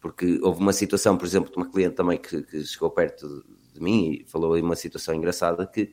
Porque 0.00 0.38
houve 0.42 0.60
uma 0.60 0.72
situação, 0.72 1.16
por 1.18 1.26
exemplo, 1.26 1.50
de 1.50 1.56
uma 1.56 1.70
cliente 1.70 1.96
também 1.96 2.16
que, 2.16 2.42
que 2.42 2.64
chegou 2.64 2.90
perto 2.90 3.28
de, 3.28 3.74
de 3.74 3.80
mim 3.80 4.12
e 4.12 4.24
falou 4.26 4.54
aí 4.54 4.62
uma 4.62 4.76
situação 4.76 5.14
engraçada 5.14 5.66
que 5.66 5.92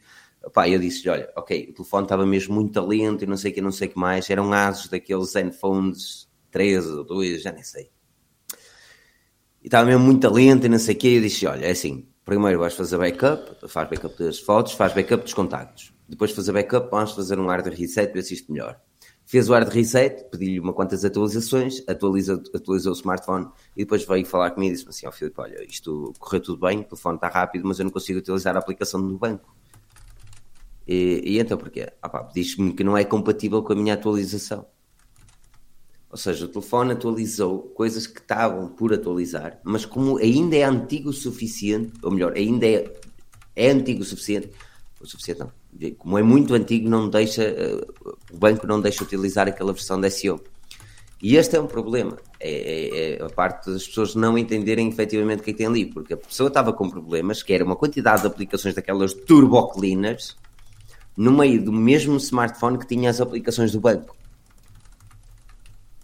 Pá, 0.54 0.70
eu 0.70 0.80
disse 0.80 1.10
olha, 1.10 1.30
ok, 1.36 1.70
o 1.72 1.74
telefone 1.74 2.04
estava 2.04 2.26
mesmo 2.26 2.56
muito 2.56 2.80
lento 2.80 3.24
e 3.24 3.28
não 3.28 3.36
sei 3.36 3.52
o 3.52 3.54
que, 3.54 3.62
não 3.62 3.72
sei 3.72 3.88
o 3.88 3.91
que 3.91 3.98
mais. 3.98 4.30
Eram 4.30 4.54
asos 4.54 4.88
daqueles 4.88 5.32
Zenphones 5.32 6.30
13 6.52 6.89
ou 6.89 7.04
2, 7.04 7.41
já 7.41 7.52
nem 7.52 7.64
sei. 7.64 7.89
E 9.62 9.68
estava 9.68 9.86
mesmo 9.86 10.04
muito 10.04 10.30
lento 10.30 10.66
e 10.66 10.70
não 10.70 10.80
sei 10.80 10.95
o 10.95 10.98
que. 10.98 11.16
Eu 11.16 11.22
disse, 11.22 11.45
olha, 11.45 11.66
é 11.66 11.72
assim, 11.72 12.08
primeiro 12.24 12.60
vais 12.60 12.74
fazer 12.76 12.98
backup, 12.98 13.68
faz 13.68 13.89
backup 13.89 14.18
das 14.18 14.39
fotos, 14.39 14.74
faz 14.74 14.93
backup 14.93 15.24
dos 15.24 15.34
contactos. 15.34 15.93
Depois 16.08 16.32
fazer 16.32 16.54
backup, 16.54 16.89
vamos 16.89 17.12
fazer 17.12 17.38
um 17.39 17.48
hard 17.48 17.68
reset, 17.68 18.14
ver 18.14 18.22
se 18.22 18.36
isto 18.36 18.52
melhor. 18.52 18.80
Fez 19.28 19.50
o 19.50 19.52
hard 19.52 19.68
reset, 19.74 20.24
pedi-lhe 20.32 20.58
uma 20.58 20.72
quantas 20.72 21.04
atualizações, 21.04 21.84
atualiza, 21.86 22.42
atualizou 22.56 22.94
o 22.94 22.96
smartphone 22.96 23.46
e 23.76 23.84
depois 23.84 24.06
veio 24.06 24.26
falar 24.26 24.52
comigo 24.52 24.72
e 24.72 24.76
disse-me 24.76 24.92
assim, 24.92 25.06
ó 25.06 25.10
oh, 25.10 25.12
Filipe, 25.12 25.42
olha, 25.42 25.66
isto 25.70 26.14
correu 26.18 26.42
tudo 26.42 26.66
bem, 26.66 26.80
o 26.80 26.84
telefone 26.86 27.18
está 27.18 27.28
rápido, 27.28 27.68
mas 27.68 27.78
eu 27.78 27.84
não 27.84 27.92
consigo 27.92 28.20
utilizar 28.20 28.56
a 28.56 28.60
aplicação 28.60 29.06
do 29.06 29.18
banco. 29.18 29.54
E, 30.88 31.22
e 31.26 31.40
então 31.40 31.58
porquê? 31.58 31.92
Ah, 32.02 32.30
diz-me 32.34 32.72
que 32.72 32.86
não 32.86 32.96
é 32.96 33.04
compatível 33.04 33.62
com 33.62 33.74
a 33.74 33.76
minha 33.76 33.96
atualização. 33.96 34.66
Ou 36.10 36.18
seja, 36.18 36.46
o 36.46 36.48
telefone 36.48 36.94
atualizou 36.94 37.64
coisas 37.76 38.08
que 38.08 38.22
estavam 38.22 38.70
por 38.70 38.94
atualizar, 38.94 39.60
mas 39.62 39.86
como 39.86 40.20
ainda 40.20 40.56
é 40.56 40.64
antigo 40.64 41.10
o 41.10 41.14
suficiente, 41.14 41.92
ou 42.02 42.12
melhor, 42.12 42.32
ainda 42.32 42.66
é, 42.66 42.94
é 43.54 43.72
antigo 43.72 44.04
o 44.04 44.06
suficiente, 44.06 44.50
o 45.02 45.06
suficiente 45.06 45.42
não, 45.42 45.52
como 45.98 46.18
é 46.18 46.24
muito 46.24 46.54
antigo, 46.54 46.90
não 46.90 47.10
deixa, 47.10 47.44
uh, 47.44 48.16
o 48.34 48.38
banco 48.38 48.66
não 48.66 48.82
deixa 48.82 49.04
utilizar 49.04 49.48
aquela 49.48 49.74
versão 49.74 50.00
da 50.00 50.10
SEO. 50.10 50.42
E 51.22 51.36
este 51.36 51.56
é 51.56 51.60
um 51.60 51.68
problema. 51.68 52.18
É, 52.40 52.52
é, 52.52 53.16
é, 53.16 53.24
a 53.24 53.30
parte 53.30 53.72
das 53.72 53.88
pessoas 53.88 54.14
não 54.14 54.38
entenderem 54.38 54.88
efetivamente 54.88 55.40
o 55.40 55.44
que 55.44 55.50
é 55.50 55.54
que 55.54 55.58
tem 55.58 55.68
ali, 55.68 55.86
porque 55.86 56.14
a 56.14 56.18
pessoa 56.18 56.48
estava 56.48 56.72
com 56.72 56.90
problemas, 56.90 57.42
que 57.42 57.54
era 57.54 57.66
uma 57.66 57.76
quantidade 57.76 58.22
de 58.22 58.28
aplicações 58.28 58.76
daquelas 58.76 59.14
turbo 59.14 59.68
cleaners, 59.70 60.36
no 61.16 61.32
meio 61.32 61.64
do 61.64 61.72
mesmo 61.72 62.18
smartphone 62.18 62.78
que 62.78 62.88
tinha 62.88 63.10
as 63.10 63.20
aplicações 63.20 63.72
do 63.72 63.80
banco. 63.80 64.16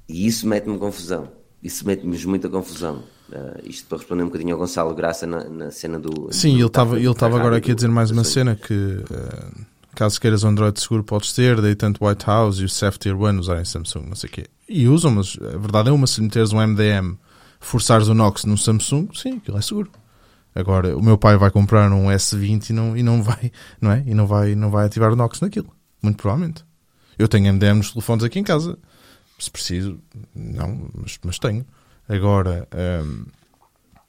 E 0.10 0.26
isso 0.26 0.48
mete-me 0.48 0.80
confusão. 0.80 1.32
Isso 1.62 1.86
mete-me 1.86 2.18
muita 2.26 2.50
confusão. 2.50 3.04
Uh, 3.30 3.60
isto 3.64 3.88
para 3.88 3.98
responder 3.98 4.24
um 4.24 4.28
bocadinho 4.28 4.54
ao 4.54 4.60
Gonçalo 4.60 4.94
Graça 4.94 5.26
na, 5.26 5.44
na 5.46 5.72
cena 5.72 5.98
do. 5.98 6.30
Sim, 6.32 6.54
do 6.54 6.60
ele 6.60 6.66
estava 6.68 6.98
ele 6.98 7.10
estava 7.10 7.40
agora 7.40 7.58
aqui 7.58 7.72
a 7.72 7.76
dizer 7.76 7.88
mais 7.88 8.12
uma 8.12 8.24
cena 8.24 8.56
que. 8.56 8.74
Uh, 8.74 9.66
caso 9.96 10.20
queiras 10.20 10.44
o 10.44 10.48
Android 10.48 10.80
seguro, 10.80 11.04
podes 11.04 11.34
ter. 11.34 11.62
Daí 11.62 11.76
tanto 11.76 12.06
White 12.06 12.26
House 12.26 12.60
e 12.60 12.66
o 12.66 12.70
Safety 12.70 13.12
One 13.12 13.40
usarem 13.40 13.66
Samsung, 13.66 14.08
não 14.08 14.16
sei 14.16 14.30
o 14.30 14.34
quê. 14.34 14.46
E 14.68 14.88
usam, 14.88 15.12
mas 15.12 15.38
a 15.42 15.58
verdade 15.58 15.90
é 15.90 15.92
uma: 15.92 16.06
se 16.06 16.22
meteres 16.22 16.52
um 16.52 16.60
MDM, 16.60 17.18
forçares 17.60 18.08
o 18.08 18.14
Nox 18.14 18.44
no 18.46 18.58
Samsung, 18.58 19.08
sim, 19.14 19.38
aquilo 19.38 19.58
é 19.58 19.62
seguro. 19.62 19.90
Agora, 20.56 20.96
o 20.96 21.02
meu 21.02 21.18
pai 21.18 21.36
vai 21.38 21.50
comprar 21.50 21.92
um 21.92 22.08
S20 22.08 22.70
e 22.70 22.74
não, 22.74 22.96
e 22.96 23.02
não 23.02 23.24
vai, 23.24 23.52
não 23.82 23.92
é? 23.92 24.04
E 24.06 24.14
não 24.14 24.28
vai, 24.28 24.54
não 24.54 24.70
vai 24.70 24.86
ativar 24.86 25.12
o 25.12 25.16
Nox 25.16 25.42
naquilo. 25.42 25.72
Muito 26.02 26.18
provavelmente. 26.18 26.64
Eu 27.18 27.28
tenho 27.28 27.52
MDM 27.52 27.78
nos 27.78 27.92
telefones 27.92 28.24
aqui 28.24 28.40
em 28.40 28.44
casa. 28.44 28.78
Se 29.40 29.50
preciso, 29.50 30.00
não, 30.36 30.90
mas, 30.94 31.20
mas 31.24 31.40
tenho. 31.40 31.66
Agora, 32.08 32.68
um, 33.04 33.26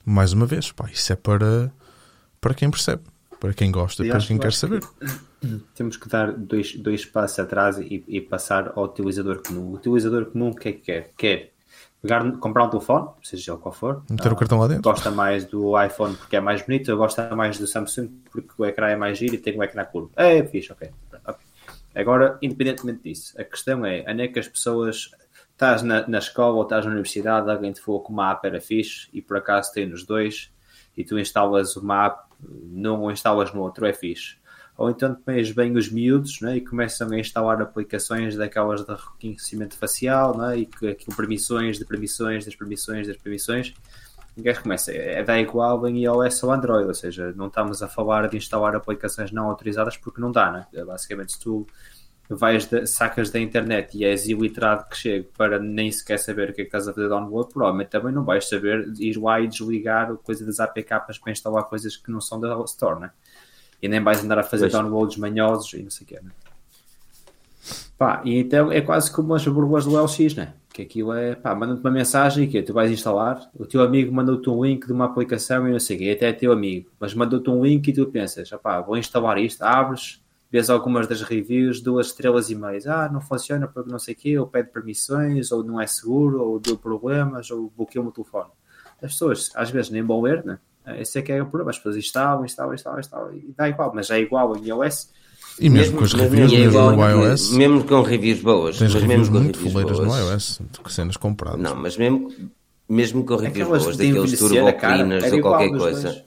mais 0.04 0.32
uma 0.32 0.46
vez, 0.46 0.72
pá, 0.72 0.88
isso 0.92 1.12
é 1.12 1.16
para, 1.16 1.72
para 2.40 2.54
quem 2.54 2.70
percebe, 2.70 3.02
para 3.40 3.54
quem 3.54 3.70
gosta, 3.70 4.04
para 4.04 4.18
quem 4.18 4.38
quer 4.38 4.52
saber. 4.52 4.82
Que 5.40 5.58
temos 5.74 5.96
que 5.96 6.08
dar 6.08 6.32
dois, 6.32 6.74
dois 6.76 7.04
passos 7.04 7.38
atrás 7.38 7.78
e, 7.78 8.04
e 8.06 8.20
passar 8.20 8.72
ao 8.74 8.84
utilizador 8.84 9.42
comum. 9.46 9.70
O 9.70 9.74
utilizador 9.74 10.26
comum 10.26 10.50
o 10.50 10.54
que 10.54 10.68
é 10.68 10.72
que 10.72 10.80
quer? 10.80 11.12
Quer 11.16 11.52
pegar, 12.02 12.32
comprar 12.38 12.64
um 12.64 12.70
telefone, 12.70 13.08
seja 13.22 13.52
ele 13.52 13.60
qual 13.60 13.72
for. 13.72 14.02
Meter 14.10 14.32
o 14.32 14.36
cartão 14.36 14.58
lá 14.58 14.66
dentro. 14.66 14.82
Gosta 14.82 15.10
mais 15.10 15.44
do 15.44 15.80
iPhone 15.80 16.14
porque 16.16 16.36
é 16.36 16.40
mais 16.40 16.62
bonito, 16.62 16.90
eu 16.90 16.96
gosto 16.96 17.20
mais 17.34 17.58
do 17.58 17.66
Samsung 17.66 18.08
porque 18.30 18.50
o 18.58 18.64
ecrã 18.66 18.88
é 18.88 18.96
mais 18.96 19.16
giro 19.16 19.34
e 19.34 19.38
tem 19.38 19.56
um 19.56 19.62
ecrã 19.62 19.84
curvo. 19.84 20.10
É, 20.16 20.42
fixe, 20.44 20.72
ok. 20.72 20.90
okay. 21.26 21.46
Agora, 21.94 22.38
independentemente 22.42 23.02
disso, 23.04 23.40
a 23.40 23.44
questão 23.44 23.86
é, 23.86 24.04
onde 24.08 24.22
é 24.22 24.28
que 24.28 24.38
as 24.38 24.48
pessoas 24.48 25.10
estás 25.54 25.82
na, 25.82 26.06
na 26.06 26.18
escola 26.18 26.56
ou 26.56 26.62
estás 26.62 26.84
na 26.84 26.90
universidade, 26.90 27.50
alguém 27.50 27.72
te 27.72 27.80
falou 27.80 28.04
que 28.04 28.12
uma 28.12 28.30
app 28.30 28.46
era 28.46 28.60
fixe 28.60 29.08
e 29.12 29.22
por 29.22 29.36
acaso 29.36 29.72
tem 29.72 29.86
nos 29.86 30.04
dois 30.04 30.52
e 30.96 31.02
tu 31.02 31.18
instalas 31.18 31.76
uma 31.76 32.06
app, 32.06 32.28
não 32.40 33.10
instalas 33.10 33.52
no 33.52 33.62
outro, 33.62 33.86
é 33.86 33.92
fixe 33.92 34.36
ou 34.76 34.90
então 34.90 35.12
depois 35.12 35.50
vêm 35.50 35.76
os 35.76 35.88
miúdos 35.90 36.40
né, 36.40 36.56
e 36.56 36.60
começam 36.60 37.10
a 37.10 37.18
instalar 37.18 37.62
aplicações 37.62 38.36
daquelas 38.36 38.84
de 38.84 38.92
reconhecimento 38.92 39.76
facial 39.76 40.36
né, 40.36 40.58
e 40.58 40.66
que, 40.66 40.94
que 40.94 41.14
permissões 41.14 41.78
de 41.78 41.84
permissões 41.84 42.44
das 42.44 42.56
permissões 42.56 43.06
das 43.06 43.16
permissões 43.16 43.72
e 44.36 44.54
começa? 44.54 44.90
É, 44.92 45.22
dá 45.22 45.38
igual 45.38 45.86
em 45.86 46.02
iOS 46.02 46.42
ou 46.42 46.50
Android, 46.50 46.88
ou 46.88 46.94
seja, 46.94 47.32
não 47.36 47.46
estamos 47.46 47.84
a 47.84 47.88
falar 47.88 48.28
de 48.28 48.36
instalar 48.36 48.74
aplicações 48.74 49.30
não 49.30 49.48
autorizadas 49.48 49.96
porque 49.96 50.20
não 50.20 50.32
dá, 50.32 50.50
né? 50.50 50.66
É 50.74 50.84
basicamente 50.84 51.34
se 51.34 51.38
tu 51.38 51.64
vais 52.28 52.66
de, 52.66 52.86
sacas 52.86 53.30
da 53.30 53.38
internet 53.38 53.96
e 53.96 54.04
és 54.04 54.28
iliterado 54.28 54.88
que 54.88 54.96
chega 54.96 55.28
para 55.36 55.58
nem 55.58 55.92
sequer 55.92 56.18
saber 56.18 56.50
o 56.50 56.52
que 56.54 56.62
é 56.62 56.64
que 56.64 56.68
estás 56.68 56.88
a 56.88 56.92
fazer 56.92 57.08
download, 57.08 57.52
provavelmente 57.52 57.88
também 57.88 58.12
não 58.12 58.24
vais 58.24 58.48
saber 58.48 58.92
ir 58.98 59.18
lá 59.18 59.40
e 59.40 59.46
desligar 59.46 60.14
coisa 60.16 60.44
das 60.44 60.58
APKs 60.60 61.18
para 61.18 61.32
instalar 61.32 61.64
coisas 61.64 61.96
que 61.96 62.10
não 62.10 62.20
são 62.20 62.40
da 62.40 62.54
Store, 62.64 63.00
né? 63.00 63.10
e 63.84 63.88
nem 63.88 64.02
vais 64.02 64.24
andar 64.24 64.38
a 64.38 64.42
fazer 64.42 64.70
pois. 64.70 64.72
downloads 64.72 65.18
manhosos 65.18 65.74
e 65.74 65.82
não 65.82 65.90
sei 65.90 66.04
o 66.04 66.08
quê, 66.08 66.18
né? 66.22 66.30
Pá, 67.98 68.22
e 68.24 68.38
então 68.38 68.72
é 68.72 68.80
quase 68.80 69.12
como 69.12 69.34
as 69.34 69.46
burbujas 69.46 69.84
do 69.84 70.02
LX, 70.02 70.34
né? 70.34 70.54
Que 70.72 70.82
aquilo 70.82 71.12
é, 71.12 71.34
pá, 71.34 71.54
manda-te 71.54 71.80
uma 71.80 71.90
mensagem 71.90 72.48
que 72.48 72.62
tu 72.62 72.72
vais 72.72 72.90
instalar, 72.90 73.46
o 73.54 73.66
teu 73.66 73.82
amigo 73.82 74.10
mandou-te 74.10 74.48
um 74.48 74.64
link 74.64 74.86
de 74.86 74.92
uma 74.92 75.04
aplicação 75.04 75.68
e 75.68 75.72
não 75.72 75.78
sei 75.78 75.96
o 75.96 75.98
quê, 75.98 76.10
até 76.16 76.30
é 76.30 76.32
teu 76.32 76.50
amigo, 76.50 76.90
mas 76.98 77.12
mandou-te 77.12 77.50
um 77.50 77.62
link 77.62 77.86
e 77.86 77.92
tu 77.92 78.06
pensas, 78.06 78.48
pá, 78.62 78.80
vou 78.80 78.96
instalar 78.96 79.36
isto, 79.36 79.62
abres, 79.62 80.23
vês 80.54 80.70
algumas 80.70 81.08
das 81.08 81.20
reviews, 81.20 81.80
duas 81.80 82.06
estrelas 82.06 82.48
e 82.48 82.54
meias, 82.54 82.86
ah, 82.86 83.10
não 83.12 83.20
funciona 83.20 83.66
porque 83.66 83.90
não 83.90 83.98
sei 83.98 84.14
o 84.14 84.16
quê, 84.16 84.38
ou 84.38 84.46
pede 84.46 84.68
permissões, 84.68 85.50
ou 85.50 85.64
não 85.64 85.80
é 85.80 85.86
seguro, 85.88 86.40
ou 86.40 86.60
deu 86.60 86.78
problemas, 86.78 87.50
ou 87.50 87.72
bloqueou 87.76 88.06
o 88.06 88.12
telefone. 88.12 88.50
As 89.02 89.14
pessoas 89.14 89.50
às 89.56 89.70
vezes 89.70 89.90
nem 89.90 90.00
vão 90.00 90.20
ler, 90.20 90.44
né? 90.44 90.60
Esse 91.00 91.18
é 91.18 91.22
que 91.22 91.32
é 91.32 91.42
o 91.42 91.46
problema. 91.46 91.70
As 91.70 91.78
pessoas 91.78 91.96
instalam, 91.96 92.44
instalam, 92.44 92.72
instalam, 92.72 93.00
instalam 93.00 93.34
e 93.34 93.52
dá 93.56 93.68
igual, 93.68 93.90
mas 93.92 94.08
é 94.10 94.20
igual 94.20 94.56
em 94.56 94.68
iOS. 94.68 95.08
E 95.58 95.68
mesmo, 95.68 95.74
mesmo 95.74 95.98
com 95.98 96.04
as 96.04 96.12
reviews 96.12 96.52
mesmo, 96.52 96.70
igual, 96.70 96.92
no 96.92 97.10
iOS. 97.10 97.50
Mesmo 97.50 97.84
com 97.84 98.02
reviews 98.02 98.40
boas. 98.40 98.78
Tens 98.78 98.94
mas 98.94 99.02
reviews 99.02 99.28
mesmo 99.28 99.40
muito 99.40 99.58
foleiras 99.58 99.98
no 99.98 100.16
iOS, 100.16 100.60
cenas 100.86 101.16
compradas. 101.16 101.60
Não, 101.60 101.74
mas 101.74 101.96
mesmo, 101.96 102.32
mesmo 102.88 103.24
com 103.24 103.34
reviews 103.34 103.66
Aquelas 103.66 103.82
boas, 103.82 103.96
daqueles 103.96 104.38
turbo 104.38 104.72
cleaners 104.72 105.32
ou 105.32 105.40
qualquer 105.40 105.70
coisa. 105.70 106.10
Dois. 106.10 106.24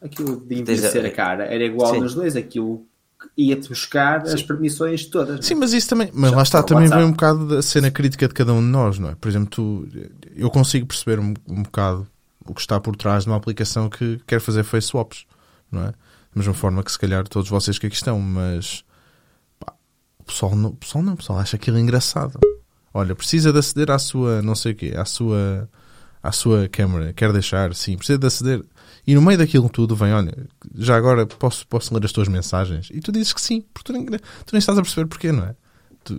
Aquilo 0.00 0.40
de 0.40 0.60
envelhecer 0.60 1.04
a... 1.04 1.08
a 1.08 1.10
cara 1.10 1.44
era 1.44 1.62
igual 1.62 1.92
Sim. 1.92 2.00
nos 2.00 2.14
dois. 2.14 2.36
Aquilo 2.36 2.86
ia-te 3.36 3.68
buscar 3.68 4.26
Sim. 4.26 4.34
as 4.34 4.42
permissões 4.42 5.06
todas. 5.06 5.44
Sim, 5.44 5.54
mas 5.56 5.72
isso 5.72 5.88
também, 5.88 6.10
mas 6.12 6.30
Já 6.30 6.36
lá 6.36 6.42
está, 6.42 6.62
também 6.62 6.88
vem 6.88 7.04
um 7.04 7.10
bocado 7.10 7.46
da 7.46 7.62
cena 7.62 7.90
crítica 7.90 8.28
de 8.28 8.34
cada 8.34 8.52
um 8.52 8.60
de 8.60 8.66
nós, 8.66 8.98
não 8.98 9.10
é? 9.10 9.14
Por 9.14 9.28
exemplo, 9.28 9.48
tu, 9.50 9.88
eu 10.36 10.50
consigo 10.50 10.86
perceber 10.86 11.18
um, 11.18 11.34
um 11.48 11.62
bocado 11.62 12.06
o 12.46 12.54
que 12.54 12.60
está 12.60 12.78
por 12.78 12.94
trás 12.94 13.24
de 13.24 13.30
uma 13.30 13.36
aplicação 13.36 13.88
que 13.88 14.20
quer 14.26 14.40
fazer 14.40 14.62
face 14.64 14.88
swaps, 14.88 15.24
não 15.70 15.82
é? 15.82 15.86
Da 15.86 15.94
mesma 16.36 16.54
forma 16.54 16.82
que 16.82 16.92
se 16.92 16.98
calhar 16.98 17.26
todos 17.26 17.48
vocês 17.48 17.78
que 17.78 17.86
aqui 17.86 17.96
estão, 17.96 18.20
mas 18.20 18.84
pá, 19.58 19.72
o, 20.18 20.24
pessoal 20.24 20.54
não, 20.54 20.70
o 20.70 20.76
pessoal 20.76 21.04
não, 21.04 21.14
o 21.14 21.16
pessoal 21.16 21.38
acha 21.38 21.56
aquilo 21.56 21.78
engraçado. 21.78 22.38
Olha, 22.92 23.14
precisa 23.14 23.52
de 23.52 23.58
aceder 23.58 23.90
à 23.90 23.98
sua, 23.98 24.42
não 24.42 24.54
sei 24.54 24.72
o 24.72 24.74
quê, 24.74 24.94
à 24.96 25.04
sua, 25.04 25.68
à 26.24 26.32
sua 26.32 26.68
câmera, 26.68 27.12
quer 27.12 27.30
deixar, 27.32 27.74
sim, 27.74 27.96
precisa 27.96 28.18
de 28.18 28.26
aceder. 28.26 28.64
E 29.06 29.14
no 29.14 29.20
meio 29.20 29.36
daquilo 29.36 29.68
tudo 29.68 29.94
vem, 29.94 30.12
olha, 30.14 30.34
já 30.74 30.96
agora 30.96 31.26
posso, 31.26 31.66
posso 31.66 31.92
ler 31.94 32.02
as 32.04 32.12
tuas 32.12 32.28
mensagens? 32.28 32.88
E 32.90 33.00
tu 33.00 33.12
dizes 33.12 33.34
que 33.34 33.40
sim, 33.40 33.62
porque 33.74 33.92
tu 33.92 33.98
nem, 33.98 34.06
tu 34.06 34.52
nem 34.52 34.58
estás 34.58 34.78
a 34.78 34.82
perceber 34.82 35.06
porquê, 35.06 35.30
não 35.30 35.44
é? 35.44 35.54
Tu, 36.02 36.18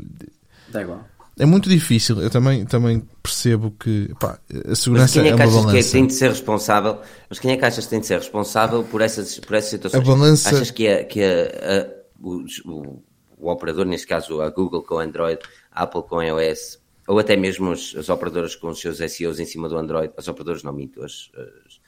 Dá 0.69 0.84
igual 0.84 1.03
é 1.38 1.45
muito 1.45 1.69
difícil. 1.69 2.22
Eu 2.22 2.30
também, 2.30 2.65
também 2.65 3.03
percebo 3.22 3.72
que 3.72 4.10
pá, 4.19 4.40
a 4.69 4.76
segurança 4.76 5.19
é, 5.19 5.27
é, 5.27 5.36
uma 5.36 5.45
balança. 5.45 5.77
Que 5.77 5.84
tem 5.84 6.07
de 6.07 6.14
ser 6.14 6.30
responsável? 6.30 6.99
Mas 7.30 7.40
quem 7.40 7.52
é 7.52 7.57
que 7.57 7.65
achas 7.65 7.84
que 7.84 7.90
tem 7.90 7.99
de 7.99 8.07
ser 8.07 8.19
responsável 8.19 8.84
por 8.84 9.02
essas, 9.02 9.38
por 9.40 9.56
essas 9.56 9.69
situações? 9.69 10.02
A 10.02 10.06
balança... 10.06 10.49
Achas 10.49 10.72
que, 10.72 10.88
é, 10.88 11.03
que 11.03 11.19
é, 11.19 11.90
a, 11.91 12.26
o, 12.26 12.45
o, 12.65 13.03
o, 13.38 13.49
operador, 13.49 13.86
neste 13.86 14.07
caso 14.07 14.41
a 14.41 14.49
Google 14.49 14.82
com 14.82 14.98
Android, 14.98 15.40
a 15.72 15.84
Apple 15.84 16.03
com 16.03 16.23
iOS, 16.23 16.80
ou 17.07 17.19
até 17.19 17.36
mesmo 17.36 17.72
as, 17.72 17.95
as, 17.95 18.10
operadoras 18.10 18.56
com 18.56 18.69
os 18.69 18.80
seus 18.80 18.98
SEOs 18.98 19.40
em 19.40 19.45
cima 19.45 19.69
do 19.69 19.77
Android, 19.77 20.14
as 20.18 20.27
operadoras 20.27 20.64
não 20.64 20.73
minto, 20.73 21.03
as, 21.03 21.30
as 21.36 21.80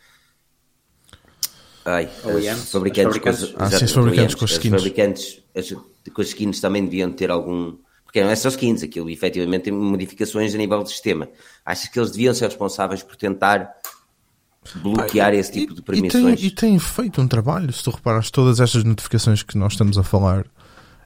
Ai, 1.88 2.10
OEMs, 2.26 2.70
fabricantes, 2.70 3.16
fabricantes. 3.16 3.52
Com, 3.52 3.64
ah, 3.64 3.72
sim, 3.72 3.88
fabricantes 3.88 4.36
com 4.36 4.44
as 4.44 4.52
skins. 4.52 4.72
fabricantes 4.72 5.44
as, 5.56 5.72
com 5.72 6.22
as 6.22 6.28
skins 6.28 6.60
também 6.60 6.84
deviam 6.84 7.10
ter 7.14 7.32
algum. 7.32 7.78
Porque 8.04 8.22
não 8.22 8.30
é 8.30 8.36
só 8.36 8.50
skins, 8.50 8.84
aquilo 8.84 9.10
efetivamente 9.10 9.64
tem 9.64 9.74
modificações 9.74 10.54
a 10.54 10.58
nível 10.58 10.84
do 10.84 10.90
sistema. 10.90 11.30
Achas 11.66 11.88
que 11.88 11.98
eles 11.98 12.12
deviam 12.12 12.34
ser 12.34 12.46
responsáveis 12.46 13.04
por 13.04 13.16
tentar 13.16 13.74
bloquear 14.76 15.34
esse 15.34 15.52
tipo 15.52 15.74
de 15.74 15.82
permissões? 15.82 16.44
E 16.44 16.52
têm 16.52 16.78
feito 16.78 17.22
um 17.22 17.28
trabalho, 17.28 17.72
se 17.72 17.82
tu 17.82 17.92
reparas, 17.92 18.30
todas 18.30 18.60
estas 18.60 18.84
notificações 18.84 19.42
que 19.42 19.58
nós 19.58 19.74
estamos 19.74 19.98
a 19.98 20.04
falar. 20.04 20.46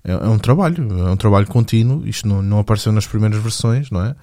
É, 0.03 0.11
é 0.11 0.27
um 0.27 0.39
trabalho, 0.39 1.07
é 1.07 1.11
um 1.11 1.17
trabalho 1.17 1.47
contínuo. 1.47 2.05
Isto 2.07 2.27
não, 2.27 2.41
não 2.41 2.59
apareceu 2.59 2.91
nas 2.91 3.07
primeiras 3.07 3.41
versões, 3.41 3.89
não 3.89 4.03
é? 4.03 4.15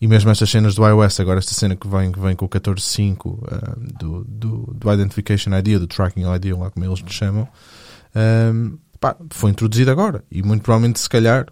E 0.00 0.08
mesmo 0.08 0.30
estas 0.30 0.48
cenas 0.48 0.74
do 0.74 0.86
iOS, 0.86 1.20
agora 1.20 1.38
esta 1.38 1.52
cena 1.52 1.76
que 1.76 1.86
vem, 1.86 2.10
que 2.10 2.18
vem 2.18 2.34
com 2.34 2.46
o 2.46 2.48
14.5 2.48 3.26
uh, 3.26 3.98
do, 3.98 4.24
do, 4.24 4.74
do 4.74 4.92
Identification 4.92 5.54
ID, 5.58 5.78
do 5.78 5.86
Tracking 5.86 6.24
ID, 6.34 6.56
lá 6.56 6.70
como 6.70 6.86
eles 6.86 7.00
lhe 7.00 7.12
chamam, 7.12 7.46
um, 8.16 8.78
pá, 8.98 9.14
foi 9.28 9.50
introduzido 9.50 9.90
agora. 9.90 10.24
E 10.30 10.42
muito 10.42 10.62
provavelmente, 10.62 10.98
se 10.98 11.08
calhar, 11.08 11.46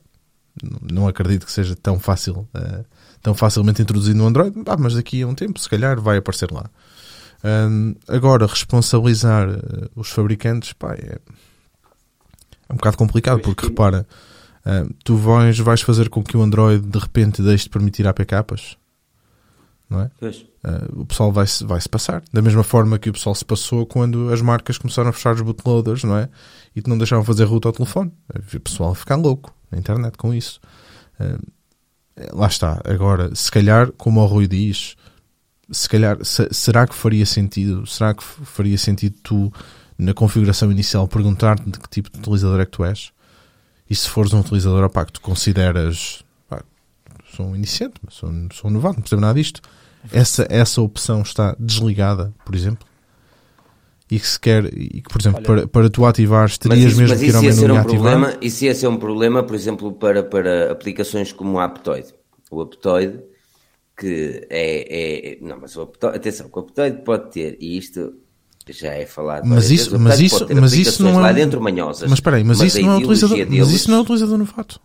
não 0.91 1.07
acredito 1.07 1.45
que 1.45 1.53
seja 1.53 1.77
tão 1.77 2.01
fácil, 2.01 2.49
uh, 2.55 2.85
tão 3.21 3.35
facilmente 3.35 3.83
introduzido 3.83 4.17
no 4.17 4.27
Android, 4.27 4.55
ah, 4.67 4.77
mas 4.79 4.95
daqui 4.95 5.21
a 5.21 5.27
um 5.27 5.35
tempo, 5.35 5.61
se 5.61 5.69
calhar, 5.69 6.01
vai 6.01 6.17
aparecer 6.17 6.51
lá. 6.51 6.71
Um, 7.45 7.95
agora, 8.09 8.47
responsabilizar 8.47 9.47
uh, 9.49 9.91
os 9.95 10.09
fabricantes, 10.09 10.73
pá, 10.73 10.95
é, 10.95 11.19
é 12.69 12.73
um 12.73 12.77
bocado 12.77 12.97
complicado, 12.97 13.41
porque 13.41 13.67
repara 13.67 14.07
Uh, 14.69 14.93
tu 15.03 15.17
vais, 15.17 15.59
vais 15.59 15.81
fazer 15.81 16.11
com 16.11 16.23
que 16.23 16.37
o 16.37 16.43
Android 16.43 16.85
de 16.87 16.99
repente 16.99 17.41
deixe 17.41 17.65
de 17.65 17.71
permitir 17.71 18.07
APKs, 18.07 18.77
não 19.89 20.03
é? 20.03 20.11
Uh, 20.21 21.01
o 21.01 21.07
pessoal 21.07 21.33
vai-se 21.33 21.65
vai 21.65 21.81
-se 21.81 21.89
passar. 21.89 22.23
Da 22.31 22.43
mesma 22.43 22.63
forma 22.63 22.99
que 22.99 23.09
o 23.09 23.13
pessoal 23.15 23.35
se 23.35 23.47
passou 23.47 23.87
quando 23.87 24.31
as 24.31 24.43
marcas 24.43 24.77
começaram 24.77 25.09
a 25.09 25.13
fechar 25.13 25.35
os 25.35 25.41
bootloaders, 25.41 26.05
não 26.05 26.19
é? 26.19 26.29
E 26.77 26.83
não 26.87 26.99
deixavam 26.99 27.25
fazer 27.25 27.45
root 27.45 27.67
ao 27.67 27.73
telefone. 27.73 28.13
O 28.55 28.61
pessoal 28.61 28.95
ficar 28.95 29.17
louco 29.17 29.55
na 29.71 29.79
internet 29.79 30.19
com 30.19 30.35
isso. 30.35 30.61
Uh, 31.19 31.41
lá 32.37 32.49
está. 32.49 32.83
Agora, 32.85 33.35
se 33.35 33.51
calhar, 33.51 33.91
como 33.93 34.21
o 34.21 34.27
Rui 34.27 34.47
diz, 34.47 34.97
se 35.71 35.89
calhar, 35.89 36.23
se, 36.23 36.47
será 36.53 36.87
que 36.87 36.95
faria 36.95 37.25
sentido? 37.25 37.87
Será 37.87 38.13
que 38.13 38.23
faria 38.23 38.77
sentido 38.77 39.17
tu, 39.23 39.53
na 39.99 40.15
configuração 40.15 40.71
inicial, 40.71 41.09
perguntar-te 41.09 41.69
de 41.69 41.79
que 41.79 41.89
tipo 41.89 42.11
de 42.11 42.19
utilizador 42.19 42.61
é 42.61 42.65
que 42.65 42.71
tu 42.71 42.85
és? 42.85 43.11
E 43.91 43.97
se 43.97 44.09
fores 44.09 44.33
um 44.33 44.41
utilizador 44.41 44.85
opá, 44.85 45.05
que 45.05 45.13
tu 45.13 45.21
consideras 45.21 46.23
pá, 46.49 46.63
sou 47.35 47.47
um 47.47 47.57
iniciante, 47.57 48.01
sou, 48.09 48.31
sou 48.53 48.71
um 48.71 48.75
novato, 48.75 48.97
não 48.97 49.03
percebo 49.03 49.23
nada 49.23 49.35
disto, 49.35 49.61
essa, 50.13 50.47
essa 50.49 50.81
opção 50.81 51.23
está 51.23 51.57
desligada, 51.59 52.33
por 52.45 52.55
exemplo? 52.55 52.87
E 54.11 54.19
que 54.19 54.27
se 54.27 54.41
quer, 54.41 54.65
e 54.73 55.03
que, 55.03 55.11
por 55.11 55.21
exemplo, 55.21 55.41
Olha, 55.41 55.63
para, 55.63 55.69
para 55.69 55.91
tu 55.91 56.07
ativares, 56.07 56.57
terias 56.57 56.93
isso, 56.93 57.01
mesmo 57.01 57.19
que 57.19 57.27
ir 57.27 57.37
ao 57.37 57.43
menu 57.43 57.75
um 57.75 57.79
ativar? 57.79 57.85
Problema, 57.85 58.39
isso 58.41 58.65
ia 58.65 58.75
ser 58.75 58.87
um 58.87 58.97
problema, 58.97 59.43
por 59.43 59.55
exemplo, 59.55 59.93
para, 59.93 60.23
para 60.23 60.73
aplicações 60.73 61.33
como 61.33 61.55
o 61.55 61.61
Aptoid. 61.61 62.15
O 62.51 62.63
Aptoid, 62.63 63.21
que 63.99 64.47
é, 64.49 65.33
é 65.35 65.39
não, 65.43 65.61
mas 65.61 65.77
o 65.77 65.83
Aptoid, 65.83 66.17
atenção, 66.17 66.49
o 66.51 66.59
Aptoid 66.59 67.03
pode 67.03 67.33
ter, 67.33 67.59
e 67.61 67.77
isto 67.77 68.15
já 68.73 68.93
é 68.95 69.07
falado. 69.07 69.45
Mas 69.45 69.71
isso, 69.71 69.91
vezes, 69.91 70.05
mas 70.05 70.21
isso, 70.21 70.47
mas 70.55 70.73
isso 70.73 71.03
não 71.03 71.19
é 71.19 71.23
lá 71.23 71.33
dentro 71.33 71.61
manhosas. 71.61 72.09
Mas 72.09 72.19
espera 72.19 72.37
aí, 72.37 72.45
mas, 72.45 72.59
mas 72.59 72.75
isso 72.75 72.83
não 72.83 72.93
é 72.93 72.97
utilizador, 72.97 73.37
deles... 73.37 73.59
mas 73.59 73.71
isso 73.71 73.91
não 73.91 73.99
é 73.99 74.01
utilizador 74.01 74.39
novato. 74.39 74.81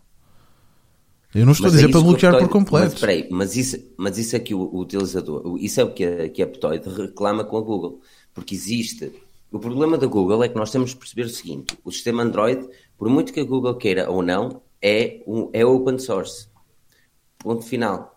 Eu 1.36 1.46
não 1.46 1.54
estou 1.54 1.66
mas 1.66 1.74
a 1.74 1.78
dizer 1.78 1.90
é 1.90 1.92
para 1.92 2.02
bloquear 2.02 2.38
por 2.38 2.50
completo. 2.50 2.86
Mas, 2.86 2.94
espera 2.94 3.12
aí, 3.12 3.28
mas 3.32 3.56
isso, 3.56 3.78
mas 3.98 4.18
isso 4.18 4.36
é 4.36 4.40
que 4.40 4.54
o, 4.54 4.60
o 4.60 4.80
utilizador, 4.80 5.58
isso 5.60 5.82
é 5.82 5.84
o 5.84 5.92
que 5.92 6.04
a, 6.04 6.30
que 6.30 6.42
a 6.42 6.46
Aptoid 6.46 6.88
reclama 6.90 7.44
com 7.44 7.58
a 7.58 7.62
Google, 7.62 8.02
porque 8.34 8.54
existe. 8.54 9.12
O 9.52 9.60
problema 9.60 9.98
da 9.98 10.08
Google 10.08 10.44
é 10.44 10.50
que 10.50 10.56
nós 10.56 10.72
temos 10.72 10.92
de 10.92 10.96
perceber 10.98 11.24
o 11.24 11.30
seguinte: 11.30 11.78
o 11.84 11.92
sistema 11.92 12.24
Android, 12.24 12.68
por 12.98 13.10
muito 13.10 13.34
que 13.34 13.40
a 13.40 13.44
Google 13.44 13.76
queira 13.76 14.10
ou 14.10 14.22
não, 14.22 14.62
é, 14.82 15.22
um, 15.26 15.50
é 15.54 15.66
open 15.66 15.98
source. 15.98 16.48
Ponto 17.40 17.64
final. 17.64 18.13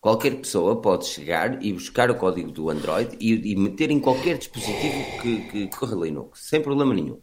Qualquer 0.00 0.36
pessoa 0.36 0.80
pode 0.80 1.06
chegar 1.06 1.62
e 1.62 1.72
buscar 1.72 2.10
o 2.10 2.14
código 2.14 2.50
do 2.50 2.70
Android 2.70 3.16
e, 3.18 3.52
e 3.52 3.56
meter 3.56 3.90
em 3.90 3.98
qualquer 3.98 4.38
dispositivo 4.38 5.20
que, 5.20 5.68
que 5.68 5.86
Linux, 5.94 6.48
sem 6.48 6.62
problema 6.62 6.94
nenhum. 6.94 7.20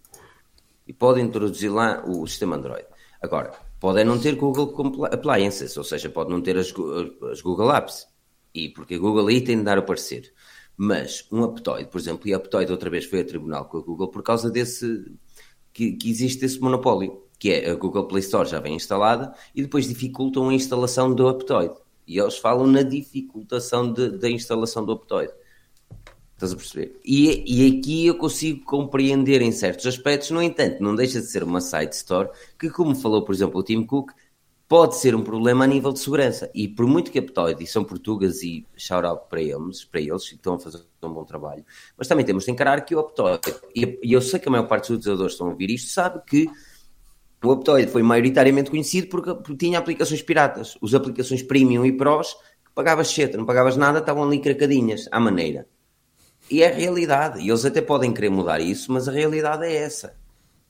E 0.86 0.92
pode 0.92 1.22
introduzir 1.22 1.72
lá 1.72 2.04
o 2.06 2.28
sistema 2.28 2.58
Android. 2.58 2.86
Agora, 3.22 3.52
pode 3.80 4.04
não 4.04 4.20
ter 4.20 4.36
Google 4.36 5.06
Appliances, 5.06 5.78
ou 5.78 5.84
seja, 5.84 6.10
pode 6.10 6.30
não 6.30 6.42
ter 6.42 6.58
as, 6.58 6.74
as 7.32 7.42
Google 7.42 7.74
Apps. 7.74 8.06
E 8.54 8.70
porque 8.70 8.96
a 8.96 9.00
Google 9.00 9.28
aí 9.28 9.42
tem 9.42 9.58
de 9.58 9.64
dar 9.64 9.80
o 9.80 9.84
parecer. 9.84 10.34
Mas 10.76 11.26
um 11.32 11.44
Aptoid, 11.44 11.90
por 11.90 12.00
exemplo, 12.00 12.28
e 12.28 12.34
a 12.34 12.38
Aptoid 12.38 12.72
outra 12.72 12.90
vez 12.90 13.06
foi 13.06 13.22
a 13.22 13.26
tribunal 13.26 13.66
com 13.66 13.78
a 13.78 13.82
Google 13.82 14.10
por 14.10 14.24
causa 14.24 14.50
desse. 14.50 15.06
que, 15.72 15.94
que 15.94 16.10
existe 16.10 16.46
esse 16.46 16.60
monopólio, 16.60 17.24
que 17.40 17.52
é 17.52 17.70
a 17.72 17.76
Google 17.76 18.08
Play 18.08 18.22
Store 18.22 18.48
já 18.48 18.60
vem 18.60 18.76
instalada 18.76 19.34
e 19.56 19.62
depois 19.62 19.88
dificultam 19.88 20.50
a 20.50 20.54
instalação 20.54 21.14
do 21.14 21.28
Aptoid. 21.28 21.74
E 22.08 22.20
eles 22.20 22.38
falam 22.38 22.68
na 22.68 22.82
dificultação 22.82 23.92
da 23.92 24.30
instalação 24.30 24.86
do 24.86 24.94
Optoid. 24.94 25.32
Estás 26.34 26.52
a 26.52 26.56
perceber? 26.56 27.00
E, 27.06 27.44
e 27.46 27.80
aqui 27.80 28.08
eu 28.08 28.18
consigo 28.18 28.66
compreender 28.66 29.42
em 29.42 29.52
certos 29.52 29.86
aspectos, 29.86 30.30
no 30.32 30.42
entanto, 30.42 30.84
não 30.84 30.96
deixa 30.96 31.22
de 31.22 31.28
ser 31.28 31.44
uma 31.44 31.62
site 31.62 31.94
store 31.94 32.30
que, 32.60 32.70
como 32.70 32.96
falou, 32.96 33.24
por 33.24 33.34
exemplo, 33.34 33.60
o 33.60 33.64
Tim 33.64 33.86
Cook, 33.86 34.12
pode 34.68 34.96
ser 34.98 35.14
um 35.16 35.24
problema 35.24 35.66
a 35.66 35.68
nível 35.68 35.94
de 35.94 36.00
segurança. 36.00 36.50
E 36.54 36.68
por 36.68 36.88
muito 36.88 37.12
que 37.12 37.20
a 37.20 37.22
Ptoid, 37.22 37.64
e 37.64 37.68
são 37.68 37.84
portugueses 37.84 38.42
e 38.42 38.66
shout 38.76 39.06
out 39.06 39.24
para 39.30 39.42
eles, 39.42 39.86
para 39.86 40.02
eles, 40.02 40.28
que 40.28 40.36
estão 40.36 40.56
a 40.56 40.60
fazer 40.60 40.82
um 41.04 41.14
bom 41.14 41.24
trabalho, 41.24 41.64
mas 41.98 42.08
também 42.08 42.26
temos 42.26 42.46
de 42.46 42.52
encarar 42.52 42.82
que 42.82 42.96
o 42.96 43.04
Ptoid, 43.04 43.40
e, 43.76 44.00
e 44.04 44.14
eu 44.14 44.22
sei 44.22 44.40
que 44.40 44.48
a 44.48 44.52
maior 44.52 44.68
parte 44.68 44.88
dos 44.88 44.98
utilizadores 44.98 45.34
estão 45.34 45.48
a 45.48 45.52
ouvir 45.52 45.70
isto, 45.70 45.92
sabe 45.92 46.22
que 46.26 46.50
o 47.44 47.52
Aptoid 47.52 47.92
foi 47.92 48.02
maioritariamente 48.02 48.72
conhecido 48.72 49.08
porque, 49.08 49.56
tinha 49.56 49.78
aplicações 49.78 50.22
piratas. 50.22 50.78
Os 50.82 50.96
aplicações 50.96 51.44
Premium 51.44 51.86
e 51.86 51.92
Pros, 51.92 52.34
que 52.34 52.72
pagavas 52.74 53.10
cedo, 53.10 53.38
não 53.38 53.46
pagavas 53.46 53.76
nada, 53.76 54.00
estavam 54.00 54.24
ali 54.24 54.40
cracadinhas, 54.40 55.10
à 55.12 55.20
maneira. 55.20 55.68
E 56.50 56.64
é 56.64 56.72
a 56.72 56.74
realidade. 56.74 57.42
E 57.42 57.50
eles 57.50 57.66
até 57.66 57.82
podem 57.82 58.14
querer 58.14 58.30
mudar 58.30 58.62
isso, 58.62 58.92
mas 58.92 59.10
a 59.10 59.12
realidade 59.12 59.66
é 59.66 59.74
essa. 59.74 60.16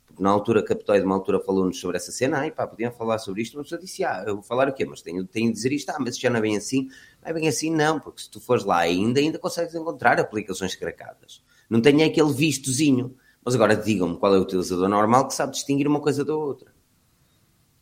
Porque 0.07 0.21
na 0.21 0.31
altura 0.31 0.65
a 0.67 0.73
Aptoid, 0.73 1.05
uma 1.05 1.15
altura, 1.15 1.39
falou-nos 1.39 1.79
sobre 1.79 1.97
essa 1.97 2.11
cena, 2.11 2.39
ai 2.39 2.51
pá, 2.51 2.65
podiam 2.65 2.91
falar 2.91 3.19
sobre 3.19 3.43
isto, 3.43 3.57
mas 3.57 3.71
eu 3.71 3.79
disse, 3.79 4.03
ah, 4.03 4.23
eu 4.25 4.35
vou 4.35 4.43
falar 4.43 4.67
o 4.67 4.73
quê? 4.73 4.83
Mas 4.85 5.01
tenho, 5.01 5.25
tenho 5.25 5.49
de 5.49 5.53
dizer 5.53 5.71
isto, 5.71 5.89
ah, 5.91 5.97
mas 5.99 6.17
já 6.17 6.29
não 6.29 6.37
é 6.37 6.41
bem 6.41 6.57
assim. 6.57 6.89
Não 7.21 7.29
é 7.29 7.33
bem 7.33 7.47
assim, 7.47 7.69
não, 7.69 7.99
porque 7.99 8.23
se 8.23 8.29
tu 8.31 8.39
fores 8.39 8.63
lá 8.63 8.79
ainda, 8.79 9.19
ainda 9.19 9.37
consegues 9.37 9.75
encontrar 9.75 10.19
aplicações 10.19 10.75
cracadas. 10.75 11.43
Não 11.69 11.81
tem 11.81 12.03
aquele 12.03 12.33
vistozinho 12.33 13.15
mas 13.45 13.55
agora 13.55 13.75
digam-me 13.75 14.17
qual 14.17 14.35
é 14.35 14.39
o 14.39 14.41
utilizador 14.41 14.87
normal 14.87 15.27
que 15.27 15.33
sabe 15.33 15.53
distinguir 15.53 15.87
uma 15.87 15.99
coisa 15.99 16.23
da 16.23 16.35
outra. 16.35 16.73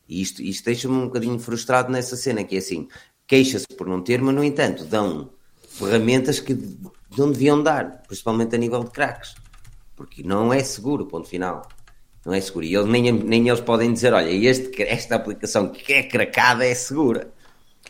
E 0.07 0.21
isto, 0.21 0.41
isto 0.41 0.65
deixa-me 0.65 0.95
um 0.95 1.05
bocadinho 1.05 1.39
frustrado 1.39 1.91
nessa 1.91 2.17
cena, 2.17 2.43
que 2.43 2.55
é 2.55 2.59
assim, 2.59 2.87
queixa-se 3.27 3.67
por 3.67 3.87
não 3.87 4.01
ter, 4.01 4.21
mas 4.21 4.35
no 4.35 4.43
entanto 4.43 4.83
dão 4.85 5.29
ferramentas 5.69 6.39
que 6.39 6.53
não 7.17 7.31
deviam 7.31 7.61
dar, 7.61 8.03
principalmente 8.07 8.55
a 8.55 8.57
nível 8.57 8.83
de 8.83 8.91
craques. 8.91 9.35
Porque 9.95 10.23
não 10.23 10.51
é 10.51 10.63
seguro, 10.63 11.05
ponto 11.05 11.27
final. 11.27 11.67
Não 12.25 12.33
é 12.33 12.41
seguro. 12.41 12.65
E 12.65 12.75
eles, 12.75 12.89
nem, 12.89 13.11
nem 13.11 13.47
eles 13.47 13.61
podem 13.61 13.93
dizer, 13.93 14.13
olha, 14.13 14.29
este, 14.29 14.83
esta 14.83 15.15
aplicação 15.15 15.69
que 15.69 15.93
é 15.93 16.03
cracada 16.03 16.65
é 16.65 16.73
segura. 16.73 17.31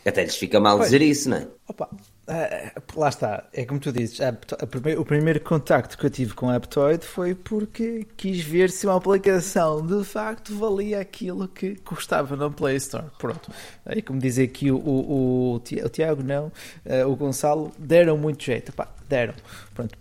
Até 0.04 0.22
lhes 0.22 0.36
fica 0.36 0.60
mal 0.60 0.76
pois. 0.76 0.90
dizer 0.90 1.02
isso, 1.02 1.28
não 1.28 1.36
é? 1.38 1.48
Opa, 1.68 1.88
Uh, 2.22 3.00
lá 3.00 3.08
está, 3.08 3.48
é 3.52 3.64
como 3.64 3.80
tu 3.80 3.90
dizes, 3.90 4.20
a, 4.20 4.28
a, 4.28 5.00
o 5.00 5.04
primeiro 5.04 5.40
contacto 5.40 5.98
que 5.98 6.06
eu 6.06 6.10
tive 6.10 6.34
com 6.34 6.48
a 6.48 6.54
Aptoid 6.54 7.04
foi 7.04 7.34
porque 7.34 8.06
quis 8.16 8.40
ver 8.40 8.70
se 8.70 8.86
uma 8.86 8.96
aplicação 8.96 9.84
de 9.84 10.04
facto 10.04 10.56
valia 10.56 11.00
aquilo 11.00 11.48
que 11.48 11.74
custava 11.76 12.36
na 12.36 12.48
Play 12.48 12.76
Store. 12.76 13.06
Pronto. 13.18 13.50
Aí, 13.84 14.00
como 14.00 14.20
diz 14.20 14.38
aqui 14.38 14.70
o, 14.70 14.76
o, 14.76 15.54
o, 15.56 15.60
Tiago, 15.90 16.22
não, 16.22 16.46
uh, 16.86 17.08
o 17.10 17.16
Gonçalo, 17.16 17.72
deram 17.76 18.16
muito 18.16 18.44
jeito. 18.44 18.72
Pá, 18.72 18.88
deram. 19.08 19.34
Pronto, 19.74 19.98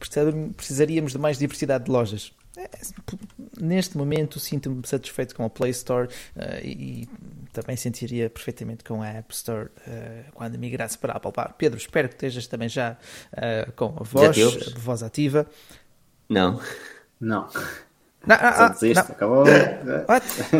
precisaríamos 0.55 1.13
de 1.13 1.17
mais 1.17 1.39
diversidade 1.39 1.85
de 1.85 1.91
lojas. 1.91 2.31
É, 2.55 2.69
neste 3.59 3.97
momento 3.97 4.39
sinto-me 4.39 4.85
satisfeito 4.85 5.33
com 5.35 5.43
a 5.43 5.49
Play 5.49 5.71
Store 5.71 6.07
uh, 6.35 6.63
e 6.63 7.09
também 7.51 7.75
sentiria 7.75 8.29
perfeitamente 8.29 8.83
com 8.83 9.01
a 9.01 9.07
App 9.07 9.33
Store 9.33 9.65
uh, 9.65 10.31
quando 10.33 10.57
migrasse 10.57 10.97
para 10.97 11.13
a 11.13 11.17
Apple. 11.17 11.31
Pá, 11.31 11.53
Pedro, 11.57 11.77
espero 11.77 12.07
que 12.07 12.15
estejas 12.15 12.47
também 12.47 12.69
já 12.69 12.97
uh, 13.33 13.71
com 13.73 13.95
a 13.99 14.03
voz, 14.03 14.37
a 14.75 14.79
voz 14.79 15.03
ativa. 15.03 15.47
Não. 16.29 16.59
Não. 17.19 17.47
Não, 18.25 18.35
ah, 18.39 18.75
não, 18.81 18.93
não. 18.93 19.01
acabou. 19.01 19.43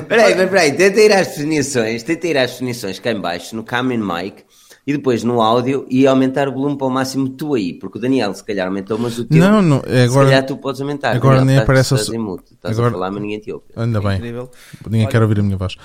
Peraí, 0.08 0.36
peraí, 0.36 0.76
tenta 0.76 1.00
ir 1.00 1.14
às 1.14 1.28
definições, 1.28 2.02
tenta 2.02 2.28
ir 2.28 2.38
às 2.38 2.52
definições 2.52 3.00
cá 3.00 3.12
em 3.12 3.22
baixo, 3.22 3.56
no 3.56 3.64
Camin 3.64 4.00
Mic, 4.00 4.44
e 4.86 4.94
depois 4.94 5.24
no 5.24 5.42
áudio 5.42 5.86
e 5.90 6.08
aumentar 6.08 6.48
o 6.50 6.52
volume 6.54 6.78
para 6.78 6.88
o 6.88 6.90
máximo 6.90 7.30
tu 7.30 7.54
aí, 7.54 7.74
porque 7.74 7.98
o 7.98 8.02
Daniel 8.02 8.34
se 8.34 8.44
calhar 8.44 8.68
aumentou, 8.68 8.98
mas 8.98 9.18
o 9.20 9.26
teu 9.26 9.40
não, 9.40 9.62
não, 9.62 9.78
é 9.86 10.04
agora, 10.04 10.26
se 10.26 10.32
calhar 10.32 10.46
tu 10.46 10.58
podes 10.58 10.82
aumentar. 10.82 11.16
Agora 11.16 11.38
Daniel, 11.40 11.56
nem 11.56 11.64
aparece 11.64 11.94
estás, 11.94 12.08
estás 12.10 12.52
estás 12.52 12.78
agora, 12.78 12.90
a 12.90 12.94
falar, 12.94 13.12
mas 13.12 13.22
ninguém 13.22 13.40
te 13.40 13.52
ouve. 13.52 13.66
Ainda 13.76 14.00
é 14.00 14.02
bem, 14.02 14.16
incrível. 14.18 14.52
ninguém 14.86 15.02
Olha. 15.02 15.10
quer 15.12 15.22
ouvir 15.22 15.40
a 15.40 15.44
minha 15.44 15.58
voz. 15.58 15.76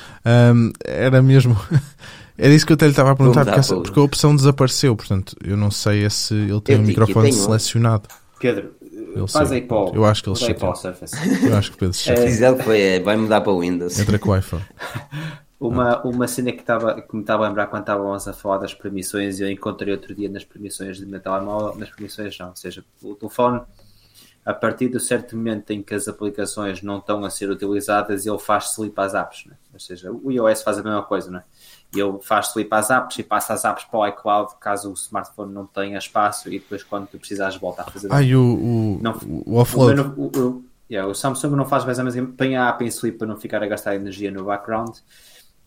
Um, 0.54 0.70
era 0.84 1.20
mesmo 1.22 1.56
Era 2.38 2.52
isso 2.52 2.66
que 2.66 2.72
eu 2.72 2.74
até 2.74 2.84
lhe 2.84 2.90
estava 2.92 3.12
a 3.12 3.16
perguntar, 3.16 3.44
porque, 3.46 3.60
essa- 3.60 3.76
porque 3.76 3.98
a 3.98 4.02
opção 4.02 4.36
desapareceu, 4.36 4.94
portanto, 4.94 5.34
eu 5.42 5.56
não 5.56 5.70
sei 5.70 6.08
se 6.10 6.34
ele 6.34 6.60
tem 6.60 6.76
o 6.76 6.80
que 6.80 6.86
microfone 6.88 7.30
um. 7.30 7.32
selecionado. 7.32 8.08
Pedro, 8.38 8.72
Ele 9.14 9.26
faz 9.26 9.48
sei. 9.48 9.58
aí 9.60 9.64
para 9.66 9.76
o, 9.78 9.94
Eu 9.94 10.04
acho 10.04 10.22
que 10.22 10.28
ele 10.28 10.36
chateou. 10.36 10.74
Surface. 10.76 11.16
Eu 11.46 11.56
acho 11.56 11.70
que 11.70 11.76
o 11.76 11.78
Pedro 11.78 11.94
se 11.94 12.00
Se 12.02 12.14
chateou. 12.38 12.58
foi, 12.58 12.78
é, 12.80 13.00
vai 13.00 13.16
mudar 13.16 13.40
para 13.40 13.52
o 13.52 13.60
Windows. 13.60 13.98
Entra 13.98 14.18
com 14.18 14.30
o 14.32 14.36
iPhone. 14.36 14.62
Uma, 15.58 16.02
uma 16.02 16.28
cena 16.28 16.52
que, 16.52 16.60
estava, 16.60 17.00
que 17.00 17.14
me 17.16 17.22
estava 17.22 17.44
a 17.44 17.48
lembrar 17.48 17.66
quando 17.68 17.80
estávamos 17.82 18.28
a 18.28 18.32
falar 18.34 18.58
das 18.58 18.74
permissões, 18.74 19.40
eu 19.40 19.50
encontrei 19.50 19.92
outro 19.94 20.14
dia 20.14 20.28
nas 20.28 20.44
permissões 20.44 21.00
do 21.00 21.06
meu 21.06 21.18
telemóvel, 21.18 21.74
nas 21.78 21.88
permissões 21.88 22.38
não, 22.38 22.50
ou 22.50 22.56
seja, 22.56 22.84
o 23.02 23.14
telefone, 23.14 23.62
a 24.44 24.52
partir 24.52 24.90
de 24.90 25.00
certo 25.00 25.34
momento 25.34 25.70
em 25.70 25.82
que 25.82 25.94
as 25.94 26.06
aplicações 26.08 26.82
não 26.82 26.98
estão 26.98 27.24
a 27.24 27.30
ser 27.30 27.48
utilizadas, 27.50 28.26
ele 28.26 28.38
faz 28.38 28.72
sleep 28.74 29.00
às 29.00 29.14
apps, 29.14 29.46
né? 29.46 29.54
ou 29.72 29.80
seja, 29.80 30.12
o 30.12 30.30
iOS 30.30 30.62
faz 30.62 30.78
a 30.78 30.82
mesma 30.82 31.02
coisa, 31.02 31.30
não 31.30 31.38
é? 31.38 31.44
Ele 31.94 32.18
faz 32.22 32.48
sleep 32.50 32.68
às 32.74 32.90
apps 32.90 33.18
e 33.18 33.22
passa 33.22 33.54
as 33.54 33.64
apps 33.64 33.84
para 33.84 33.98
o 33.98 34.06
iCloud 34.08 34.52
caso 34.60 34.90
o 34.90 34.94
smartphone 34.94 35.54
não 35.54 35.64
tenha 35.66 35.96
espaço 35.96 36.48
e 36.52 36.58
depois 36.58 36.82
quando 36.82 37.06
tu 37.06 37.18
precisares 37.18 37.56
volta 37.56 37.80
a 37.80 37.86
fazer 37.86 38.08
Ah, 38.12 38.20
e 38.22 38.36
o, 38.36 38.42
o, 38.42 38.98
Não. 39.02 39.18
o 39.46 39.56
offload. 39.56 40.00
o, 40.00 40.20
o, 40.20 40.38
o- 40.48 40.64
yeah, 40.90 41.10
o 41.10 41.14
Samsung 41.14 41.56
não 41.56 41.64
faz 41.64 41.84
mais 41.86 41.98
ou 41.98 42.04
menos 42.04 42.34
põe 42.36 42.56
a 42.56 42.68
app 42.68 42.84
em 42.84 42.88
sleep 42.88 43.16
para 43.18 43.26
não 43.26 43.36
ficar 43.38 43.62
a 43.62 43.66
gastar 43.66 43.94
energia 43.94 44.30
no 44.30 44.44
background. 44.44 44.96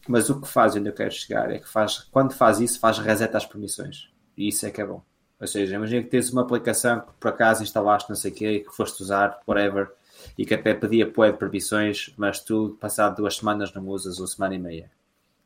Mas 0.10 0.28
o 0.28 0.42
que 0.42 0.48
faz, 0.48 0.76
onde 0.76 0.90
eu 0.90 0.94
quero 0.94 1.12
chegar, 1.12 1.52
é 1.52 1.60
que 1.60 1.70
faz, 1.70 2.00
quando 2.12 2.34
faz 2.34 2.60
isso, 2.60 2.80
faz 2.80 2.98
reset 2.98 3.38
às 3.38 3.46
permissões. 3.46 4.10
E 4.36 4.48
isso 4.48 4.66
é 4.66 4.72
que 4.72 4.82
é 4.82 4.86
bom. 4.86 5.04
Ou 5.40 5.46
seja, 5.46 5.76
imagina 5.76 6.02
que 6.02 6.10
tens 6.10 6.32
uma 6.32 6.42
aplicação 6.42 7.02
que 7.02 7.14
por 7.20 7.28
acaso 7.28 7.62
instalaste, 7.62 8.10
não 8.10 8.16
sei 8.16 8.32
o 8.32 8.34
quê, 8.34 8.52
e 8.54 8.60
que 8.62 8.76
foste 8.76 9.04
usar, 9.04 9.40
whatever, 9.48 9.92
e 10.36 10.48
que 10.48 10.56
até 10.56 10.74
pedia 10.74 11.06
poé 11.06 11.32
de 11.32 11.38
permissões, 11.38 12.12
mas 12.18 12.40
tu, 12.40 12.76
passado 12.82 13.18
duas 13.18 13.36
semanas, 13.36 13.72
não 13.72 13.88
usas, 13.88 14.20
ou 14.20 14.26
semana 14.26 14.56
e 14.56 14.60
meia. 14.60 14.92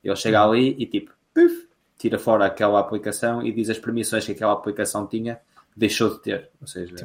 Ele 0.02 0.16
chega 0.16 0.42
ali 0.42 0.78
e 0.80 0.86
tipo, 0.86 1.12
puf, 1.34 1.68
tira 1.98 2.18
fora 2.18 2.46
aquela 2.46 2.80
aplicação 2.80 3.46
e 3.46 3.52
diz 3.52 3.70
as 3.70 3.78
permissões 3.78 4.26
que 4.26 4.32
aquela 4.32 4.54
aplicação 4.54 5.06
tinha, 5.06 5.42
deixou 5.76 6.10
de 6.12 6.22
ter. 6.22 6.50
Ou 6.62 6.68
seja, 6.68 6.96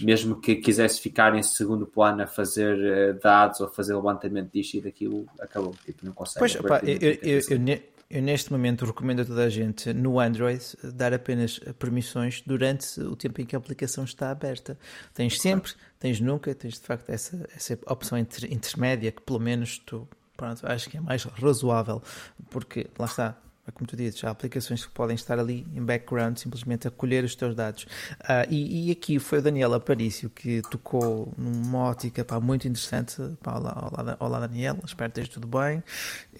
mesmo 0.00 0.40
que 0.40 0.56
quisesse 0.56 1.00
ficar 1.00 1.34
em 1.34 1.42
segundo 1.42 1.86
plano 1.86 2.22
a 2.22 2.26
fazer 2.26 2.78
eh, 2.82 3.12
dados 3.14 3.60
ou 3.60 3.68
fazer 3.68 3.94
levantamento 3.94 4.52
disto 4.52 4.74
e 4.74 4.80
daquilo, 4.80 5.26
acabou. 5.40 5.74
Tipo, 5.84 6.04
não 6.06 6.12
consegue. 6.12 6.38
Pois, 6.40 6.56
pá, 6.56 6.80
eu, 6.84 6.98
eu, 7.22 7.40
eu, 7.50 7.58
ne- 7.58 7.82
eu 8.08 8.22
neste 8.22 8.52
momento 8.52 8.84
recomendo 8.84 9.20
a 9.20 9.24
toda 9.24 9.44
a 9.44 9.48
gente 9.48 9.92
no 9.92 10.20
Android 10.20 10.62
dar 10.94 11.12
apenas 11.12 11.58
permissões 11.78 12.40
durante 12.46 13.00
o 13.00 13.16
tempo 13.16 13.40
em 13.40 13.44
que 13.46 13.56
a 13.56 13.58
aplicação 13.58 14.04
está 14.04 14.30
aberta. 14.30 14.78
Tens 15.12 15.40
sempre, 15.40 15.72
tens 15.98 16.20
nunca, 16.20 16.54
tens 16.54 16.74
de 16.74 16.80
facto 16.86 17.10
essa, 17.10 17.46
essa 17.54 17.78
opção 17.86 18.16
inter- 18.16 18.52
intermédia 18.52 19.10
que 19.12 19.20
pelo 19.22 19.40
menos 19.40 19.78
tu 19.78 20.08
pronto, 20.36 20.66
acho 20.66 20.88
que 20.90 20.96
é 20.98 21.00
mais 21.00 21.24
razoável, 21.24 22.02
porque 22.50 22.86
lá 22.98 23.06
está. 23.06 23.36
É 23.66 23.72
Como 23.72 23.86
tu 23.86 23.96
dizes, 23.96 24.22
há 24.22 24.30
aplicações 24.30 24.84
que 24.84 24.92
podem 24.92 25.16
estar 25.16 25.38
ali 25.38 25.66
em 25.74 25.82
background, 25.82 26.36
simplesmente 26.38 26.86
a 26.86 26.90
colher 26.90 27.24
os 27.24 27.34
teus 27.34 27.54
dados. 27.54 27.86
Ah, 28.20 28.46
e, 28.48 28.88
e 28.88 28.90
aqui 28.92 29.18
foi 29.18 29.40
o 29.40 29.42
Daniel 29.42 29.74
Aparício 29.74 30.30
que 30.30 30.62
tocou 30.70 31.32
numa 31.36 31.78
ótica 31.80 32.24
pá, 32.24 32.38
muito 32.38 32.68
interessante. 32.68 33.16
Pá, 33.42 33.58
olá, 33.58 33.90
olá, 33.92 34.16
olá, 34.20 34.40
Daniel, 34.40 34.78
espero 34.84 35.10
que 35.10 35.20
esteja 35.20 35.40
tudo 35.40 35.48
bem. 35.48 35.82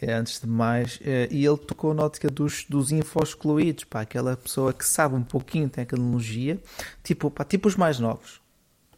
Eh, 0.01 0.13
antes 0.13 0.41
de 0.41 0.47
mais, 0.47 1.01
eh, 1.05 1.29
e 1.31 1.45
ele 1.45 1.59
tocou 1.59 1.93
na 1.95 2.05
ótica 2.05 2.29
dos, 2.29 2.65
dos 2.69 2.93
infos 2.93 3.31
excluídos, 3.31 3.85
pá, 3.85 4.03
aquela 4.03 4.37
pessoa 4.37 4.73
que 4.73 4.87
sabe 4.87 5.17
um 5.17 5.25
pouquinho 5.25 5.67
de 5.67 5.73
tecnologia, 5.73 6.61
tipo, 7.03 7.31
pá, 7.31 7.45
tipo 7.45 7.67
os 7.67 7.75
mais 7.75 7.99
novos. 7.99 8.46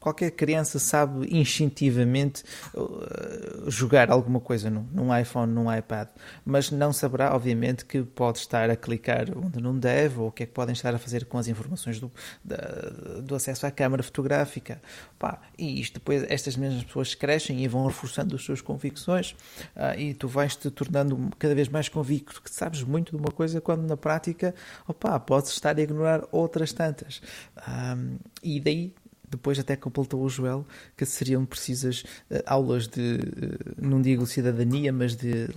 Qualquer 0.08 0.30
criança 0.30 0.78
sabe 0.78 1.28
instintivamente 1.30 2.42
uh, 2.74 3.70
jogar 3.70 4.10
alguma 4.10 4.40
coisa 4.40 4.70
num, 4.70 4.86
num 4.90 5.14
iPhone, 5.14 5.52
num 5.52 5.70
iPad, 5.70 6.08
mas 6.46 6.70
não 6.70 6.94
saberá, 6.94 7.34
obviamente, 7.34 7.84
que 7.84 8.02
pode 8.02 8.38
estar 8.38 8.70
a 8.70 8.74
clicar 8.76 9.26
onde 9.36 9.60
não 9.60 9.78
deve 9.78 10.18
ou 10.18 10.28
o 10.28 10.32
que 10.32 10.44
é 10.44 10.46
que 10.46 10.52
podem 10.52 10.72
estar 10.72 10.94
a 10.94 10.98
fazer 10.98 11.26
com 11.26 11.36
as 11.36 11.46
informações 11.46 12.00
do, 12.00 12.10
da- 12.42 13.20
do 13.22 13.34
acesso 13.34 13.66
à 13.66 13.70
câmara 13.70 14.02
fotográfica. 14.02 14.80
Pá, 15.18 15.42
e 15.58 15.78
isto 15.78 15.94
depois, 15.94 16.24
estas 16.30 16.56
mesmas 16.56 16.84
pessoas 16.84 17.14
crescem 17.14 17.62
e 17.62 17.68
vão 17.68 17.86
reforçando 17.86 18.34
as 18.34 18.42
suas 18.42 18.62
convicções 18.62 19.36
ah, 19.76 19.94
e 19.94 20.14
tu 20.14 20.26
vais 20.26 20.56
te 20.56 20.70
tornando 20.70 21.30
cada 21.38 21.54
vez 21.54 21.68
mais 21.68 21.90
convicto 21.90 22.40
que 22.40 22.50
sabes 22.50 22.82
muito 22.82 23.10
de 23.14 23.16
uma 23.22 23.30
coisa 23.30 23.60
quando 23.60 23.82
na 23.86 23.96
prática, 23.96 24.54
opá, 24.86 25.20
podes 25.20 25.50
estar 25.50 25.76
a 25.76 25.82
ignorar 25.82 26.22
outras 26.32 26.72
tantas. 26.72 27.20
Ah, 27.58 27.94
e 28.42 28.58
daí 28.58 28.94
depois 29.30 29.58
até 29.58 29.76
completou 29.76 30.22
o 30.22 30.28
Joel 30.28 30.66
que 30.96 31.04
seriam 31.06 31.44
precisas 31.44 32.04
eh, 32.30 32.42
aulas 32.46 32.86
de, 32.88 33.16
eh, 33.16 33.74
não 33.80 34.00
digo 34.02 34.26
cidadania, 34.26 34.92
mas 34.92 35.14
de 35.16 35.48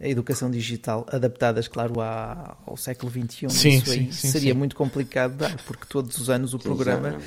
educação 0.00 0.50
digital 0.50 1.06
adaptadas, 1.10 1.68
claro, 1.68 2.00
à- 2.00 2.56
ao 2.66 2.76
século 2.76 3.10
XXI. 3.10 3.48
Sim, 3.50 3.68
Isso 3.68 3.90
aí 3.90 3.98
sim, 4.06 4.12
sim, 4.12 4.28
seria 4.28 4.52
sim. 4.52 4.58
muito 4.58 4.76
complicado 4.76 5.32
de 5.32 5.38
dar, 5.38 5.56
porque 5.64 5.84
todos 5.88 6.18
os 6.18 6.30
anos 6.30 6.54
o 6.54 6.58
programa 6.58 7.12
já. 7.12 7.18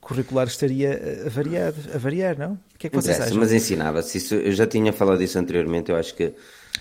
curricular 0.00 0.46
estaria 0.46 0.88
eh, 0.90 1.24
a 1.26 1.28
variar, 1.30 1.74
a 1.94 1.98
variar, 1.98 2.38
não? 2.38 2.52
O 2.74 2.78
que 2.78 2.86
é 2.86 2.90
que 2.90 2.96
vocês 2.96 3.20
acham? 3.20 3.38
mas 3.38 3.52
ensinava-se. 3.52 4.18
Isso, 4.18 4.34
eu 4.34 4.52
já 4.52 4.66
tinha 4.66 4.92
falado 4.92 5.18
disso 5.18 5.38
anteriormente. 5.38 5.90
Eu 5.90 5.96
acho 5.96 6.14
que 6.14 6.32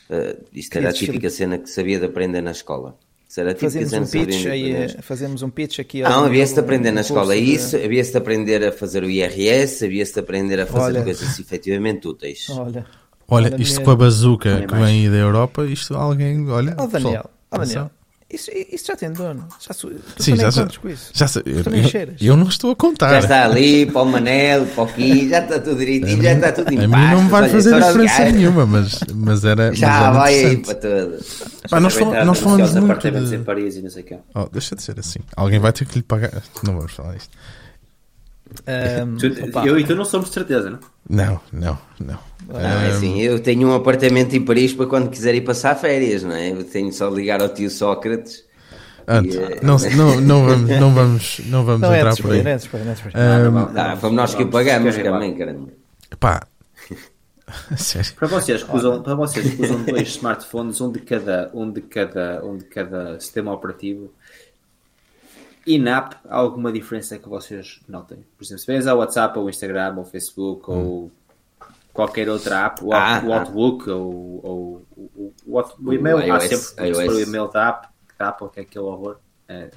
eh, 0.09 0.38
isto 0.53 0.75
era 0.77 0.89
a 0.89 0.93
típica 0.93 1.29
cena 1.29 1.57
que 1.59 1.69
sabia 1.69 1.99
de 1.99 2.05
aprender 2.05 2.41
na 2.41 2.51
escola. 2.51 2.97
Isso 3.32 3.40
era 3.40 3.52
a 3.52 3.53
típica 3.53 3.72
Fazemos 3.72 3.94
um 4.10 4.12
pitch 4.12 4.45
aí, 4.48 4.95
fazemos 5.02 5.41
um 5.41 5.49
pitch 5.49 5.80
aqui. 5.80 6.02
Não, 6.02 6.26
havia-se 6.26 6.53
de 6.53 6.60
aprender 6.60 6.91
na 6.91 6.99
um 6.99 7.02
escola 7.02 7.28
curso 7.34 7.41
de- 7.45 7.53
isso, 7.53 7.76
havia-se 7.78 8.12
de 8.12 8.18
aprender 8.18 8.68
a 8.68 8.72
fazer 8.74 9.03
o 9.06 9.10
IRS, 9.10 9.86
havia-se 9.86 10.14
de 10.14 10.20
aprender 10.20 10.60
a 10.60 10.66
fazer 10.66 10.86
Olha. 10.98 11.02
coisas 11.02 11.40
efetivamente 11.40 12.06
úteis. 12.10 12.49
Olha, 12.49 12.86
Olha, 13.30 13.49
Olha 13.53 13.62
isto 13.62 13.82
com 13.84 13.91
a 13.91 13.95
bazuca 13.95 14.66
que 14.68 14.76
vem 14.76 14.84
aí 14.84 15.10
da 15.10 15.16
Europa, 15.16 15.64
isto 15.64 15.95
alguém, 15.95 16.45
olha. 16.49 16.76
ó 16.78 16.86
Daniel, 16.88 17.12
pessoal, 17.12 17.32
ó 17.52 17.58
Daniel. 17.60 17.91
Isso, 18.34 18.49
isso 18.72 18.86
já 18.88 18.95
tem 18.95 19.12
dono. 19.12 19.48
Já, 19.60 19.74
tu 19.74 19.91
Sim, 20.20 20.36
já, 20.36 20.49
já, 20.49 20.68
com 20.68 20.90
isso. 20.90 21.12
já 21.14 21.28
sei, 21.28 21.44
eu, 21.45 21.58
eu- 21.58 22.14
eu 22.22 22.38
não 22.38 22.48
estou 22.48 22.72
a 22.72 22.76
contar. 22.76 23.10
Já 23.14 23.20
está 23.20 23.45
ali, 23.45 23.86
para 23.86 24.02
o 24.02 24.06
Manel, 24.06 24.66
para 24.68 24.84
o 24.84 24.88
Kim, 24.88 25.30
já 25.30 25.40
está 25.40 25.60
tudo 25.60 25.78
direitinho, 25.78 26.22
já 26.24 26.34
está 26.34 26.52
tudo 26.52 26.72
em 26.74 26.78
A 26.84 26.88
mim 26.88 27.12
não 27.12 27.24
me 27.24 27.30
vai 27.30 27.49
fazer 27.49 27.76
diferença 27.82 28.32
nenhuma, 28.32 28.66
mas, 28.66 28.99
mas 29.14 29.44
era. 29.45 29.70
mas 29.72 29.80
Já 29.80 29.99
era 30.03 30.12
vai 30.12 30.34
aí 30.45 30.58
para 30.58 30.76
todos. 30.76 31.44
Pá, 31.70 31.80
nós, 31.80 31.94
fal- 31.95 32.26
nós 32.26 32.38
os 32.38 32.44
falamos 32.44 32.72
muito 32.74 32.86
apartamentos 32.86 33.30
de... 33.30 33.36
em 33.36 33.44
Paris 33.44 33.76
e 33.76 33.82
não 33.82 33.90
sei 33.90 34.03
o 34.03 34.06
quê. 34.06 34.18
Oh, 34.36 34.45
deixa 34.52 34.76
de 34.76 34.82
ser 34.84 34.99
assim. 34.99 35.20
Alguém 35.36 35.60
vai 35.60 35.72
ter 35.74 35.86
que 35.86 35.95
lhe 35.98 36.03
pagar. 36.03 36.41
Não 36.64 36.76
vamos 36.76 36.91
falar 36.94 37.16
isto. 37.16 37.30
Ahm, 38.68 39.18
Tu- 39.18 39.66
eu 39.66 39.80
e 39.80 39.84
tu 39.86 39.95
não 39.95 40.03
somos 40.03 40.28
de 40.28 40.34
certeza, 40.34 40.70
não? 40.70 40.80
Não, 41.10 41.40
não, 41.53 41.78
não. 41.99 42.20
Não, 42.47 42.59
é 42.59 42.88
assim, 42.89 43.22
eu 43.22 43.39
tenho 43.39 43.68
um 43.69 43.73
apartamento 43.73 44.35
em 44.35 44.43
Paris 44.43 44.73
para 44.73 44.85
quando 44.85 45.09
quiser 45.09 45.35
ir 45.35 45.41
passar 45.41 45.76
férias, 45.76 46.23
não 46.23 46.35
é? 46.35 46.51
Eu 46.51 46.63
tenho 46.63 46.91
só 46.91 47.09
de 47.09 47.15
ligar 47.15 47.41
ao 47.41 47.49
tio 47.49 47.69
Sócrates. 47.69 48.43
antes, 49.07 49.35
E, 49.35 49.39
eh, 49.39 49.59
não, 49.61 49.77
não, 49.77 50.22
não 50.22 50.45
vamos, 50.45 50.69
não 50.69 50.93
vamos, 50.93 51.41
não 51.45 51.65
vamos 51.65 51.81
não 51.81 51.93
é 51.93 51.99
entrar 51.99 52.15
por 52.18 52.31
aí, 52.31 52.39
é 52.39 52.57
por 52.57 52.80
aí, 52.80 52.85
não 52.85 52.91
é 52.91 52.95
aí. 52.95 53.11
Ah, 53.13 53.39
Não, 53.39 53.72
não, 53.72 53.97
fomos 53.97 54.15
nós 54.15 54.35
que 54.35 54.43
o 54.43 54.49
pagamos 54.49 54.95
também, 54.95 55.35
caramba. 55.35 55.69
Pá, 56.19 56.45
sério. 57.77 58.13
Para 58.15 58.27
vocês 58.27 58.63
que 58.63 58.76
usam, 58.76 59.01
para 59.01 59.15
vocês 59.15 59.53
que 59.53 59.61
usam 59.61 59.84
dois 59.84 60.07
smartphones, 60.09 60.81
um 60.81 60.91
de 60.91 60.99
cada, 60.99 61.51
um 61.53 61.72
de 61.72 61.81
cada, 61.81 62.43
um 62.45 62.57
de 62.57 62.65
cada 62.65 63.19
sistema 63.19 63.53
operativo, 63.53 64.11
in-app, 65.65 66.15
há 66.27 66.38
alguma 66.38 66.72
diferença 66.72 67.18
que 67.18 67.30
vocês 67.30 67.80
notem? 67.88 68.19
Por 68.38 68.43
exemplo, 68.43 68.59
se 68.59 68.68
vês 68.68 68.88
ao 68.88 68.97
WhatsApp, 68.97 69.38
ou 69.38 69.49
Instagram, 69.49 69.95
ou 69.97 70.05
Facebook, 70.05 70.69
ou 70.69 71.11
qualquer 71.93 72.30
outra 72.30 72.65
app, 72.68 72.84
o, 72.84 72.93
Ah, 72.93 73.22
o 73.26 73.34
ah. 73.34 73.39
Outlook, 73.39 73.89
ou, 73.89 74.39
ou, 74.45 74.88
o, 74.95 75.34
o, 75.45 75.57
o, 75.59 75.89
O 75.89 75.93
e-mail, 75.93 76.18
há 76.18 76.26
iOS, 76.26 76.43
sempre 76.43 76.88
iOS. 76.89 77.13
o 77.15 77.19
e-mail 77.22 77.47
da 77.49 77.69
app, 77.69 77.88
da 78.18 78.30
Apple, 78.30 78.49
que 78.49 78.59
é 78.59 78.63
aquele 78.63 78.85
horror, 78.85 79.18
é, 79.47 79.69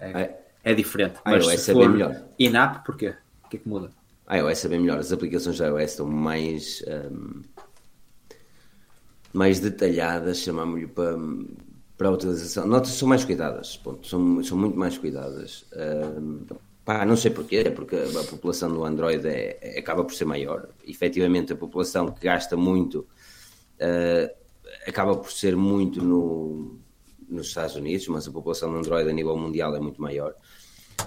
é, 0.00 0.20
É. 0.22 0.40
é 0.64 0.74
diferente. 0.74 1.18
Mas 1.24 1.44
iOS 1.46 1.60
se 1.60 1.70
é 1.70 1.74
bem 1.74 1.88
melhor. 1.88 2.22
in-app, 2.38 2.84
porquê? 2.84 3.14
O 3.44 3.48
que 3.48 3.56
é 3.56 3.60
que 3.60 3.68
muda? 3.68 3.90
A 4.26 4.36
iOS 4.38 4.64
é 4.64 4.68
bem 4.68 4.80
melhor. 4.80 4.98
As 4.98 5.12
aplicações 5.12 5.58
da 5.58 5.66
iOS 5.68 5.90
estão 5.90 6.06
mais, 6.06 6.82
ahm, 6.88 7.42
mais 9.32 9.60
detalhadas, 9.60 10.38
chamamos-lhe 10.38 10.86
para, 10.86 11.16
para 11.98 12.08
a 12.08 12.12
utilização. 12.12 12.66
Notas 12.66 12.92
são 12.92 13.08
mais 13.08 13.24
cuidadas, 13.24 13.76
ponto. 13.76 14.06
São, 14.06 14.42
são 14.42 14.56
muito 14.56 14.78
mais 14.78 14.96
cuidadas. 14.96 15.64
Ahm, 15.74 16.40
pá, 16.84 17.04
não 17.04 17.16
sei 17.16 17.30
porquê, 17.30 17.70
porque 17.70 17.96
a 17.96 18.24
população 18.24 18.72
do 18.72 18.84
Android 18.84 19.26
é, 19.26 19.58
é- 19.60 19.78
acaba 19.78 20.04
por 20.04 20.14
ser 20.14 20.24
maior. 20.24 20.68
Efetivamente, 20.86 21.52
a 21.52 21.56
população 21.56 22.10
que 22.12 22.20
gasta 22.24 22.56
muito 22.56 23.06
ah, 23.80 24.30
acaba 24.86 25.16
por 25.16 25.32
ser 25.32 25.56
muito 25.56 26.02
no, 26.02 26.78
nos 27.28 27.48
Estados 27.48 27.76
Unidos, 27.76 28.06
mas 28.08 28.28
a 28.28 28.32
população 28.32 28.70
do 28.70 28.78
Android 28.78 29.08
a 29.08 29.12
nível 29.12 29.36
mundial 29.36 29.74
é 29.74 29.80
muito 29.80 30.00
maior. 30.00 30.34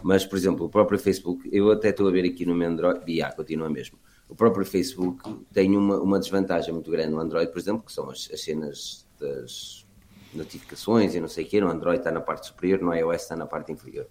Mas, 0.03 0.25
por 0.25 0.37
exemplo, 0.37 0.65
o 0.65 0.69
próprio 0.69 0.99
Facebook, 0.99 1.49
eu 1.51 1.71
até 1.71 1.89
estou 1.89 2.07
a 2.07 2.11
ver 2.11 2.25
aqui 2.25 2.45
no 2.45 2.55
meu 2.55 2.69
Android, 2.69 3.01
e 3.07 3.21
ah, 3.21 3.31
continua 3.31 3.69
mesmo. 3.69 3.97
O 4.29 4.35
próprio 4.35 4.65
Facebook 4.65 5.23
tem 5.53 5.75
uma, 5.77 5.97
uma 6.01 6.19
desvantagem 6.19 6.73
muito 6.73 6.91
grande 6.91 7.11
no 7.11 7.19
Android, 7.19 7.51
por 7.51 7.59
exemplo, 7.59 7.83
que 7.83 7.93
são 7.93 8.09
as, 8.09 8.29
as 8.31 8.41
cenas 8.41 9.07
das 9.17 9.85
notificações 10.33 11.15
e 11.15 11.19
não 11.19 11.29
sei 11.29 11.45
o 11.45 11.47
quê. 11.47 11.61
No 11.61 11.69
Android 11.69 11.99
está 11.99 12.11
na 12.11 12.19
parte 12.19 12.47
superior, 12.47 12.81
no 12.81 12.93
iOS 12.93 13.21
está 13.21 13.35
na 13.35 13.45
parte 13.45 13.71
inferior. 13.71 14.07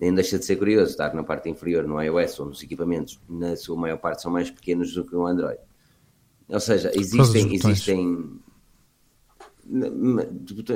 Nem 0.00 0.14
deixa 0.14 0.38
de 0.38 0.44
ser 0.44 0.56
curioso 0.56 0.90
estar 0.92 1.12
na 1.14 1.24
parte 1.24 1.48
inferior 1.48 1.86
no 1.86 2.00
iOS, 2.00 2.38
onde 2.40 2.52
os 2.52 2.62
equipamentos, 2.62 3.18
na 3.28 3.56
sua 3.56 3.76
maior 3.76 3.98
parte, 3.98 4.22
são 4.22 4.30
mais 4.30 4.50
pequenos 4.50 4.92
do 4.94 5.04
que 5.04 5.12
no 5.12 5.26
Android. 5.26 5.58
Ou 6.48 6.60
seja, 6.60 6.90
os 6.90 6.96
existem, 6.96 7.42
botões. 7.48 7.64
existem 7.64 8.30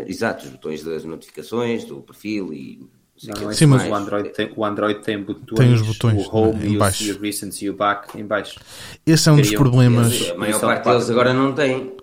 Exato, 0.06 0.44
os 0.44 0.50
botões 0.50 0.82
das 0.84 1.04
notificações, 1.04 1.84
do 1.84 2.00
perfil 2.02 2.52
e. 2.52 2.86
Não, 3.24 3.42
não 3.44 3.52
Sim, 3.52 3.66
mas- 3.66 3.88
o 3.88 3.94
Android 3.94 4.30
tem, 4.30 4.52
o 4.56 4.64
Android 4.64 5.00
tem 5.00 5.22
botões, 5.22 5.58
Tem 5.58 5.72
os 5.72 5.82
botões, 5.82 6.26
o 6.26 6.36
Home 6.36 6.58
né, 6.58 6.66
em 6.66 6.72
e 6.72 6.76
o, 6.76 6.78
baixo. 6.78 7.04
e 7.04 7.12
o 7.12 7.20
Recent 7.20 7.62
e 7.62 7.70
o 7.70 7.74
Back 7.76 8.18
em 8.18 8.26
baixo. 8.26 8.58
Esse 9.06 9.28
é 9.28 9.32
um 9.32 9.36
dos 9.36 9.50
problemas. 9.52 10.30
A 10.30 10.34
maior 10.34 10.56
é 10.56 10.60
parte 10.60 10.88
deles 10.88 11.08
agora 11.10 11.32
não 11.32 11.54
tem. 11.54 11.96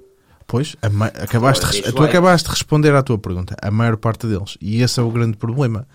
Pois, 0.47 0.75
a 0.81 0.89
ma- 0.89 1.07
acabaste 1.07 1.65
Agora 1.79 1.91
tu 1.93 2.03
acabaste 2.03 2.47
de 2.47 2.53
responder 2.55 2.95
à 2.95 3.03
tua 3.03 3.19
pergunta. 3.19 3.55
A 3.61 3.69
maior 3.69 3.97
parte 3.97 4.25
deles. 4.25 4.57
E 4.61 4.81
esse 4.81 4.99
é 4.99 5.03
o 5.03 5.11
grande 5.11 5.37
problema. 5.37 5.87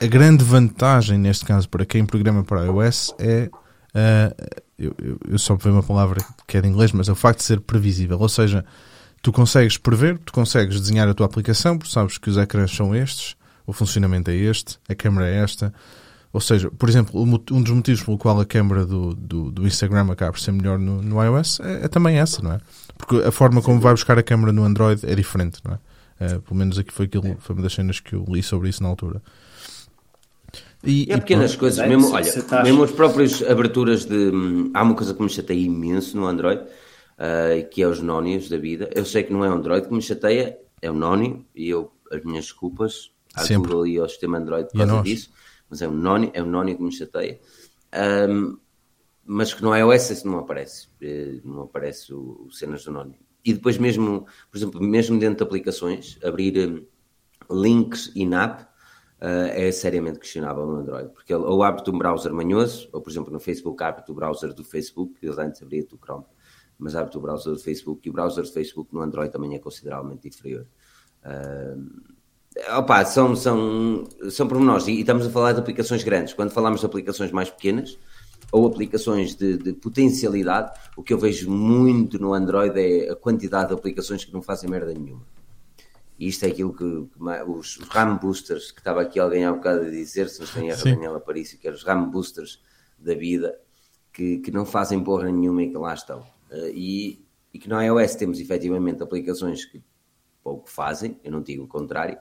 A 0.00 0.06
grande 0.06 0.44
vantagem, 0.44 1.18
neste 1.18 1.44
caso, 1.44 1.68
para 1.68 1.86
quem 1.86 2.04
programa 2.04 2.44
para 2.44 2.64
iOS 2.66 3.14
é. 3.18 3.48
ah, 3.94 4.34
eu, 4.78 4.94
eu- 5.02 5.18
eu 5.30 5.38
só 5.38 5.56
vi 5.56 5.70
uma 5.70 5.82
palavra 5.82 6.20
que 6.46 6.58
é 6.58 6.60
de 6.60 6.68
inglês, 6.68 6.92
mas 6.92 7.08
é 7.08 7.12
o 7.12 7.14
facto 7.14 7.38
de 7.38 7.44
ser 7.44 7.60
previsível. 7.60 8.18
Ou 8.20 8.28
seja, 8.28 8.62
tu 9.22 9.32
consegues 9.32 9.78
prever, 9.78 10.18
tu 10.18 10.32
consegues 10.34 10.78
desenhar 10.78 11.08
a 11.08 11.14
tua 11.14 11.24
aplicação, 11.24 11.78
porque 11.78 11.92
sabes 11.92 12.18
que 12.18 12.28
os 12.28 12.36
ecrãs 12.36 12.70
são 12.70 12.94
estes, 12.94 13.36
o 13.66 13.72
funcionamento 13.72 14.30
é 14.30 14.34
este, 14.34 14.78
a 14.86 14.94
câmera 14.94 15.28
é 15.28 15.42
esta. 15.42 15.72
Ou 16.30 16.40
seja, 16.42 16.70
por 16.70 16.90
exemplo, 16.90 17.22
um 17.22 17.62
dos 17.62 17.72
motivos 17.72 18.02
pelo 18.02 18.18
qual 18.18 18.38
a 18.38 18.44
câmera 18.44 18.84
do, 18.84 19.14
do, 19.14 19.50
do 19.50 19.66
Instagram 19.66 20.10
acaba 20.12 20.32
por 20.32 20.40
ser 20.40 20.52
melhor 20.52 20.78
no, 20.78 21.00
no 21.00 21.24
iOS 21.24 21.58
é, 21.60 21.84
é 21.86 21.88
também 21.88 22.18
essa, 22.18 22.42
não 22.42 22.52
é? 22.52 22.60
Porque 22.98 23.16
a 23.26 23.32
forma 23.32 23.62
como 23.62 23.80
vai 23.80 23.94
buscar 23.94 24.18
a 24.18 24.22
câmera 24.22 24.52
no 24.52 24.62
Android 24.62 25.00
é 25.06 25.14
diferente, 25.14 25.58
não 25.64 25.72
é? 25.72 25.78
Eh, 26.20 26.38
pelo 26.40 26.56
menos 26.56 26.78
aqui 26.78 26.92
foi, 26.92 27.06
aquilo, 27.06 27.36
foi 27.40 27.56
uma 27.56 27.62
das 27.62 27.72
cenas 27.72 27.98
que 28.00 28.14
eu 28.14 28.24
li 28.28 28.42
sobre 28.42 28.68
isso 28.68 28.82
na 28.82 28.88
altura. 28.90 29.22
E, 30.86 31.08
E 31.08 31.12
há 31.12 31.16
e 31.16 31.20
pequenas 31.20 31.50
pronto. 31.52 31.60
coisas, 31.60 31.78
É, 31.80 31.88
mesmo, 31.88 32.10
olha, 32.12 32.28
estás- 32.28 32.64
mesmo 32.64 32.82
as 32.84 32.90
próprias 32.92 33.42
aberturas 33.42 34.04
de. 34.04 34.14
hum, 34.30 34.70
Há 34.74 34.82
uma 34.82 34.94
coisa 34.94 35.12
que 35.14 35.22
me 35.22 35.28
chateia 35.28 35.58
imenso 35.60 36.16
no 36.16 36.26
Android, 36.26 36.62
ah, 37.18 37.62
que 37.70 37.82
é 37.82 37.88
os 37.88 38.00
nónios 38.00 38.48
da 38.48 38.56
vida. 38.56 38.88
Eu 38.94 39.04
sei 39.04 39.22
que 39.24 39.32
não 39.32 39.44
é 39.44 39.50
o 39.50 39.52
Android 39.54 39.86
que 39.88 39.94
me 39.94 40.02
chateia, 40.02 40.58
é 40.80 40.90
o 40.90 40.94
nónio, 40.94 41.44
e 41.54 41.68
eu, 41.68 41.90
as 42.12 42.22
minhas 42.22 42.44
desculpas 42.44 43.10
à 43.34 43.44
Sempre. 43.44 43.70
Google 43.72 43.86
e 43.86 43.98
ao 43.98 44.08
sistema 44.08 44.38
Android 44.38 44.68
por 44.70 44.78
causa 44.78 45.02
disso, 45.02 45.30
mas 45.68 45.82
é 45.82 45.88
o 45.88 45.92
nónio, 45.92 46.30
é 46.32 46.42
o 46.42 46.46
nónio 46.46 46.76
que 46.76 46.82
me 46.82 46.92
chateia. 46.92 47.38
Ahm, 47.92 48.56
mas 49.24 49.52
que 49.52 49.62
no 49.62 49.74
iOS 49.76 50.10
isso 50.10 50.26
não 50.28 50.38
aparece, 50.38 50.88
eh, 51.02 51.40
não 51.44 51.62
aparece 51.62 52.14
o, 52.14 52.46
o 52.46 52.50
cenas 52.52 52.84
do 52.84 52.92
nónio. 52.92 53.16
E 53.44 53.52
depois 53.52 53.76
mesmo, 53.78 54.26
por 54.50 54.56
exemplo, 54.56 54.80
mesmo 54.80 55.18
dentro 55.18 55.38
de 55.38 55.42
aplicações, 55.42 56.18
abrir 56.22 56.56
hum, 56.68 56.84
links 57.50 58.12
in-app 58.14 58.66
uh, 59.20 59.50
é 59.52 59.70
seriamente 59.72 60.18
questionável 60.18 60.66
no 60.66 60.76
Android, 60.76 61.10
porque 61.10 61.32
ele 61.32 61.44
ou 61.44 61.62
abre-te 61.62 61.90
um 61.90 61.98
browser 61.98 62.32
manhoso, 62.32 62.88
ou 62.92 63.00
por 63.00 63.10
exemplo 63.10 63.32
no 63.32 63.40
Facebook 63.40 63.82
abre-te 63.82 64.10
o 64.10 64.14
browser 64.14 64.52
do 64.52 64.64
Facebook, 64.64 65.14
que 65.18 65.26
ele 65.26 65.40
antes 65.40 65.62
abria-te 65.62 65.94
o 65.94 65.98
Chrome, 65.98 66.24
mas 66.78 66.94
abre-te 66.94 67.18
o 67.18 67.20
browser 67.20 67.52
do 67.52 67.58
Facebook, 67.58 68.06
e 68.06 68.10
o 68.10 68.12
browser 68.12 68.44
do 68.44 68.52
Facebook 68.52 68.94
no 68.94 69.00
Android 69.00 69.32
também 69.32 69.54
é 69.54 69.58
consideravelmente 69.58 70.28
inferior. 70.28 70.66
Uh, 71.24 72.78
opa, 72.78 73.04
são, 73.04 73.34
são, 73.34 74.04
são 74.30 74.46
pormenores, 74.46 74.86
e, 74.86 74.92
e 74.92 75.00
estamos 75.00 75.26
a 75.26 75.30
falar 75.30 75.52
de 75.52 75.60
aplicações 75.60 76.02
grandes. 76.02 76.34
Quando 76.34 76.50
falamos 76.50 76.80
de 76.80 76.86
aplicações 76.86 77.32
mais 77.32 77.50
pequenas, 77.50 77.98
ou 78.52 78.66
aplicações 78.66 79.34
de, 79.34 79.56
de 79.56 79.72
potencialidade, 79.72 80.72
o 80.96 81.02
que 81.02 81.12
eu 81.12 81.18
vejo 81.18 81.50
muito 81.50 82.18
no 82.18 82.32
Android 82.32 82.78
é 82.78 83.10
a 83.10 83.16
quantidade 83.16 83.68
de 83.68 83.74
aplicações 83.74 84.24
que 84.24 84.32
não 84.32 84.42
fazem 84.42 84.70
merda 84.70 84.92
nenhuma. 84.92 85.22
E 86.18 86.28
isto 86.28 86.44
é 86.44 86.48
aquilo 86.48 86.72
que, 86.72 86.84
que 86.84 87.22
os, 87.50 87.78
RAM 87.90 88.16
boosters, 88.16 88.70
que 88.72 88.80
estava 88.80 89.02
aqui 89.02 89.18
alguém 89.20 89.44
há 89.44 89.52
bocado 89.52 89.82
a 89.82 89.90
dizer, 89.90 90.28
se 90.28 90.38
não 90.38 90.46
estou 90.46 90.62
em 90.62 90.68
erro, 90.70 90.80
Sim. 90.80 90.94
Daniela 90.94 91.20
Parício, 91.20 91.58
que 91.58 91.66
eram 91.66 91.76
os 91.76 91.84
RAM 91.84 92.08
boosters 92.08 92.62
da 92.98 93.14
vida, 93.14 93.58
que, 94.12 94.38
que 94.38 94.50
não 94.50 94.64
fazem 94.64 95.02
porra 95.04 95.30
nenhuma 95.30 95.62
e 95.62 95.70
que 95.70 95.76
lá 95.76 95.92
estão. 95.94 96.26
Eh, 96.50 96.72
e, 96.74 97.26
e 97.52 97.58
que 97.58 97.68
no 97.68 97.80
iOS 97.82 98.14
temos 98.14 98.40
efetivamente 98.40 99.02
aplicações 99.02 99.64
que 99.66 99.82
pouco 100.42 100.70
fazem, 100.70 101.20
eu 101.22 101.32
não 101.32 101.42
digo 101.42 101.64
o 101.64 101.68
contrário, 101.68 102.18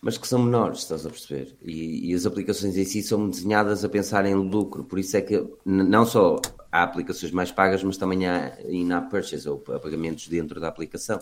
mas 0.00 0.18
que 0.18 0.26
são 0.26 0.42
menores, 0.42 0.80
estás 0.80 1.06
a 1.06 1.10
perceber? 1.10 1.56
E, 1.62 2.10
e 2.10 2.14
as 2.14 2.26
aplicações 2.26 2.76
em 2.76 2.84
si 2.84 3.02
são 3.02 3.30
desenhadas 3.30 3.84
a 3.84 3.88
pensar 3.88 4.26
em 4.26 4.34
lucro, 4.34 4.84
por 4.84 4.98
isso 4.98 5.16
é 5.16 5.20
que 5.20 5.46
não 5.64 6.04
só 6.04 6.36
há 6.72 6.82
aplicações 6.82 7.30
mais 7.30 7.52
pagas, 7.52 7.84
mas 7.84 7.96
também 7.96 8.26
há 8.26 8.58
in-app 8.68 9.08
purchase, 9.08 9.48
ou 9.48 9.58
pa- 9.58 9.78
pagamentos 9.78 10.26
dentro 10.26 10.60
da 10.60 10.68
aplicação. 10.68 11.20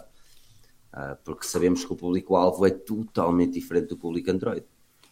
Ah, 0.92 1.16
porque 1.24 1.46
sabemos 1.46 1.84
que 1.84 1.92
o 1.92 1.96
público-alvo 1.96 2.66
é 2.66 2.70
totalmente 2.70 3.52
diferente 3.52 3.88
do 3.88 3.96
público 3.96 4.30
Android. 4.30 4.64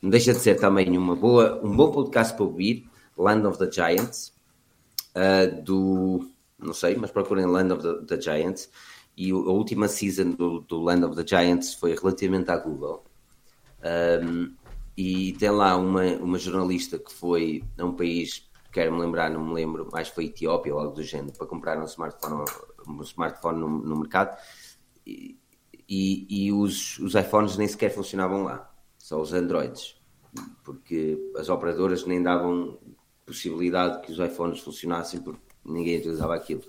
Não 0.02 0.10
deixa 0.10 0.32
de 0.32 0.40
ser 0.40 0.56
também 0.58 0.96
uma 0.96 1.14
boa, 1.14 1.60
um 1.64 1.74
bom 1.76 1.90
podcast 1.92 2.34
para 2.34 2.44
ouvir, 2.44 2.88
Land 3.16 3.46
of 3.46 3.58
the 3.58 3.70
Giants, 3.70 4.32
ah, 5.14 5.46
do, 5.62 6.28
não 6.58 6.72
sei, 6.74 6.96
mas 6.96 7.10
procurem 7.10 7.46
Land 7.46 7.72
of 7.74 7.82
the, 7.82 8.16
the 8.16 8.20
Giants, 8.20 8.70
e 9.16 9.32
o- 9.32 9.48
a 9.48 9.52
última 9.52 9.88
season 9.88 10.30
do, 10.30 10.60
do 10.60 10.80
Land 10.82 11.04
of 11.04 11.16
the 11.16 11.26
Giants 11.26 11.74
foi 11.74 11.94
relativamente 11.94 12.50
à 12.50 12.56
Google, 12.56 13.04
um, 14.24 14.52
e 14.96 15.32
tem 15.34 15.50
lá 15.50 15.76
uma, 15.76 16.02
uma 16.16 16.38
jornalista 16.38 16.98
que 16.98 17.12
foi 17.12 17.62
a 17.78 17.84
um 17.84 17.94
país, 17.94 18.48
quero-me 18.72 19.00
lembrar, 19.00 19.30
não 19.30 19.46
me 19.46 19.54
lembro, 19.54 19.88
mais 19.92 20.08
foi 20.08 20.24
Etiópia 20.26 20.74
ou 20.74 20.80
algo 20.80 20.94
do 20.94 21.02
género, 21.04 21.36
para 21.38 21.46
comprar 21.46 21.78
um 21.78 21.84
smartphone, 21.84 22.44
um 22.86 23.00
smartphone 23.02 23.60
no, 23.60 23.68
no 23.68 23.96
mercado. 23.96 24.36
E, 25.06 25.37
e, 25.88 26.26
e 26.28 26.52
os, 26.52 26.98
os 26.98 27.14
iPhones 27.14 27.56
nem 27.56 27.66
sequer 27.66 27.90
funcionavam 27.90 28.44
lá, 28.44 28.70
só 28.98 29.20
os 29.20 29.32
Androids, 29.32 29.96
porque 30.62 31.18
as 31.36 31.48
operadoras 31.48 32.04
nem 32.04 32.22
davam 32.22 32.78
possibilidade 33.24 34.02
que 34.02 34.12
os 34.12 34.18
iPhones 34.18 34.60
funcionassem 34.60 35.20
porque 35.20 35.40
ninguém 35.64 35.98
utilizava 35.98 36.34
aquilo. 36.34 36.62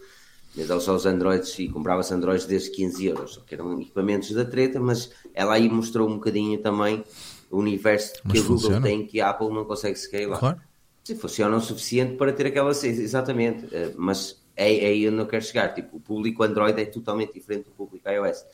Então 0.57 0.79
só 0.79 0.95
os 0.95 1.05
Androids 1.05 1.57
e 1.59 1.67
comprava-se 1.67 2.13
Androids 2.13 2.45
desde 2.45 2.71
15 2.71 3.05
euros, 3.05 3.43
que 3.45 3.53
eram 3.53 3.79
equipamentos 3.79 4.31
da 4.31 4.43
treta, 4.45 4.79
mas 4.79 5.11
ela 5.33 5.53
aí 5.53 5.69
mostrou 5.69 6.09
um 6.09 6.15
bocadinho 6.15 6.59
também 6.59 7.03
o 7.51 7.57
universo 7.57 8.13
Mas 8.23 8.33
que 8.33 8.39
a 8.39 8.41
Google 8.41 8.59
funciona. 8.59 8.87
tem 8.87 9.05
que 9.05 9.21
a 9.21 9.29
Apple 9.29 9.49
não 9.49 9.65
consegue 9.65 9.97
scalar. 9.97 10.39
Claro. 10.39 10.61
Sim, 11.03 11.15
funciona 11.15 11.55
o 11.55 11.61
suficiente 11.61 12.15
para 12.15 12.31
ter 12.33 12.47
aquela 12.47 12.71
exatamente, 12.71 13.67
eh, 13.73 13.93
mas 13.97 14.43
é, 14.55 14.85
é 14.85 14.87
aí 14.87 15.07
onde 15.07 15.19
eu 15.19 15.27
quero 15.27 15.43
chegar. 15.43 15.73
Tipo, 15.73 15.97
o 15.97 15.99
público 15.99 16.43
Android 16.43 16.79
é 16.79 16.85
totalmente 16.85 17.33
diferente 17.33 17.65
do 17.65 17.71
público 17.71 18.07
iOS. 18.09 18.45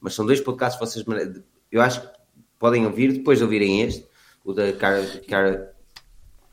Mas 0.00 0.14
são 0.14 0.24
dois 0.26 0.40
podcasts 0.40 0.78
que 0.78 0.86
vocês 0.86 1.04
eu 1.70 1.80
acho 1.80 2.00
que 2.00 2.08
podem 2.58 2.86
ouvir 2.86 3.12
depois 3.12 3.38
de 3.38 3.44
ouvirem 3.44 3.82
este, 3.82 4.06
o 4.44 4.52
da 4.52 4.72
Karen, 4.72 5.06
Karen, 5.28 5.58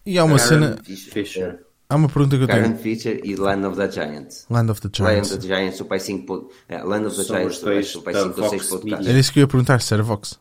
E 0.06 0.18
há 0.18 0.24
uma 0.24 0.38
Karen 0.38 0.48
cena. 0.48 0.78
Fisher. 0.84 1.66
Há 1.90 1.96
uma 1.96 2.08
pergunta 2.10 2.38
que 2.38 2.44
eu 2.44 2.48
Karen 2.48 2.64
tenho. 2.64 2.78
Fisher 2.78 3.22
e 3.24 3.36
Land 3.36 3.66
of 3.66 3.78
the 3.78 3.90
Giants. 3.90 4.46
Land 4.50 4.72
of 4.72 4.82
the 4.82 4.90
Land 5.02 5.14
Giants. 5.14 5.32
of 5.32 5.40
the 5.40 5.48
Giants, 5.56 5.80
o 5.80 5.86
pai 5.86 6.00
5 6.00 6.26
pod... 6.26 6.48
é, 6.68 6.84
Land 6.84 7.08
of 7.08 7.16
the 7.16 7.24
São 7.24 7.36
Giants, 7.38 7.62
dois 7.62 7.96
o 7.96 8.02
pai 8.02 8.14
da 8.14 8.24
5 8.24 8.42
ou 8.42 8.50
6 8.50 8.62
Vox 8.62 8.68
podcasts. 8.68 9.08
Era 9.08 9.20
isso 9.20 9.32
que 9.34 9.40
eu 9.40 9.42
ia 9.42 9.48
perguntar, 9.48 9.82
se 9.82 9.94
era 9.94 10.04
Vox. 10.04 10.40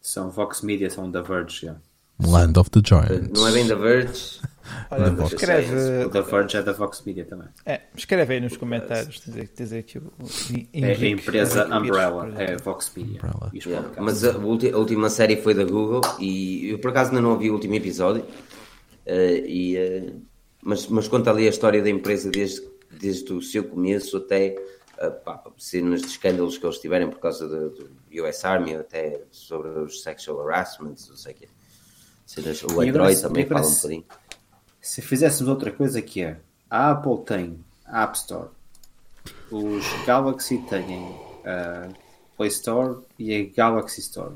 São 0.00 0.30
Vox 0.30 0.60
Media, 0.62 0.90
são 0.90 1.10
da 1.10 1.22
Verge. 1.22 1.66
yeah. 1.66 1.80
Land 2.20 2.58
of 2.58 2.70
the 2.70 2.80
Giants. 2.84 3.30
Não 3.32 3.48
é 3.48 3.52
bem 3.52 3.66
da 3.66 3.74
Verge. 3.74 4.40
Olha, 4.90 5.08
of 5.08 5.16
the 5.16 5.24
escreve. 5.24 6.04
O 6.06 6.08
da 6.08 6.20
Verge 6.20 6.56
é 6.56 6.62
da 6.62 6.72
Vox 6.72 7.02
Media 7.04 7.24
também. 7.24 7.48
é, 7.66 7.82
escreve 7.96 8.34
aí 8.34 8.40
nos 8.40 8.56
comentários. 8.56 9.20
Dizer, 9.20 9.50
dizer 9.56 9.82
que 9.82 9.98
o, 9.98 10.02
o 10.02 10.26
É 10.72 10.92
a 10.92 11.06
empresa 11.06 11.66
Umbrella, 11.66 12.32
é. 12.36 12.56
Vox 12.56 12.92
Media. 12.96 13.20
Yeah. 13.54 13.88
Mas 14.00 14.24
a, 14.24 14.36
última 14.38 15.10
série 15.10 15.36
foi 15.36 15.54
da 15.54 15.64
Google 15.64 16.02
e 16.18 16.70
eu 16.70 16.78
por 16.78 16.90
acaso 16.90 17.10
ainda 17.10 17.22
não 17.22 17.30
ouvi 17.30 17.50
o 17.50 17.54
último 17.54 17.74
episódio. 17.74 18.24
eh, 19.06 19.42
e, 19.46 19.76
eh, 19.76 20.12
mas, 20.62 20.86
mas 20.86 21.08
conta 21.08 21.30
ali 21.30 21.46
a 21.46 21.50
história 21.50 21.82
da 21.82 21.90
empresa 21.90 22.30
desde, 22.30 22.62
desde 22.90 23.32
o 23.32 23.42
seu 23.42 23.64
começo 23.64 24.16
até 24.16 24.56
pá, 25.10 25.42
cenas 25.58 26.02
de 26.02 26.08
escândalos 26.08 26.58
que 26.58 26.64
eles 26.64 26.78
tiverem 26.78 27.08
por 27.08 27.18
causa 27.18 27.48
do, 27.48 27.70
do 27.70 27.90
US 28.24 28.44
Army, 28.44 28.76
até 28.76 29.22
sobre 29.30 29.68
os 29.70 30.02
sexual 30.02 30.40
harassments, 30.42 31.08
não 31.08 31.16
sei 31.16 31.32
o 31.32 31.36
quê. 31.36 31.48
Cenas, 32.24 32.62
o 32.62 32.80
Android 32.80 33.20
também 33.20 33.46
fala 33.46 33.66
um 33.66 33.74
bocadinho. 33.74 34.04
Se 34.82 35.00
fizéssemos 35.00 35.48
outra 35.48 35.70
coisa 35.70 36.02
que 36.02 36.22
é, 36.22 36.38
a 36.68 36.90
Apple 36.90 37.24
tem 37.24 37.64
a 37.86 38.02
App 38.02 38.16
Store, 38.16 38.48
os 39.50 39.84
Galaxy 40.06 40.58
têm 40.68 41.14
a 41.44 41.88
Play 42.36 42.48
Store 42.48 42.98
e 43.18 43.34
a 43.34 43.54
Galaxy 43.56 44.00
Store. 44.00 44.34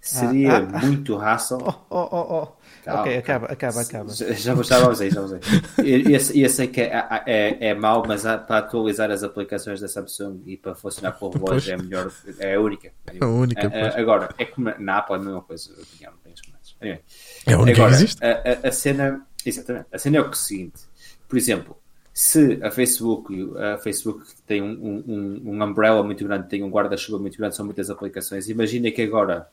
Seria 0.00 0.58
Ah, 0.58 0.58
ah, 0.58 0.68
ah. 0.74 0.86
muito 0.86 1.16
hassle. 1.16 1.58
Oh, 1.62 1.74
oh, 1.90 2.08
oh, 2.12 2.42
oh. 2.42 2.48
Calma, 2.84 3.00
ok, 3.00 3.16
acaba, 3.16 3.46
acaba, 3.46 3.80
acaba. 3.80 4.10
Já, 4.12 4.52
vamos 4.54 5.00
aí, 5.00 5.10
já 5.10 5.20
vamos 5.22 5.32
aí. 5.32 5.40
Eu, 6.04 6.10
eu 6.44 6.50
sei- 6.50 6.68
que 6.68 6.82
é, 6.82 6.92
é, 7.26 7.68
é 7.68 7.74
mau, 7.74 8.04
mas 8.06 8.22
para 8.22 8.58
atualizar 8.58 9.10
as 9.10 9.22
aplicações 9.22 9.80
da 9.80 9.88
Samsung 9.88 10.42
e 10.44 10.58
para 10.58 10.74
funcionar 10.74 11.12
com 11.12 11.26
o 11.28 11.30
relógio 11.30 11.72
é 11.72 11.76
melhor, 11.78 12.12
é 12.38 12.54
a 12.54 12.60
única. 12.60 12.92
A 13.18 13.26
única, 13.26 13.62
É, 13.62 13.64
é, 13.66 13.80
pois. 13.80 13.96
agora, 13.96 14.28
é 14.36 14.44
como 14.44 14.74
na 14.78 14.98
Apple 14.98 15.16
é 15.16 15.18
a 15.18 15.22
mesma 15.22 15.40
coisa, 15.42 15.70
eu 15.74 15.82
opinião, 15.82 16.12
não 16.12 16.18
tenho 16.18 16.34
mais. 16.52 16.76
Anyway. 16.82 17.00
É 17.46 17.52
a 17.54 17.58
única 17.58 17.78
Agora, 17.82 17.96
que 17.96 18.02
existe. 18.04 18.24
A, 18.24 18.30
a- 18.30 18.68
a 18.68 18.72
cena, 18.72 19.26
exatamente, 19.44 19.86
a 19.92 19.98
cena 19.98 20.16
é 20.18 20.20
o 20.20 20.32
seguinte, 20.32 20.82
por 21.28 21.36
exemplo, 21.36 21.76
se 22.12 22.58
a 22.62 22.70
Facebook, 22.70 23.34
a 23.56 23.78
Facebook 23.78 24.24
tem 24.46 24.62
um, 24.62 24.70
um, 24.72 25.04
um- 25.06 25.50
um 25.52 25.62
umbrella 25.64 26.02
muito 26.02 26.24
grande, 26.24 26.48
tem 26.48 26.62
um 26.62 26.70
guarda-chuva 26.70 27.18
muito 27.18 27.36
grande, 27.36 27.56
são 27.56 27.64
muitas 27.64 27.90
aplicações, 27.90 28.48
imagina 28.48 28.90
que 28.90 29.02
agora 29.02 29.48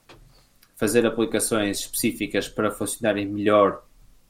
fazer 0.75 1.05
aplicações 1.05 1.79
específicas 1.79 2.47
para 2.47 2.71
funcionarem 2.71 3.27
melhor 3.27 3.83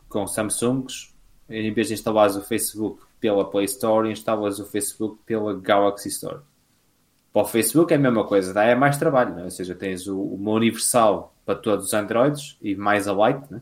com 0.10 0.26
Samsungs, 0.28 1.14
em 1.50 1.74
vez 1.74 1.88
de 1.90 1.94
instalares 1.94 2.36
o 2.36 2.42
Facebook 2.42 3.02
pela 3.20 3.50
Play 3.50 3.66
Store, 3.66 4.10
instalas 4.12 4.60
o 4.60 4.66
Facebook 4.66 5.20
pela 5.26 5.54
Galaxy 5.60 6.08
Store. 6.10 6.40
Para 7.34 7.44
o 7.44 7.46
Facebook 7.46 7.94
é 7.94 7.96
a 7.96 8.00
mesma 8.00 8.26
coisa, 8.26 8.54
dá 8.54 8.66
é 8.66 8.76
mais 8.76 8.98
trabalho, 8.98 9.34
né? 9.36 9.44
ou 9.44 9.52
seja, 9.52 9.74
tens 9.74 10.06
o, 10.08 10.20
uma 10.20 10.52
universal 10.52 11.34
para 11.46 11.56
todos 11.56 11.86
os 11.86 11.94
Androids 11.94 12.58
e 12.62 12.76
mais 12.76 13.08
a 13.08 13.14
Lite, 13.14 13.46
né? 13.50 13.62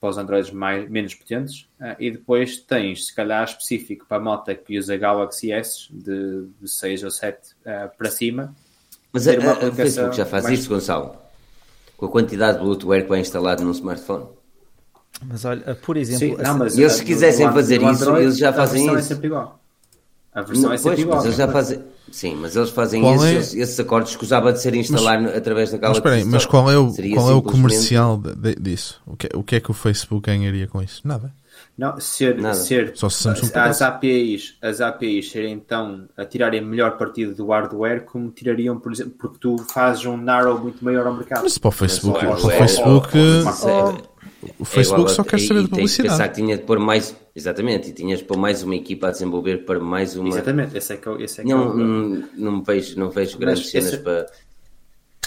para 0.00 0.10
os 0.10 0.18
Androids 0.18 0.50
mais, 0.50 0.88
menos 0.88 1.14
potentes, 1.14 1.68
uh, 1.80 1.96
e 1.98 2.10
depois 2.10 2.56
tens, 2.58 3.06
se 3.06 3.14
calhar, 3.14 3.44
específico 3.44 4.06
para 4.06 4.18
a 4.18 4.20
moto 4.20 4.54
que 4.54 4.78
usa 4.78 4.96
Galaxy 4.96 5.52
S 5.52 5.88
de, 5.90 6.46
de 6.60 6.68
6 6.68 7.04
ou 7.04 7.10
7 7.10 7.38
uh, 7.38 7.96
para 7.96 8.10
cima. 8.10 8.54
Mas 9.12 9.26
a, 9.26 9.32
a, 9.32 9.68
a 9.68 9.72
Facebook 9.72 10.16
já 10.16 10.26
faz 10.26 10.44
mais... 10.44 10.58
isso, 10.58 10.68
Gonçalo? 10.68 11.16
Com 11.96 12.06
a 12.06 12.08
quantidade 12.08 12.58
de 12.58 12.64
Bluetooth 12.64 13.02
que 13.02 13.08
vai 13.08 13.20
instalado 13.20 13.64
num 13.64 13.72
smartphone? 13.72 14.26
Mas 15.24 15.44
olha, 15.44 15.74
por 15.74 15.96
exemplo, 15.96 16.36
Sim, 16.36 16.42
não, 16.42 16.58
mas, 16.58 16.78
eles 16.78 16.92
se 16.92 17.04
quisessem 17.04 17.50
fazer 17.52 17.76
isso, 17.76 17.86
Android, 17.88 18.22
eles 18.22 18.38
já 18.38 18.52
fazem 18.52 18.82
é 18.82 18.86
isso. 18.86 18.96
É 18.98 19.02
sempre 19.02 19.26
igual. 19.26 19.60
A 20.32 20.42
versão 20.42 20.62
não, 20.62 20.72
é 20.72 20.76
sempre 20.76 20.90
pois, 20.90 21.00
igual. 21.00 21.16
Mas 21.16 21.24
eles 21.24 21.36
já 21.36 21.48
fazem... 21.48 21.84
Sim, 22.10 22.36
mas 22.36 22.56
eles 22.56 22.70
fazem 22.70 23.02
isso, 23.14 23.24
é? 23.24 23.34
esses, 23.34 23.54
esses, 23.54 23.80
acordos 23.80 24.10
escusava 24.10 24.52
de 24.52 24.60
ser 24.60 24.74
instalar 24.74 25.20
mas, 25.20 25.36
através 25.36 25.70
da 25.70 25.78
Galaxy 25.78 26.02
Mas, 26.02 26.24
mas 26.24 26.46
qual 26.46 26.70
é 26.70 26.78
o, 26.78 26.92
qual 27.14 27.30
é 27.30 27.34
o 27.34 27.42
comercial 27.42 28.16
de, 28.16 28.34
de, 28.34 28.54
disso? 28.54 29.00
O 29.06 29.16
que, 29.16 29.28
o 29.34 29.42
que 29.42 29.56
é 29.56 29.60
que 29.60 29.70
o 29.70 29.74
Facebook 29.74 30.26
ganharia 30.30 30.66
com 30.66 30.82
isso? 30.82 31.06
Nada. 31.06 31.32
Não, 31.76 32.00
ser, 32.00 32.36
Nada. 32.36 32.54
ser 32.54 32.92
Só 32.96 33.08
se 33.08 33.22
Samsung 33.22 33.50
as 33.54 33.82
APIs, 33.82 34.56
as 34.60 34.80
APIs 34.80 35.30
serem 35.30 35.52
então 35.52 36.08
a 36.16 36.24
tirarem 36.24 36.60
melhor 36.60 36.98
partido 36.98 37.34
do 37.34 37.46
hardware 37.46 38.04
como 38.04 38.30
tirariam, 38.30 38.80
por 38.80 38.92
exemplo, 38.92 39.12
porque 39.16 39.38
tu 39.40 39.58
fazes 39.58 40.04
um 40.04 40.16
narrow 40.16 40.58
muito 40.58 40.84
maior 40.84 41.06
ao 41.06 41.14
mercado. 41.14 41.42
Mas 41.42 41.56
para 41.56 41.68
o 41.68 41.72
Facebook, 41.72 42.18
para 42.18 42.34
o 42.34 42.50
Facebook, 42.50 43.12
o 44.58 44.64
Facebook 44.64 45.10
só 45.10 45.24
quer 45.24 45.38
saber 45.40 45.62
de 45.62 45.68
publicidade. 45.68 46.08
pensar 46.10 46.28
que 46.28 46.34
tinha 46.36 46.56
de 46.56 46.62
pôr 46.64 46.78
mais, 46.78 47.14
exatamente, 47.34 47.90
e 47.90 47.92
tinhas 47.92 48.18
de 48.20 48.24
pôr 48.24 48.36
mais 48.36 48.62
uma 48.62 48.74
equipa 48.76 49.08
a 49.08 49.10
desenvolver 49.10 49.64
para 49.64 49.80
mais 49.80 50.16
uma. 50.16 50.28
Exatamente, 50.28 50.76
esse 50.76 50.92
é 50.92 50.96
que, 50.96 51.08
esse 51.22 51.40
é 51.40 51.44
que 51.44 51.50
não, 51.50 51.62
é 51.62 51.66
o... 51.68 51.74
não, 51.76 52.28
não 52.36 52.62
vejo, 52.62 52.98
não 52.98 53.10
vejo 53.10 53.38
grandes 53.38 53.62
Mas 53.64 53.70
cenas 53.70 53.92
esse- 53.94 54.02
para. 54.02 54.26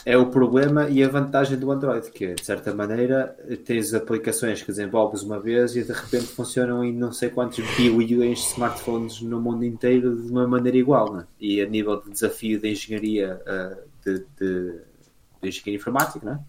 é 0.06 0.18
o 0.18 0.28
problema 0.28 0.90
e 0.90 1.04
a 1.04 1.08
vantagem 1.08 1.58
do 1.58 1.72
Android, 1.72 2.10
que 2.12 2.34
de 2.34 2.44
certa 2.46 2.74
maneira 2.74 3.36
tens 3.66 3.94
aplicações 3.94 4.62
que 4.62 4.68
desenvolves 4.68 5.22
uma 5.22 5.40
vez 5.40 5.76
e 5.76 5.84
de 5.84 5.92
repente 5.94 6.26
funcionam 6.28 6.84
em 6.84 6.92
não 6.92 7.12
sei 7.12 7.30
quantos 7.30 7.64
bilhões 7.78 8.40
de 8.40 8.46
smartphones 8.48 9.22
no 9.22 9.40
mundo 9.40 9.64
inteiro 9.64 10.16
de 10.16 10.32
uma 10.32 10.48
maneira 10.48 10.78
igual. 10.78 11.14
Né? 11.14 11.26
E 11.40 11.62
a 11.62 11.66
nível 11.68 12.02
de 12.02 12.10
desafio 12.10 12.60
de 12.60 12.70
engenharia, 12.72 13.40
ah, 13.46 13.76
de, 14.04 14.20
de, 14.40 14.72
de 15.42 15.48
engenharia 15.50 15.76
informática, 15.76 16.20
né? 16.26 16.40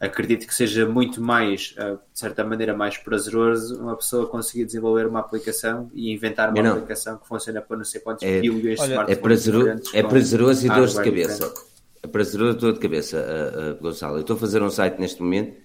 Acredito 0.00 0.46
que 0.46 0.54
seja 0.54 0.86
muito 0.86 1.20
mais, 1.20 1.74
ah, 1.76 1.96
de 2.12 2.18
certa 2.18 2.44
maneira, 2.44 2.74
mais 2.76 2.96
prazeroso 2.96 3.80
uma 3.80 3.96
pessoa 3.96 4.26
conseguir 4.26 4.64
desenvolver 4.64 5.06
uma 5.06 5.20
aplicação 5.20 5.90
e 5.92 6.12
inventar 6.12 6.52
uma 6.52 6.70
aplicação 6.70 7.18
que 7.18 7.26
funciona 7.26 7.60
para 7.60 7.76
não 7.76 7.84
sei 7.84 8.00
quantos 8.00 8.22
É- 8.22 8.40
bilhões 8.40 8.62
de 8.62 8.68
olha, 8.80 8.90
smartphones. 8.90 9.10
É 9.10 9.20
prazeroso, 9.20 9.68
é 9.96 10.02
com 10.02 10.08
prazeroso 10.08 10.66
e 10.66 10.68
dores 10.68 10.90
de 10.94 11.02
cabeça. 11.02 11.34
diferente. 11.34 11.68
É 12.00 12.06
prazeroso 12.06 12.56
e 12.56 12.60
dor 12.60 12.72
de 12.74 12.78
cabeça, 12.78 13.16
uh, 13.18 13.72
uh, 13.72 13.82
Gonçalo. 13.82 14.16
Eu 14.16 14.20
estou 14.20 14.36
a 14.36 14.38
fazer 14.38 14.62
um 14.62 14.70
site 14.70 15.00
neste 15.00 15.20
momento 15.20 15.56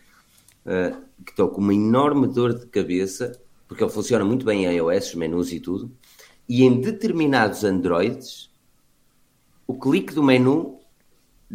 uh, 0.66 0.98
que 1.24 1.32
estou 1.32 1.48
com 1.50 1.62
uma 1.62 1.74
enorme 1.74 2.28
dor 2.28 2.54
de 2.58 2.66
cabeça, 2.66 3.40
porque 3.68 3.84
ele 3.84 3.92
funciona 3.92 4.26
muito 4.26 4.44
bem 4.44 4.66
em 4.66 4.76
iOS, 4.78 5.10
os 5.10 5.16
menus 5.16 5.52
e 5.52 5.60
tudo, 5.60 5.92
e 6.50 6.64
em 6.64 6.82
determinados 6.82 7.64
Androids, 7.64 8.50
o 9.68 9.78
clique 9.80 10.14
do 10.14 10.24
menu 10.24 10.80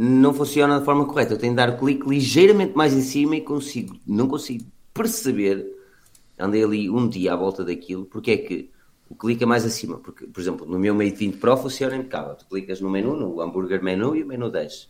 não 0.00 0.32
funciona 0.32 0.78
da 0.78 0.84
forma 0.84 1.04
correta. 1.04 1.34
Eu 1.34 1.38
tenho 1.38 1.52
de 1.52 1.56
dar 1.56 1.70
o 1.70 1.76
clique 1.76 2.08
ligeiramente 2.08 2.76
mais 2.76 2.94
em 2.94 3.00
cima 3.00 3.34
e 3.34 3.40
consigo, 3.40 3.98
não 4.06 4.28
consigo 4.28 4.64
perceber. 4.94 5.66
Andei 6.38 6.62
ali 6.62 6.88
um 6.88 7.08
dia 7.08 7.32
à 7.32 7.36
volta 7.36 7.64
daquilo, 7.64 8.04
porque 8.04 8.30
é 8.30 8.36
que 8.36 8.70
o 9.10 9.16
clique 9.16 9.42
é 9.42 9.46
mais 9.46 9.64
acima. 9.64 9.98
Porque, 9.98 10.26
por 10.26 10.40
exemplo, 10.40 10.64
no 10.64 10.78
meu 10.78 10.94
Mate 10.94 11.16
20 11.16 11.38
Pro 11.38 11.56
funciona 11.56 11.96
impecável. 11.96 12.36
Tu 12.36 12.46
clicas 12.46 12.80
no 12.80 12.88
menu, 12.88 13.16
no 13.16 13.40
hambúrguer 13.40 13.82
menu 13.82 14.14
e 14.14 14.22
o 14.22 14.26
menu 14.26 14.48
desce. 14.48 14.86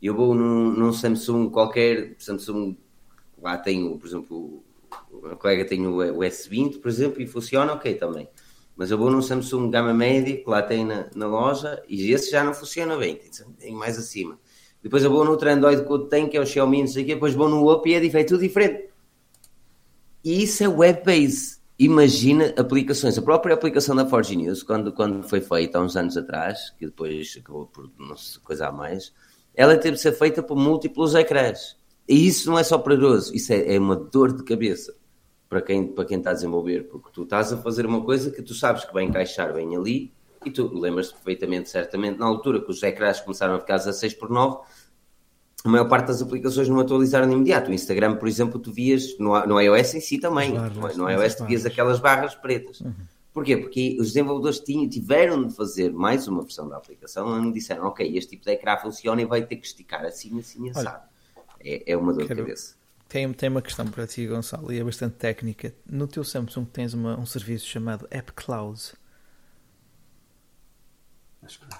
Eu 0.00 0.14
vou 0.14 0.34
num, 0.34 0.72
num 0.72 0.92
Samsung 0.92 1.48
qualquer, 1.48 2.14
Samsung, 2.18 2.76
lá 3.40 3.56
tenho, 3.56 3.96
por 3.98 4.06
exemplo, 4.06 4.62
o 5.10 5.20
meu 5.22 5.36
colega 5.36 5.64
tem 5.64 5.86
o 5.86 6.18
S20, 6.18 6.80
por 6.80 6.88
exemplo, 6.88 7.22
e 7.22 7.26
funciona 7.26 7.72
ok 7.72 7.94
também. 7.94 8.28
Mas 8.78 8.92
eu 8.92 8.96
vou 8.96 9.10
num 9.10 9.20
Samsung 9.20 9.70
gama 9.70 9.92
média, 9.92 10.36
que 10.36 10.48
lá 10.48 10.62
tem 10.62 10.84
na, 10.84 11.08
na 11.12 11.26
loja, 11.26 11.82
e 11.88 12.12
esse 12.12 12.30
já 12.30 12.44
não 12.44 12.54
funciona 12.54 12.96
bem, 12.96 13.20
tem, 13.58 13.74
mais 13.74 13.98
acima. 13.98 14.38
Depois 14.80 15.02
eu 15.02 15.10
vou 15.10 15.24
no 15.24 15.32
outro 15.32 15.50
Android 15.50 15.84
que 15.84 15.92
eu 15.92 15.98
tenho, 16.06 16.28
que 16.30 16.36
é 16.36 16.40
o 16.40 16.46
Xiaomi, 16.46 16.82
não 16.82 16.86
sei 16.86 17.02
o 17.02 17.06
quê, 17.06 17.14
depois 17.14 17.34
vou 17.34 17.48
no 17.48 17.68
Up 17.72 17.90
e 17.90 17.94
é, 17.94 17.98
dif- 17.98 18.16
é 18.16 18.22
tudo 18.22 18.38
diferente. 18.38 18.84
E 20.22 20.44
isso 20.44 20.62
é 20.62 20.68
web-based. 20.68 21.58
Imagina 21.76 22.54
aplicações. 22.56 23.18
A 23.18 23.22
própria 23.22 23.54
aplicação 23.54 23.96
da 23.96 24.06
Forge 24.06 24.36
News, 24.36 24.62
quando, 24.62 24.92
quando 24.92 25.28
foi 25.28 25.40
feita 25.40 25.78
há 25.78 25.82
uns 25.82 25.96
anos 25.96 26.16
atrás, 26.16 26.70
que 26.78 26.86
depois 26.86 27.36
acabou 27.36 27.66
por 27.66 27.90
não 27.98 28.16
sei, 28.16 28.40
coisa 28.44 28.70
mais, 28.70 29.12
ela 29.56 29.76
teve 29.76 29.96
de 29.96 30.02
ser 30.02 30.12
feita 30.12 30.40
por 30.40 30.56
múltiplos 30.56 31.16
ecrãs. 31.16 31.76
E 32.08 32.28
isso 32.28 32.48
não 32.48 32.56
é 32.56 32.62
só 32.62 32.78
prazeroso, 32.78 33.34
isso 33.34 33.52
é, 33.52 33.74
é 33.74 33.78
uma 33.78 33.96
dor 33.96 34.32
de 34.32 34.44
cabeça 34.44 34.94
para 35.48 35.62
quem, 35.62 35.86
para 35.86 36.04
quem 36.04 36.18
está 36.18 36.30
a 36.30 36.34
desenvolver, 36.34 36.84
porque 36.88 37.08
tu 37.12 37.22
estás 37.22 37.52
a 37.52 37.56
fazer 37.56 37.86
uma 37.86 38.02
coisa 38.02 38.30
que 38.30 38.42
tu 38.42 38.54
sabes 38.54 38.84
que 38.84 38.92
vai 38.92 39.04
encaixar 39.04 39.52
bem 39.52 39.74
ali, 39.76 40.12
e 40.44 40.50
tu 40.50 40.68
lembras-te 40.78 41.14
perfeitamente, 41.14 41.68
certamente, 41.68 42.18
na 42.18 42.26
altura 42.26 42.60
que 42.60 42.70
os 42.70 42.82
ecrãs 42.82 43.20
começaram 43.20 43.54
a 43.54 43.60
ficar 43.60 43.78
16 43.78 44.14
por 44.14 44.30
9, 44.30 44.58
a 45.64 45.68
maior 45.68 45.88
parte 45.88 46.06
das 46.06 46.22
aplicações 46.22 46.68
não 46.68 46.78
atualizaram 46.78 47.26
de 47.26 47.34
imediato. 47.34 47.70
O 47.70 47.74
Instagram, 47.74 48.16
por 48.16 48.28
exemplo, 48.28 48.60
tu 48.60 48.72
vias 48.72 49.18
no, 49.18 49.38
no 49.46 49.60
iOS 49.60 49.94
em 49.94 50.00
si 50.00 50.18
também. 50.18 50.56
As 50.56 50.72
barras, 50.72 50.96
no, 50.96 51.04
no 51.04 51.10
as 51.10 51.20
iOS 51.20 51.34
tu 51.34 51.44
vias 51.46 51.66
aquelas 51.66 51.98
barras 51.98 52.34
pretas. 52.36 52.80
Porquê? 53.32 53.56
Porque 53.56 53.96
os 54.00 54.08
desenvolvedores 54.08 54.60
tinham, 54.60 54.88
tiveram 54.88 55.44
de 55.44 55.54
fazer 55.54 55.92
mais 55.92 56.28
uma 56.28 56.42
versão 56.42 56.68
da 56.68 56.76
aplicação 56.76 57.26
onde 57.26 57.52
disseram, 57.52 57.86
ok, 57.86 58.16
este 58.16 58.30
tipo 58.30 58.44
de 58.44 58.52
ecrã 58.52 58.76
funciona 58.76 59.20
e 59.20 59.24
vai 59.24 59.44
ter 59.44 59.56
que 59.56 59.66
esticar 59.66 60.04
assim, 60.04 60.38
assim, 60.38 60.70
assado. 60.70 61.02
É, 61.60 61.92
é 61.92 61.96
uma 61.96 62.12
dor 62.12 62.22
de 62.22 62.28
Quero- 62.28 62.40
cabeça. 62.42 62.76
Tem, 63.08 63.32
tem 63.32 63.48
uma 63.48 63.62
questão 63.62 63.86
para 63.90 64.06
ti, 64.06 64.26
Gonçalo, 64.26 64.70
e 64.72 64.78
é 64.78 64.84
bastante 64.84 65.16
técnica. 65.16 65.74
No 65.86 66.06
teu 66.06 66.22
Samsung 66.22 66.66
tens 66.66 66.92
uma- 66.94 67.18
um 67.18 67.24
serviço 67.26 67.66
chamado 67.66 68.06
App 68.10 68.32
Cloud. 68.32 68.80
Acho 71.42 71.60
que 71.60 71.66
não. 71.66 71.78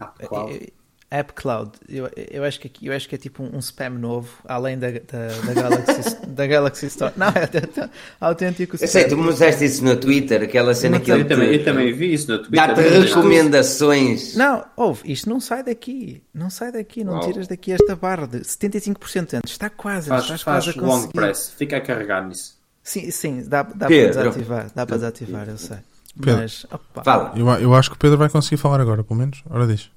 Ah, 0.00 0.06
qual? 0.28 0.48
Eh, 0.50 0.72
App 1.12 1.32
Cloud, 1.32 1.72
eu, 1.88 2.08
eu, 2.30 2.44
acho 2.44 2.60
que, 2.60 2.68
aqui- 2.68 2.86
eu 2.86 2.92
acho 2.94 3.08
que 3.08 3.16
é 3.16 3.18
tipo 3.18 3.42
um, 3.42 3.56
um 3.56 3.58
spam 3.58 3.90
novo, 3.90 4.28
além 4.46 4.78
da, 4.78 4.90
da, 4.92 5.28
da 5.44 5.52
Galaxy, 5.60 6.16
da 6.28 6.46
Galaxy 6.46 6.86
Store. 6.86 7.12
Não, 7.16 7.26
é 7.26 7.42
aut- 7.42 7.90
autêntico 8.20 8.76
Eu 8.80 8.86
sei, 8.86 9.04
tu 9.08 9.16
me 9.16 9.24
mostraste 9.24 9.64
isso 9.64 9.84
no 9.84 9.96
Twitter, 9.96 10.40
aquela 10.42 10.72
cena 10.72 11.00
que 11.00 11.10
Eu 11.10 11.26
também, 11.26 11.52
eu 11.52 11.64
também 11.64 11.92
vi 11.92 12.14
isso 12.14 12.30
no 12.30 12.38
Twitter. 12.38 12.66
dá-te 12.66 12.80
recomendações. 12.80 14.34
Não, 14.36 14.64
ouve, 14.76 15.10
isto 15.12 15.28
não 15.28 15.40
sai 15.40 15.62
daqui. 15.62 16.22
Não 16.32 16.50
sai 16.50 16.72
daqui, 16.72 17.02
não 17.04 17.14
Uau. 17.14 17.26
tiras 17.26 17.46
daqui 17.48 17.72
esta 17.72 17.96
barra 17.96 18.26
de 18.26 18.38
75% 18.40 19.34
antes. 19.34 19.50
Está 19.52 19.68
quase, 19.68 20.08
Faz, 20.08 20.22
estás 20.22 20.42
faz 20.42 20.64
quase 20.64 20.78
a 20.78 20.82
long 20.82 20.88
conseguir. 20.92 21.12
press, 21.12 21.54
fica 21.56 21.76
a 21.76 21.80
carregar 21.80 22.26
nisso. 22.26 22.54
Sim, 22.82 23.10
sim, 23.10 23.44
dá, 23.46 23.62
dá 23.62 23.86
para 23.86 23.88
desativar, 23.88 24.66
dá 24.74 24.86
para 24.86 24.96
desativar, 24.96 25.48
eu 25.48 25.58
sei. 25.58 25.78
Pedro. 26.20 26.40
Mas, 26.40 26.64
opa, 26.70 27.04
Fala. 27.04 27.32
Eu, 27.36 27.46
eu 27.60 27.74
acho 27.74 27.90
que 27.90 27.96
o 27.96 27.98
Pedro 27.98 28.18
vai 28.18 28.28
conseguir 28.28 28.56
falar 28.56 28.80
agora, 28.80 29.04
pelo 29.04 29.18
menos. 29.18 29.42
Ora 29.48 29.66
diz. 29.66 29.90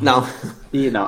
Não. 0.00 0.26
E 0.72 0.90
não. 0.90 1.06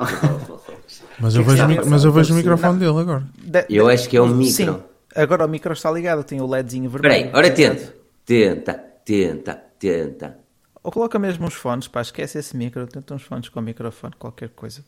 Mas 1.19 1.35
eu 1.35 1.43
vejo, 1.43 1.63
mas 1.89 2.03
eu 2.03 2.11
vejo 2.11 2.29
o 2.29 2.35
Não. 2.35 2.37
microfone 2.37 2.79
dele 2.79 2.99
agora. 2.99 3.23
Eu 3.69 3.87
acho 3.89 4.07
que 4.07 4.15
é 4.17 4.21
um 4.21 4.27
micro. 4.27 4.53
Sim, 4.53 4.79
agora 5.15 5.45
o 5.45 5.49
micro 5.49 5.73
está 5.73 5.89
ligado, 5.91 6.23
tem 6.23 6.39
o 6.41 6.47
LEDzinho 6.47 6.85
Espera 6.85 7.01
vermelho. 7.09 7.25
aí, 7.29 7.35
ora 7.35 7.51
tenta. 7.51 7.93
Tenta, 8.25 8.73
tenta, 9.03 9.63
tenta. 9.79 10.37
Ou 10.83 10.91
coloca 10.91 11.17
mesmo 11.19 11.45
uns 11.47 11.53
fones, 11.55 11.87
pá, 11.87 12.01
esquece 12.01 12.37
esse 12.37 12.55
micro, 12.55 12.85
tenta 12.87 13.13
uns 13.13 13.23
fones 13.23 13.49
com 13.49 13.59
o 13.59 13.63
microfone, 13.63 14.13
qualquer 14.17 14.49
coisa. 14.49 14.83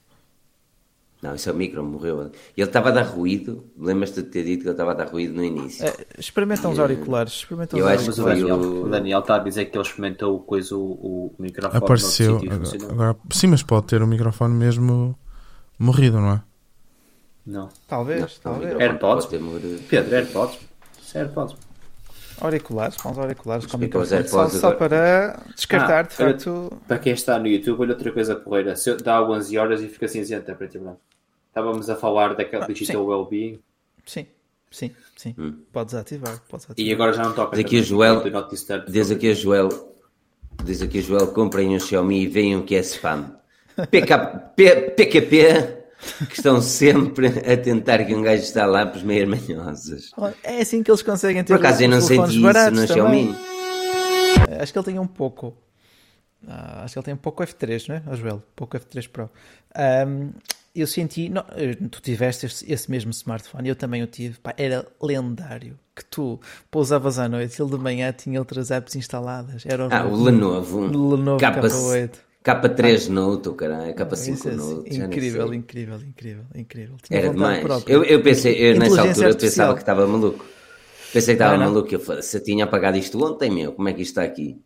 Não, 1.21 1.35
isso 1.35 1.49
é 1.49 1.51
o 1.51 1.55
micro, 1.55 1.83
morreu. 1.83 2.21
Ele 2.21 2.31
estava 2.55 2.87
a 2.89 2.91
dar 2.93 3.01
ruído. 3.03 3.65
Lembras-te 3.77 4.21
de 4.21 4.29
ter 4.29 4.43
dito 4.45 4.61
que 4.61 4.67
ele 4.67 4.71
estava 4.73 4.91
a 4.91 4.93
dar 4.93 5.09
ruído 5.09 5.33
no 5.33 5.43
início? 5.43 5.85
É, 5.85 5.93
experimenta 6.17 6.67
uns 6.69 6.79
auriculares, 6.79 7.33
experimenta 7.33 7.75
uns 7.75 7.79
Eu 7.81 7.87
acho 7.89 8.11
que 8.13 8.21
o 8.21 8.23
Daniel, 8.23 8.55
o- 8.57 8.83
o 8.85 8.89
Daniel 8.89 9.19
está 9.19 9.35
a 9.35 9.39
dizer 9.39 9.65
que 9.65 9.77
ele 9.77 9.83
experimentou 9.85 10.35
o 10.37 10.39
coisa, 10.39 10.77
o, 10.77 10.79
o 10.81 11.35
microfone 11.37 11.77
Apareceu. 11.83 12.39
e 12.41 12.45
Agora, 12.47 12.59
funcionou. 12.59 12.91
agora- 12.91 13.15
sim, 13.33 13.47
mas 13.47 13.61
pode 13.61 13.87
ter 13.87 14.01
o 14.01 14.07
microfone 14.07 14.53
mesmo 14.53 15.13
morrido, 15.77 16.21
não 16.21 16.31
é? 16.31 16.41
Não. 17.45 17.67
Talvez, 17.85 18.21
Não, 18.45 18.53
talvez. 18.53 18.79
AirPods? 18.79 19.25
pode 19.25 19.37
ter 19.37 19.43
morrido. 19.43 19.81
Pedro, 19.89 20.15
AirPods. 20.15 20.57
Isso 21.03 21.17
é 21.17 21.21
AirPods. 21.21 21.55
Auriculares, 22.41 22.97
com 22.97 23.11
os 23.11 23.17
auriculares 23.19 23.65
com 23.65 23.77
microfone, 23.77 24.27
só, 24.27 24.47
só 24.49 24.71
para 24.71 25.39
descartar, 25.55 25.99
Ah, 25.99 26.01
de 26.03 26.13
facto. 26.15 26.71
Para 26.87 26.99
quem 26.99 27.13
está 27.13 27.37
no 27.39 27.47
YouTube, 27.47 27.81
olha 27.81 27.93
outra 27.93 28.11
coisa 28.11 28.35
porreira. 28.35 28.75
Se 28.75 28.89
eu- 28.89 28.97
dá 28.97 29.21
11 29.21 29.57
horas 29.57 29.81
e 29.81 29.87
fica 29.87 30.07
cinzenta, 30.07 30.53
preto 30.55 30.75
e 30.75 30.79
branco. 30.79 31.01
Estávamos 31.49 31.89
a 31.89 31.95
falar 31.95 32.35
daquela 32.35 32.65
Ah, 32.65 32.67
digital 32.67 33.05
well-being 33.05 33.59
Sim, 34.05 34.25
sim, 34.71 34.91
sim. 35.17 35.35
Hum. 35.37 35.59
Pode 35.71 35.87
desativar, 35.87 36.41
pode 36.49 36.63
desativar. 36.63 36.89
e 36.89 36.93
agora 36.93 37.13
já 37.13 37.23
não 37.23 37.33
toca. 37.33 37.55
Diz 37.55 37.65
aqui 37.65 37.75
o 37.79 37.83
também. 37.83 37.89
Joel-. 37.89 38.85
Diz 38.87 39.11
aqui 39.11 39.31
a 39.31 39.33
Joel. 39.33 39.69
Diz 40.63 40.81
aqui 40.81 40.99
a 40.99 41.01
Joel, 41.01 41.27
comprem 41.27 41.75
um 41.75 41.79
Xiaomi 41.79 42.23
e 42.23 42.27
vejam 42.27 42.59
o 42.61 42.63
que 42.63 42.75
é 42.75 42.79
spam. 42.79 43.35
PK, 43.91 44.17
P- 44.55 44.91
PQP, 44.91 45.78
que 46.29 46.35
estão 46.35 46.61
sempre 46.61 47.27
a 47.27 47.57
tentar 47.57 48.03
que 48.05 48.13
um 48.15 48.21
gajo 48.21 48.43
está 48.43 48.65
lá 48.65 48.85
para 48.85 48.97
os 48.97 49.03
meias 49.03 49.27
manhosas. 49.27 50.11
É 50.43 50.61
assim 50.61 50.81
que 50.83 50.89
eles 50.91 51.01
conseguem 51.01 51.43
ter 51.43 51.53
Por 51.53 51.59
acaso 51.59 51.83
eu 51.83 51.89
não 51.89 52.01
senti 52.01 52.37
isso 52.39 52.71
no. 52.71 52.87
Xiaomi. 52.87 53.35
Acho 54.61 54.71
que 54.73 54.79
ele 54.79 54.85
tem 54.85 54.99
um 54.99 55.07
pouco. 55.07 55.55
ah, 56.47 56.83
acho 56.83 56.93
que 56.93 56.99
ele 56.99 57.05
tem 57.05 57.13
um 57.13 57.17
Poco 57.17 57.43
F3, 57.43 57.87
não 57.89 57.95
é? 57.95 58.03
Ó 58.07 58.15
Joel, 58.15 58.41
Poco 58.55 58.77
F3 58.77 59.07
Pro. 59.09 59.29
Ahm, 59.75 60.29
eu 60.75 60.87
senti, 60.87 61.29
não, 61.29 61.43
eh, 61.55 61.75
tu 61.91 62.01
tiveste 62.01 62.45
esse, 62.45 62.71
esse 62.71 62.89
mesmo 62.89 63.11
smartphone, 63.11 63.67
eu 63.67 63.75
também 63.75 64.01
o 64.03 64.07
tive, 64.07 64.37
pá, 64.39 64.53
era 64.57 64.85
lendário. 65.01 65.77
Que 65.95 66.05
tu 66.05 66.39
pousavas 66.71 67.19
à 67.19 67.27
noite 67.27 67.57
e 67.57 67.61
ele 67.61 67.71
de 67.71 67.77
manhã 67.77 68.11
tinha 68.13 68.39
outras 68.39 68.71
apps 68.71 68.95
instaladas. 68.95 69.65
Era 69.65 69.87
Ah, 69.91 70.05
o 70.05 70.23
Lenovo. 70.23 70.79
o 70.85 71.15
Lenovo 71.15 71.39
K- 71.39 71.51
K8. 71.61 72.11
K3 72.55 73.09
Note, 73.09 73.49
o 73.49 73.53
caralho, 73.53 73.93
K5 73.93 74.33
Isso 74.33 74.49
é 74.49 74.51
Note. 74.55 74.95
incrível, 74.95 75.53
incrível, 75.53 75.97
incrível, 75.97 76.43
incrível. 76.55 76.95
Tinha 77.03 77.19
Era 77.19 77.29
demais. 77.29 77.65
Eu, 77.87 78.03
eu 78.03 78.21
pensei, 78.21 78.53
eu 78.55 78.77
nessa 78.77 79.01
altura 79.01 79.27
artificial. 79.29 79.37
pensava 79.37 79.73
que 79.75 79.81
estava 79.81 80.07
maluco. 80.07 80.45
Pensei 81.13 81.35
que 81.35 81.41
estava 81.41 81.57
Não, 81.57 81.65
não. 81.65 81.71
maluco. 81.73 81.93
Eu 81.93 81.99
falei, 81.99 82.21
se 82.21 82.37
eu 82.37 82.43
tinha 82.43 82.63
apagado 82.65 82.97
isto 82.97 83.23
ontem, 83.23 83.49
meu, 83.49 83.71
como 83.73 83.89
é 83.89 83.93
que 83.93 84.01
isto 84.01 84.11
está 84.11 84.23
aqui? 84.23 84.57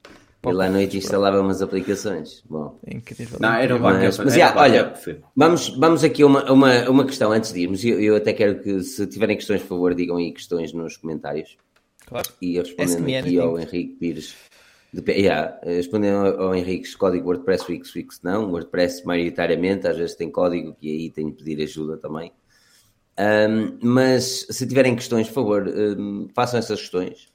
Eu 0.44 0.52
lá 0.52 0.66
à 0.66 0.70
noite 0.70 0.98
instalava 0.98 1.40
umas 1.40 1.62
aplicações. 1.62 2.44
Bom. 2.50 2.78
Incrível. 2.86 3.38
Não, 3.40 3.54
era 3.54 3.76
um 3.76 3.80
Mas, 3.80 4.18
mas 4.18 4.36
era 4.38 4.54
já, 4.54 4.60
olha, 4.62 4.94
vamos, 5.34 5.70
vamos 5.70 6.04
aqui 6.04 6.22
a 6.22 6.26
uma, 6.26 6.52
uma, 6.52 6.90
uma 6.90 7.06
questão 7.06 7.32
antes 7.32 7.54
de 7.54 7.62
irmos. 7.62 7.84
Eu, 7.86 7.98
eu 8.02 8.16
até 8.18 8.34
quero 8.34 8.60
que, 8.62 8.82
se 8.82 9.08
tiverem 9.08 9.38
questões, 9.38 9.62
por 9.62 9.70
favor, 9.70 9.96
digam 9.96 10.18
aí 10.18 10.34
questões 10.34 10.74
nos 10.74 10.98
comentários. 10.98 11.56
Claro. 12.06 12.28
E 12.42 12.58
eu 12.58 12.64
respondendo 12.64 13.20
aqui 13.26 13.40
ao. 13.40 13.58
Henrique 13.58 13.94
Pires. 13.96 14.36
De, 14.94 15.12
yeah, 15.12 15.60
respondendo 15.64 16.28
ao, 16.28 16.42
ao 16.50 16.56
Henrique, 16.56 16.96
código 16.96 17.28
WordPress 17.28 17.66
Wix, 17.68 17.96
Wix 17.96 18.22
não. 18.22 18.52
WordPress 18.52 19.04
maioritariamente, 19.04 19.88
às 19.88 19.98
vezes 19.98 20.16
tem 20.16 20.30
código 20.30 20.76
que 20.76 20.88
aí 20.88 21.10
tenho 21.10 21.32
de 21.32 21.44
pedir 21.44 21.64
ajuda 21.64 21.98
também. 21.98 22.32
Ahm, 23.18 23.80
mas 23.82 24.46
se 24.50 24.68
tiverem 24.68 24.96
questões, 24.96 25.28
por 25.28 25.34
favor, 25.34 25.68
ahm, 25.68 26.28
façam 26.36 26.60
essas 26.60 26.80
questões. 26.80 27.32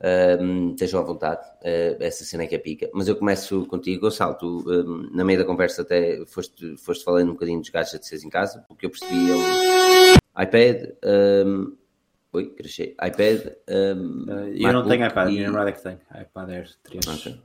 Ahm, 0.00 0.70
estejam 0.70 1.00
à 1.00 1.02
vontade. 1.02 1.40
Ah, 1.64 1.96
essa 2.00 2.24
cena 2.24 2.44
é 2.44 2.46
que 2.46 2.54
é 2.54 2.58
pica. 2.58 2.88
Mas 2.94 3.08
eu 3.08 3.16
começo 3.16 3.66
contigo, 3.66 4.02
Gonçalo. 4.02 4.34
Tu, 4.38 4.64
ahm, 4.70 5.10
na 5.14 5.24
meio 5.24 5.38
da 5.38 5.44
conversa, 5.44 5.82
até 5.82 6.24
foste, 6.26 6.76
foste 6.78 7.04
falando 7.04 7.28
um 7.28 7.32
bocadinho 7.32 7.60
dos 7.60 7.68
gadgets 7.68 8.00
de 8.00 8.06
seis 8.06 8.24
em 8.24 8.30
casa. 8.30 8.64
O 8.70 8.74
que 8.74 8.86
eu 8.86 8.90
percebi 8.90 9.30
é 9.30 9.34
um 9.34 10.42
iPad. 10.42 10.92
Oi, 12.36 12.54
cresci. 12.54 12.94
iPad. 13.02 13.52
ahm, 13.68 14.24
Uh, 14.28 14.56
eu 14.56 14.72
não 14.72 14.86
tenho 14.86 15.06
iPad, 15.06 15.28
e- 15.28 15.32
minha 15.32 15.44
namorada 15.46 15.70
é 15.70 15.72
que 15.72 15.82
tem. 15.82 15.98
iPad 16.22 16.50
Air 16.50 16.76
3. 16.82 17.06
Ok. 17.08 17.42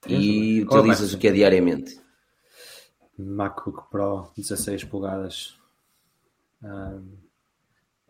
Três, 0.00 0.24
E 0.24 0.66
ou 0.68 0.78
utilizas 0.78 1.12
o 1.14 1.18
que 1.18 1.28
é 1.28 1.32
diariamente? 1.32 2.00
MacBook 3.18 3.90
Pro 3.90 4.30
16 4.36 4.84
polegadas. 4.84 5.58
Um, 6.62 7.16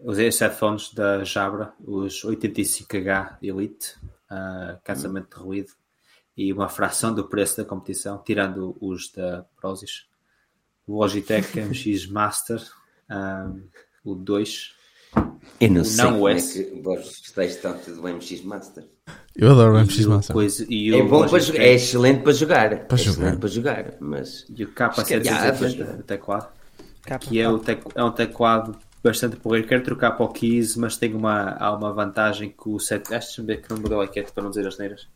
usei 0.00 0.28
os 0.28 0.38
headphones 0.38 0.92
da 0.92 1.24
Jabra, 1.24 1.72
os 1.80 2.24
85H 2.24 3.38
Elite, 3.42 3.94
uh, 4.30 4.78
cansamento 4.84 5.36
de 5.36 5.42
ruído 5.42 5.72
e 6.36 6.52
uma 6.52 6.68
fração 6.68 7.14
do 7.14 7.28
preço 7.28 7.56
da 7.56 7.64
competição, 7.64 8.18
tirando 8.22 8.76
os 8.80 9.10
da 9.12 9.44
Prozis. 9.56 10.06
O 10.86 10.98
Logitech 10.98 11.58
MX 11.58 12.06
Master, 12.06 12.62
um, 13.10 13.68
o 14.04 14.14
2. 14.14 14.75
Eu 15.60 15.70
não 15.70 15.80
O 15.80 15.84
sei 15.84 16.04
não 16.04 16.12
como 16.14 16.28
é 16.28 16.34
S. 16.34 16.64
que 16.64 16.80
vós 16.82 16.98
gostais 17.04 17.56
tanto 17.56 17.90
do 17.90 18.02
MX 18.02 18.42
Master. 18.44 18.84
Eu 19.34 19.50
adoro 19.52 19.74
o 19.74 19.78
e 19.78 19.82
MX 19.84 20.04
o 20.06 20.10
Master. 20.10 20.34
coisa- 20.34 20.66
e 20.68 20.94
É 20.94 21.02
bom 21.02 21.26
para 21.26 21.38
jogar, 21.38 21.60
é 21.62 21.72
excelente 21.74 22.22
para 22.22 22.32
jogar. 22.32 22.72
é 22.72 22.76
Para 22.76 22.94
excelente 22.96 23.16
jogar. 23.18 23.36
para 23.38 23.48
jogar, 23.48 23.94
mas 24.00 24.46
E 24.54 24.64
o 24.64 24.68
K780, 24.72 25.24
Yeah, 25.24 25.94
o 25.98 26.02
teclado. 26.02 26.48
Que 27.20 27.40
é, 27.40 27.48
o 27.48 27.58
tec- 27.58 27.86
é 27.94 28.02
um 28.04 28.10
teclado 28.10 28.76
bastante 29.02 29.36
porreiro. 29.36 29.66
Quero 29.68 29.82
trocar 29.84 30.10
para 30.12 30.26
o 30.26 30.28
Keys, 30.28 30.76
mas 30.76 30.96
tem 30.96 31.14
uma, 31.14 31.50
há 31.58 31.72
uma 31.74 31.92
vantagem 31.92 32.50
que 32.50 32.68
o 32.68 32.78
7. 32.80 33.10
Deixa-me 33.10 33.46
ver 33.46 33.62
que 33.62 33.70
não 33.70 33.78
modelo 33.80 34.02
é 34.02 34.08
que 34.08 34.18
é, 34.18 34.22
para 34.24 34.42
não 34.42 34.50
dizer 34.50 34.66
as 34.66 34.76
neiras. 34.76 35.06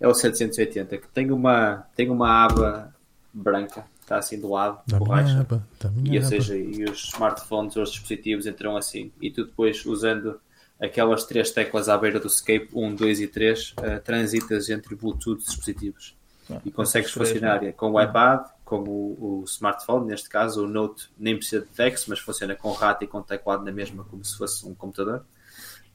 É 0.00 0.06
o 0.08 0.14
780, 0.14 0.96
que 0.98 1.08
tem 1.08 1.30
uma, 1.32 1.84
tem 1.96 2.08
uma 2.10 2.44
aba 2.44 2.94
branca, 3.34 3.84
está 4.12 4.18
assim 4.18 4.38
do 4.40 4.50
lado, 4.50 4.80
Da 4.86 4.98
borracha. 4.98 5.40
aba, 5.40 5.66
E, 6.04 6.18
ou 6.18 6.24
seja, 6.24 6.56
e 6.56 6.84
os 6.84 7.04
smartphones 7.04 7.76
ou 7.76 7.82
os 7.82 7.90
dispositivos 7.92 8.46
entram 8.46 8.76
assim. 8.76 9.10
E 9.20 9.30
tu 9.30 9.44
depois, 9.44 9.84
usando 9.86 10.38
aquelas 10.80 11.24
três 11.24 11.50
teclas 11.50 11.88
à 11.88 11.96
beira 11.96 12.20
do 12.20 12.26
Escape, 12.26 12.68
1, 12.72 12.94
2 12.94 13.20
e 13.20 13.26
3, 13.28 13.74
eh, 13.82 13.98
transitas 14.00 14.68
entre 14.68 14.94
Bluetooth 14.94 15.38
dispositivos. 15.44 16.16
e 16.64 16.70
consegues 16.70 17.12
três, 17.12 17.28
funcionar 17.30 17.72
com 17.74 17.92
o 17.92 18.00
iPad, 18.02 18.46
com 18.64 18.80
o, 18.80 19.40
o 19.40 19.44
smartphone, 19.46 20.06
neste 20.08 20.28
caso 20.28 20.64
o 20.64 20.68
Note 20.68 21.08
nem 21.18 21.36
precisa 21.36 21.62
de 21.62 21.68
text, 21.68 22.08
mas 22.08 22.18
funciona 22.18 22.54
com 22.56 22.72
rato 22.72 23.04
e 23.04 23.06
com 23.06 23.22
teclado 23.22 23.64
na 23.64 23.70
mesma, 23.72 24.04
como 24.04 24.24
se 24.24 24.36
fosse 24.36 24.66
um 24.66 24.74
computador. 24.74 25.24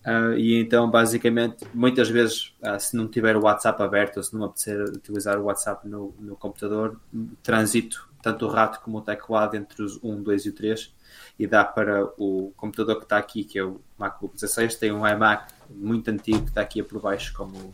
Ah, 0.03 0.36
e 0.38 0.56
então, 0.60 0.90
basicamente, 0.90 1.65
muitas 1.74 2.10
vezes, 2.10 2.53
ah, 2.61 2.80
se 2.80 2.95
não 2.95 3.07
tiver 3.07 3.36
o 3.36 3.44
WhatsApp 3.44 3.82
aberto 3.82 4.18
ou 4.18 4.24
se 4.24 4.34
não 4.34 4.45
apetecer 4.45 4.82
utilizar 4.84 5.40
o 5.40 5.45
WhatsApp 5.45 5.88
no, 5.88 6.14
no 6.19 6.36
computador, 6.36 6.99
transito 7.44 8.07
tanto 8.22 8.45
o 8.45 8.49
rato 8.49 8.82
como 8.82 8.98
o 8.98 9.02
teclado 9.02 9.56
entre 9.56 9.82
os 9.84 10.02
1, 10.03 10.24
2 10.24 10.45
e 10.45 10.49
o 10.49 10.53
3 10.53 10.94
e 11.40 11.48
dá 11.48 11.64
para 11.64 12.06
o 12.18 12.52
computador 12.57 12.98
que 12.98 13.03
está 13.03 13.18
aqui, 13.18 13.44
que 13.44 13.60
é 13.60 13.64
o 13.64 13.80
MacBook 13.98 14.34
16, 14.36 14.76
tem 14.76 14.91
um 14.91 15.07
iMac 15.07 15.53
muito 15.69 16.10
antigo 16.10 16.41
que 16.41 16.49
está 16.49 16.61
aqui 16.61 16.82
por 16.82 17.02
baixo, 17.02 17.34
como, 17.34 17.74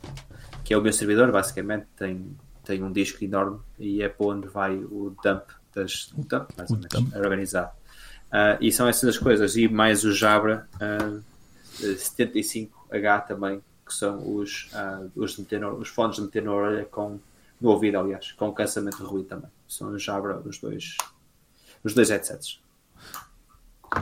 que 0.63 0.73
é 0.73 0.77
o 0.77 0.81
meu 0.81 0.91
servidor, 0.91 1.31
basicamente, 1.31 1.87
tem, 1.95 2.35
tem 2.63 2.83
um 2.83 2.91
disco 2.91 3.23
enorme 3.23 3.59
e 3.79 4.01
é 4.01 4.09
para 4.09 4.25
onde 4.25 4.47
vai 4.47 4.75
o 4.75 5.15
dump, 5.23 5.43
das, 5.73 6.11
o 6.17 6.21
dump 6.21 6.49
mais 6.57 6.69
ou 6.69 6.77
menos, 6.77 6.91
dump. 6.91 7.15
organizado. 7.15 7.71
Ah, 8.31 8.57
e 8.59 8.71
são 8.71 8.87
essas 8.87 9.09
as 9.09 9.17
coisas, 9.17 9.55
e 9.55 9.67
mais 9.67 10.03
o 10.03 10.11
Jabra 10.11 10.67
eh, 10.79 11.19
75H 11.79 13.27
também, 13.27 13.61
que 13.85 13.93
são 13.93 14.35
os, 14.37 14.69
ah, 14.73 15.01
os, 15.15 15.33
de 15.33 15.41
meter 15.41 15.59
no- 15.59 15.75
os 15.75 15.89
fones 15.89 16.15
de 16.15 16.21
meter 16.21 16.43
na 16.43 16.51
orelha 16.53 16.85
com 16.85 17.19
no 17.59 17.69
ouvido, 17.69 17.97
aliás, 17.97 18.31
com 18.33 18.51
cansamento 18.51 18.97
de 18.97 19.03
ruído 19.03 19.29
também. 19.29 19.49
São 19.67 19.89
os 19.93 20.03
Jabra, 20.03 20.37
os 20.45 20.57
dois, 20.59 20.97
os 21.83 21.93
dois 21.93 22.09
headsets. 22.09 22.59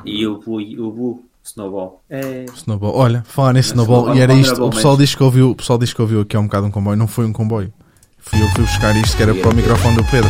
E 0.06 0.26
o 0.26 0.40
Blue, 0.40 0.60
o 0.88 0.92
Blue 0.92 1.26
Snowball. 1.44 2.02
É, 2.10 2.46
Snowball. 2.56 2.96
Olha, 2.96 3.24
falar 3.24 3.54
nesse 3.54 3.70
Mas 3.76 3.82
Snowball, 3.84 4.14
Snowball 4.14 4.18
e 4.18 4.22
era 4.22 4.34
isto, 4.34 4.64
o 4.66 4.70
pessoal 4.70 4.98
diz 4.98 5.14
que 5.14 5.22
ouviu, 5.24 5.52
o 5.52 5.56
pessoal 5.56 5.78
diz 5.78 5.94
que 5.94 6.02
ouviu 6.02 6.22
aqui 6.22 6.36
há 6.36 6.40
um 6.40 6.46
bocado 6.46 6.68
um 6.68 6.72
comboio, 6.72 6.98
não 6.98 7.08
foi 7.08 7.26
um 7.26 7.34
comboio. 7.34 7.72
Fui 8.18 8.42
eu 8.42 8.48
que 8.48 8.54
fui 8.56 8.64
buscar 8.66 8.96
isto 8.96 9.18
que 9.18 9.24
era 9.24 9.34
para 9.36 9.50
o 9.50 9.56
microfone 9.56 9.96
do 9.96 10.04
Pedro. 10.10 10.30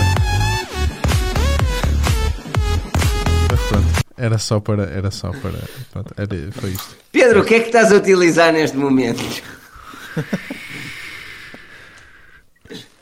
Era 4.21 4.37
só 4.37 4.59
para, 4.59 4.83
era 4.83 5.09
só 5.11 5.31
para, 5.31 5.59
pronto, 5.91 6.13
era, 6.17 6.51
foi 6.51 6.71
isto. 6.71 6.95
Pedro, 7.11 7.41
o 7.41 7.45
que 7.45 7.55
é 7.55 7.59
que 7.59 7.67
estás 7.67 7.91
a 7.91 7.95
utilizar 7.95 8.53
neste 8.53 8.77
momento? 8.77 9.21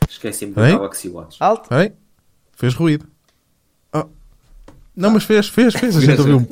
esqueci-me 0.08 0.52
do? 0.52 0.60
Galaxy 0.60 1.08
Watch. 1.08 1.36
Alto. 1.40 1.72
Ei, 1.74 1.92
fez 2.56 2.74
ruído. 2.74 3.06
Oh. 3.92 4.04
Não, 4.96 5.10
mas 5.10 5.24
fez, 5.24 5.48
fez, 5.48 5.74
fez, 5.74 5.96
a 5.96 6.00
gente 6.00 6.20
ouviu 6.20 6.36
um... 6.36 6.46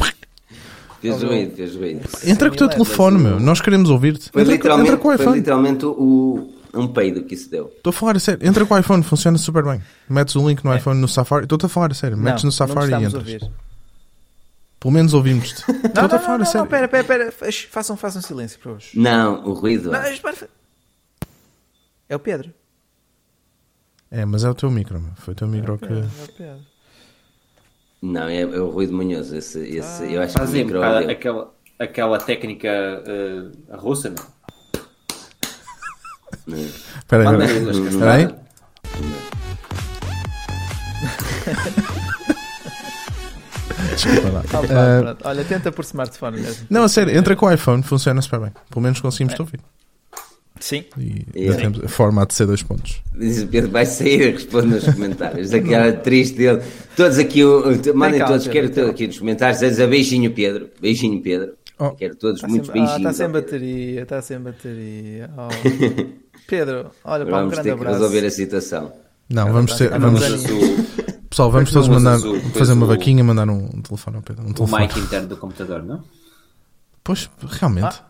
Fez 1.01 1.23
ruído, 1.23 1.55
fez 1.55 1.77
ruído. 1.77 2.09
Entra 2.25 2.49
com 2.49 2.55
o 2.55 2.59
teu 2.59 2.69
telefone, 2.69 3.19
meu, 3.19 3.39
nós 3.39 3.61
queremos 3.61 3.89
ouvir-te. 3.89 4.31
Foi 4.33 4.43
Entra, 4.43 4.53
com- 4.53 4.57
literalmente, 4.57 4.89
entra 4.91 5.01
com 5.01 5.09
o 5.09 5.13
foi 5.13 5.23
iPhone. 5.25 5.39
literalmente 5.39 5.87
o, 5.87 6.55
um 6.75 6.89
peido 6.89 7.23
que 7.23 7.35
isso 7.35 7.49
deu. 7.49 7.73
Estou 7.77 7.91
a 7.91 7.93
falar 7.93 8.17
a 8.17 8.19
sério. 8.19 8.45
Entra 8.47 8.67
com 8.67 8.75
o 8.75 8.79
iPhone, 8.79 9.03
funciona 9.05 9.39
super 9.39 9.63
bem. 9.63 9.81
Metes 10.09 10.35
o 10.35 10.49
link 10.49 10.65
no 10.65 10.75
iPhone 10.75 11.01
no 11.01 11.07
Safari. 11.07 11.45
Estou-te 11.45 11.67
a 11.67 11.69
falar 11.69 11.93
a 11.93 11.95
sério. 11.95 12.17
Metes 12.17 12.43
não, 12.43 12.49
no 12.49 12.53
Safari 12.53 12.91
não 12.91 13.01
e 13.01 13.05
entras. 13.05 13.49
Pelo 14.81 14.95
menos 14.95 15.13
ouvimos-te. 15.13 15.65
Não, 15.69 15.77
Estou-te 15.77 16.15
a 16.15 16.19
não, 16.19 16.29
não, 16.29 16.39
não, 16.39 16.45
sério. 16.47 16.61
não, 16.61 16.67
pera, 16.67 16.89
pera, 16.89 17.05
pera. 17.05 17.33
Façam, 17.71 17.97
façam 17.97 18.23
silêncio 18.23 18.59
para 18.61 18.73
hoje. 18.73 18.91
Não, 18.95 19.45
o 19.45 19.53
ruído. 19.53 19.91
Não, 19.91 20.07
espera. 20.07 20.49
É 22.09 22.15
o 22.15 22.19
Pedro. 22.19 22.55
É, 24.11 24.25
mas 24.25 24.45
é 24.45 24.49
o 24.51 24.55
teu 24.55 24.71
micro, 24.71 25.01
meu. 25.01 25.13
Foi 25.17 25.33
o 25.33 25.37
teu 25.37 25.49
micro 25.49 25.79
que. 25.79 25.93
É 25.93 25.97
o 25.97 26.33
Pedro. 26.37 26.61
Não, 28.01 28.29
é, 28.29 28.41
é 28.41 28.47
o 28.47 28.71
ruído 28.71 28.93
Munhoso. 28.93 29.37
Esse, 29.37 29.59
esse, 29.61 30.13
eu 30.13 30.23
acho 30.23 30.37
que 30.37 30.43
o 30.43 30.49
micro 30.49 30.81
deu. 30.81 31.11
aquela, 31.11 31.55
aquela 31.79 32.19
técnica 32.19 32.69
eh, 32.69 33.51
russa, 33.77 34.11
não? 34.11 34.39
Espera 36.99 37.29
aí, 37.29 37.89
espera 37.89 38.15
aí 38.15 38.29
Desculpa 44.05 44.29
lá. 44.31 44.41
Ah, 44.49 44.59
pá, 44.59 45.01
pronto. 45.03 45.29
Olha, 45.29 45.45
tenta 45.45 45.73
por 45.73 45.85
smartphone 45.85 46.41
mesmo. 46.41 46.67
não, 46.71 46.83
a 46.85 46.89
sério, 46.89 47.17
entra 47.17 47.35
com 47.37 47.47
o 47.47 47.53
iPhone, 47.53 47.83
funciona 47.83 48.21
super 48.23 48.41
bem. 48.41 48.53
Pelo 48.71 48.83
menos 48.83 49.01
conseguimos 49.01 49.35
te 49.35 49.41
ouvir. 49.43 49.61
Sim. 50.61 50.85
E 50.99 51.25
Yeah. 51.37 51.53
já 51.63 51.71
temos 51.71 51.93
formato 51.93 52.35
C 52.35 52.45
dois 52.45 52.63
pontos. 52.65 53.01
Diz 53.15 53.43
o 53.43 53.47
Pedro, 53.47 53.71
vai 53.71 53.87
sair 53.87 54.21
e 54.21 54.31
responde 54.33 54.67
nos 54.69 54.85
comentários. 54.93 55.53
Aquela 55.55 55.93
triste 55.93 56.37
dele. 56.39 56.63
Todos 56.97 57.17
aqui, 57.19 57.43
mandem 57.95 58.25
todos, 58.25 58.45
Pedro, 58.49 58.53
quero 58.53 58.71
todos 58.75 58.91
aqui 58.91 59.07
nos 59.07 59.19
comentários. 59.21 59.63
A 59.63 59.69
dizer 59.69 59.87
beijinho, 59.89 60.33
Pedro. 60.33 60.69
Beijinho, 60.81 61.23
Pedro. 61.23 61.53
Oh. 61.79 61.91
Quero 61.93 62.17
todos 62.17 62.37
Está 62.39 62.49
muitos 62.49 62.71
sem, 62.73 62.83
ah, 62.83 62.87
beijinhos. 62.87 62.99
está 62.99 63.13
sem 63.25 63.27
Pedro. 63.33 63.43
bateria, 63.43 64.03
está 64.03 64.23
sem 64.23 64.41
bateria. 64.41 65.31
Oh. 65.37 65.49
Pedro, 66.49 66.91
olha, 67.05 67.23
Agora 67.23 67.25
pá, 67.25 67.37
um 67.37 67.41
vamos 67.41 67.53
grande 67.55 67.63
ter 67.63 67.63
que 67.63 67.71
abraço. 67.81 67.99
resolver 68.01 68.27
a 68.27 68.31
situação. 68.31 68.93
Não, 69.31 69.53
vamos 69.53 69.75
ter. 69.77 69.93
Ah, 69.93 69.99
Vamos, 69.99 70.21
pessoal, 71.39 71.51
vamos 71.51 71.73
todos 71.73 71.89
não 71.89 71.95
mandar, 71.97 72.19
o- 72.19 72.41
fazer 72.51 72.73
uma 72.73 72.85
o- 72.85 72.89
vaquinha 72.89 73.21
e 73.21 73.23
mandar 73.23 73.49
um, 73.49 73.67
um 73.75 73.81
telefone 73.83 74.17
ao 74.17 74.23
Pedro. 74.23 74.45
Um 74.45 74.51
o 74.51 74.55
telefone. 74.55 74.83
mic 74.87 74.99
interno 74.99 75.29
do 75.29 75.37
computador, 75.37 75.83
não? 75.83 76.03
Pois, 77.05 77.31
realmente. 77.43 78.03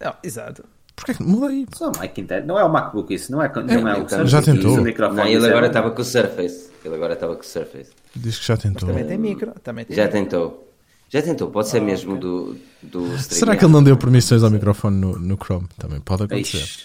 Ah, 0.00 0.16
exato. 0.22 0.64
Porquê 0.94 1.14
que 1.14 1.22
mudei? 1.22 1.66
Só 1.72 1.90
o 1.90 2.00
mic 2.00 2.20
interno. 2.20 2.48
Não 2.48 2.58
é 2.58 2.64
o 2.64 2.68
MacBook 2.72 3.14
isso, 3.14 3.32
não 3.32 3.42
é, 3.42 3.50
não 3.54 3.88
é, 3.88 3.94
o 3.98 4.02
então, 4.02 4.26
já 4.26 4.42
Surface, 4.42 4.58
tentou. 4.62 4.78
o 4.78 4.82
microfone, 4.82 5.16
Não, 5.20 5.26
ele 5.26 5.46
é 5.46 5.48
agora 5.48 5.66
estava 5.68 5.90
com 5.90 6.02
o 6.02 6.04
Surface. 6.04 6.70
Ele 6.84 6.94
agora 6.94 7.14
estava 7.14 7.34
com 7.36 7.40
o 7.42 7.44
Surface. 7.46 7.90
Diz 8.14 8.38
que 8.38 8.46
já 8.46 8.56
tentou. 8.56 8.88
Também 8.88 9.06
tem 9.06 9.16
micro. 9.16 9.52
Também 9.62 9.84
tem 9.84 9.96
Já 9.96 10.04
micro. 10.04 10.18
tentou. 10.20 10.68
Já 11.08 11.22
tentou, 11.22 11.50
pode 11.50 11.68
ser 11.68 11.80
mesmo 11.80 12.16
do, 12.18 12.56
do 12.82 13.18
Será 13.18 13.54
que 13.56 13.64
ele 13.64 13.72
não 13.72 13.82
deu 13.84 13.96
permissões 13.98 14.42
ao 14.42 14.50
microfone 14.50 14.96
no, 14.98 15.18
no 15.18 15.36
Chrome? 15.36 15.68
Também 15.78 16.00
pode 16.00 16.22
acontecer. 16.24 16.56
Ixi, 16.58 16.78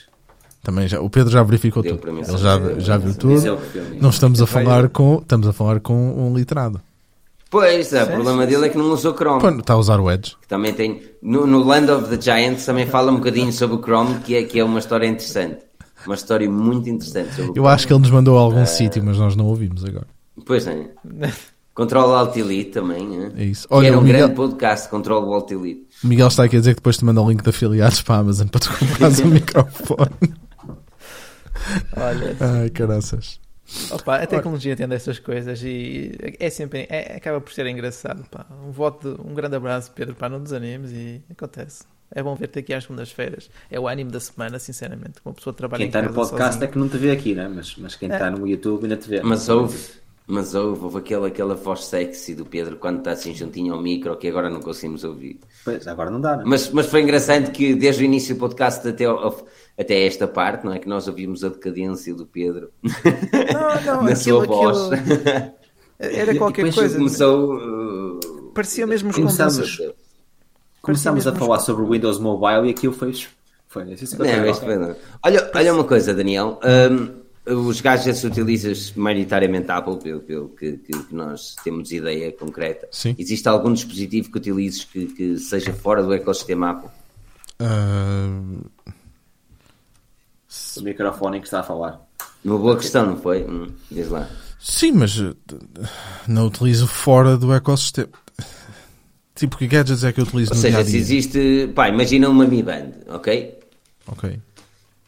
Também 0.67 0.85
já, 0.85 0.99
o 0.99 1.09
Pedro 1.09 1.31
já 1.31 1.41
verificou 1.43 1.81
Deu 1.81 1.95
tudo. 1.95 2.09
Ele 2.19 2.37
já, 2.37 2.59
já 2.77 2.97
viu 2.97 3.15
tudo. 3.15 3.47
É 3.47 3.51
o 3.53 3.55
que. 3.55 3.79
Não 4.01 4.09
estamos 4.09 4.41
a 4.41 4.45
falar 4.45 4.89
com, 4.89 5.19
estamos 5.21 5.47
a 5.47 5.53
falar 5.53 5.79
com 5.79 5.93
um 5.95 6.35
litrado. 6.35 6.81
Pois, 7.49 7.93
é, 7.93 8.03
o 8.03 8.07
problema 8.07 8.45
dele 8.45 8.65
é 8.65 8.69
que 8.69 8.77
não 8.77 8.91
usou 8.91 9.15
Chrome. 9.15 9.39
Pô, 9.39 9.47
Está 9.47 9.75
a 9.75 9.77
usar 9.77 9.97
o 10.01 10.11
Edge. 10.11 10.35
Que 10.41 10.47
também 10.49 10.73
tem. 10.73 11.01
No, 11.21 11.47
no 11.47 11.63
Land 11.63 11.89
of 11.89 12.09
the 12.09 12.21
Giants 12.21 12.65
também 12.65 12.85
fala 12.85 13.13
um 13.13 13.15
bocadinho 13.15 13.53
sobre 13.53 13.77
o 13.77 13.81
Chrome, 13.81 14.15
que 14.25 14.35
é, 14.35 14.43
que 14.43 14.59
é 14.59 14.63
uma 14.65 14.79
história 14.79 15.07
interessante. 15.07 15.59
Uma 16.05 16.15
história 16.15 16.49
muito 16.49 16.89
interessante 16.89 17.29
sobre 17.29 17.43
o 17.43 17.51
Eu 17.51 17.53
Chrome. 17.53 17.67
acho 17.69 17.87
que 17.87 17.93
ele 17.93 18.01
nos 18.01 18.11
mandou 18.11 18.37
a 18.37 18.41
algum 18.41 18.65
sítio, 18.65 19.01
mas 19.05 19.17
nós 19.17 19.37
não 19.37 19.45
ouvimos 19.45 19.85
agora. 19.85 20.07
Pois 20.45 20.67
é. 20.67 20.89
Control 21.73 22.13
Alt 22.15 22.35
Elite 22.35 22.71
também, 22.71 23.07
é? 23.23 23.31
É 23.43 23.45
isso. 23.45 23.67
Que 23.67 23.73
Olha, 23.73 23.87
era 23.87 23.97
o 23.97 24.01
um 24.01 24.03
Miguel, 24.03 24.17
grande 24.19 24.35
podcast, 24.35 24.89
Control 24.89 25.31
Alt 25.31 25.51
Elite. 25.51 25.85
o 26.03 26.07
Miguel 26.07 26.27
está 26.27 26.43
aqui 26.43 26.55
a 26.55 26.59
dizer 26.59 26.71
que 26.71 26.77
depois 26.81 26.97
te 26.97 27.05
manda 27.05 27.21
o 27.21 27.29
link 27.29 27.43
de 27.43 27.49
afiliados 27.51 28.01
para 28.01 28.15
a 28.15 28.19
Amazon 28.19 28.47
para 28.47 28.59
tu 28.59 28.69
comprares 28.77 29.19
um 29.19 29.27
microfone. 29.29 30.09
Olha, 31.95 32.35
Ai, 32.39 32.69
caraças. 32.69 33.39
opa, 33.91 34.17
a 34.17 34.25
tecnologia 34.27 34.75
tem 34.75 34.87
destas 34.87 35.19
coisas 35.19 35.61
e 35.63 36.11
é 36.39 36.49
sempre, 36.49 36.87
é- 36.89 37.15
acaba 37.17 37.41
por 37.41 37.51
ser 37.53 37.65
engraçado. 37.67 38.23
Pá. 38.29 38.45
Um 38.65 38.71
voto, 38.71 39.19
um 39.25 39.33
grande 39.33 39.55
abraço, 39.55 39.91
Pedro, 39.93 40.15
para 40.15 40.29
não 40.29 40.41
desanimes 40.41 40.91
e 40.91 41.21
acontece. 41.29 41.83
É 42.09 42.23
bom 42.23 42.33
ver-te 42.35 42.59
aqui 42.59 42.73
às 42.73 42.83
segundas-feiras. 42.85 43.49
É 43.69 43.77
o 43.77 43.85
ânimo 43.87 44.09
da 44.09 44.19
semana, 44.21 44.57
sinceramente. 44.59 45.15
Uma 45.25 45.33
pessoa 45.33 45.53
trabalha 45.53 45.79
Quem 45.79 45.87
em 45.87 45.89
está 45.89 46.01
no 46.01 46.13
podcast 46.13 46.53
sozinho. 46.53 46.63
é 46.63 46.71
que 46.71 46.77
não 46.79 46.87
te 46.87 46.97
vê 46.97 47.11
aqui, 47.11 47.35
né? 47.35 47.49
mas, 47.53 47.75
mas 47.75 47.95
quem 47.97 48.09
está 48.09 48.31
no 48.31 48.47
YouTube 48.47 48.83
ainda 48.83 48.95
te 48.95 49.09
vê. 49.09 49.21
Mas 49.21 49.49
houve, 49.49 49.77
mas 50.27 50.53
houve, 50.53 50.83
houve 50.83 50.97
aquela, 50.97 51.27
aquela 51.27 51.55
voz 51.55 51.85
sexy 51.85 52.35
do 52.35 52.45
Pedro 52.45 52.75
quando 52.75 52.97
está 52.99 53.11
assim 53.11 53.33
juntinho 53.33 53.73
ao 53.73 53.81
micro 53.81 54.15
que 54.17 54.27
agora 54.27 54.49
não 54.49 54.59
conseguimos 54.59 55.03
ouvir. 55.05 55.39
Pois, 55.63 55.87
agora 55.87 56.11
não 56.11 56.19
dá, 56.19 56.35
né? 56.37 56.43
Mas, 56.45 56.69
mas 56.69 56.85
foi 56.87 57.01
engraçado 57.01 57.51
que 57.51 57.73
desde 57.73 58.03
o 58.03 58.05
início 58.05 58.35
do 58.35 58.39
podcast 58.39 58.85
até, 58.87 59.05
até 59.79 60.05
esta 60.05 60.27
parte, 60.27 60.65
não 60.65 60.73
é? 60.73 60.79
Que 60.79 60.89
nós 60.89 61.07
ouvimos 61.07 61.43
a 61.45 61.49
decadência 61.49 62.13
do 62.13 62.25
Pedro 62.25 62.69
Não, 62.83 63.81
não, 63.85 64.03
na 64.03 64.11
aquilo, 64.11 64.15
sua 64.17 64.45
voz. 64.45 64.91
aquilo- 64.91 65.53
Era 65.99 66.35
qualquer 66.37 66.65
Depois 66.65 66.75
coisa. 66.75 66.97
começou. 66.97 67.55
uh, 67.55 68.51
Parecia 68.53 68.85
mesmo 68.85 69.09
os. 69.09 69.15
Começámos 70.81 71.27
a 71.27 71.33
falar 71.33 71.59
sobre 71.59 71.83
o 71.83 71.89
Windows 71.89 72.19
Mobile 72.19 72.67
e 72.67 72.71
aquilo 72.71 72.93
foi. 72.93 73.13
Foi, 73.67 73.83
Não, 73.83 73.93
isto 73.93 74.15
foi 74.15 74.77
não. 74.77 74.95
Olha, 75.23 75.51
olha 75.53 75.73
uma 75.73 75.83
coisa, 75.83 76.13
Daniel. 76.13 76.59
Um, 76.63 77.26
os 77.49 77.81
gadgets 77.81 78.23
utilizas 78.23 78.91
maioritariamente 78.95 79.71
Apple, 79.71 79.97
pelo, 79.97 80.19
pelo 80.21 80.49
que, 80.49 80.73
que- 80.77 81.03
que 81.03 81.15
nós 81.15 81.55
temos 81.63 81.91
ideia 81.91 82.31
concreta. 82.31 82.87
Sim. 82.91 83.15
Existe 83.17 83.47
algum 83.47 83.71
dispositivo 83.73 84.31
que 84.31 84.37
utilizes 84.37 84.83
que, 84.83 85.05
que 85.07 85.37
seja 85.37 85.73
fora 85.73 86.03
do 86.03 86.13
ecossistema 86.13 86.71
Apple? 86.71 86.89
Ah, 87.59 88.27
O 90.77 90.81
microfone 90.81 91.37
em 91.37 91.41
que 91.41 91.47
está 91.47 91.59
a 91.61 91.63
falar. 91.63 92.01
Uma 92.43 92.57
boa 92.57 92.77
questão, 92.77 93.05
não 93.05 93.17
foi? 93.17 93.43
Hum, 93.43 93.67
diz 93.91 94.09
lá. 94.09 94.29
sim, 94.59 94.91
mas 94.91 95.17
uh, 95.19 95.35
não 96.27 96.47
utilizo 96.47 96.87
fora 96.87 97.35
do 97.37 97.53
ecossistema. 97.53 98.09
Tipo, 99.35 99.57
que 99.57 99.67
gadgets 99.67 100.03
é 100.03 100.11
que 100.11 100.19
eu 100.19 100.23
utilizo 100.23 100.51
Ou 100.51 100.55
no 100.55 100.61
seja, 100.61 100.77
dia 100.77 100.81
a 100.81 100.85
se 100.85 100.91
dia? 100.91 100.99
existe. 100.99 101.71
Pá, 101.75 101.89
imagina 101.89 102.29
uma 102.29 102.45
Mi 102.45 102.63
Band, 102.63 102.91
ok? 103.07 103.59
Ok. 104.07 104.39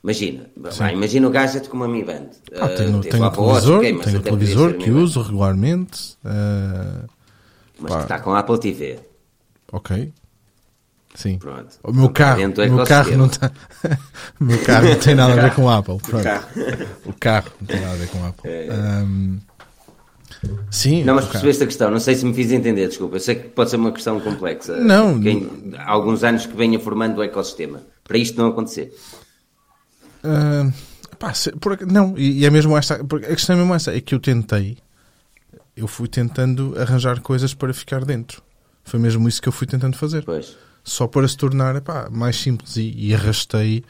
Imagina. 0.04 0.46
Pá, 0.78 0.94
imagina 0.94 1.28
o 1.28 1.32
gadget 1.32 1.68
com 1.68 1.76
uma 1.78 1.88
Mi 1.88 2.04
Band. 2.04 2.30
Ah, 2.56 2.66
Ah, 2.66 2.70
tenho, 2.70 3.02
tenho 3.02 3.24
Watch, 3.24 3.36
televisor, 3.36 3.78
ok, 3.80 3.94
mas 3.94 4.06
tenho 4.06 4.22
podia 4.22 4.32
televisor 4.38 4.74
que 4.76 4.92
uso 4.92 5.22
regularmente. 5.22 6.18
ah, 6.24 7.04
Mas 7.80 7.92
pá. 7.92 7.98
que 7.98 8.04
está 8.04 8.20
com 8.20 8.32
a 8.34 8.40
Apple 8.40 8.60
TV. 8.60 9.00
ok. 9.72 10.14
Sim. 11.16 11.38
Pronto. 11.40 11.68
O 11.84 11.92
meu 11.92 12.06
Então, 12.06 12.14
carro, 12.14 12.42
o 12.46 12.72
meu 12.76 12.86
carro 12.86 13.18
não 13.18 13.26
está. 13.26 13.52
o 14.40 14.44
meu 14.44 14.60
carro 14.64 14.88
não 14.90 14.96
tem 15.00 15.16
nada 15.16 15.34
a 15.34 15.44
ver 15.50 15.56
com 15.56 15.64
o 15.64 15.70
Apple. 15.70 15.98
Pronto. 15.98 16.28
O 17.06 17.14
carro 17.20 17.52
não 17.60 17.68
tem 17.68 17.80
nada 17.82 17.94
a 17.94 17.98
ver 17.98 18.08
com 18.10 18.20
o 18.22 18.26
Apple. 18.28 18.52
Ahm, 18.70 19.38
sim, 20.72 21.04
Não, 21.04 21.16
mas 21.16 21.26
percebeste 21.26 21.64
a 21.64 21.66
questão, 21.66 21.92
não 21.92 22.00
sei 22.00 22.16
se 22.16 22.24
me 22.26 22.34
fiz 22.34 22.52
entender, 22.52 22.88
desculpa. 22.88 23.16
Eu 23.18 23.20
sei 23.20 23.36
que 23.36 23.50
pode 23.50 23.70
ser 23.72 23.76
uma 23.78 23.92
questão 23.92 24.20
complexa. 24.22 24.78
Não. 24.78 25.20
Quem, 25.20 25.50
há 25.78 25.92
alguns 25.92 26.24
anos 26.24 26.46
que 26.46 26.56
venha 26.56 26.80
formando 26.80 27.18
o 27.18 27.24
ecossistema. 27.24 27.82
Para 28.04 28.18
isto 28.18 28.40
não 28.40 28.48
acontecer. 28.50 28.94
Ah, 30.24 30.72
pá, 31.18 31.34
se- 31.34 31.52
por 31.54 31.80
não, 31.86 32.18
e, 32.18 32.40
e 32.40 32.46
é 32.46 32.50
mesmo 32.50 32.78
esta. 32.78 32.96
A 32.96 33.20
questão 33.36 33.56
é 33.56 33.60
mesmo 33.60 33.74
essa: 33.74 33.96
é 33.96 34.02
que 34.02 34.14
eu 34.14 34.20
tentei, 34.20 34.78
eu 35.76 35.88
fui 35.88 36.08
tentando 36.08 36.74
arranjar 36.80 37.20
coisas 37.22 37.54
para 37.54 37.74
ficar 37.74 38.04
dentro. 38.06 38.42
Foi 38.84 39.00
mesmo 39.00 39.28
isso 39.28 39.42
que 39.42 39.48
eu 39.48 39.54
fui 39.54 39.68
tentando 39.68 39.96
fazer. 39.98 40.24
Pois. 40.24 40.58
Só 40.84 41.06
para 41.08 41.28
se 41.28 41.38
tornar 41.38 41.76
epá, 41.76 42.10
mais 42.10 42.36
simples. 42.38 42.76
E, 42.78 42.92
e 42.98 43.14
arrastei 43.14 43.84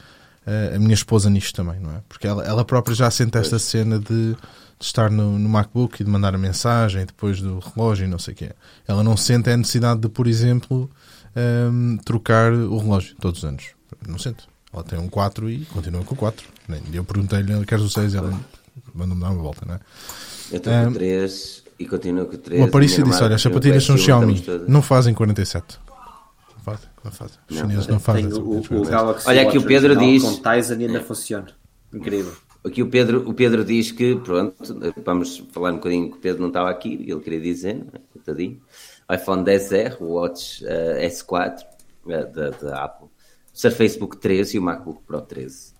ah, 0.45 0.75
a 0.75 0.79
minha 0.79 0.93
esposa 0.93 1.29
nisto 1.29 1.55
também, 1.55 1.79
não 1.79 1.91
é? 1.91 2.01
Porque 2.09 2.27
ela, 2.27 2.43
ela 2.43 2.65
própria 2.65 2.93
já 2.95 3.09
sente 3.09 3.37
esta 3.37 3.57
cena 3.59 3.97
de, 3.99 4.33
de 4.33 4.37
estar 4.81 5.09
no, 5.09 5.39
no 5.39 5.47
MacBook 5.47 6.01
e 6.01 6.03
de 6.05 6.09
mandar 6.11 6.35
a 6.35 6.37
mensagem 6.37 7.05
depois 7.05 7.39
do 7.41 7.59
relógio 7.59 8.05
e 8.05 8.07
não 8.09 8.19
sei 8.19 8.33
o 8.33 8.37
quê. 8.37 8.51
Ela 8.87 9.03
não 9.03 9.15
sente 9.15 9.49
a 9.49 9.55
necessidade 9.55 10.01
de, 10.01 10.09
por 10.09 10.27
exemplo, 10.27 10.89
ahm, 11.35 11.97
trocar 12.03 12.51
o 12.51 12.77
relógio 12.77 13.15
todos 13.21 13.39
os 13.43 13.45
anos. 13.45 13.67
Não 14.05 14.17
sente. 14.17 14.48
Ela 14.73 14.83
tem 14.83 14.99
um 14.99 15.09
4 15.09 15.49
e 15.49 15.65
continua 15.65 16.03
com 16.03 16.13
o 16.13 16.17
4. 16.17 16.47
Nem- 16.67 16.81
Eu 16.93 17.03
perguntei-lhe, 17.03 17.65
queres 17.65 17.83
o 17.83 17.89
6? 17.89 18.13
Ela 18.15 18.37
mandou-me 18.93 19.21
dar 19.21 19.31
uma 19.31 19.41
volta, 19.41 19.65
não 19.65 19.75
é? 19.75 19.79
Eu 20.51 20.57
estou 20.57 20.73
com 20.85 20.93
3 20.93 21.63
e 21.79 21.85
continuo 21.85 22.25
com 22.25 22.37
3. 22.37 22.61
O 22.61 22.65
Aparício 22.65 23.03
disse: 23.03 23.23
Olha, 23.23 23.35
as 23.35 23.41
sapatilhas 23.41 23.83
são 23.83 23.97
Xiaomi, 23.97 24.43
não 24.67 24.81
fazem 24.81 25.13
47. 25.13 25.79
Não 26.55 26.63
fazem, 26.63 26.89
não 27.03 27.11
fazem. 27.11 27.37
Os 27.49 27.57
chineses 27.57 27.87
não 27.87 27.99
fazem. 27.99 28.25
O, 28.27 28.37
o, 28.39 28.57
o 28.59 28.63
47. 28.67 28.89
Galaxy 28.91 29.27
Olha, 29.29 29.41
aqui 29.47 29.57
o 29.57 29.63
Pedro 29.65 29.95
diz- 29.97 30.23
Com 30.23 30.35
Tizen 30.41 30.81
e 30.81 30.85
ainda 30.85 31.01
funciona. 31.01 31.47
Incrível. 31.93 32.33
Aqui 32.63 32.83
o 32.83 32.89
Pedro, 32.89 33.27
o 33.27 33.33
Pedro 33.33 33.63
diz 33.63 33.89
que, 33.91 34.17
pronto, 34.17 34.53
vamos 35.05 35.41
falar 35.53 35.71
um 35.71 35.75
bocadinho 35.75 36.11
que 36.11 36.17
o 36.17 36.19
Pedro 36.19 36.41
não 36.41 36.49
estava 36.49 36.69
aqui, 36.69 37.05
ele 37.07 37.19
queria 37.21 37.39
dizer, 37.39 37.75
não 37.75 37.87
é? 37.93 37.99
coitadinho. 38.13 38.59
iPhone 39.11 39.43
10R, 39.45 39.95
o 40.01 40.05
Watch 40.15 40.63
eh, 40.67 41.07
S4 41.09 41.63
eh, 42.09 42.25
da, 42.25 42.49
da 42.49 42.83
Apple, 42.83 43.07
Surface 43.59 43.99
Book 43.99 44.15
13 44.15 44.55
e 44.55 44.59
o 44.59 44.61
MacBook 44.61 45.01
Pro 45.05 45.19
13. 45.21 45.73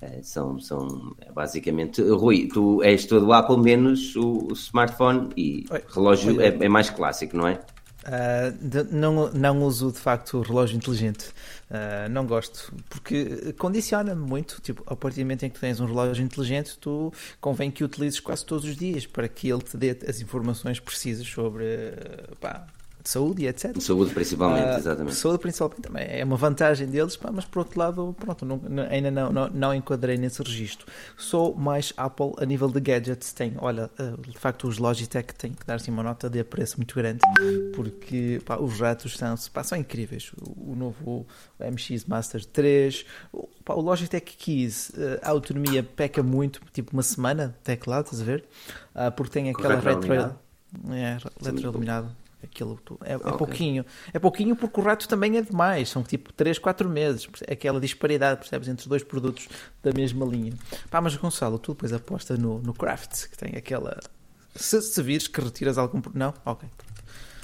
Eh, 0.00 0.20
são, 0.22 0.58
são 0.58 1.14
é, 1.20 1.30
basicamente, 1.30 2.00
Rui, 2.00 2.48
tu 2.48 2.82
és 2.82 3.04
todo 3.04 3.30
Apple 3.34 3.58
menos 3.58 4.16
o, 4.16 4.48
o 4.50 4.52
smartphone 4.54 5.28
e 5.36 5.66
Oi. 5.70 5.82
relógio 5.94 6.40
é, 6.40 6.46
é 6.46 6.68
mais 6.70 6.88
clássico, 6.88 7.36
não 7.36 7.46
é? 7.46 7.60
Ah, 8.06 8.50
de- 8.58 8.84
não, 8.84 9.30
não 9.32 9.62
uso 9.62 9.92
de 9.92 9.98
facto 9.98 10.38
o 10.38 10.40
relógio 10.40 10.74
inteligente. 10.78 11.26
Ah, 11.70 12.08
não 12.08 12.26
gosto, 12.26 12.72
porque 12.88 13.52
condiciona-me 13.58 14.26
muito. 14.26 14.58
Tipo, 14.62 14.82
a 14.86 14.96
partir 14.96 15.20
do 15.20 15.24
momento 15.24 15.42
em 15.42 15.50
que 15.50 15.60
tens 15.60 15.80
um 15.80 15.84
relógio 15.84 16.24
inteligente, 16.24 16.78
tu 16.78 17.12
convém 17.42 17.70
que 17.70 17.84
o 17.84 17.86
utilizes 17.86 18.20
quase 18.20 18.46
todos 18.46 18.64
os 18.64 18.74
dias 18.74 19.04
para 19.04 19.28
que 19.28 19.50
ele 19.50 19.60
te 19.60 19.76
dê 19.76 19.94
as 20.08 20.22
informações 20.22 20.80
precisas 20.80 21.26
sobre 21.26 21.66
ah, 21.66 22.34
pá, 22.40 22.66
saúde 23.08 23.42
e 23.42 23.46
etc. 23.48 23.80
Saúde 23.80 24.12
principalmente, 24.12 24.64
Ah, 24.66 24.78
exatamente. 24.78 25.14
Saúde 25.16 25.38
principalmente 25.38 25.80
também 25.80 26.06
é 26.08 26.24
uma 26.24 26.36
vantagem 26.36 26.86
deles, 26.88 27.16
pá, 27.16 27.30
mas 27.32 27.44
por 27.44 27.60
outro 27.60 27.78
lado, 27.78 28.14
pronto, 28.18 28.44
não- 28.44 28.60
ainda 28.90 29.10
não, 29.10 29.32
não, 29.32 29.48
não 29.48 29.74
enquadrei 29.74 30.16
nesse 30.18 30.42
registro. 30.42 30.86
Sou 31.16 31.54
mais 31.54 31.92
Apple 31.96 32.32
a 32.38 32.44
nível 32.44 32.68
de 32.68 32.80
gadgets. 32.80 33.32
Tenho, 33.32 33.54
olha, 33.58 33.90
ah, 33.98 34.14
de 34.28 34.38
facto, 34.38 34.68
os 34.68 34.78
Logitech 34.78 35.34
têm 35.34 35.52
que 35.52 35.64
dar-se 35.66 35.90
uma 35.90 36.02
nota 36.02 36.28
de 36.28 36.38
apreço 36.40 36.76
muito 36.76 36.94
grande, 36.94 37.20
porque 37.74 38.40
pá, 38.44 38.56
os 38.58 38.78
ratos 38.80 39.16
são, 39.16 39.34
pá, 39.52 39.62
são 39.62 39.78
incríveis. 39.78 40.30
O, 40.40 40.72
o 40.72 40.76
novo 40.76 41.26
MX 41.58 42.04
Master 42.04 42.44
3, 42.44 43.04
o, 43.32 43.48
pá, 43.64 43.74
o 43.74 43.80
Logitech 43.80 44.36
Keys, 44.36 44.92
ah, 45.22 45.28
a 45.28 45.30
autonomia 45.30 45.82
peca 45.82 46.22
muito, 46.22 46.60
tipo 46.72 46.92
uma 46.92 47.02
semana, 47.02 47.56
teclado, 47.64 48.04
estás 48.06 48.20
a 48.20 48.24
ver? 48.24 48.44
Porque 49.16 49.32
tem 49.32 49.48
aquela 49.50 49.74
retro. 49.76 50.00
É, 50.92 51.16
retroiluminado. 51.54 52.10
Aquilo 52.42 52.78
é, 53.04 53.14
é 53.14 53.16
Ok. 53.16 53.32
pouquinho. 53.32 53.84
É 54.12 54.18
pouquinho 54.18 54.54
porque 54.54 54.80
o 54.80 54.82
rato 54.82 55.08
também 55.08 55.36
é 55.36 55.42
demais. 55.42 55.88
São 55.88 56.02
tipo 56.02 56.32
3, 56.32 56.58
4 56.58 56.88
meses. 56.88 57.28
Aquela 57.50 57.80
disparidade, 57.80 58.40
percebes? 58.40 58.68
Entre 58.68 58.82
os 58.82 58.86
dois 58.86 59.02
produtos 59.02 59.48
da 59.82 59.92
mesma 59.92 60.24
linha. 60.24 60.52
Pá, 60.90 61.00
mas 61.00 61.16
Gonçalo, 61.16 61.58
tu 61.58 61.72
depois 61.72 61.92
aposta 61.92 62.36
no, 62.36 62.60
no 62.60 62.72
Craft, 62.72 63.28
que 63.28 63.36
tem 63.36 63.56
aquela. 63.56 63.98
Se, 64.54 64.80
se 64.80 65.02
vires 65.02 65.26
que 65.26 65.40
retiras 65.40 65.78
algum. 65.78 66.00
Não? 66.14 66.32
Ok. 66.44 66.68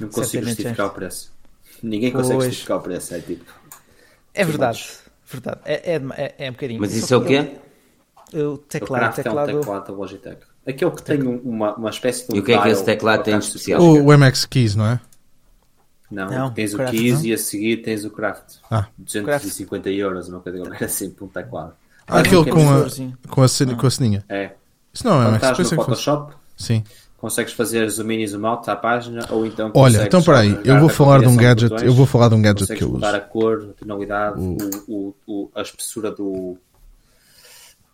Não 0.00 0.08
consigo 0.08 0.44
justificar 0.44 0.86
é. 0.86 0.88
o 0.88 0.92
preço. 0.92 1.32
Ninguém 1.82 2.12
consegue 2.12 2.34
Pois. 2.36 2.46
justificar 2.46 2.78
o 2.78 2.80
preço. 2.80 3.14
É 3.14 3.20
tipo. 3.20 3.52
É 4.32 4.44
verdade. 4.44 4.88
Verdade. 5.26 5.60
É, 5.64 5.94
é, 5.94 6.02
é, 6.16 6.34
é 6.46 6.50
um 6.50 6.52
bocadinho. 6.52 6.80
Mas 6.80 6.94
isso 6.94 7.12
é 7.12 7.16
o 7.16 7.24
quê? 7.24 7.56
O 8.32 8.38
O 8.38 8.58
teclado. 8.58 9.04
É 9.04 9.08
um 9.08 9.12
teclado 9.12 9.58
teclado 9.60 9.86
da 9.86 9.92
Logitech. 9.92 10.53
Aquele 10.66 10.90
que 10.92 11.02
tem 11.02 11.22
um- 11.22 11.38
uma, 11.44 11.74
uma 11.74 11.90
espécie 11.90 12.26
de 12.26 12.32
um 12.32 12.36
E 12.36 12.40
o 12.40 12.42
que 12.44 12.52
é 12.52 12.58
que 12.60 12.68
esse 12.68 12.84
teclado 12.84 13.22
tem 13.22 13.38
de 13.38 13.44
especial? 13.44 13.80
O, 13.82 14.06
o 14.06 14.12
MX 14.18 14.46
Keys, 14.46 14.74
não 14.74 14.86
é? 14.86 15.00
Não, 16.10 16.30
Não, 16.30 16.50
tens 16.52 16.72
o 16.74 16.76
craft, 16.76 16.92
Keys 16.92 17.14
não? 17.20 17.24
e 17.26 17.32
a 17.34 17.38
seguir 17.38 17.76
tens 17.78 18.04
o 18.04 18.10
Craft. 18.10 18.56
Ah. 18.70 18.86
250 18.98 19.90
euros, 19.90 20.28
uma 20.28 20.40
coisa 20.40 20.58
qualquer 20.58 20.84
assim, 20.84 21.10
ponto 21.10 21.32
teclado. 21.32 21.72
Ah, 22.06 22.20
aquele 22.20 22.44
que 22.44 22.50
é 22.50 22.52
com 22.52 22.60
a, 22.70 22.86
com 23.28 23.42
a, 23.42 23.48
cena- 23.48 23.74
com 23.74 23.86
a 23.86 23.90
ceninha. 23.90 24.24
É. 24.28 24.52
Isso 24.92 25.04
não 25.06 25.14
é 25.14 25.24
Quando 25.24 25.32
Max. 25.32 25.42
estás 25.42 25.56
no. 25.56 25.84
Photoshop, 25.86 26.34
Sim. 26.56 26.84
consegues 27.18 27.52
fazer 27.54 27.88
zoom 27.90 28.10
in 28.12 28.20
e 28.20 28.26
zoom 28.28 28.46
out 28.46 28.70
à 28.70 28.76
página, 28.76 29.26
ou 29.30 29.44
então 29.44 29.72
Olha, 29.74 30.04
então 30.04 30.22
peraí, 30.22 30.50
eu 30.50 30.56
carregar 30.56 30.80
vou 30.80 30.88
falar 30.90 31.20
de 31.20 31.26
um 31.26 31.36
gadget, 31.36 31.70
botões, 31.70 31.82
eu 31.88 31.94
vou 31.94 32.06
falar 32.06 32.28
de 32.28 32.34
um 32.36 32.42
gadget 32.42 32.60
consegues 32.60 32.78
que 32.78 32.84
eu 32.84 32.90
uso. 32.90 33.00
a 33.16 33.20
cor, 33.20 33.70
a 33.70 33.72
tonalidade, 33.80 34.38
o, 34.38 34.56
o, 34.86 35.14
o- 35.26 35.50
a 35.54 35.62
espessura 35.62 36.10
do, 36.12 36.56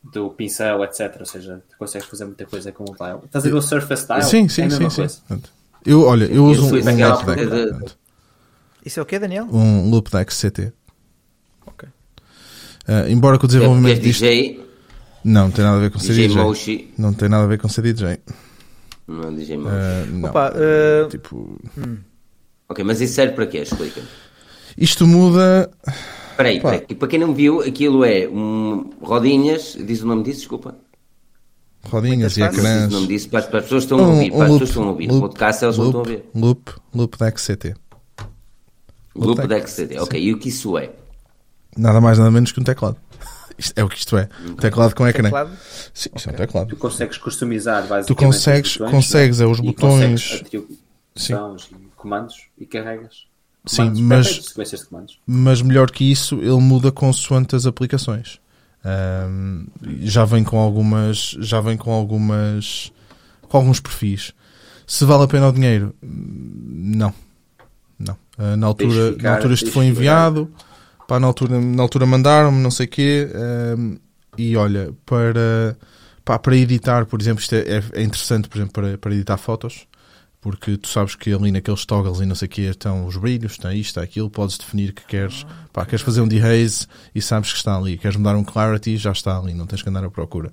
do 0.02 0.30
pincel, 0.30 0.82
etc. 0.84 1.16
Ou 1.20 1.26
seja, 1.26 1.62
tu 1.68 1.76
consegues 1.78 2.08
fazer 2.08 2.24
muita 2.24 2.44
coisa 2.46 2.72
com 2.72 2.84
o 2.84 2.94
tile. 2.94 3.20
Estás 3.24 3.44
a 3.44 3.48
ver 3.48 3.54
o 3.54 3.62
Surface 3.62 4.06
Tile? 4.06 4.22
Sim, 4.22 4.44
é 4.44 4.48
sim, 4.48 4.62
a 4.62 4.66
mesma 4.68 4.90
sim, 4.90 4.96
coisa. 4.96 5.18
sim. 5.28 5.42
Eu, 5.84 6.02
olha, 6.04 6.24
eu 6.26 6.44
uso 6.44 6.62
um, 6.64 6.68
um 6.68 6.70
loop 6.72 7.26
deck. 7.26 7.46
de- 7.46 7.94
Isso 8.84 9.00
é 9.00 9.02
o 9.02 9.06
quê, 9.06 9.18
Daniel? 9.18 9.44
Um 9.50 9.90
loop 9.90 10.10
deck 10.10 10.32
CT. 10.34 10.72
Ok. 11.66 11.88
Ah, 12.88 13.08
embora 13.08 13.38
com 13.38 13.44
o 13.44 13.46
É 13.46 13.48
porque 13.48 13.56
desenvolvimento 13.58 13.96
és 13.96 14.00
disto. 14.02 14.20
DJ, 14.22 14.60
Não, 15.24 15.44
não 15.44 15.50
tem 15.50 15.64
nada 15.64 15.76
a 15.76 15.80
ver 15.80 15.90
com 15.90 15.98
ser 15.98 16.08
DJ 16.14 16.28
DJ. 16.28 16.42
Moshi. 16.42 16.94
Não 16.98 17.12
tem 17.14 17.28
nada 17.28 17.44
a 17.44 17.46
ver 17.46 17.58
com 17.58 17.68
ser 17.68 17.82
DJ. 17.82 18.18
Não 19.06 19.28
é 19.28 19.32
DJ 19.32 19.56
Moshi. 19.58 19.74
Ah, 19.76 20.06
não. 20.10 20.28
Opa, 20.30 20.52
ah, 20.54 21.08
Tipo, 21.08 21.58
Ok, 22.68 22.84
mas 22.84 23.00
isso 23.00 23.14
serve 23.14 23.34
para 23.34 23.46
quê? 23.46 23.58
Explica-me. 23.58 24.06
isto 24.78 25.06
muda. 25.06 25.70
Espera 26.48 26.74
aí, 26.76 26.84
aí. 26.88 26.94
para 26.94 27.08
quem 27.08 27.18
não 27.18 27.34
viu, 27.34 27.60
aquilo 27.60 28.04
é 28.04 28.28
um, 28.28 28.90
rodinhas, 29.02 29.76
diz 29.84 30.02
o 30.02 30.06
nome 30.06 30.22
disso, 30.24 30.40
desculpa. 30.40 30.76
Rodinhas 31.84 32.36
e 32.36 32.40
Não 32.40 32.46
ecrãs. 32.48 32.86
o 32.88 32.90
nome 32.90 33.06
disso, 33.06 33.28
para, 33.30 33.42
para 33.42 33.58
as 33.58 33.64
pessoas 33.64 33.84
que 33.86 33.92
estão 33.94 34.04
a 34.04 34.08
ouvir, 34.08 34.30
para 34.30 34.38
as 34.44 34.44
pessoas 34.50 34.58
que 34.60 34.64
estão 34.68 34.82
a 34.84 34.90
ouvir. 34.90 35.10
O 35.12 35.20
podcast 35.20 35.64
eles 35.64 35.78
não 35.78 35.86
estão 35.86 36.00
a 36.00 36.04
loop, 36.04 36.12
ouvir. 36.12 36.30
loop, 36.34 36.72
loop 36.94 37.18
deck 37.18 37.40
CT. 37.40 37.74
Loop 39.14 39.36
deck. 39.40 39.48
deck 39.48 39.70
CD. 39.70 39.98
Ok, 39.98 40.20
e 40.22 40.32
o 40.32 40.38
que 40.38 40.48
isso 40.50 40.76
é? 40.78 40.90
Nada 41.76 42.00
mais, 42.00 42.18
nada 42.18 42.30
menos 42.30 42.52
que 42.52 42.60
um 42.60 42.64
teclado. 42.64 42.96
Isto 43.58 43.78
é 43.78 43.84
o 43.84 43.88
que 43.88 43.96
isto 43.98 44.16
é. 44.16 44.26
Um 44.46 44.54
teclado 44.54 44.94
com 44.94 45.06
ecrã. 45.06 45.24
Teclado? 45.24 45.50
Sim, 45.92 46.08
isto 46.16 46.30
é 46.30 46.32
um 46.32 46.36
teclado. 46.36 46.68
Tu 46.68 46.76
consegues 46.76 47.18
customizar 47.18 47.82
basicamente 47.86 48.06
Tu 48.06 48.14
consegues- 48.16 48.70
os 48.70 48.76
botões, 48.78 48.90
consegues, 48.92 49.40
é 49.40 49.46
os 49.46 49.58
e 49.58 49.62
botões. 49.62 50.22
consegues 50.30 50.40
atribuições 50.46 51.70
e 51.70 51.90
comandos 51.96 52.34
e 52.58 52.64
carregas. 52.64 53.26
Sim, 53.66 53.82
mas-. 54.02 54.26
Mas 55.26 55.62
melhor 55.62 55.90
que 55.90 56.10
isso, 56.10 56.36
ele 56.36 56.60
muda 56.60 56.90
consoante 56.90 57.54
as 57.54 57.66
aplicações. 57.66 58.38
Ahm, 58.84 59.66
já 60.00 60.24
vem 60.24 60.42
com 60.42 60.58
algumas. 60.58 61.36
Já 61.40 61.60
vem 61.60 61.76
com 61.76 61.92
algumas. 61.92 62.90
com 63.48 63.56
alguns 63.58 63.80
perfis. 63.80 64.32
Se 64.86 65.04
vale 65.04 65.24
a 65.24 65.28
pena 65.28 65.48
o 65.48 65.52
dinheiro? 65.52 65.94
Não. 66.02 67.12
Não. 67.98 68.16
Ah, 68.38 68.56
na, 68.56 68.66
altura, 68.66 69.12
ficar- 69.12 69.22
na 69.22 69.34
altura 69.36 69.54
isto 69.54 69.70
foi 69.70 69.84
enviado. 69.86 70.50
Pá, 71.06 71.20
na, 71.20 71.26
altura, 71.26 71.60
na 71.60 71.82
altura 71.82 72.06
mandaram-me, 72.06 72.60
não 72.62 72.70
sei 72.70 72.86
o 72.86 72.88
quê. 72.88 73.28
ahm, 73.34 73.96
e 74.38 74.56
olha, 74.56 74.94
para, 75.04 75.76
pá, 76.24 76.38
para 76.38 76.56
editar, 76.56 77.04
por 77.04 77.20
exemplo, 77.20 77.42
isto 77.42 77.54
é, 77.54 77.58
é- 77.78 77.84
é 77.94 78.02
interessante, 78.02 78.48
por 78.48 78.56
exemplo, 78.58 78.72
para, 78.72 78.96
para 78.96 79.12
editar 79.14 79.36
fotos. 79.36 79.86
Porque 80.40 80.78
tu 80.78 80.88
sabes 80.88 81.14
que 81.14 81.32
ali 81.34 81.52
naqueles 81.52 81.84
toggles 81.84 82.20
e 82.20 82.26
não 82.26 82.34
sei 82.34 82.46
o 82.46 82.48
que 82.48 82.62
estão 82.62 83.04
os 83.04 83.16
brilhos, 83.16 83.52
está 83.52 83.74
isto, 83.74 83.90
está 83.90 84.02
aquilo, 84.02 84.30
podes 84.30 84.56
definir 84.56 84.94
que 84.94 85.04
queres, 85.04 85.44
pá, 85.70 85.84
queres 85.84 86.02
fazer 86.02 86.22
um 86.22 86.28
dehaze 86.28 86.86
e 87.14 87.20
sabes 87.20 87.52
que 87.52 87.58
está 87.58 87.76
ali, 87.76 87.98
queres 87.98 88.16
mudar 88.16 88.34
um 88.36 88.44
clarity, 88.44 88.96
já 88.96 89.12
está 89.12 89.38
ali, 89.38 89.52
não 89.52 89.66
tens 89.66 89.82
que 89.82 89.88
andar 89.90 90.02
à 90.02 90.10
procura. 90.10 90.50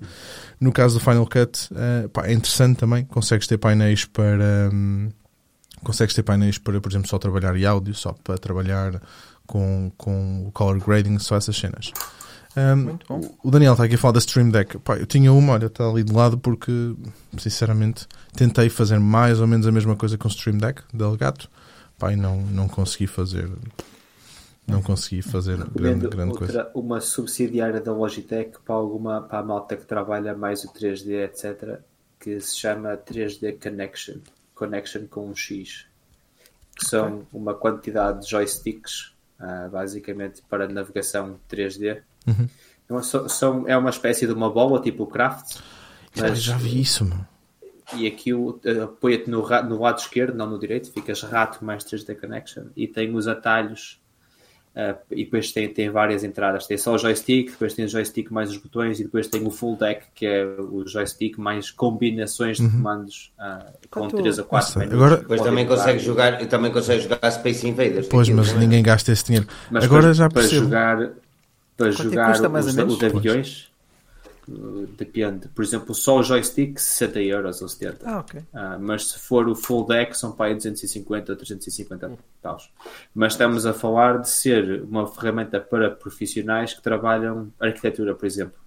No 0.60 0.72
caso 0.72 0.98
do 0.98 1.04
Final 1.04 1.26
Cut, 1.26 1.70
eh, 1.74 2.08
pá, 2.08 2.26
é 2.26 2.34
interessante 2.34 2.76
também, 2.78 3.04
consegues 3.06 3.46
ter 3.46 3.56
painéis 3.56 4.04
para, 4.04 4.68
hum, 4.70 5.08
consegues 5.82 6.14
ter 6.14 6.22
painéis 6.22 6.58
para, 6.58 6.78
por 6.82 6.92
exemplo, 6.92 7.08
só 7.08 7.18
trabalhar 7.18 7.56
e 7.56 7.64
áudio, 7.64 7.94
só 7.94 8.12
para 8.12 8.36
trabalhar 8.36 9.00
com, 9.46 9.90
com 9.96 10.48
o 10.48 10.52
color 10.52 10.78
grading, 10.78 11.18
só 11.18 11.36
essas 11.36 11.56
cenas. 11.56 11.92
Um, 12.58 12.76
Muito 12.76 13.06
bom. 13.06 13.20
o 13.44 13.50
Daniel 13.50 13.72
está 13.72 13.84
aqui 13.84 13.94
a 13.94 13.98
falar 13.98 14.12
da 14.12 14.18
Stream 14.18 14.50
Deck. 14.50 14.78
Pá, 14.78 14.96
eu 14.96 15.06
tinha 15.06 15.32
uma, 15.32 15.52
olha, 15.52 15.66
está 15.66 15.88
ali 15.88 16.02
de 16.02 16.12
lado 16.12 16.36
porque, 16.38 16.94
sinceramente, 17.38 18.06
tentei 18.34 18.68
fazer 18.68 18.98
mais 18.98 19.40
ou 19.40 19.46
menos 19.46 19.66
a 19.66 19.72
mesma 19.72 19.94
coisa 19.94 20.18
com 20.18 20.26
o 20.26 20.30
Stream 20.30 20.58
Deck 20.58 20.82
da 20.92 21.04
Elgato. 21.04 21.48
Pá, 21.98 22.12
e 22.12 22.16
não, 22.16 22.40
não 22.42 22.66
consegui 22.68 23.06
fazer. 23.06 23.48
Não 24.66 24.82
consegui 24.82 25.22
fazer 25.22 25.56
grande, 25.56 25.70
Recomendo 26.04 26.10
grande 26.10 26.38
coisa. 26.38 26.58
outra, 26.64 26.78
uma 26.78 27.00
subsidiária 27.00 27.80
da 27.80 27.92
Logitech 27.92 28.58
para, 28.64 28.74
alguma, 28.74 29.22
para 29.22 29.38
a 29.38 29.42
malta 29.42 29.76
que 29.76 29.86
trabalha 29.86 30.36
mais 30.36 30.62
o 30.64 30.68
3D, 30.72 31.24
etc., 31.24 31.80
que 32.20 32.38
se 32.40 32.58
chama 32.58 32.96
3D 32.96 33.58
Connection. 33.62 34.16
Connection 34.54 35.06
com 35.06 35.30
um 35.30 35.34
X. 35.34 35.86
Que 36.76 36.84
são 36.86 37.26
uma 37.32 37.54
quantidade 37.54 38.22
de 38.24 38.30
joysticks, 38.30 39.14
ah, 39.38 39.68
basicamente 39.70 40.42
para 40.48 40.68
navegação 40.68 41.38
3D. 41.50 42.02
Uhum. 42.28 42.48
Não, 42.88 43.02
são- 43.02 43.28
são- 43.28 43.68
é 43.68 43.76
uma 43.76 43.90
espécie 43.90 44.26
de 44.26 44.32
uma 44.32 44.48
bola, 44.50 44.80
tipo 44.80 45.02
o 45.02 45.06
Craft. 45.06 45.58
Já, 46.14 46.32
já 46.34 46.56
vi 46.56 46.80
isso, 46.80 47.04
meu. 47.04 47.18
e 47.96 48.06
aquilo 48.06 48.60
eh, 48.64 48.82
apoia-te 48.82 49.30
no, 49.30 49.40
ra- 49.42 49.62
no 49.62 49.80
lado 49.80 49.98
esquerdo, 49.98 50.34
não 50.36 50.48
no 50.48 50.58
direito, 50.58 50.90
ficas 50.92 51.22
rato 51.22 51.64
mais 51.64 51.84
3D 51.84 52.14
Connection 52.20 52.64
e 52.76 52.86
tem 52.86 53.14
os 53.14 53.26
atalhos 53.28 53.98
eh, 54.74 54.94
e 55.10 55.24
depois 55.24 55.52
tem, 55.52 55.68
tem 55.72 55.88
várias 55.90 56.22
entradas. 56.24 56.66
Tem 56.66 56.76
só 56.78 56.94
o 56.94 56.98
joystick, 56.98 57.50
depois 57.50 57.72
tem 57.74 57.84
o 57.84 57.88
joystick 57.88 58.30
mais 58.30 58.50
os 58.50 58.56
botões 58.58 59.00
e 59.00 59.04
depois 59.04 59.26
tem 59.28 59.46
o 59.46 59.50
full 59.50 59.76
deck, 59.76 60.04
que 60.14 60.26
é 60.26 60.44
o 60.44 60.86
joystick 60.86 61.38
mais 61.38 61.70
combinações 61.70 62.58
de 62.58 62.68
comandos 62.68 63.32
ah, 63.38 63.66
com 63.90 64.00
Quanto- 64.00 64.16
3 64.16 64.38
a 64.38 64.44
4 64.44 64.80
Nossa, 64.80 64.94
agora- 64.94 65.16
Depois 65.18 65.40
também 65.42 65.66
consegue 65.66 65.98
jogar, 65.98 66.46
também 66.46 66.70
consegue 66.72 67.02
jogar 67.02 67.30
Space 67.30 67.66
Invaders. 67.66 68.06
Pois, 68.08 68.28
Aquilo, 68.28 68.38
mas 68.38 68.50
é? 68.52 68.58
ninguém 68.58 68.82
gasta 68.82 69.12
esse 69.12 69.24
dinheiro. 69.24 69.46
Mas 69.70 69.84
Agora 69.84 70.02
para, 70.04 70.12
já 70.14 70.28
para 70.28 70.40
percebo. 70.42 70.64
jogar, 70.64 71.10
para 71.78 71.88
é 71.88 71.92
que 71.92 72.02
jogar 72.02 72.32
custa 72.32 72.48
mais 72.48 72.66
os, 72.66 72.74
menos? 72.74 72.94
os 72.96 73.02
aviões, 73.04 73.70
uh, 74.48 74.86
depende. 74.98 75.48
Por 75.48 75.64
exemplo, 75.64 75.94
só 75.94 76.18
o 76.18 76.22
joystick 76.24 76.78
60 76.78 77.20
euros 77.22 77.62
ou 77.62 77.68
70. 77.68 77.98
Ah, 78.04 78.18
ok. 78.18 78.40
Ah, 78.52 78.76
mas 78.80 79.10
se 79.10 79.18
for 79.20 79.48
o 79.48 79.54
full 79.54 79.86
deck 79.86 80.18
são 80.18 80.32
para 80.32 80.46
aí 80.46 80.54
250 80.56 81.32
ou 81.32 81.38
350 81.38 82.10
paus. 82.42 82.68
Mas 83.14 83.34
estamos 83.34 83.64
a 83.64 83.72
falar 83.72 84.18
de 84.18 84.28
ser 84.28 84.82
uma 84.82 85.06
ferramenta 85.06 85.60
para 85.60 85.88
profissionais 85.90 86.74
que 86.74 86.82
trabalham 86.82 87.52
arquitetura, 87.60 88.12
por 88.12 88.26
exemplo, 88.26 88.58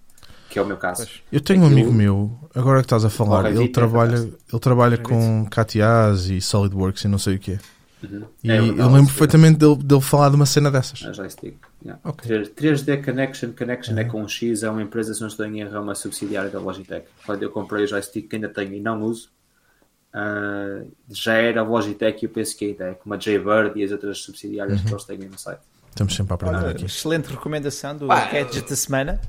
que 0.48 0.58
é 0.58 0.62
o 0.62 0.66
meu 0.66 0.78
caso. 0.78 1.06
Eu 1.30 1.40
tenho 1.42 1.62
um 1.62 1.66
amigo 1.66 1.92
meu, 1.92 2.38
agora 2.54 2.78
que 2.78 2.86
estás 2.86 3.04
a 3.04 3.10
falar, 3.10 3.50
ele 3.50 3.68
trabalha, 3.68 4.16
ele 4.16 4.60
trabalha 4.60 4.96
com 4.96 5.46
CATIAs 5.50 6.28
e 6.28 6.40
SolidWorks 6.40 7.04
e 7.04 7.08
não 7.08 7.18
sei 7.18 7.36
o 7.36 7.38
quê. 7.38 7.58
Uhum. 8.02 8.24
E 8.42 8.50
É 8.50 8.58
eu 8.58 8.64
lembro 8.74 9.06
perfeitamente 9.06 9.58
dele, 9.58 9.76
dele 9.76 10.00
falar 10.00 10.28
de 10.30 10.36
uma 10.36 10.46
cena 10.46 10.70
dessas. 10.70 11.02
A 11.06 11.12
joystick. 11.12 11.56
yeah. 11.84 12.00
Ok. 12.04 12.30
3D 12.56 13.04
Connection, 13.04 13.52
Connection 13.52 13.96
é 13.98 14.04
com 14.04 14.22
um 14.22 14.28
X, 14.28 14.62
é 14.62 14.70
uma 14.70 14.82
empresa, 14.82 15.14
se 15.14 15.20
não 15.20 15.28
estou 15.28 15.46
em 15.46 15.60
erro, 15.60 15.76
é 15.76 15.80
uma 15.80 15.94
subsidiária 15.94 16.50
da 16.50 16.58
Logitech. 16.58 17.06
Quando 17.24 17.42
eu 17.42 17.50
comprei 17.50 17.84
o 17.84 17.86
joystick, 17.86 18.28
que 18.28 18.36
ainda 18.36 18.48
tenho 18.48 18.74
e 18.74 18.80
não 18.80 19.02
uso, 19.02 19.28
ah, 20.12 20.82
já 21.10 21.34
era 21.34 21.62
Logitech 21.62 22.24
e 22.24 22.26
eu 22.26 22.30
penso 22.30 22.56
que 22.56 22.66
ainda 22.66 22.84
é, 22.84 22.94
como 22.94 23.14
a 23.14 23.18
Jaybird 23.18 23.78
e 23.78 23.84
as 23.84 23.92
outras 23.92 24.18
subsidiárias 24.18 24.78
Uhum. 24.80 24.84
que 24.86 24.92
eles 24.92 25.04
têm 25.04 25.18
no 25.18 25.38
site. 25.38 25.60
Estamos 25.90 26.14
sempre 26.14 26.32
a 26.32 26.34
aprender 26.34 26.56
Olha, 26.56 26.70
aqui. 26.70 26.84
excelente 26.86 27.26
recomendação 27.30 27.96
do 27.96 28.06
Pá, 28.06 28.24
Gadget 28.26 28.68
da 28.68 28.76
semana. 28.76 29.20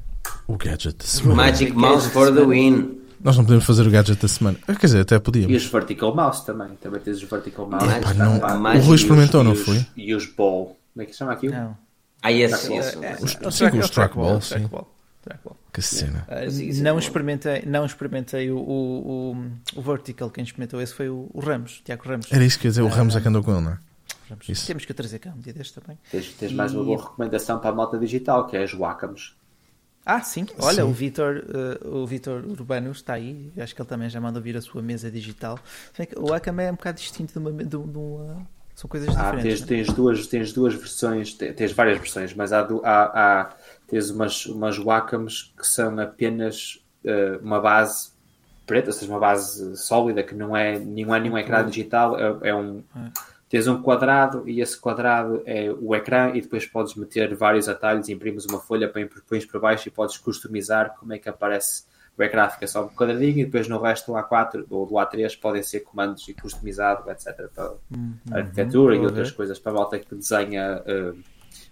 O 0.48 0.58
gadget 0.58 0.96
da 0.98 1.04
semana. 1.06 1.36
Magic 1.36 1.72
Mouse 1.74 2.08
for 2.10 2.34
the 2.34 2.46
win. 2.46 3.02
Nós 3.24 3.38
não 3.38 3.44
podemos 3.46 3.66
fazer 3.66 3.88
o 3.88 3.92
gadget 3.92 4.22
da 4.22 4.28
semana. 4.28 4.58
Quer 4.66 4.86
dizer, 4.86 5.00
até 5.02 5.16
E 5.16 5.20
podíamos. 5.20 5.56
os 5.64 5.66
Vertical 5.72 6.14
Mouse 6.16 6.46
também. 6.46 6.70
Também 6.82 7.00
tens 7.02 7.18
os 7.18 7.24
Vertical 7.24 7.70
Mouse. 7.70 7.86
Não- 8.18 8.40
o 8.40 8.76
E 8.76 8.80
Rui 8.80 8.96
os- 8.96 9.02
experimentou, 9.02 9.42
e 9.42 9.44
não 9.46 9.52
os- 9.54 9.62
foi? 9.62 9.86
E 9.96 10.14
os 10.14 10.26
Ball. 10.26 10.78
Como 10.94 11.02
é 11.04 11.06
que 11.06 11.12
se 11.14 11.18
chama 11.20 11.32
aquilo? 11.34 11.54
Não. 11.54 11.78
Ah, 12.22 12.32
esse, 12.32 12.74
esse. 12.74 13.04
É, 13.04 13.16
Os- 13.16 13.22
o 13.24 13.28
sim, 13.52 13.60
track- 13.60 13.78
os 13.80 13.86
é 13.86 13.90
trackball, 13.90 14.42
sim. 14.42 14.70
Que 15.72 15.82
cena. 15.82 16.26
Ah, 16.28 16.44
é 16.44 16.48
não 16.82 17.00
experimentei, 17.00 17.64
não 17.66 17.86
experimentei 17.86 18.52
o, 18.52 18.58
o, 18.58 19.32
o, 19.34 19.80
o 19.80 19.82
Vertical, 19.82 20.30
quem 20.30 20.44
experimentou 20.44 20.80
esse 20.82 20.94
foi 20.94 21.10
o, 21.10 21.30
o 21.34 21.40
Ramos, 21.40 21.82
Tiago 21.84 22.04
Ramos. 22.08 22.28
Era 22.32 22.44
isso 22.46 22.60
que 22.60 22.68
ia 22.68 22.72
dizer, 22.72 22.82
o 22.84 22.88
Ramos 22.88 23.16
é 23.16 23.22
que 23.22 23.28
andou 23.28 23.42
com 23.44 23.52
ele, 23.52 23.62
não 23.62 23.72
é? 23.72 23.78
Temos 24.68 24.86
que 24.86 24.94
trazer 24.94 25.20
cá 25.20 25.32
um 25.36 25.40
dia 25.40 25.54
deste 25.54 25.80
também. 25.80 25.98
Tens, 26.12 26.28
tens 26.34 26.52
mais 26.54 26.74
uma 26.74 26.84
E- 26.84 26.86
boa 26.86 27.02
recomendação 27.02 27.60
para 27.60 27.70
a 27.70 27.74
malta 27.74 27.98
digital, 27.98 28.48
que 28.48 28.56
é 28.58 28.64
as 28.64 28.74
Wacams. 28.74 29.34
Ah, 30.06 30.22
sim. 30.22 30.46
Olha, 30.60 30.84
Sim. 30.84 30.90
o 30.90 30.94
Vitor 30.94 31.38
eh, 31.38 31.88
o 31.88 32.06
Vitor 32.06 32.44
Urbano 32.46 32.92
está 32.92 33.14
aí. 33.14 33.52
Acho 33.58 33.74
que 33.74 33.82
ele 33.82 33.88
também 33.90 34.10
já 34.10 34.20
mandou 34.20 34.42
vir 34.42 34.58
a 34.58 34.62
sua 34.62 34.82
mesa 34.82 35.10
digital. 35.10 35.58
O 36.18 36.28
Wacom 36.28 36.60
é 36.60 36.72
um 36.72 36.76
bocado 36.76 36.98
distinto 37.00 37.32
de 37.34 37.40
uma. 37.40 37.64
De 37.64 37.76
uma 37.78 38.46
são 38.76 38.90
coisas 38.90 39.16
Ah, 39.16 39.32
diferentes. 39.32 39.44
tens, 39.44 39.62
né? 39.62 39.68
tens, 39.68 39.94
duas, 39.94 40.28
tens 40.28 40.52
duas 40.54 40.74
versões, 40.74 41.34
te- 41.34 41.54
tens 41.54 41.72
várias 41.72 42.00
versões, 42.00 42.34
mas 42.34 42.52
há, 42.52 42.68
há, 42.84 43.42
há 43.42 43.50
tens 43.88 44.10
umas, 44.10 44.46
umas 44.48 44.78
Wacams 44.78 45.54
que 45.58 45.66
são 45.68 45.98
apenas 46.00 46.84
eh, 47.06 47.38
uma 47.42 47.60
base 47.62 48.12
preta, 48.66 48.88
ou 48.90 48.94
seja, 48.94 49.12
uma 49.12 49.20
base 49.20 49.78
sólida, 49.78 50.24
que 50.24 50.34
não 50.34 50.58
é 50.58 50.80
nenhum, 50.80 51.14
é 51.14 51.20
nenhum 51.20 51.38
ecrã 51.38 51.64
digital, 51.66 52.18
é, 52.20 52.50
é 52.50 52.56
um. 52.56 52.84
Tens 53.54 53.68
um 53.68 53.80
quadrado 53.84 54.50
e 54.50 54.62
esse 54.62 54.76
quadrado 54.76 55.44
é 55.46 55.72
o 55.72 55.94
ecrã 55.94 56.32
e 56.34 56.42
depois 56.42 56.66
podes 56.66 56.96
meter 56.96 57.36
vários 57.36 57.70
atalhos, 57.70 58.10
imprimes 58.10 58.46
uma 58.46 58.60
folha, 58.60 58.92
pões 59.30 59.46
para 59.46 59.60
baixo 59.60 59.88
e 59.88 59.92
podes 59.92 60.18
customizar 60.18 60.96
como 60.98 61.14
é 61.14 61.20
que 61.20 61.30
aparece 61.30 61.84
o 62.18 62.24
ecrã 62.24 62.50
fica 62.50 62.66
só 62.66 62.86
um 62.86 62.90
quadradinho 62.90 63.42
e 63.42 63.46
depois 63.46 63.68
no 63.68 63.80
resto 63.80 64.12
do 64.12 64.18
A4 64.18 64.66
ou 64.72 64.88
do 64.88 64.96
A3 64.96 65.40
podem 65.40 65.62
ser 65.62 65.82
comandos 65.82 66.28
e 66.28 66.34
customizado, 66.34 67.08
etc. 67.12 67.48
para 67.54 67.76
arquitetura 68.32 68.96
e 68.96 69.00
outras 69.02 69.30
coisas 69.30 69.60
para 69.60 69.72
a 69.72 69.76
malta 69.76 70.00
que 70.00 70.16
desenha 70.16 70.82
uh, 70.82 71.16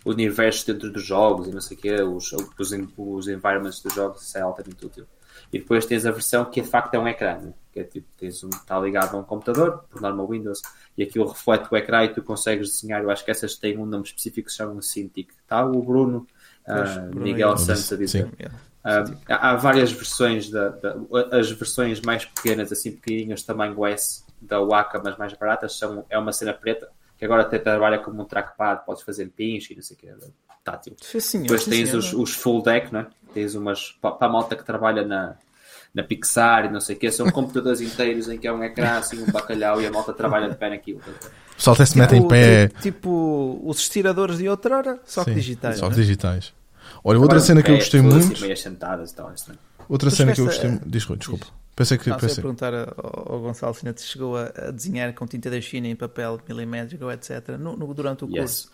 universos 0.06 0.64
dentro 0.64 0.92
dos 0.92 1.04
jogos 1.04 1.48
e 1.48 1.52
não 1.52 1.62
sei 1.62 1.78
o 1.78 1.80
quê, 1.80 1.96
os, 2.04 2.32
os, 2.32 2.72
os 2.96 3.28
environments 3.28 3.82
dos 3.82 3.96
jogos, 3.96 4.22
isso 4.22 4.38
é 4.38 4.42
altamente 4.42 4.86
útil. 4.86 5.08
E 5.52 5.58
depois 5.58 5.88
tens 5.88 6.06
a 6.06 6.12
versão 6.12 6.46
que 6.46 6.62
de 6.62 6.68
facto 6.68 6.94
é 6.94 7.00
um 7.00 7.08
ecrã, 7.08 7.40
né? 7.40 7.54
Que 7.72 7.80
é 7.80 7.84
tipo, 7.84 8.08
tens 8.18 8.44
um, 8.44 8.50
está 8.50 8.80
ligado 8.80 9.16
a 9.16 9.20
um 9.20 9.24
computador, 9.24 9.84
por 9.90 10.02
norma 10.02 10.26
Windows, 10.28 10.62
e 10.98 11.04
aquilo 11.04 11.28
reflete 11.28 11.68
o 11.72 11.78
ecrã 11.78 12.04
e 12.04 12.10
tu 12.14 12.22
consegues 12.22 12.70
desenhar, 12.70 13.02
eu 13.02 13.10
acho 13.10 13.24
que 13.24 13.32
essas 13.32 13.56
têm 13.56 13.78
um 13.78 13.86
nome 13.86 14.04
específico 14.04 14.48
que 14.48 14.52
se 14.52 14.58
chama 14.58 14.82
Cintiq. 14.82 15.32
Está 15.42 15.66
o 15.66 15.82
Bruno, 15.82 16.28
ah, 16.68 16.84
Bruno 17.10 17.22
Miguel. 17.26 17.58
Santos 17.58 17.92
a 17.92 17.98
dizer. 17.98 18.26
Sim. 18.26 18.32
Yeah. 18.40 18.60
Ah, 18.84 19.04
há 19.30 19.52
há 19.52 19.56
várias 19.56 19.92
versões, 19.92 20.50
da, 20.50 20.70
da- 20.70 20.96
as 21.32 21.52
versões 21.52 22.02
mais 22.02 22.26
pequenas, 22.26 22.72
assim 22.72 22.92
pequenininhas, 22.92 23.44
tamanho 23.44 23.86
S, 23.86 24.24
da 24.42 24.60
Waka, 24.60 25.00
mas 25.04 25.18
mais 25.18 25.34
baratas, 25.34 25.78
são, 25.78 26.04
é 26.10 26.18
uma 26.18 26.34
cena 26.34 26.54
preta, 26.54 26.90
que 27.18 27.24
agora 27.24 27.44
até 27.44 27.60
trabalha 27.60 28.00
como 28.00 28.22
um 28.24 28.26
trackpad, 28.26 28.84
podes 28.86 29.04
fazer 29.04 29.30
pinch 29.30 29.72
e 29.72 29.76
não 29.76 29.84
sei 29.84 29.96
o 29.96 30.00
que, 30.00 30.08
tátil. 30.64 30.96
Sim, 31.00 31.20
senhor, 31.20 31.44
Depois 31.44 31.64
sim, 31.64 31.70
tens 31.70 31.94
os, 31.94 32.14
os 32.14 32.34
full 32.34 32.64
deck, 32.64 32.92
né? 32.92 33.08
tens 33.34 33.56
umas, 33.56 33.92
para 34.02 34.18
a 34.20 34.30
malta 34.30 34.56
que 34.56 34.64
trabalha 34.66 35.06
na, 35.06 35.36
na 35.94 36.04
Pixar 36.04 36.66
e 36.66 36.70
não 36.70 36.80
sei 36.80 36.96
o 36.96 37.00
que, 37.00 37.12
são 37.12 37.30
computadores 37.30 37.82
inteiros 37.82 38.30
em 38.30 38.38
que 38.38 38.48
é 38.48 38.54
um 38.54 38.64
ecrã, 38.64 38.98
assim, 38.98 39.22
um 39.22 39.30
bacalhau 39.32 39.82
e 39.82 39.86
a 39.88 39.92
malta 39.92 40.14
trabalha 40.14 40.50
de 40.50 40.56
pé 40.56 40.70
naquilo. 40.70 41.00
O 41.00 41.56
pessoal 41.56 41.74
até 41.76 41.86
se 41.86 41.98
mete 41.98 42.16
em 42.16 42.28
pé. 42.28 42.68
Tipo, 42.68 42.82
tipo 42.82 43.62
os 43.64 43.80
estiradores 43.80 44.38
de 44.38 44.48
outrora, 44.48 45.00
só 45.06 45.24
que 45.24 45.32
Sim, 45.32 45.36
digitais. 45.36 45.78
Só 45.78 45.86
que 45.90 45.96
né? 45.96 46.02
digitais. 46.02 46.54
Olha, 47.04 47.20
outra 47.20 47.40
cena 47.40 47.62
que 47.62 47.72
eu 47.72 47.76
gostei 47.76 48.02
muito. 48.02 48.34
Assim, 48.34 48.42
meias 48.42 48.60
sentadas 48.62 49.12
e 49.12 49.50
né? 49.50 49.56
Outra 49.90 50.10
cena 50.10 50.34
que 50.34 50.42
eu 50.42 50.46
gostei. 50.46 50.70
a- 50.70 50.80
Desculpa, 50.86 51.20
desculpa. 51.20 51.46
Pensei 51.76 51.98
que. 51.98 52.10
Não, 52.10 52.16
só 52.20 52.22
Pensei... 52.28 52.42
perguntar 52.42 52.74
ao, 52.74 53.40
Gonçalo 53.42 53.74
se 53.74 53.86
ainda 53.86 54.00
chegou 54.00 54.38
a, 54.38 54.52
a 54.68 54.72
desenhar 54.72 55.14
com 55.14 55.26
tinta 55.26 55.50
da 55.50 55.60
China 55.60 55.88
em 55.88 55.96
papel 55.96 56.40
milimétrico, 56.48 57.10
etc. 57.12 57.50
No, 57.60 57.76
no- 57.76 57.94
durante 57.94 58.24
o 58.26 58.28
Yes. 58.28 58.38
curso. 58.40 58.72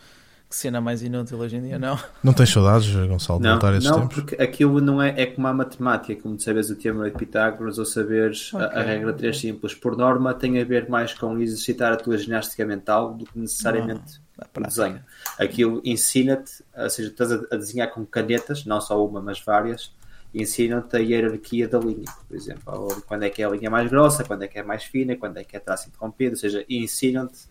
Que 0.50 0.56
cena 0.56 0.80
mais 0.80 1.02
inútil 1.04 1.38
hoje 1.40 1.58
em 1.58 1.62
dia, 1.62 1.78
não? 1.78 2.00
Não 2.24 2.32
tens 2.32 2.50
saudades, 2.50 2.90
Gonçalo, 3.08 3.40
de 3.40 3.44
Não, 3.46 3.52
voltar 3.56 3.74
a 3.74 3.78
esses 3.78 3.90
não 3.90 4.00
tempos? 4.08 4.16
porque 4.16 4.42
aquilo 4.42 4.80
não 4.80 5.02
é, 5.02 5.14
é 5.22 5.26
como 5.26 5.46
a 5.46 5.54
matemática, 5.54 6.22
como 6.22 6.38
de 6.38 6.44
saberes 6.44 6.70
o 6.70 6.76
teorema 6.78 7.10
de 7.12 7.18
Pitágoras 7.18 7.78
ou 7.78 7.86
saberes 7.86 8.52
a- 8.54 8.60
a, 8.64 8.68
Ok. 8.68 8.82
regra 8.84 9.14
3 9.14 9.38
simples. 9.38 9.74
Por 9.74 9.98
norma, 9.98 10.34
tem 10.34 10.62
a 10.62 10.64
ver 10.64 10.88
mais 10.90 11.14
com 11.14 11.38
exercitar 11.38 11.92
a 11.92 11.98
tua 11.98 12.18
ginástica 12.18 12.66
mental 12.66 13.14
do 13.14 13.26
que 13.26 13.38
necessariamente 13.38 14.22
Ah, 14.40 14.44
a 14.44 14.46
o 14.46 14.50
prática. 14.54 14.84
desenho. 14.84 15.04
Aquilo 15.38 15.82
ensina-te, 15.84 16.64
ou 16.78 16.90
seja, 16.90 17.10
estás 17.10 17.30
a, 17.34 17.36
a 17.52 17.58
desenhar 17.58 17.90
com 17.92 18.06
canetas, 18.06 18.64
não 18.64 18.80
só 18.80 19.06
uma, 19.06 19.22
mas 19.22 19.42
várias, 19.42 19.92
ensinam-te 20.34 20.96
a 20.96 21.00
hierarquia 21.00 21.68
da 21.68 21.78
linha, 21.80 22.06
por 22.26 22.38
exemplo. 22.38 22.62
Ou 22.68 23.02
quando 23.02 23.24
é 23.24 23.30
que 23.30 23.42
é 23.42 23.46
a 23.46 23.50
linha 23.50 23.70
mais 23.70 23.90
grossa, 23.90 24.24
quando 24.24 24.44
é 24.44 24.48
que 24.48 24.58
é 24.58 24.64
mais 24.64 24.86
fina, 24.86 25.14
quando 25.18 25.36
é 25.40 25.44
que 25.44 25.58
é 25.58 25.60
traço 25.60 25.90
interrompido, 25.90 26.32
ou 26.36 26.38
seja, 26.38 26.64
ensinam-te 26.70 27.50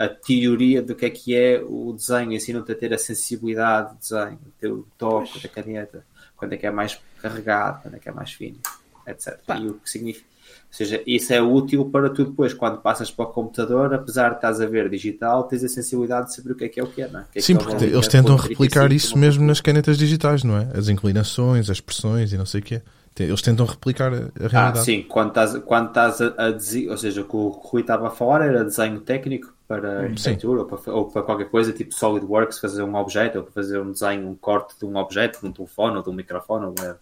a 0.00 0.08
teoria 0.08 0.80
do 0.82 0.94
que 0.94 1.04
é 1.06 1.10
que 1.10 1.36
é 1.36 1.62
o 1.62 1.92
desenho, 1.92 2.32
ensinam-te 2.32 2.72
a 2.72 2.74
ter 2.74 2.92
a 2.94 2.98
sensibilidade 2.98 3.94
do 3.94 3.98
desenho, 3.98 4.38
o 4.46 4.50
teu 4.58 4.86
toque 4.96 5.38
da 5.42 5.48
caneta, 5.48 6.04
quando 6.36 6.54
é 6.54 6.56
que 6.56 6.66
é 6.66 6.70
mais 6.70 6.98
carregado, 7.20 7.82
quando 7.82 7.94
é 7.96 7.98
que 7.98 8.08
é 8.08 8.12
mais 8.12 8.32
fino, 8.32 8.58
etc. 9.06 9.38
E 9.60 9.68
o 9.68 9.74
que 9.74 9.90
significa. 9.90 10.26
Ou 10.70 10.74
seja, 10.74 11.02
isso 11.06 11.32
é 11.32 11.42
útil 11.42 11.84
para 11.90 12.08
tu 12.10 12.24
depois, 12.24 12.54
quando 12.54 12.80
passas 12.80 13.10
para 13.10 13.24
o 13.24 13.28
computador, 13.28 13.92
apesar 13.92 14.30
de 14.30 14.34
estás 14.36 14.60
a 14.60 14.66
ver 14.66 14.88
digital, 14.88 15.44
tens 15.44 15.62
a 15.64 15.68
sensibilidade 15.68 16.28
de 16.28 16.34
saber 16.34 16.52
o 16.52 16.54
que 16.56 16.64
é 16.64 16.68
que 16.68 16.80
é 16.80 16.82
o 16.82 16.86
que 16.86 17.02
é, 17.02 17.08
não 17.08 17.20
é? 17.20 17.24
Que 17.32 17.38
é 17.40 17.42
Sim, 17.42 17.56
que 17.56 17.62
é 17.62 17.64
porque 17.64 17.84
uma 17.84 17.92
eles 17.94 18.08
tentam 18.08 18.36
replicar 18.36 18.88
35, 18.88 18.94
isso 18.96 19.18
mesmo 19.18 19.44
nas 19.44 19.60
canetas 19.60 19.98
digitais, 19.98 20.44
não 20.44 20.56
é? 20.56 20.68
As 20.74 20.88
inclinações, 20.88 21.68
as 21.68 21.80
pressões 21.80 22.32
e 22.32 22.38
não 22.38 22.46
sei 22.46 22.60
o 22.60 22.64
quê. 22.64 22.82
Te- 23.14 23.24
Eles 23.24 23.42
tentam 23.42 23.66
replicar 23.66 24.12
a 24.14 24.16
a 24.16 24.20
Ah, 24.44 24.48
realidade. 24.48 24.84
sim, 24.84 25.02
quando 25.02 25.28
estás, 25.30 25.56
quando 25.64 25.88
estás 25.88 26.20
a, 26.20 26.46
a 26.46 26.50
dizer, 26.52 26.88
ou 26.88 26.96
seja, 26.96 27.20
o 27.20 27.24
que 27.24 27.36
o 27.36 27.48
Rui 27.48 27.82
estava 27.82 28.06
a 28.08 28.10
falar 28.10 28.42
era 28.42 28.64
desenho 28.64 29.00
técnico 29.00 29.52
para 29.70 30.00
arquitetura 30.00 30.62
ou 30.62 30.66
para, 30.66 30.92
ou 30.92 31.08
para 31.08 31.22
qualquer 31.22 31.48
coisa, 31.48 31.72
tipo 31.72 31.94
SolidWorks, 31.94 32.58
fazer 32.58 32.82
um 32.82 32.96
objeto, 32.96 33.38
ou 33.38 33.46
fazer 33.46 33.78
um 33.78 33.92
desenho, 33.92 34.28
um 34.28 34.34
corte 34.34 34.76
de 34.76 34.84
um 34.84 34.96
objeto, 34.96 35.38
de 35.38 35.46
um 35.46 35.52
telefone 35.52 35.96
ou 35.96 36.02
de 36.02 36.10
um 36.10 36.12
microfone, 36.12 36.64
ou 36.64 36.70
whatever. 36.72 36.98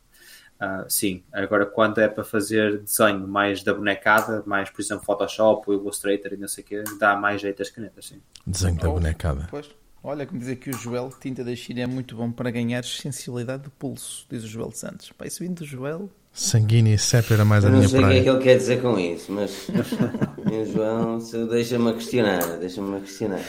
Ah, 0.60 0.84
sim, 0.86 1.22
agora 1.32 1.64
quando 1.64 1.98
é 1.98 2.08
para 2.08 2.22
fazer 2.24 2.80
desenho 2.80 3.26
mais 3.26 3.62
da 3.62 3.72
bonecada, 3.72 4.42
mais 4.44 4.68
por 4.68 4.82
exemplo 4.82 5.02
Photoshop 5.02 5.70
ou 5.70 5.76
Illustrator 5.76 6.34
e 6.34 6.36
não 6.36 6.46
sei 6.46 6.62
o 6.62 6.66
que, 6.66 6.84
dá 6.98 7.16
mais 7.16 7.40
jeito 7.40 7.62
às 7.62 7.70
canetas, 7.70 8.06
sim. 8.06 8.20
Desenho 8.46 8.76
da 8.76 8.90
Oh. 8.90 8.94
bonecada. 8.94 9.46
Pois. 9.50 9.70
Olha, 10.02 10.26
como 10.26 10.38
dizer 10.38 10.56
que 10.56 10.68
o 10.68 10.72
Joel, 10.74 11.10
tinta 11.18 11.42
da 11.42 11.54
China, 11.56 11.80
é 11.80 11.86
muito 11.86 12.14
bom 12.16 12.30
para 12.30 12.50
ganhar 12.50 12.84
sensibilidade 12.84 13.62
do 13.62 13.70
pulso, 13.70 14.26
diz 14.30 14.44
o 14.44 14.46
Joel 14.46 14.72
Santos. 14.72 15.10
Pá, 15.12 15.26
isso 15.26 15.42
vindo 15.42 15.60
do 15.60 15.64
Joel. 15.64 16.10
Sanguíneo 16.32 16.94
e 16.94 16.98
sépia 16.98 17.34
era 17.34 17.44
mais 17.44 17.64
a 17.64 17.68
Eu 17.68 17.72
não 17.72 17.78
minha 17.78 17.88
sei 17.88 17.98
o 17.98 18.02
que 18.02 18.04
é 18.04 18.08
praia. 18.08 18.22
que 18.22 18.28
ele 18.30 18.38
quer 18.44 18.56
dizer 18.58 18.80
com 18.82 18.98
isso, 18.98 19.32
mas 19.32 19.66
meu 20.48 20.64
João, 20.66 21.18
deixa-me 21.50 21.90
a 21.90 21.92
questionar, 21.94 22.42
deixa-me 22.58 22.96
a 22.96 23.00
questionar. 23.00 23.40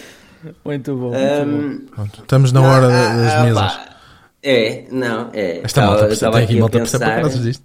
Muito 0.66 0.96
bom, 0.96 1.12
muito 1.12 1.96
bom. 1.96 2.06
Estamos 2.20 2.52
na 2.52 2.62
hora 2.62 2.88
da- 2.88 3.16
das 3.16 3.34
ah, 3.34 3.44
mesas. 3.44 3.62
pá, 3.62 3.96
É, 4.42 4.86
não, 4.92 5.30
é. 5.34 5.60
Esta 5.64 5.82
malta 5.86 6.08
estava 6.08 6.38
tem 6.38 6.44
aqui 6.46 6.58
a 6.58 6.60
malta 6.62 6.80
pensar- 6.80 7.22
causa 7.22 7.40
disto. 7.40 7.64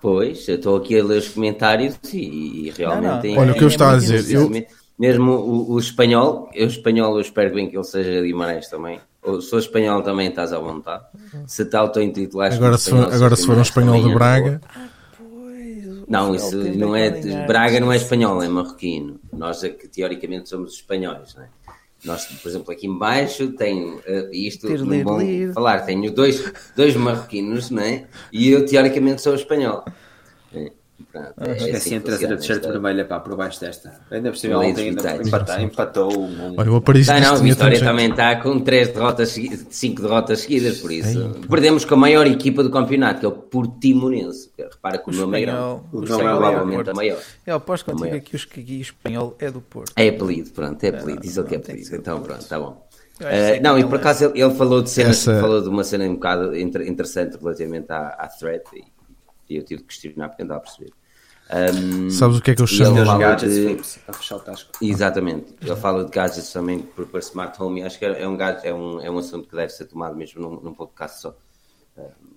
Pois, 0.00 0.46
eu 0.48 0.54
estou 0.54 0.76
aqui 0.76 0.98
a 0.98 1.04
ler 1.04 1.18
os 1.18 1.28
comentários 1.28 1.98
e, 2.14 2.68
e 2.68 2.70
realmente 2.76 3.04
Não, 3.06 3.14
não. 3.16 3.20
tem- 3.20 3.36
Olha, 3.38 3.50
o 3.52 3.54
que 3.56 3.64
eu 3.64 3.68
é 3.68 3.70
estava 3.70 3.96
a 3.96 3.98
dizer, 3.98 4.30
eu-. 4.34 4.50
Mesmo 4.98 5.32
o, 5.32 5.72
o 5.72 5.78
espanhol, 5.78 6.48
eu 6.54 6.66
espanhol 6.66 7.14
eu 7.16 7.20
espero 7.20 7.54
bem 7.54 7.68
que 7.68 7.76
ele 7.76 7.84
seja 7.84 8.10
de 8.10 8.22
Guimarães 8.26 8.68
também. 8.68 9.00
Ou, 9.28 9.40
se 9.42 9.50
for 9.50 9.58
espanhol 9.58 10.02
também 10.02 10.28
estás 10.28 10.52
à 10.52 10.58
vontade. 10.58 11.04
Se 11.46 11.64
te 11.64 11.76
auto-intitulares 11.76 12.56
Agora, 12.56 12.78
se 12.78 12.90
for, 12.90 13.12
agora 13.12 13.36
se 13.36 13.46
for 13.46 13.58
um 13.58 13.62
espanhol 13.62 14.02
de 14.02 14.10
é 14.10 14.14
Braga, 14.14 14.60
o 15.20 16.04
Não, 16.08 16.34
isso 16.34 16.56
não 16.56 16.96
é. 16.96 17.10
Braga 17.46 17.78
não 17.80 17.92
é 17.92 17.96
espanhol, 17.96 18.42
é 18.42 18.48
marroquino. 18.48 19.20
Nós 19.32 19.62
é 19.62 19.68
que 19.68 19.86
teoricamente 19.88 20.48
somos 20.48 20.74
espanhóis, 20.74 21.34
não 21.34 21.42
é? 21.42 21.48
Nós, 22.04 22.26
por 22.26 22.48
exemplo, 22.48 22.72
aqui 22.72 22.86
em 22.86 22.96
baixo 22.96 23.48
tem 23.52 23.98
eh, 24.06 24.30
isto, 24.32 24.68
Tir, 24.68 24.84
não 24.84 25.02
vão 25.02 25.52
falar, 25.52 25.80
tenho 25.80 26.12
dois, 26.12 26.52
dois 26.76 26.94
marroquinos, 26.94 27.70
não 27.70 27.82
é? 27.82 28.06
E 28.32 28.48
eu 28.50 28.64
teoricamente 28.64 29.20
sou 29.20 29.34
espanhol. 29.34 29.84
É, 31.00 31.18
pronto, 31.32 31.32
é 31.50 31.52
Esqueci 31.56 31.76
assim 31.76 31.90
que 31.90 31.98
de 31.98 32.04
trazer 32.04 32.26
a 32.26 32.28
funciona 32.36 32.60
t-shirt 32.60 32.72
vermelha 32.72 33.04
para 33.04 33.20
por 33.20 33.36
baixo 33.36 33.60
desta. 33.60 34.00
Ainda 34.10 34.30
por 34.30 34.36
cima 34.36 34.54
Não 34.54 34.62
é 34.62 34.66
ontem 34.68 34.88
ainda 34.88 35.16
empatou, 35.26 35.58
empatou 35.60 36.18
um, 36.20 36.54
olha, 36.58 36.72
o 36.72 36.80
Paris 36.80 37.06
não, 37.06 37.14
que 37.14 37.22
a 37.24 37.36
tinha 37.36 37.42
Vitória 37.54 37.78
também 37.80 38.10
está 38.10 38.36
com 38.36 38.60
três 38.60 38.88
derrotas, 38.88 39.28
segui- 39.30 39.66
cinco 39.70 40.02
derrotas 40.02 40.40
seguidas, 40.40 40.78
por 40.78 40.92
isso. 40.92 41.30
Perdemos 41.48 41.84
com 41.84 41.94
a 41.94 41.98
maior 41.98 42.26
equipa 42.26 42.62
do 42.62 42.70
campeonato, 42.70 43.20
que 43.20 43.26
é 43.26 43.28
o 43.28 43.32
Portimonense. 43.32 44.50
Repara 44.58 44.98
que 44.98 45.08
o, 45.10 45.12
O 45.12 45.16
nome 45.16 45.38
é 45.38 45.40
grande. 45.46 45.58
espanhol- 45.58 45.84
Por 45.90 46.00
o 46.00 46.04
isso 46.04 46.12
é 46.12 46.16
é 46.16 46.18
provavelmente 46.28 46.90
a 46.90 46.94
maior. 46.94 47.18
Eu 47.46 47.56
aposto 47.56 47.84
contigo 47.86 48.04
Também 48.04 48.14
é. 48.14 48.18
aqui 48.22 48.36
os 48.36 48.44
que 48.44 48.60
aqui 48.60 48.80
espanhol 48.80 49.36
é 49.38 49.50
do 49.50 49.60
Porto. 49.60 49.92
É 49.96 50.08
apelido, 50.08 50.50
pronto, 50.50 50.82
é 50.84 50.88
apelido, 50.88 51.20
diz 51.20 51.36
ele 51.36 51.46
que 51.46 51.54
é 51.54 51.58
não, 51.58 51.64
que 51.64 51.72
apelido. 51.72 51.96
Então 51.96 52.20
pronto, 52.20 52.44
tá 52.46 52.58
bom. 52.58 52.86
Que 53.18 53.60
não, 53.60 53.78
e 53.78 53.84
por 53.84 53.94
é- 53.94 53.98
acaso 53.98 54.24
ele, 54.26 54.40
ele 54.42 54.54
falou 54.54 54.80
de 54.82 54.90
cenas, 54.90 55.16
Essa- 55.26 55.40
falou 55.40 55.60
de 55.62 55.68
uma 55.68 55.82
cena 55.84 56.04
um 56.04 56.14
bocado 56.14 56.56
inter- 56.56 56.86
interessante 56.86 57.36
relativamente 57.40 57.90
à, 57.90 58.08
à 58.10 58.28
thread 58.28 58.62
e, 58.74 58.82
e 59.48 59.56
eu 59.56 59.64
tive 59.64 59.82
de 59.82 59.86
questionar 59.88 60.28
porque 60.28 60.42
andava 60.42 60.60
a 60.60 60.62
perceber. 60.62 60.92
Ahm, 61.50 62.10
Sabes 62.10 62.36
o 62.36 62.42
que 62.42 62.50
é 62.50 62.54
que 62.54 62.60
eu 62.60 62.66
ele 62.66 62.74
chamo? 62.76 63.04
Fala 63.06 63.34
de- 63.36 63.46
flips 63.64 63.96
para 64.04 64.14
fechar 64.14 64.36
o 64.36 64.40
tasco. 64.40 64.70
Exatamente. 64.82 65.54
Ele 65.62 65.76
fala 65.76 66.04
de 66.04 66.10
gadgets 66.10 66.52
também 66.52 66.80
para, 66.82 67.18
smart 67.20 67.62
home 67.62 67.80
e 67.80 67.84
acho 67.84 67.98
que 67.98 68.04
é 68.04 68.28
um, 68.28 68.36
gadget, 68.36 68.66
é, 68.66 68.74
um, 68.74 69.00
é 69.00 69.10
um 69.10 69.16
assunto 69.18 69.48
que 69.48 69.56
deve 69.56 69.72
ser 69.72 69.86
tomado 69.86 70.14
mesmo 70.14 70.42
num, 70.42 70.60
num 70.60 70.74
podcast 70.74 71.20
só. 71.22 71.34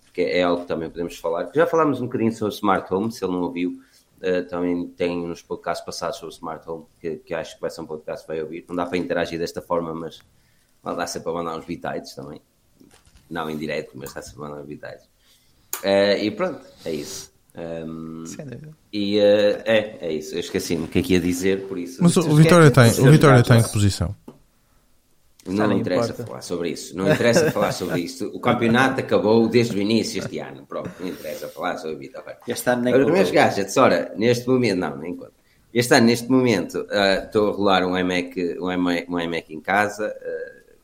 Porque 0.06 0.22
é 0.22 0.44
algo 0.44 0.62
que 0.62 0.68
também 0.68 0.90
podemos 0.90 1.18
falar. 1.18 1.50
Já 1.54 1.68
falámos 1.68 2.00
um 2.02 2.06
bocadinho 2.06 2.32
sobre 2.34 2.54
smart 2.54 2.94
home, 2.94 3.12
se 3.12 3.24
ele 3.24 3.34
não 3.34 3.42
ouviu. 3.44 3.82
uh, 4.22 4.48
também 4.48 4.88
tem 4.88 5.28
nos 5.28 5.42
podcasts 5.42 5.86
passados 5.86 6.18
sobre 6.18 6.34
smart 6.34 6.68
home, 6.70 6.86
que, 7.00 7.18
que 7.18 7.34
acho 7.34 7.56
que 7.56 7.62
vai 7.62 7.70
ser 7.70 7.82
um 7.82 7.86
podcast 7.86 8.26
que 8.26 8.32
vai 8.32 8.42
ouvir. 8.42 8.66
Não 8.68 8.76
dá 8.76 8.86
para 8.86 8.98
interagir 8.98 9.38
desta 9.38 9.62
forma, 9.62 9.94
mas 9.94 10.20
lá 10.84 10.94
dá 10.94 11.06
sempre 11.06 11.26
para 11.26 11.34
mandar 11.44 11.58
uns 11.58 11.66
bitites 11.66 12.16
também. 12.16 12.42
Não 13.30 13.50
em 13.50 13.58
direto, 13.58 13.92
mas 13.96 14.14
dá 14.14 14.22
sempre 14.22 14.40
para 14.40 14.50
mandar 14.50 14.62
uns 14.62 14.68
bitites. 14.68 15.10
Uh, 15.84 16.18
e 16.22 16.32
pronto, 16.32 16.62
é 16.86 16.92
isso. 16.94 17.32
Um, 17.56 18.26
Sem 18.26 18.46
dúvida. 18.46 18.70
e 18.94 19.18
uh, 19.20 19.62
é, 19.66 19.98
é 20.02 20.14
isso. 20.14 20.36
Eu 20.36 20.40
esqueci-me 20.40 20.86
o 20.86 20.88
que 20.88 21.00
é 21.00 21.02
que 21.02 21.14
ia 21.14 21.20
dizer, 21.20 21.68
por 21.68 21.78
isso. 21.78 22.02
Mas 22.02 22.16
o, 22.18 22.36
Vitória 22.36 22.68
é- 22.68 22.70
tem, 22.70 22.84
é 22.86 23.08
o 23.08 23.12
Vitória 23.12 23.44
tem 23.44 23.62
que 23.62 23.72
posição? 23.72 24.16
Não 25.46 25.68
não 25.68 25.78
interessa 25.78 26.12
importa. 26.12 26.26
falar 26.28 26.42
sobre 26.42 26.70
isso. 26.70 26.96
Não 26.96 27.12
interessa 27.12 27.52
falar 27.52 27.72
sobre 27.72 28.00
isto. 28.00 28.28
O 28.28 28.40
campeonato 28.40 29.00
acabou 29.02 29.48
desde 29.48 29.76
o 29.76 29.82
início 29.82 30.20
este 30.24 30.38
ano. 30.40 30.66
Pronto, 30.68 30.92
não 31.00 31.08
interessa 31.08 31.48
falar 31.48 31.78
sobre 31.78 31.96
o 31.96 32.00
Vitória. 32.00 32.38
Este 32.48 32.70
ano 32.70 32.84
nem 32.84 32.94
Agora, 32.94 33.12
meus 33.12 33.32
gadgets, 33.32 33.76
ora, 33.76 34.14
neste 34.16 34.48
momento, 34.48 34.78
não, 34.80 34.96
nem 34.98 35.16
conta. 35.16 35.32
Este 35.74 35.96
ano, 35.96 36.06
neste 36.06 36.30
momento, 36.30 36.86
ah, 36.92 37.24
estou 37.26 37.50
a 37.50 37.54
rolar 37.54 37.84
um 37.86 37.98
iMac, 37.98 38.60
um 38.60 38.72
iMac, 38.72 39.10
um 39.12 39.20
iMac 39.20 39.52
em 39.54 39.60
casa, 39.62 40.14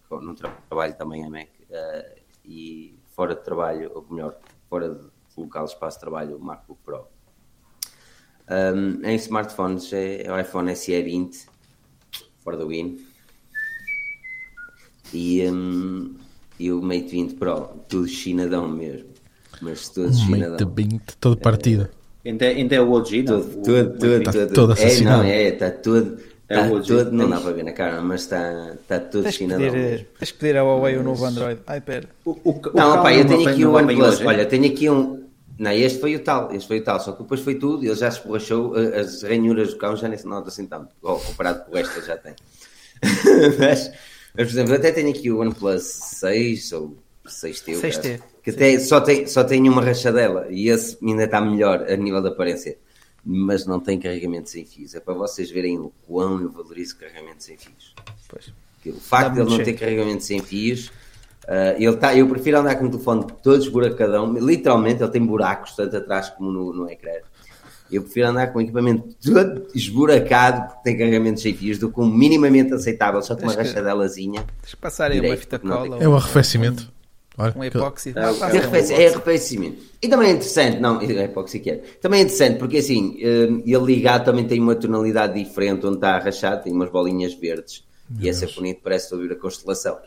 com- 0.10 0.22
num 0.22 0.34
tra- 0.34 0.58
trabalho 0.68 0.96
também 0.96 1.24
iMac, 1.24 1.50
ah, 1.72 2.06
e 2.44 2.98
fora 3.16 3.36
de 3.36 3.44
trabalho, 3.44 3.92
ou 3.94 4.06
melhor, 4.10 4.36
fora 4.70 4.90
de 4.90 5.02
local 5.42 5.66
de 5.66 5.72
espaço 5.72 5.98
de 5.98 6.02
trabalho, 6.02 6.38
o 6.38 6.40
MacBook 6.40 6.80
Pro. 6.84 7.06
Um, 8.50 9.06
em 9.06 9.16
smartphones 9.16 9.92
é, 9.92 10.26
é 10.26 10.32
o 10.32 10.40
iPhone 10.40 10.74
SE 10.76 11.02
20 11.04 11.48
for 12.44 12.56
the 12.58 12.64
win 12.66 12.98
e, 15.14 15.46
um, 15.50 16.16
e 16.60 16.72
o 16.72 16.82
Mate 16.82 17.08
20 17.10 17.36
Pro, 17.36 17.68
tudo 17.90 18.08
chinadão 18.08 18.68
mesmo. 18.70 19.10
mas 19.62 19.90
todo 19.90 20.10
Um 20.10 20.14
chinadão. 20.14 20.52
mate 20.52 20.66
bem 20.66 21.02
todo 21.20 21.38
partido. 21.38 21.90
Ainda, 22.26 22.46
é- 22.46 22.76
é 22.76 22.82
o 22.82 22.92
OG, 22.92 23.24
não? 23.24 23.42
Tudo, 23.42 23.60
O- 23.60 23.64
tudo, 23.64 23.78
o- 23.96 23.98
tudo, 24.00 24.24
Tá 24.24 24.32
tudo. 24.32 24.54
todo 24.54 24.70
É, 24.72 24.74
assassinado. 24.74 25.24
não, 25.24 25.30
é, 25.30 25.48
está 25.48 25.72
tudo. 25.72 26.18
É 26.50 26.62
OG. 26.62 26.88
tudo, 26.88 27.12
não 27.12 27.26
É 27.26 27.28
dá 27.28 27.42
para 27.42 27.52
ver 27.52 27.64
na 27.64 27.74
cara, 27.74 28.02
mas 28.02 28.22
está, 28.22 28.74
está 28.82 29.00
tudo 29.00 29.24
Tens 29.24 29.38
que 29.38 29.44
chinadão. 29.44 29.72
pedir, 29.72 30.00
eh, 30.02 30.06
tens 30.18 30.32
que 30.32 30.38
pedir 30.40 30.58
ao 30.58 30.68
Huawei 30.68 30.98
o 30.98 31.04
novo 31.04 31.26
Android. 31.26 31.62
Ai, 31.68 31.82
pera. 31.82 32.10
O, 32.26 32.32
o, 32.44 32.52
o 32.52 32.62
Não, 32.74 33.02
pá, 33.04 33.14
eu 33.14 33.28
tenho 33.28 33.48
aqui 33.50 33.66
o 33.66 33.74
OnePlus. 33.74 34.16
hoje, 34.16 34.26
Olha, 34.26 34.46
tenho 34.46 34.66
aqui 34.66 34.90
um. 34.90 35.26
Não, 35.60 35.72
este 35.72 36.00
foi 36.00 36.16
o 36.16 36.24
tal, 36.24 36.54
este 36.54 36.68
foi 36.68 36.80
o 36.80 36.84
tal, 36.84 37.00
só 37.00 37.12
que 37.14 37.24
depois 37.24 37.42
foi 37.42 37.56
tudo, 37.56 37.84
ele 37.84 37.96
já 37.96 38.12
se 38.12 38.26
borrachou, 38.26 38.78
eh, 38.78 39.00
as 39.00 39.24
ranhuras 39.24 39.72
do 39.74 39.78
cão 39.78 39.96
já 39.96 40.08
nem 40.08 40.18
se 40.18 40.28
nota 40.28 40.50
assim 40.50 40.68
tanto, 40.68 40.90
igual, 41.00 41.20
comparado 41.20 41.66
com 41.66 41.72
o 41.72 41.76
resto 41.76 42.00
já 42.06 42.16
tem. 42.18 42.34
mas, 43.60 43.90
mas, 43.90 43.92
por 44.36 44.42
exemplo, 44.44 44.74
eu 44.74 44.78
até 44.78 44.92
tenho 44.92 45.10
aqui 45.10 45.32
o 45.32 45.40
OnePlus 45.40 45.82
6 45.84 46.72
ou 46.74 46.98
6T, 47.28 47.70
eu 47.74 47.82
6T, 47.82 48.14
acho, 48.16 48.24
que 48.44 48.50
até 48.52 48.80
só 48.80 49.02
tem, 49.02 49.26
só 49.28 49.44
tem 49.44 49.68
uma 49.68 49.84
rachadela 49.84 50.48
e 50.50 50.70
esse 50.70 50.98
ainda 51.04 51.24
está 51.26 51.42
melhor 51.42 51.86
a 51.92 51.96
nível 51.96 52.22
da 52.22 52.30
aparência, 52.30 52.78
mas 53.24 53.66
não 53.66 53.80
tem 53.80 54.00
carregamento 54.00 54.50
sem 54.50 54.66
fios. 54.66 54.96
É 54.96 55.00
para 55.00 55.14
vocês 55.14 55.50
verem 55.52 55.78
o 55.78 55.92
quão 56.08 56.42
eu 56.42 56.50
valorizo 56.50 56.98
carregamento 56.98 57.44
sem 57.44 57.58
fios. 57.58 57.94
Pois. 58.30 58.54
O 58.86 59.00
facto 59.02 59.34
de 59.34 59.42
ele 59.42 59.50
não 59.50 59.64
ter 59.64 59.74
carregamento 59.74 60.24
sem 60.24 60.42
fios, 60.42 60.92
ah, 61.48 61.76
ele 61.78 61.96
tá, 61.96 62.14
eu 62.16 62.28
prefiro 62.28 62.60
andar 62.60 62.76
com 62.76 62.86
o 62.86 62.90
telefone 62.90 63.26
todo 63.42 63.62
esburacadão. 63.62 64.34
Literalmente, 64.34 65.02
ele 65.02 65.12
tem 65.12 65.26
buracos 65.26 65.76
tanto 65.76 65.96
atrás 65.96 66.30
como 66.30 66.52
no, 66.52 66.74
no 66.74 66.90
ecrã. 66.90 67.14
Eu 67.90 68.04
prefiro 68.04 68.28
andar 68.28 68.48
com 68.48 68.60
o 68.60 68.62
equipamento 68.62 69.16
todo 69.24 69.66
esburacado 69.74 70.68
porque 70.68 70.84
tem 70.84 70.98
carregamento 70.98 71.40
sem 71.40 71.54
fios 71.54 71.78
do 71.78 71.90
que 71.90 72.02
um 72.02 72.06
minimamente 72.06 72.74
aceitável, 72.74 73.22
só 73.22 73.34
com 73.34 73.44
uma 73.44 73.54
rachadelazinha. 73.54 74.46
Que 74.62 74.76
passar 74.76 75.12
aí 75.12 75.22
uma 75.22 75.38
fita 75.38 75.58
cola. 75.58 75.98
É 76.04 76.08
o 76.08 76.12
um- 76.12 76.16
arrefecimento. 76.18 76.92
Olha, 77.38 77.54
Um 77.56 77.62
que- 77.62 77.68
epóxi. 77.68 78.14
É, 78.16 78.20
Ah, 78.20 78.24
é 78.26 78.30
É, 78.30 78.34
um 78.34 78.64
epóxi. 78.76 78.94
é 78.94 79.08
arrefecimento. 79.10 79.84
E 80.02 80.08
também 80.08 80.30
é 80.30 80.32
interessante, 80.32 80.80
não, 80.80 81.00
é 81.00 81.24
epóxi 81.26 81.60
que 81.60 81.70
é. 81.70 81.76
Também 82.02 82.20
é 82.22 82.24
interessante 82.24 82.58
porque 82.58 82.78
assim, 82.78 83.18
eh, 83.22 83.48
ele 83.66 83.86
ligado 83.86 84.26
também 84.26 84.46
tem 84.48 84.60
uma 84.60 84.76
tonalidade 84.76 85.42
diferente 85.44 85.86
onde 85.86 85.98
está 85.98 86.18
rachado, 86.18 86.64
tem 86.64 86.74
umas 86.74 86.90
bolinhas 86.90 87.34
verdes 87.36 87.84
e 88.20 88.28
essa 88.30 88.46
é 88.46 88.48
bonito, 88.52 88.80
parece 88.84 89.14
ouvir 89.14 89.32
a 89.32 89.36
constelação. 89.36 89.98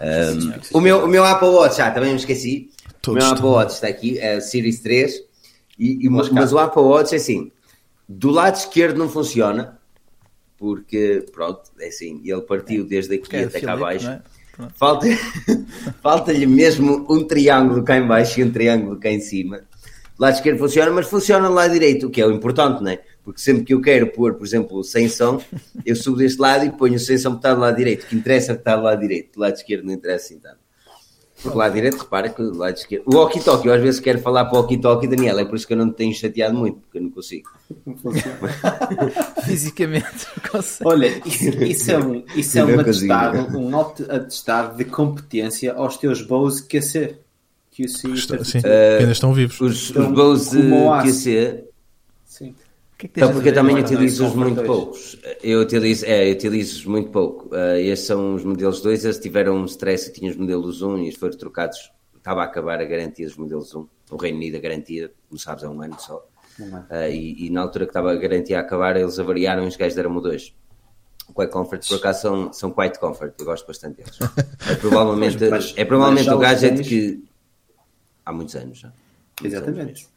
Um, 0.00 0.78
o, 0.78 0.80
meu, 0.80 1.04
o 1.04 1.08
meu 1.08 1.24
Apple 1.24 1.48
Watch, 1.48 1.76
já 1.78 1.90
também 1.90 2.10
me 2.10 2.16
esqueci. 2.16 2.70
Todos 3.02 3.22
o 3.24 3.26
meu 3.26 3.34
Apple 3.34 3.46
Watch 3.48 3.74
está 3.74 3.88
aqui, 3.88 4.18
é 4.18 4.36
o 4.36 4.40
Series 4.40 4.80
3. 4.80 5.14
E, 5.78 6.06
e- 6.06 6.08
Mas 6.08 6.28
mas 6.28 6.52
o 6.52 6.58
Apple 6.58 6.82
Watch 6.82 7.14
é 7.14 7.16
assim: 7.16 7.50
do 8.08 8.30
lado 8.30 8.56
esquerdo 8.56 8.96
não 8.98 9.08
funciona, 9.08 9.78
porque 10.58 11.24
pronto, 11.32 11.62
é 11.80 11.88
assim, 11.88 12.20
ele 12.24 12.42
partiu 12.42 12.84
desde 12.84 13.14
aqui 13.14 13.34
é 13.36 13.44
até 13.44 13.60
cá 13.60 13.72
abaixo. 13.72 14.08
é? 14.08 14.22
Pronto. 14.56 14.74
Falta, 14.76 15.06
falta-lhe 16.02 16.46
mesmo 16.46 17.06
um 17.08 17.24
triângulo 17.24 17.82
cá 17.82 17.96
em 17.96 18.06
baixo 18.06 18.40
e 18.40 18.44
um 18.44 18.50
triângulo 18.50 18.98
cá 18.98 19.10
em 19.10 19.20
cima. 19.20 19.58
Do 19.58 20.22
lado 20.22 20.34
esquerdo 20.34 20.58
funciona, 20.58 20.90
mas 20.90 21.06
funciona 21.06 21.48
do 21.48 21.54
lado 21.54 21.72
direito, 21.72 22.06
o 22.06 22.10
que 22.10 22.20
é 22.20 22.26
o 22.26 22.30
importante, 22.30 22.82
não 22.82 22.90
é? 22.90 23.00
Porque 23.24 23.40
sempre 23.40 23.64
que 23.64 23.74
eu 23.74 23.80
quero 23.80 24.08
pôr, 24.08 24.34
por 24.34 24.46
exemplo, 24.46 24.84
sem 24.84 25.08
som, 25.08 25.42
eu 25.84 25.96
subo 25.96 26.18
deste 26.18 26.40
lado 26.40 26.64
e 26.64 26.70
ponho 26.70 26.98
sem 26.98 27.16
som 27.16 27.32
que 27.32 27.38
está 27.38 27.54
do 27.54 27.60
lado 27.60 27.76
direito. 27.76 28.04
O 28.04 28.06
que 28.06 28.16
interessa 28.16 28.52
é 28.52 28.54
que 28.54 28.60
está 28.60 28.76
do 28.76 28.82
lado 28.82 29.00
direito, 29.00 29.34
do 29.34 29.40
lado 29.40 29.54
esquerdo 29.54 29.84
não 29.84 29.94
interessa 29.94 30.26
assim 30.26 30.38
tanto. 30.38 30.59
Porque 31.42 31.56
lado 31.56 31.72
direito, 31.74 31.96
repara 31.98 32.28
que 32.28 32.42
do 32.42 32.56
lado 32.58 32.76
esquerdo. 32.76 33.04
O 33.06 33.16
walkie-talkie, 33.16 33.66
eu 33.68 33.72
às 33.74 33.80
vezes 33.80 33.98
quero 34.00 34.18
falar 34.20 34.44
para 34.44 34.54
o 34.58 34.60
walkie-talkie, 34.60 35.06
Daniel, 35.06 35.38
é 35.38 35.44
por 35.44 35.56
isso 35.56 35.66
que 35.66 35.72
eu 35.72 35.76
não 35.78 35.90
te 35.90 35.96
tenho 35.96 36.12
chateado 36.14 36.54
muito, 36.54 36.78
porque 36.80 36.98
eu 36.98 37.02
não 37.02 37.10
consigo. 37.10 37.48
Fisicamente. 39.44 40.26
consegue. 40.50 40.88
Olha, 40.90 41.22
isso, 41.26 41.44
isso 41.62 41.90
é 41.90 41.98
um, 41.98 42.24
isso 42.36 42.58
é 42.58 42.64
um 42.64 42.76
não 42.76 42.84
consigo. 42.84 43.12
atestado, 43.12 43.58
um 43.58 43.74
auto- 43.76 44.06
atestado 44.10 44.76
de 44.76 44.84
competência 44.84 45.72
aos 45.74 45.96
teus 45.96 46.22
Bose 46.22 46.62
QC. 46.66 47.16
QC 47.72 48.08
Está- 48.14 48.44
sim, 48.44 48.60
que 48.60 48.66
ainda 48.68 49.12
estão 49.12 49.32
vivos. 49.32 49.60
Os, 49.60 49.84
os 49.84 49.90
Então, 49.90 50.12
Bose 50.12 50.56
como 50.56 50.86
o 50.86 50.92
aço. 50.92 51.06
QC, 51.06 51.64
que 53.00 53.06
é 53.06 53.08
que 53.08 53.14
tens 53.14 53.22
Então, 53.24 53.32
porque 53.34 53.48
eu 53.48 53.54
também 53.54 53.76
utilizo-os 53.76 54.34
muito 54.34 54.62
poucos. 54.62 55.16
Eu 55.42 55.60
utilizo, 55.60 56.04
é, 56.06 56.28
eu 56.28 56.32
utilizo-os 56.32 56.84
muito 56.84 57.10
pouco. 57.10 57.48
Uh, 57.54 57.76
estes 57.76 58.06
são 58.06 58.34
os 58.34 58.44
modelos 58.44 58.80
2, 58.82 59.04
eles 59.04 59.18
tiveram 59.18 59.56
um 59.56 59.64
stress, 59.64 60.08
eu 60.08 60.12
tinha 60.12 60.30
os 60.30 60.36
modelos 60.36 60.82
1 60.82 60.98
e 60.98 61.02
eles 61.04 61.16
foram 61.16 61.36
trocados. 61.36 61.90
Estava 62.16 62.42
a 62.42 62.44
acabar 62.44 62.80
a 62.80 62.84
garantia 62.84 63.26
dos 63.26 63.36
modelos 63.36 63.74
1. 63.74 63.86
O 64.10 64.16
Reino 64.16 64.36
Unido 64.36 64.56
a 64.56 64.60
garantia, 64.60 65.10
como 65.28 65.38
sabes, 65.38 65.64
é 65.64 65.68
um 65.68 65.80
ano 65.80 65.96
só. 65.98 66.24
Um. 66.60 66.64
Uh, 66.76 67.10
e, 67.10 67.46
e 67.46 67.50
na 67.50 67.62
altura 67.62 67.86
que 67.86 67.90
estava 67.90 68.12
a 68.12 68.16
garantia 68.16 68.58
a 68.58 68.60
acabar, 68.60 68.96
eles 68.96 69.18
avariaram 69.18 69.64
e 69.64 69.68
os 69.68 69.76
gajos 69.76 69.94
deram-me 69.94 70.18
o 70.18 70.20
2. 70.20 70.54
O 71.28 71.32
Quite 71.32 71.52
Comfort, 71.52 71.88
por 71.88 71.96
acaso, 71.96 72.20
são, 72.22 72.52
são 72.52 72.70
Quite 72.72 72.98
Comfort, 72.98 73.32
eu 73.38 73.44
gosto 73.46 73.66
bastante 73.66 73.96
deles. 73.98 74.18
É 74.68 74.74
provavelmente, 74.74 75.38
Mas- 75.40 75.50
mas- 75.50 75.74
é 75.76 75.84
provavelmente 75.84 76.28
o 76.28 76.38
gadget 76.38 76.74
tens? 76.76 76.88
que. 76.88 77.24
Há 78.26 78.32
muitos 78.32 78.54
anos 78.56 78.78
já. 78.78 78.88
Muitos 79.40 79.56
anos 79.58 79.68
Exatamente. 79.68 79.92
mesmo. 80.02 80.09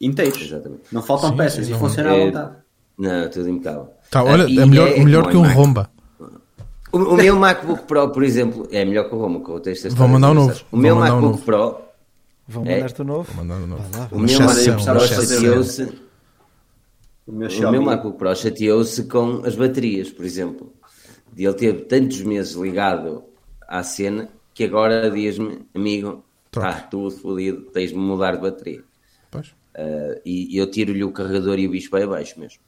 Inteiros. 0.00 0.40
Exatamente. 0.40 0.82
Não 0.92 1.02
faltam 1.02 1.30
Sim, 1.30 1.36
peças 1.36 1.64
sim, 1.66 1.70
e 1.70 1.74
não. 1.74 1.80
funciona 1.80 2.10
à 2.10 2.16
É- 2.16 2.26
vontade. 2.26 2.56
Não, 2.98 3.30
tudo 3.30 3.48
impecável. 3.48 3.88
Tá, 4.10 4.24
olha, 4.24 4.44
Ah, 4.44 4.62
é 4.62 4.66
melhor, 4.66 4.88
é 4.88 5.04
melhor 5.04 5.28
que 5.30 5.36
um 5.36 5.42
Mac. 5.42 5.54
romba. 5.56 5.90
O, 6.90 6.98
o 6.98 7.16
meu 7.16 7.36
MacBook 7.36 7.82
Pro, 7.84 8.08
por 8.10 8.22
exemplo, 8.24 8.66
é 8.72 8.84
melhor 8.84 9.08
que 9.08 9.14
o 9.14 9.18
Roma, 9.18 9.44
que 9.44 9.50
eu 9.50 9.60
tenho 9.60 9.74
esta 9.74 9.88
Vão 9.90 9.94
história 10.06 10.12
mandar 10.12 10.30
um 10.30 10.34
novo. 10.34 10.60
O 10.72 10.76
meu 10.76 10.96
MacBook 10.96 11.22
novo. 11.22 11.42
Pro, 11.44 11.76
Vão 12.48 12.64
mandar-te 12.64 13.02
o 13.02 13.04
novo? 13.04 13.32
Vou 13.34 13.44
mandar 13.44 13.62
um 13.62 13.66
novo. 13.66 13.84
Lá, 13.94 14.08
o 14.10 14.18
meu 14.18 14.28
chateou-se, 14.28 15.82
O 17.26 17.32
meu 17.32 17.48
o 17.50 17.70
meu 17.70 17.82
MacBook 17.82 18.16
Pro 18.18 18.34
chateou-se 18.34 19.04
com 19.04 19.42
as 19.44 19.54
baterias, 19.54 20.08
por 20.10 20.24
exemplo. 20.24 20.72
De 21.32 21.44
ele 21.44 21.54
ter 21.54 21.74
tantos 21.86 22.22
meses 22.22 22.54
ligado 22.54 23.22
à 23.68 23.82
cena 23.82 24.30
que 24.54 24.64
agora 24.64 25.10
diz-me, 25.10 25.60
amigo, 25.74 26.24
está 26.46 26.72
tudo 26.72 27.10
fodido, 27.10 27.60
tens 27.70 27.90
de 27.90 27.96
mudar 27.96 28.32
de 28.36 28.40
bateria. 28.42 28.82
Uh, 29.78 30.20
e 30.24 30.58
eu 30.58 30.68
tiro-lhe 30.68 31.04
o 31.04 31.12
carregador 31.12 31.56
e 31.58 31.68
o 31.68 31.70
bicho 31.70 31.88
vai 31.88 32.02
abaixo 32.02 32.40
mesmo. 32.40 32.58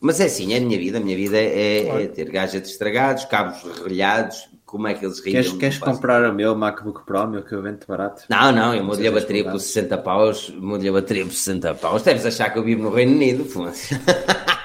Mas 0.00 0.20
é 0.20 0.26
assim, 0.26 0.54
é 0.54 0.58
a 0.58 0.60
minha 0.60 0.78
vida. 0.78 0.98
A 0.98 1.00
minha 1.00 1.16
vida 1.16 1.36
é, 1.36 2.04
é 2.04 2.06
ter 2.06 2.30
gadgets 2.30 2.70
estragados, 2.70 3.24
cabos 3.24 3.62
relhados. 3.82 4.48
Como 4.64 4.86
é 4.86 4.94
que 4.94 5.04
eles 5.04 5.18
riem? 5.18 5.42
Queres, 5.42 5.52
queres 5.52 5.78
comprar 5.78 6.30
o 6.30 6.32
meu 6.32 6.54
MacBook 6.54 7.04
Pro, 7.04 7.26
meu 7.26 7.42
que 7.42 7.52
eu 7.52 7.60
vendo 7.60 7.84
barato? 7.86 8.22
Não, 8.28 8.52
não, 8.52 8.72
eu 8.72 8.84
mudo-lhe 8.84 9.08
a 9.08 9.12
bateria 9.12 9.42
por 9.42 9.50
folgado. 9.50 9.64
60 9.64 9.98
paus. 9.98 10.48
Mudo-lhe 10.50 10.88
a 10.88 10.92
bateria 10.92 11.24
por 11.24 11.32
60 11.32 11.74
paus. 11.74 12.02
Deves 12.02 12.24
achar 12.24 12.50
que 12.50 12.58
eu 12.58 12.62
vivo 12.62 12.84
no 12.84 12.90
Reino 12.90 13.12
Unido. 13.12 13.44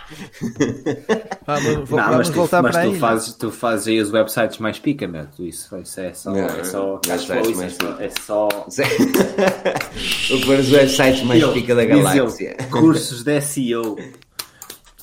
Vamos, 1.45 1.63
não, 1.65 1.85
vamos 1.85 2.17
mas, 2.17 2.29
tu, 2.29 2.35
voltar 2.35 2.61
para 2.61 2.71
tu, 2.71 2.77
aí. 2.77 2.99
fazes, 2.99 3.33
tu 3.33 3.51
fazes 3.51 3.87
aí 3.87 3.99
os 4.01 4.11
websites 4.11 4.57
mais 4.59 4.79
pica, 4.79 5.07
meu. 5.07 5.27
Isso, 5.39 5.77
isso 5.77 5.99
é 6.01 6.13
só. 6.13 6.31
Não, 6.31 6.45
é 6.45 6.63
só 6.63 6.99
flow, 7.03 7.51
isso 7.51 7.63
é 7.63 7.69
só. 7.69 7.97
É 7.99 8.09
só 8.21 8.47
os 10.33 10.71
websites 10.71 11.23
mais 11.23 11.41
Eu, 11.41 11.53
pica 11.53 11.75
da 11.75 11.85
galáxia. 11.85 12.55
cursos 12.71 13.23
de 13.23 13.41
SEO. 13.41 13.97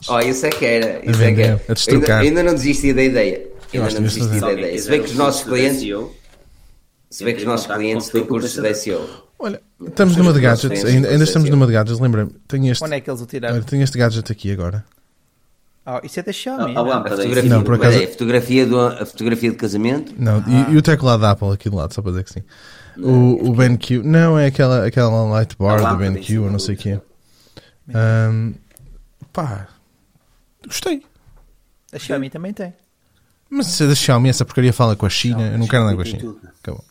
Oh, 0.09 0.19
isso 0.21 0.47
é 0.47 0.51
que 0.51 0.65
era. 0.65 1.11
Isso 1.11 1.23
é 1.23 1.33
que 1.33 1.43
era. 1.43 1.61
Ainda, 1.89 2.19
ainda 2.19 2.43
não 2.43 2.55
desisti 2.55 2.93
da 2.93 3.03
ideia. 3.03 3.47
Eu 3.73 3.85
Ainda 3.85 3.95
não 4.01 4.03
desisti 4.07 4.41
da 4.41 4.53
ideia. 4.53 4.79
Se 4.79 4.91
bem 4.91 5.01
que 5.01 5.07
os 5.11 5.15
nossos 5.15 5.45
clientes, 5.45 5.83
se 7.11 7.25
bem 7.25 7.35
que 7.35 7.41
os 7.41 7.47
nossos 7.47 7.67
clientes 7.67 8.09
têm 8.09 8.25
cursos 8.25 8.55
de. 8.61 8.75
SEO. 8.75 9.09
Olha, 9.39 9.61
estamos 9.81 10.17
numa 10.17 10.33
de 10.33 10.39
os 10.39 10.45
nossos 10.45 10.65
gadgets. 10.65 10.83
clientes 10.83 10.95
Ainda, 10.95 11.09
ainda 11.09 11.25
estamos 11.25 11.51
numa 11.51 11.67
de 11.67 11.73
gadgets. 11.73 12.01
Lembra-me, 12.01 12.31
tenho 12.47 12.71
este, 12.71 12.85
Onde 12.85 12.95
é 12.95 13.01
que 13.01 13.11
eles 13.11 13.21
o 13.21 13.27
tiraram? 13.27 13.57
olha, 13.57 13.65
tenho 13.65 13.83
este 13.83 13.99
gadget 13.99 14.31
aqui 14.31 14.53
agora. 14.53 14.85
Ah, 15.85 16.01
isso 16.05 16.21
é 16.21 16.23
da 16.23 16.33
Xiaomi. 16.33 16.63
A, 16.63 16.67
a 16.67 16.69
não? 16.69 16.81
A 16.93 16.95
lâmpada. 16.97 17.17
fotografia, 17.17 17.51
Não, 17.51 17.63
por 17.65 17.75
acaso- 17.75 17.99
é, 18.01 18.05
a 18.05 18.09
fotografia, 18.09 18.67
do, 18.67 18.81
a 18.81 19.05
fotografia 19.07 19.51
de 19.51 19.57
casamento. 19.57 20.15
Não, 20.17 20.37
Ah. 20.39 20.71
e, 20.71 20.75
e 20.75 20.77
o 20.77 20.83
teclado 20.83 21.21
da 21.23 21.31
Apple 21.33 21.51
aqui 21.53 21.69
do 21.69 21.77
lado, 21.77 21.93
só 21.93 22.01
para 22.03 22.13
dizer 22.13 22.25
que 22.25 22.33
sim. 22.33 22.43
O, 22.99 23.49
o 23.51 23.55
BenQ, 23.55 24.03
não, 24.05 24.39
é 24.39 24.47
aquela, 24.47 24.87
aquela 24.87 25.25
light 25.31 25.57
A 25.59 25.63
bar 25.65 25.93
do 25.93 25.97
BenQ, 25.97 26.39
ou 26.39 26.47
não 26.47 26.57
do 26.57 26.61
sei 26.61 26.75
o 26.75 26.79
quê. 26.79 27.01
Ahm, 27.93 28.53
pá, 29.33 29.67
gostei. 30.67 31.03
A 31.93 31.99
Xiaomi 31.99 32.31
também 32.31 32.53
tem. 32.53 32.73
Mas 33.51 33.67
se 33.67 33.85
é 33.85 33.87
da 33.87 33.95
Xiaomi, 33.95 34.29
essa 34.29 34.45
porcaria 34.45 34.73
fala 34.73 34.95
com 34.97 35.05
a 35.05 35.11
China, 35.11 35.43
eu 35.43 35.59
não 35.59 35.67
quero 35.67 35.85
nada 35.85 35.97
com 35.97 36.03
a 36.03 36.05
China. 36.05 36.35
Acabou. 36.63 36.85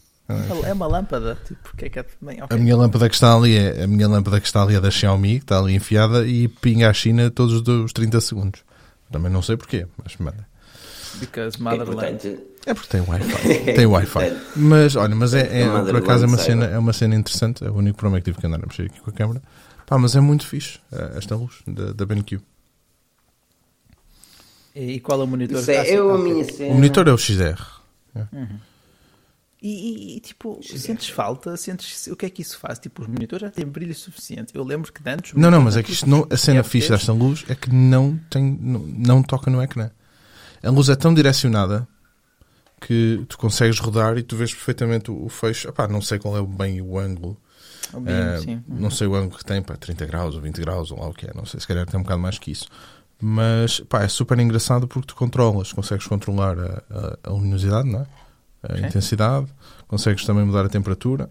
É 0.65 0.71
uma 0.73 0.87
lâmpada. 0.87 1.37
Tipo, 1.45 1.75
que 1.75 1.85
é 1.85 1.89
que 1.89 1.99
é 1.99 2.03
também? 2.03 2.37
A 2.49 2.55
minha 2.55 2.77
lâmpada 2.77 3.09
que 3.09 3.15
está 3.15 3.35
ali 3.35 3.57
é 3.57 3.83
a 3.83 3.87
minha 3.87 4.07
lâmpada 4.07 4.39
que 4.39 4.45
está 4.47 4.61
ali 4.63 4.75
é 4.75 4.79
da 4.81 4.89
Xiaomi, 4.91 5.39
que 5.39 5.43
está 5.45 5.59
ali 5.59 5.73
enfiada 5.75 6.25
e 6.25 6.47
pinga 6.47 6.89
a 6.89 6.93
China 6.93 7.29
todos 7.31 7.53
os 7.55 7.67
os 7.67 7.91
30 7.93 8.21
segundos. 8.21 8.61
Também 9.11 9.31
não 9.31 9.41
sei 9.41 9.57
porquê, 9.57 9.85
mas 10.01 10.15
manda. 10.17 10.47
Because 11.15 11.57
É 11.59 11.63
Motherland. 11.63 11.91
importante. 12.27 12.39
É 12.65 12.73
porque 12.73 12.87
tem 12.89 13.01
Wi-Fi. 13.01 13.73
Tem 13.75 13.85
Wi-Fi. 13.85 14.37
Mas 14.55 14.95
olha, 14.95 15.15
mas 15.15 15.33
é, 15.33 15.63
é, 15.63 15.67
por 15.67 15.95
acaso 15.97 16.23
é 16.23 16.27
uma, 16.27 16.37
cena, 16.37 16.65
é 16.65 16.77
uma 16.77 16.93
cena 16.93 17.15
interessante. 17.15 17.65
É 17.65 17.69
o 17.69 17.73
único 17.73 17.97
problema 17.97 18.17
é 18.19 18.21
que 18.21 18.25
tive 18.25 18.39
que 18.39 18.47
andar 18.47 18.57
a 18.63 18.65
mexer 18.67 18.83
aqui 18.83 18.99
com 19.01 19.09
a 19.09 19.13
câmera. 19.13 19.41
Pá, 19.85 19.97
mas 19.97 20.15
é 20.15 20.21
muito 20.21 20.47
fixe 20.47 20.79
eh, 20.91 21.13
esta 21.17 21.35
luz 21.35 21.55
da, 21.67 21.91
da 21.91 22.05
BenQ. 22.05 22.39
E, 24.75 24.93
e 24.93 24.99
qual 25.01 25.19
é 25.19 25.23
o 25.23 25.27
monitor? 25.27 25.59
Isso 25.59 25.71
é, 25.71 25.89
eu, 25.89 26.11
a 26.11 26.13
Ok. 26.19 26.31
minha 26.31 26.43
cena. 26.45 26.71
O 26.71 26.75
monitor 26.75 27.07
é 27.07 27.11
o 27.11 27.17
XDR. 27.17 27.59
E, 29.61 29.69
e- 29.69 30.17
e, 30.17 30.19
tipo, 30.19 30.59
sentes 30.63 31.09
falta? 31.09 31.55
Sentes 31.55 32.07
o 32.07 32.15
que 32.15 32.25
é 32.25 32.29
que 32.31 32.41
isso 32.41 32.57
faz? 32.57 32.79
Tipo, 32.79 33.03
os 33.03 33.07
monitores 33.07 33.41
já 33.47 33.51
têm 33.51 33.65
brilho 33.65 33.93
suficiente. 33.93 34.55
Eu 34.55 34.63
lembro 34.63 34.91
que 34.91 35.07
antes. 35.07 35.33
Não, 35.33 35.51
não, 35.51 35.61
mas 35.61 35.77
é 35.77 35.83
que 35.83 35.91
isto 35.91 36.09
não, 36.09 36.25
a 36.31 36.35
cena 36.37 36.63
fixe 36.63 36.89
desta 36.89 37.13
luz 37.13 37.45
é 37.47 37.53
que 37.53 37.69
não, 37.71 38.19
tem, 38.29 38.57
não, 38.59 38.79
não 38.79 39.21
toca 39.23 39.51
no 39.51 39.61
ecrã. 39.61 39.91
A 40.63 40.69
luz 40.71 40.89
é 40.89 40.95
tão 40.95 41.13
direcionada 41.13 41.87
que 42.79 43.23
tu 43.29 43.37
consegues 43.37 43.77
rodar 43.79 44.17
e 44.17 44.23
tu 44.23 44.35
vês 44.35 44.51
perfeitamente 44.53 45.11
o, 45.11 45.25
o 45.25 45.29
fecho. 45.29 45.67
Epá, 45.69 45.87
não 45.87 46.01
sei 46.01 46.17
qual 46.17 46.35
é 46.37 46.41
bem 46.41 46.81
o 46.81 46.97
ângulo. 46.97 47.37
O 47.93 47.99
mínimo, 47.99 48.19
Eh, 48.31 48.37
sim. 48.39 48.63
não 48.67 48.89
sei 48.89 49.05
o 49.05 49.13
ângulo 49.15 49.37
que 49.37 49.45
tem, 49.45 49.61
pá, 49.61 49.75
30 49.75 50.05
graus 50.07 50.33
ou 50.33 50.41
20 50.41 50.59
graus 50.61 50.91
ou 50.91 50.99
lá 50.99 51.07
o 51.07 51.13
que 51.13 51.27
é, 51.27 51.31
não 51.35 51.45
sei, 51.45 51.59
se 51.59 51.67
calhar 51.67 51.85
tem 51.85 51.99
um 51.99 52.03
bocado 52.03 52.21
mais 52.21 52.39
que 52.39 52.49
isso. 52.51 52.67
Mas 53.19 53.79
pá, 53.81 54.01
é 54.03 54.07
super 54.07 54.39
engraçado 54.39 54.87
porque 54.87 55.07
tu 55.07 55.15
controlas, 55.15 55.71
consegues 55.71 56.07
controlar 56.07 56.57
a, 56.57 56.83
a- 56.89 57.17
a 57.25 57.29
luminosidade, 57.31 57.87
não 57.87 58.01
é? 58.01 58.07
A 58.63 58.79
intensidade, 58.79 59.47
consegues 59.87 60.25
também 60.25 60.45
mudar 60.45 60.65
a 60.65 60.69
temperatura. 60.69 61.27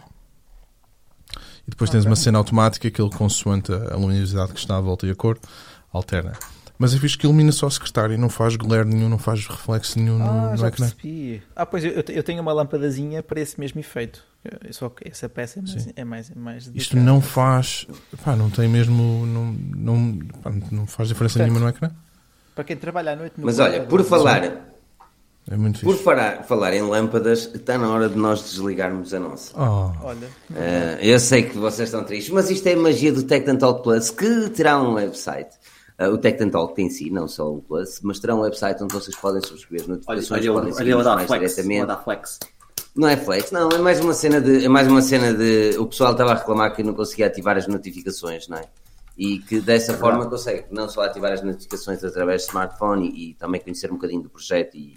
E 1.66 1.70
depois 1.70 1.90
tens 1.90 2.04
uma 2.04 2.16
cena 2.16 2.38
automática 2.38 2.90
que 2.90 3.00
ele, 3.00 3.10
consoante 3.10 3.72
a 3.72 3.94
a 3.94 3.96
luminosidade 3.96 4.52
que 4.52 4.58
está 4.58 4.76
à 4.76 4.80
volta 4.80 5.06
e 5.06 5.10
a 5.10 5.14
cor, 5.14 5.38
alterna. 5.92 6.32
Mas 6.78 6.94
é 6.94 6.98
fixe 6.98 7.16
que 7.18 7.26
ilumina 7.26 7.52
só 7.52 7.66
o 7.66 7.70
secretário, 7.70 8.16
não 8.16 8.30
faz 8.30 8.56
glare 8.56 8.86
nenhum, 8.88 9.06
não 9.08 9.18
faz 9.18 9.46
reflexo 9.46 9.98
nenhum 9.98 10.18
no, 10.18 10.24
Ah, 10.24 10.50
no 10.52 10.56
já 10.56 10.68
ecrã. 10.68 10.88
percebi. 10.88 11.42
Ah, 11.54 11.66
pois 11.66 11.84
eu, 11.84 11.92
eu 12.08 12.22
tenho 12.22 12.40
uma 12.40 12.54
lâmpadazinha 12.54 13.22
para 13.22 13.38
esse 13.38 13.60
mesmo 13.60 13.78
efeito. 13.80 14.24
Eu- 14.42 14.72
Só 14.72 14.88
que 14.88 15.06
essa 15.06 15.28
peça 15.28 15.58
é 15.58 15.62
mais, 15.62 15.86
é 15.94 16.04
mais, 16.04 16.30
é 16.30 16.34
mais 16.34 16.66
Isto 16.74 16.96
não 16.96 17.20
faz, 17.20 17.86
pá, 18.24 18.34
não 18.34 18.48
tem 18.48 18.66
mesmo, 18.66 19.26
não, 19.26 19.52
não, 19.52 20.18
pá, 20.42 20.50
não 20.72 20.86
faz 20.86 21.10
diferença 21.10 21.34
Portanto, 21.38 21.52
nenhuma 21.52 21.70
no 21.70 21.76
ecrã. 21.76 21.90
Para 22.54 22.64
quem 22.64 22.76
trabalha 22.78 23.12
à 23.12 23.16
noite 23.16 23.34
no 23.38 23.44
Mas 23.44 23.58
olha, 23.58 23.84
por 23.84 24.02
falar, 24.02 24.69
É 25.48 25.56
muito 25.56 25.80
por 25.80 25.96
falar, 25.96 26.74
em 26.74 26.82
lâmpadas, 26.82 27.50
está 27.54 27.76
na 27.76 27.88
hora 27.90 28.08
de 28.08 28.16
nós 28.16 28.42
desligarmos 28.42 29.12
a 29.12 29.18
nossa. 29.18 29.52
Oh, 29.56 29.90
Olha, 30.06 30.28
Ah, 30.54 30.98
eu 31.02 31.18
sei 31.18 31.42
que 31.42 31.58
vocês 31.58 31.88
estão 31.88 32.04
tristes, 32.04 32.32
mas 32.32 32.50
isto 32.50 32.66
é 32.68 32.74
a 32.74 32.76
magia 32.76 33.12
do 33.12 33.22
Tech 33.24 33.44
Talk 33.58 33.82
Plus, 33.82 34.10
que 34.10 34.48
terá 34.50 34.80
um 34.80 34.94
website. 34.94 35.50
Ah, 35.98 36.08
o 36.08 36.18
Tech 36.18 36.38
Talk 36.50 36.80
em 36.80 36.88
si, 36.88 37.10
não 37.10 37.26
só 37.26 37.52
o 37.52 37.62
Plus, 37.62 38.00
mas 38.02 38.20
terá 38.20 38.34
um 38.34 38.40
website 38.40 38.82
onde 38.82 38.94
vocês 38.94 39.16
podem 39.16 39.42
subscrever 39.42 39.86
Olha, 39.86 39.94
notificações, 39.94 40.30
olha, 40.46 40.52
podem 40.52 40.72
olha, 40.72 40.96
olha 40.96 41.04
da 41.04 41.14
mais 41.16 41.26
flex. 41.26 41.54
diretamente. 41.54 41.82
Olha 41.90 41.96
flex. 41.98 42.38
Não 42.94 43.08
é 43.08 43.16
flex, 43.16 43.50
não, 43.52 43.68
é 43.70 43.78
mais 43.78 44.00
uma 44.00 44.12
cena 44.14 44.40
de. 44.40 44.64
É 44.64 44.68
mais 44.68 44.86
uma 44.88 45.02
cena 45.02 45.32
de. 45.32 45.76
O 45.78 45.86
pessoal 45.86 46.12
estava 46.12 46.32
a 46.32 46.34
reclamar 46.34 46.74
que 46.74 46.82
não 46.82 46.94
conseguia 46.94 47.26
ativar 47.26 47.56
as 47.56 47.66
notificações, 47.66 48.46
não 48.48 48.56
é? 48.58 48.64
E 49.16 49.38
que 49.40 49.60
dessa 49.60 49.94
forma 49.94 50.26
consegue 50.26 50.66
não 50.70 50.88
só 50.88 51.02
ativar 51.02 51.32
as 51.32 51.42
notificações 51.42 52.02
através 52.02 52.42
de 52.42 52.48
smartphone 52.48 53.08
e, 53.10 53.30
e 53.30 53.34
também 53.34 53.60
conhecer 53.60 53.90
um 53.90 53.94
bocadinho 53.94 54.22
do 54.22 54.30
projeto 54.30 54.76
e, 54.76 54.96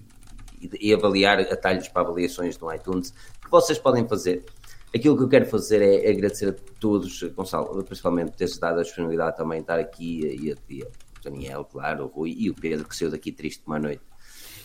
e, 0.80 0.94
avaliar 0.94 1.40
atalhos 1.40 1.88
para 1.88 2.02
avaliações 2.02 2.58
do 2.58 2.72
iTunes 2.74 3.12
que 3.12 3.50
vocês 3.50 3.78
podem 3.78 4.08
fazer. 4.08 4.46
Aquilo 4.94 5.18
que 5.18 5.24
eu 5.24 5.28
quero 5.28 5.46
fazer 5.48 5.82
é 5.82 6.10
agradecer 6.10 6.50
a 6.50 6.56
todos, 6.80 7.24
Gonçalo, 7.24 7.84
principalmente 7.84 8.32
por 8.32 8.38
teres 8.38 8.58
dado 8.60 8.80
a 8.80 8.84
disponibilidade 8.84 9.38
também 9.38 9.58
de 9.58 9.64
estar 9.64 9.80
aqui 9.80 10.40
e 10.40 10.52
a, 10.52 10.56
o 10.56 10.92
Daniel, 11.24 11.66
claro, 11.66 12.06
o 12.06 12.08
Rui 12.08 12.36
e 12.38 12.50
o 12.50 12.54
Pedro, 12.54 12.88
que 12.88 12.96
saiu 12.96 13.10
daqui 13.10 13.32
triste 13.32 13.64
uma 13.66 13.80
noite. 13.80 14.04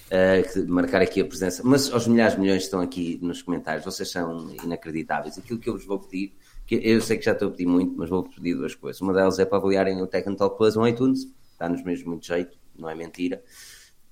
Uh, 0.09 0.67
marcar 0.71 1.03
aqui 1.03 1.21
a 1.21 1.25
presença. 1.25 1.63
Mas 1.65 1.93
aos 1.93 2.07
milhares 2.07 2.35
de 2.35 2.41
milhões 2.41 2.61
que 2.61 2.65
estão 2.65 2.81
aqui 2.81 3.19
nos 3.23 3.43
comentários, 3.43 3.85
vocês 3.85 4.11
são 4.11 4.51
inacreditáveis. 4.65 5.39
Aquilo 5.39 5.59
que 5.59 5.69
eu 5.69 5.75
vos 5.75 5.85
vou 5.85 5.99
pedir, 5.99 6.35
que 6.67 6.77
eu 6.77 7.01
sei 7.01 7.19
que 7.19 7.25
já 7.25 7.33
estou 7.33 7.49
a 7.49 7.51
pedir 7.51 7.67
muito, 7.67 7.95
mas 7.97 8.09
vou 8.09 8.23
pedir 8.23 8.55
duas 8.55 8.75
coisas. 8.75 9.01
Uma 9.01 9.13
delas 9.13 9.39
é 9.39 9.45
para 9.45 9.59
avaliarem 9.59 10.01
o 10.01 10.07
Tech 10.07 10.29
and 10.29 10.35
Talk 10.35 10.57
Plus 10.57 10.77
no 10.77 10.87
iTunes, 10.89 11.27
está-nos 11.53 11.83
mesmo 11.83 12.11
muito 12.11 12.27
jeito, 12.27 12.59
não 12.79 12.89
é 12.89 12.95
mentira. 12.95 13.43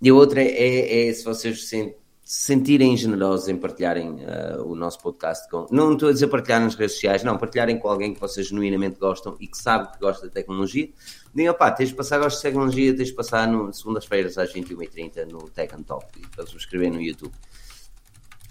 E 0.00 0.08
a 0.08 0.14
outra 0.14 0.42
é, 0.42 1.08
é- 1.08 1.12
se 1.12 1.24
vocês 1.24 1.68
se 1.68 1.96
se 2.26 2.40
sentirem 2.40 2.96
generosos 2.96 3.46
em 3.46 3.56
partilharem 3.56 4.16
uh, 4.24 4.64
o 4.64 4.74
nosso 4.74 4.98
podcast 4.98 5.48
com. 5.48 5.64
Não 5.70 5.92
estou 5.92 6.08
a 6.08 6.12
dizer 6.12 6.26
partilhar 6.26 6.60
nas 6.60 6.74
redes 6.74 6.94
sociais, 6.94 7.22
não, 7.22 7.38
partilharem 7.38 7.78
com 7.78 7.86
alguém 7.86 8.12
que 8.12 8.18
vocês 8.18 8.48
genuinamente 8.48 8.98
gostam 8.98 9.36
e 9.38 9.46
que 9.46 9.56
sabe 9.56 9.92
que 9.92 10.00
gosta 10.00 10.26
de 10.26 10.34
tecnologia. 10.34 10.88
Digam, 11.32 11.54
pá, 11.54 11.70
tens 11.70 11.90
de 11.90 11.94
passar, 11.94 12.18
gosto 12.18 12.38
de 12.38 12.42
tecnologia, 12.42 12.96
tens 12.96 13.10
de 13.10 13.14
passar 13.14 13.46
no, 13.46 13.72
segundas-feiras 13.72 14.36
às 14.38 14.52
21h30 14.52 15.24
no 15.30 15.48
Tech 15.50 15.72
and 15.72 15.84
Talk 15.84 16.04
e 16.18 16.26
para 16.34 16.44
subscrever 16.44 16.92
no 16.92 17.00
YouTube. 17.00 17.32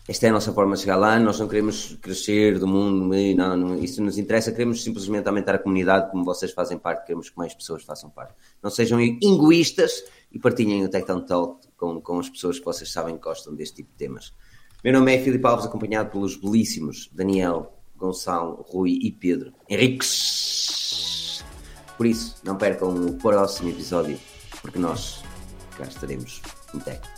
Esta 0.08 0.28
é 0.28 0.30
a 0.30 0.34
nossa 0.34 0.54
forma 0.54 0.76
de 0.76 0.82
chegar 0.82 0.96
lá. 0.96 1.20
Nós 1.20 1.38
não 1.38 1.48
queremos 1.48 1.98
crescer 2.02 2.58
do 2.60 2.68
mundo, 2.68 3.14
não, 3.36 3.58
não, 3.58 3.84
isso 3.84 4.02
nos 4.02 4.18
interessa. 4.18 4.52
Queremos 4.52 4.84
simplesmente 4.84 5.28
aumentar 5.28 5.56
a 5.56 5.60
comunidade, 5.60 6.12
como 6.12 6.24
vocês 6.24 6.52
fazem 6.52 6.78
parte. 6.78 7.06
Queremos 7.06 7.30
que 7.30 7.38
mais 7.38 7.54
pessoas 7.54 7.84
façam 7.84 8.10
parte. 8.10 8.36
Não 8.64 8.70
sejam 8.70 9.02
egoístas 9.02 10.04
e 10.32 10.40
partilhem 10.40 10.84
o 10.84 10.90
Tech 10.90 11.10
and 11.12 11.22
Talk 11.22 11.68
com, 11.78 12.02
com 12.02 12.20
as 12.20 12.30
pessoas 12.30 12.60
que 12.60 12.66
vocês 12.66 12.92
sabem 12.92 13.16
que 13.16 13.24
gostam 13.24 13.56
deste 13.56 13.78
tipo 13.78 13.92
de 13.92 13.98
temas. 13.98 14.34
Meu 14.84 14.94
nome 14.94 15.16
é 15.16 15.24
Filipe 15.24 15.46
Alves, 15.46 15.66
acompanhado 15.66 16.12
pelos 16.12 16.36
belíssimos 16.36 17.10
Daniel, 17.14 17.74
Gonçalo, 17.96 18.66
Rui 18.68 19.00
e 19.02 19.12
Pedro 19.12 19.54
Henriques. 19.70 21.44
Por 21.98 22.06
isso, 22.06 22.36
não 22.44 22.58
percam 22.58 22.94
o 22.94 23.14
próximo 23.18 23.70
episódio, 23.70 24.20
porque 24.62 24.78
nós 24.78 25.24
cá 25.78 25.86
estaremos 25.86 26.42
no 26.74 26.80
Tech 26.82 27.15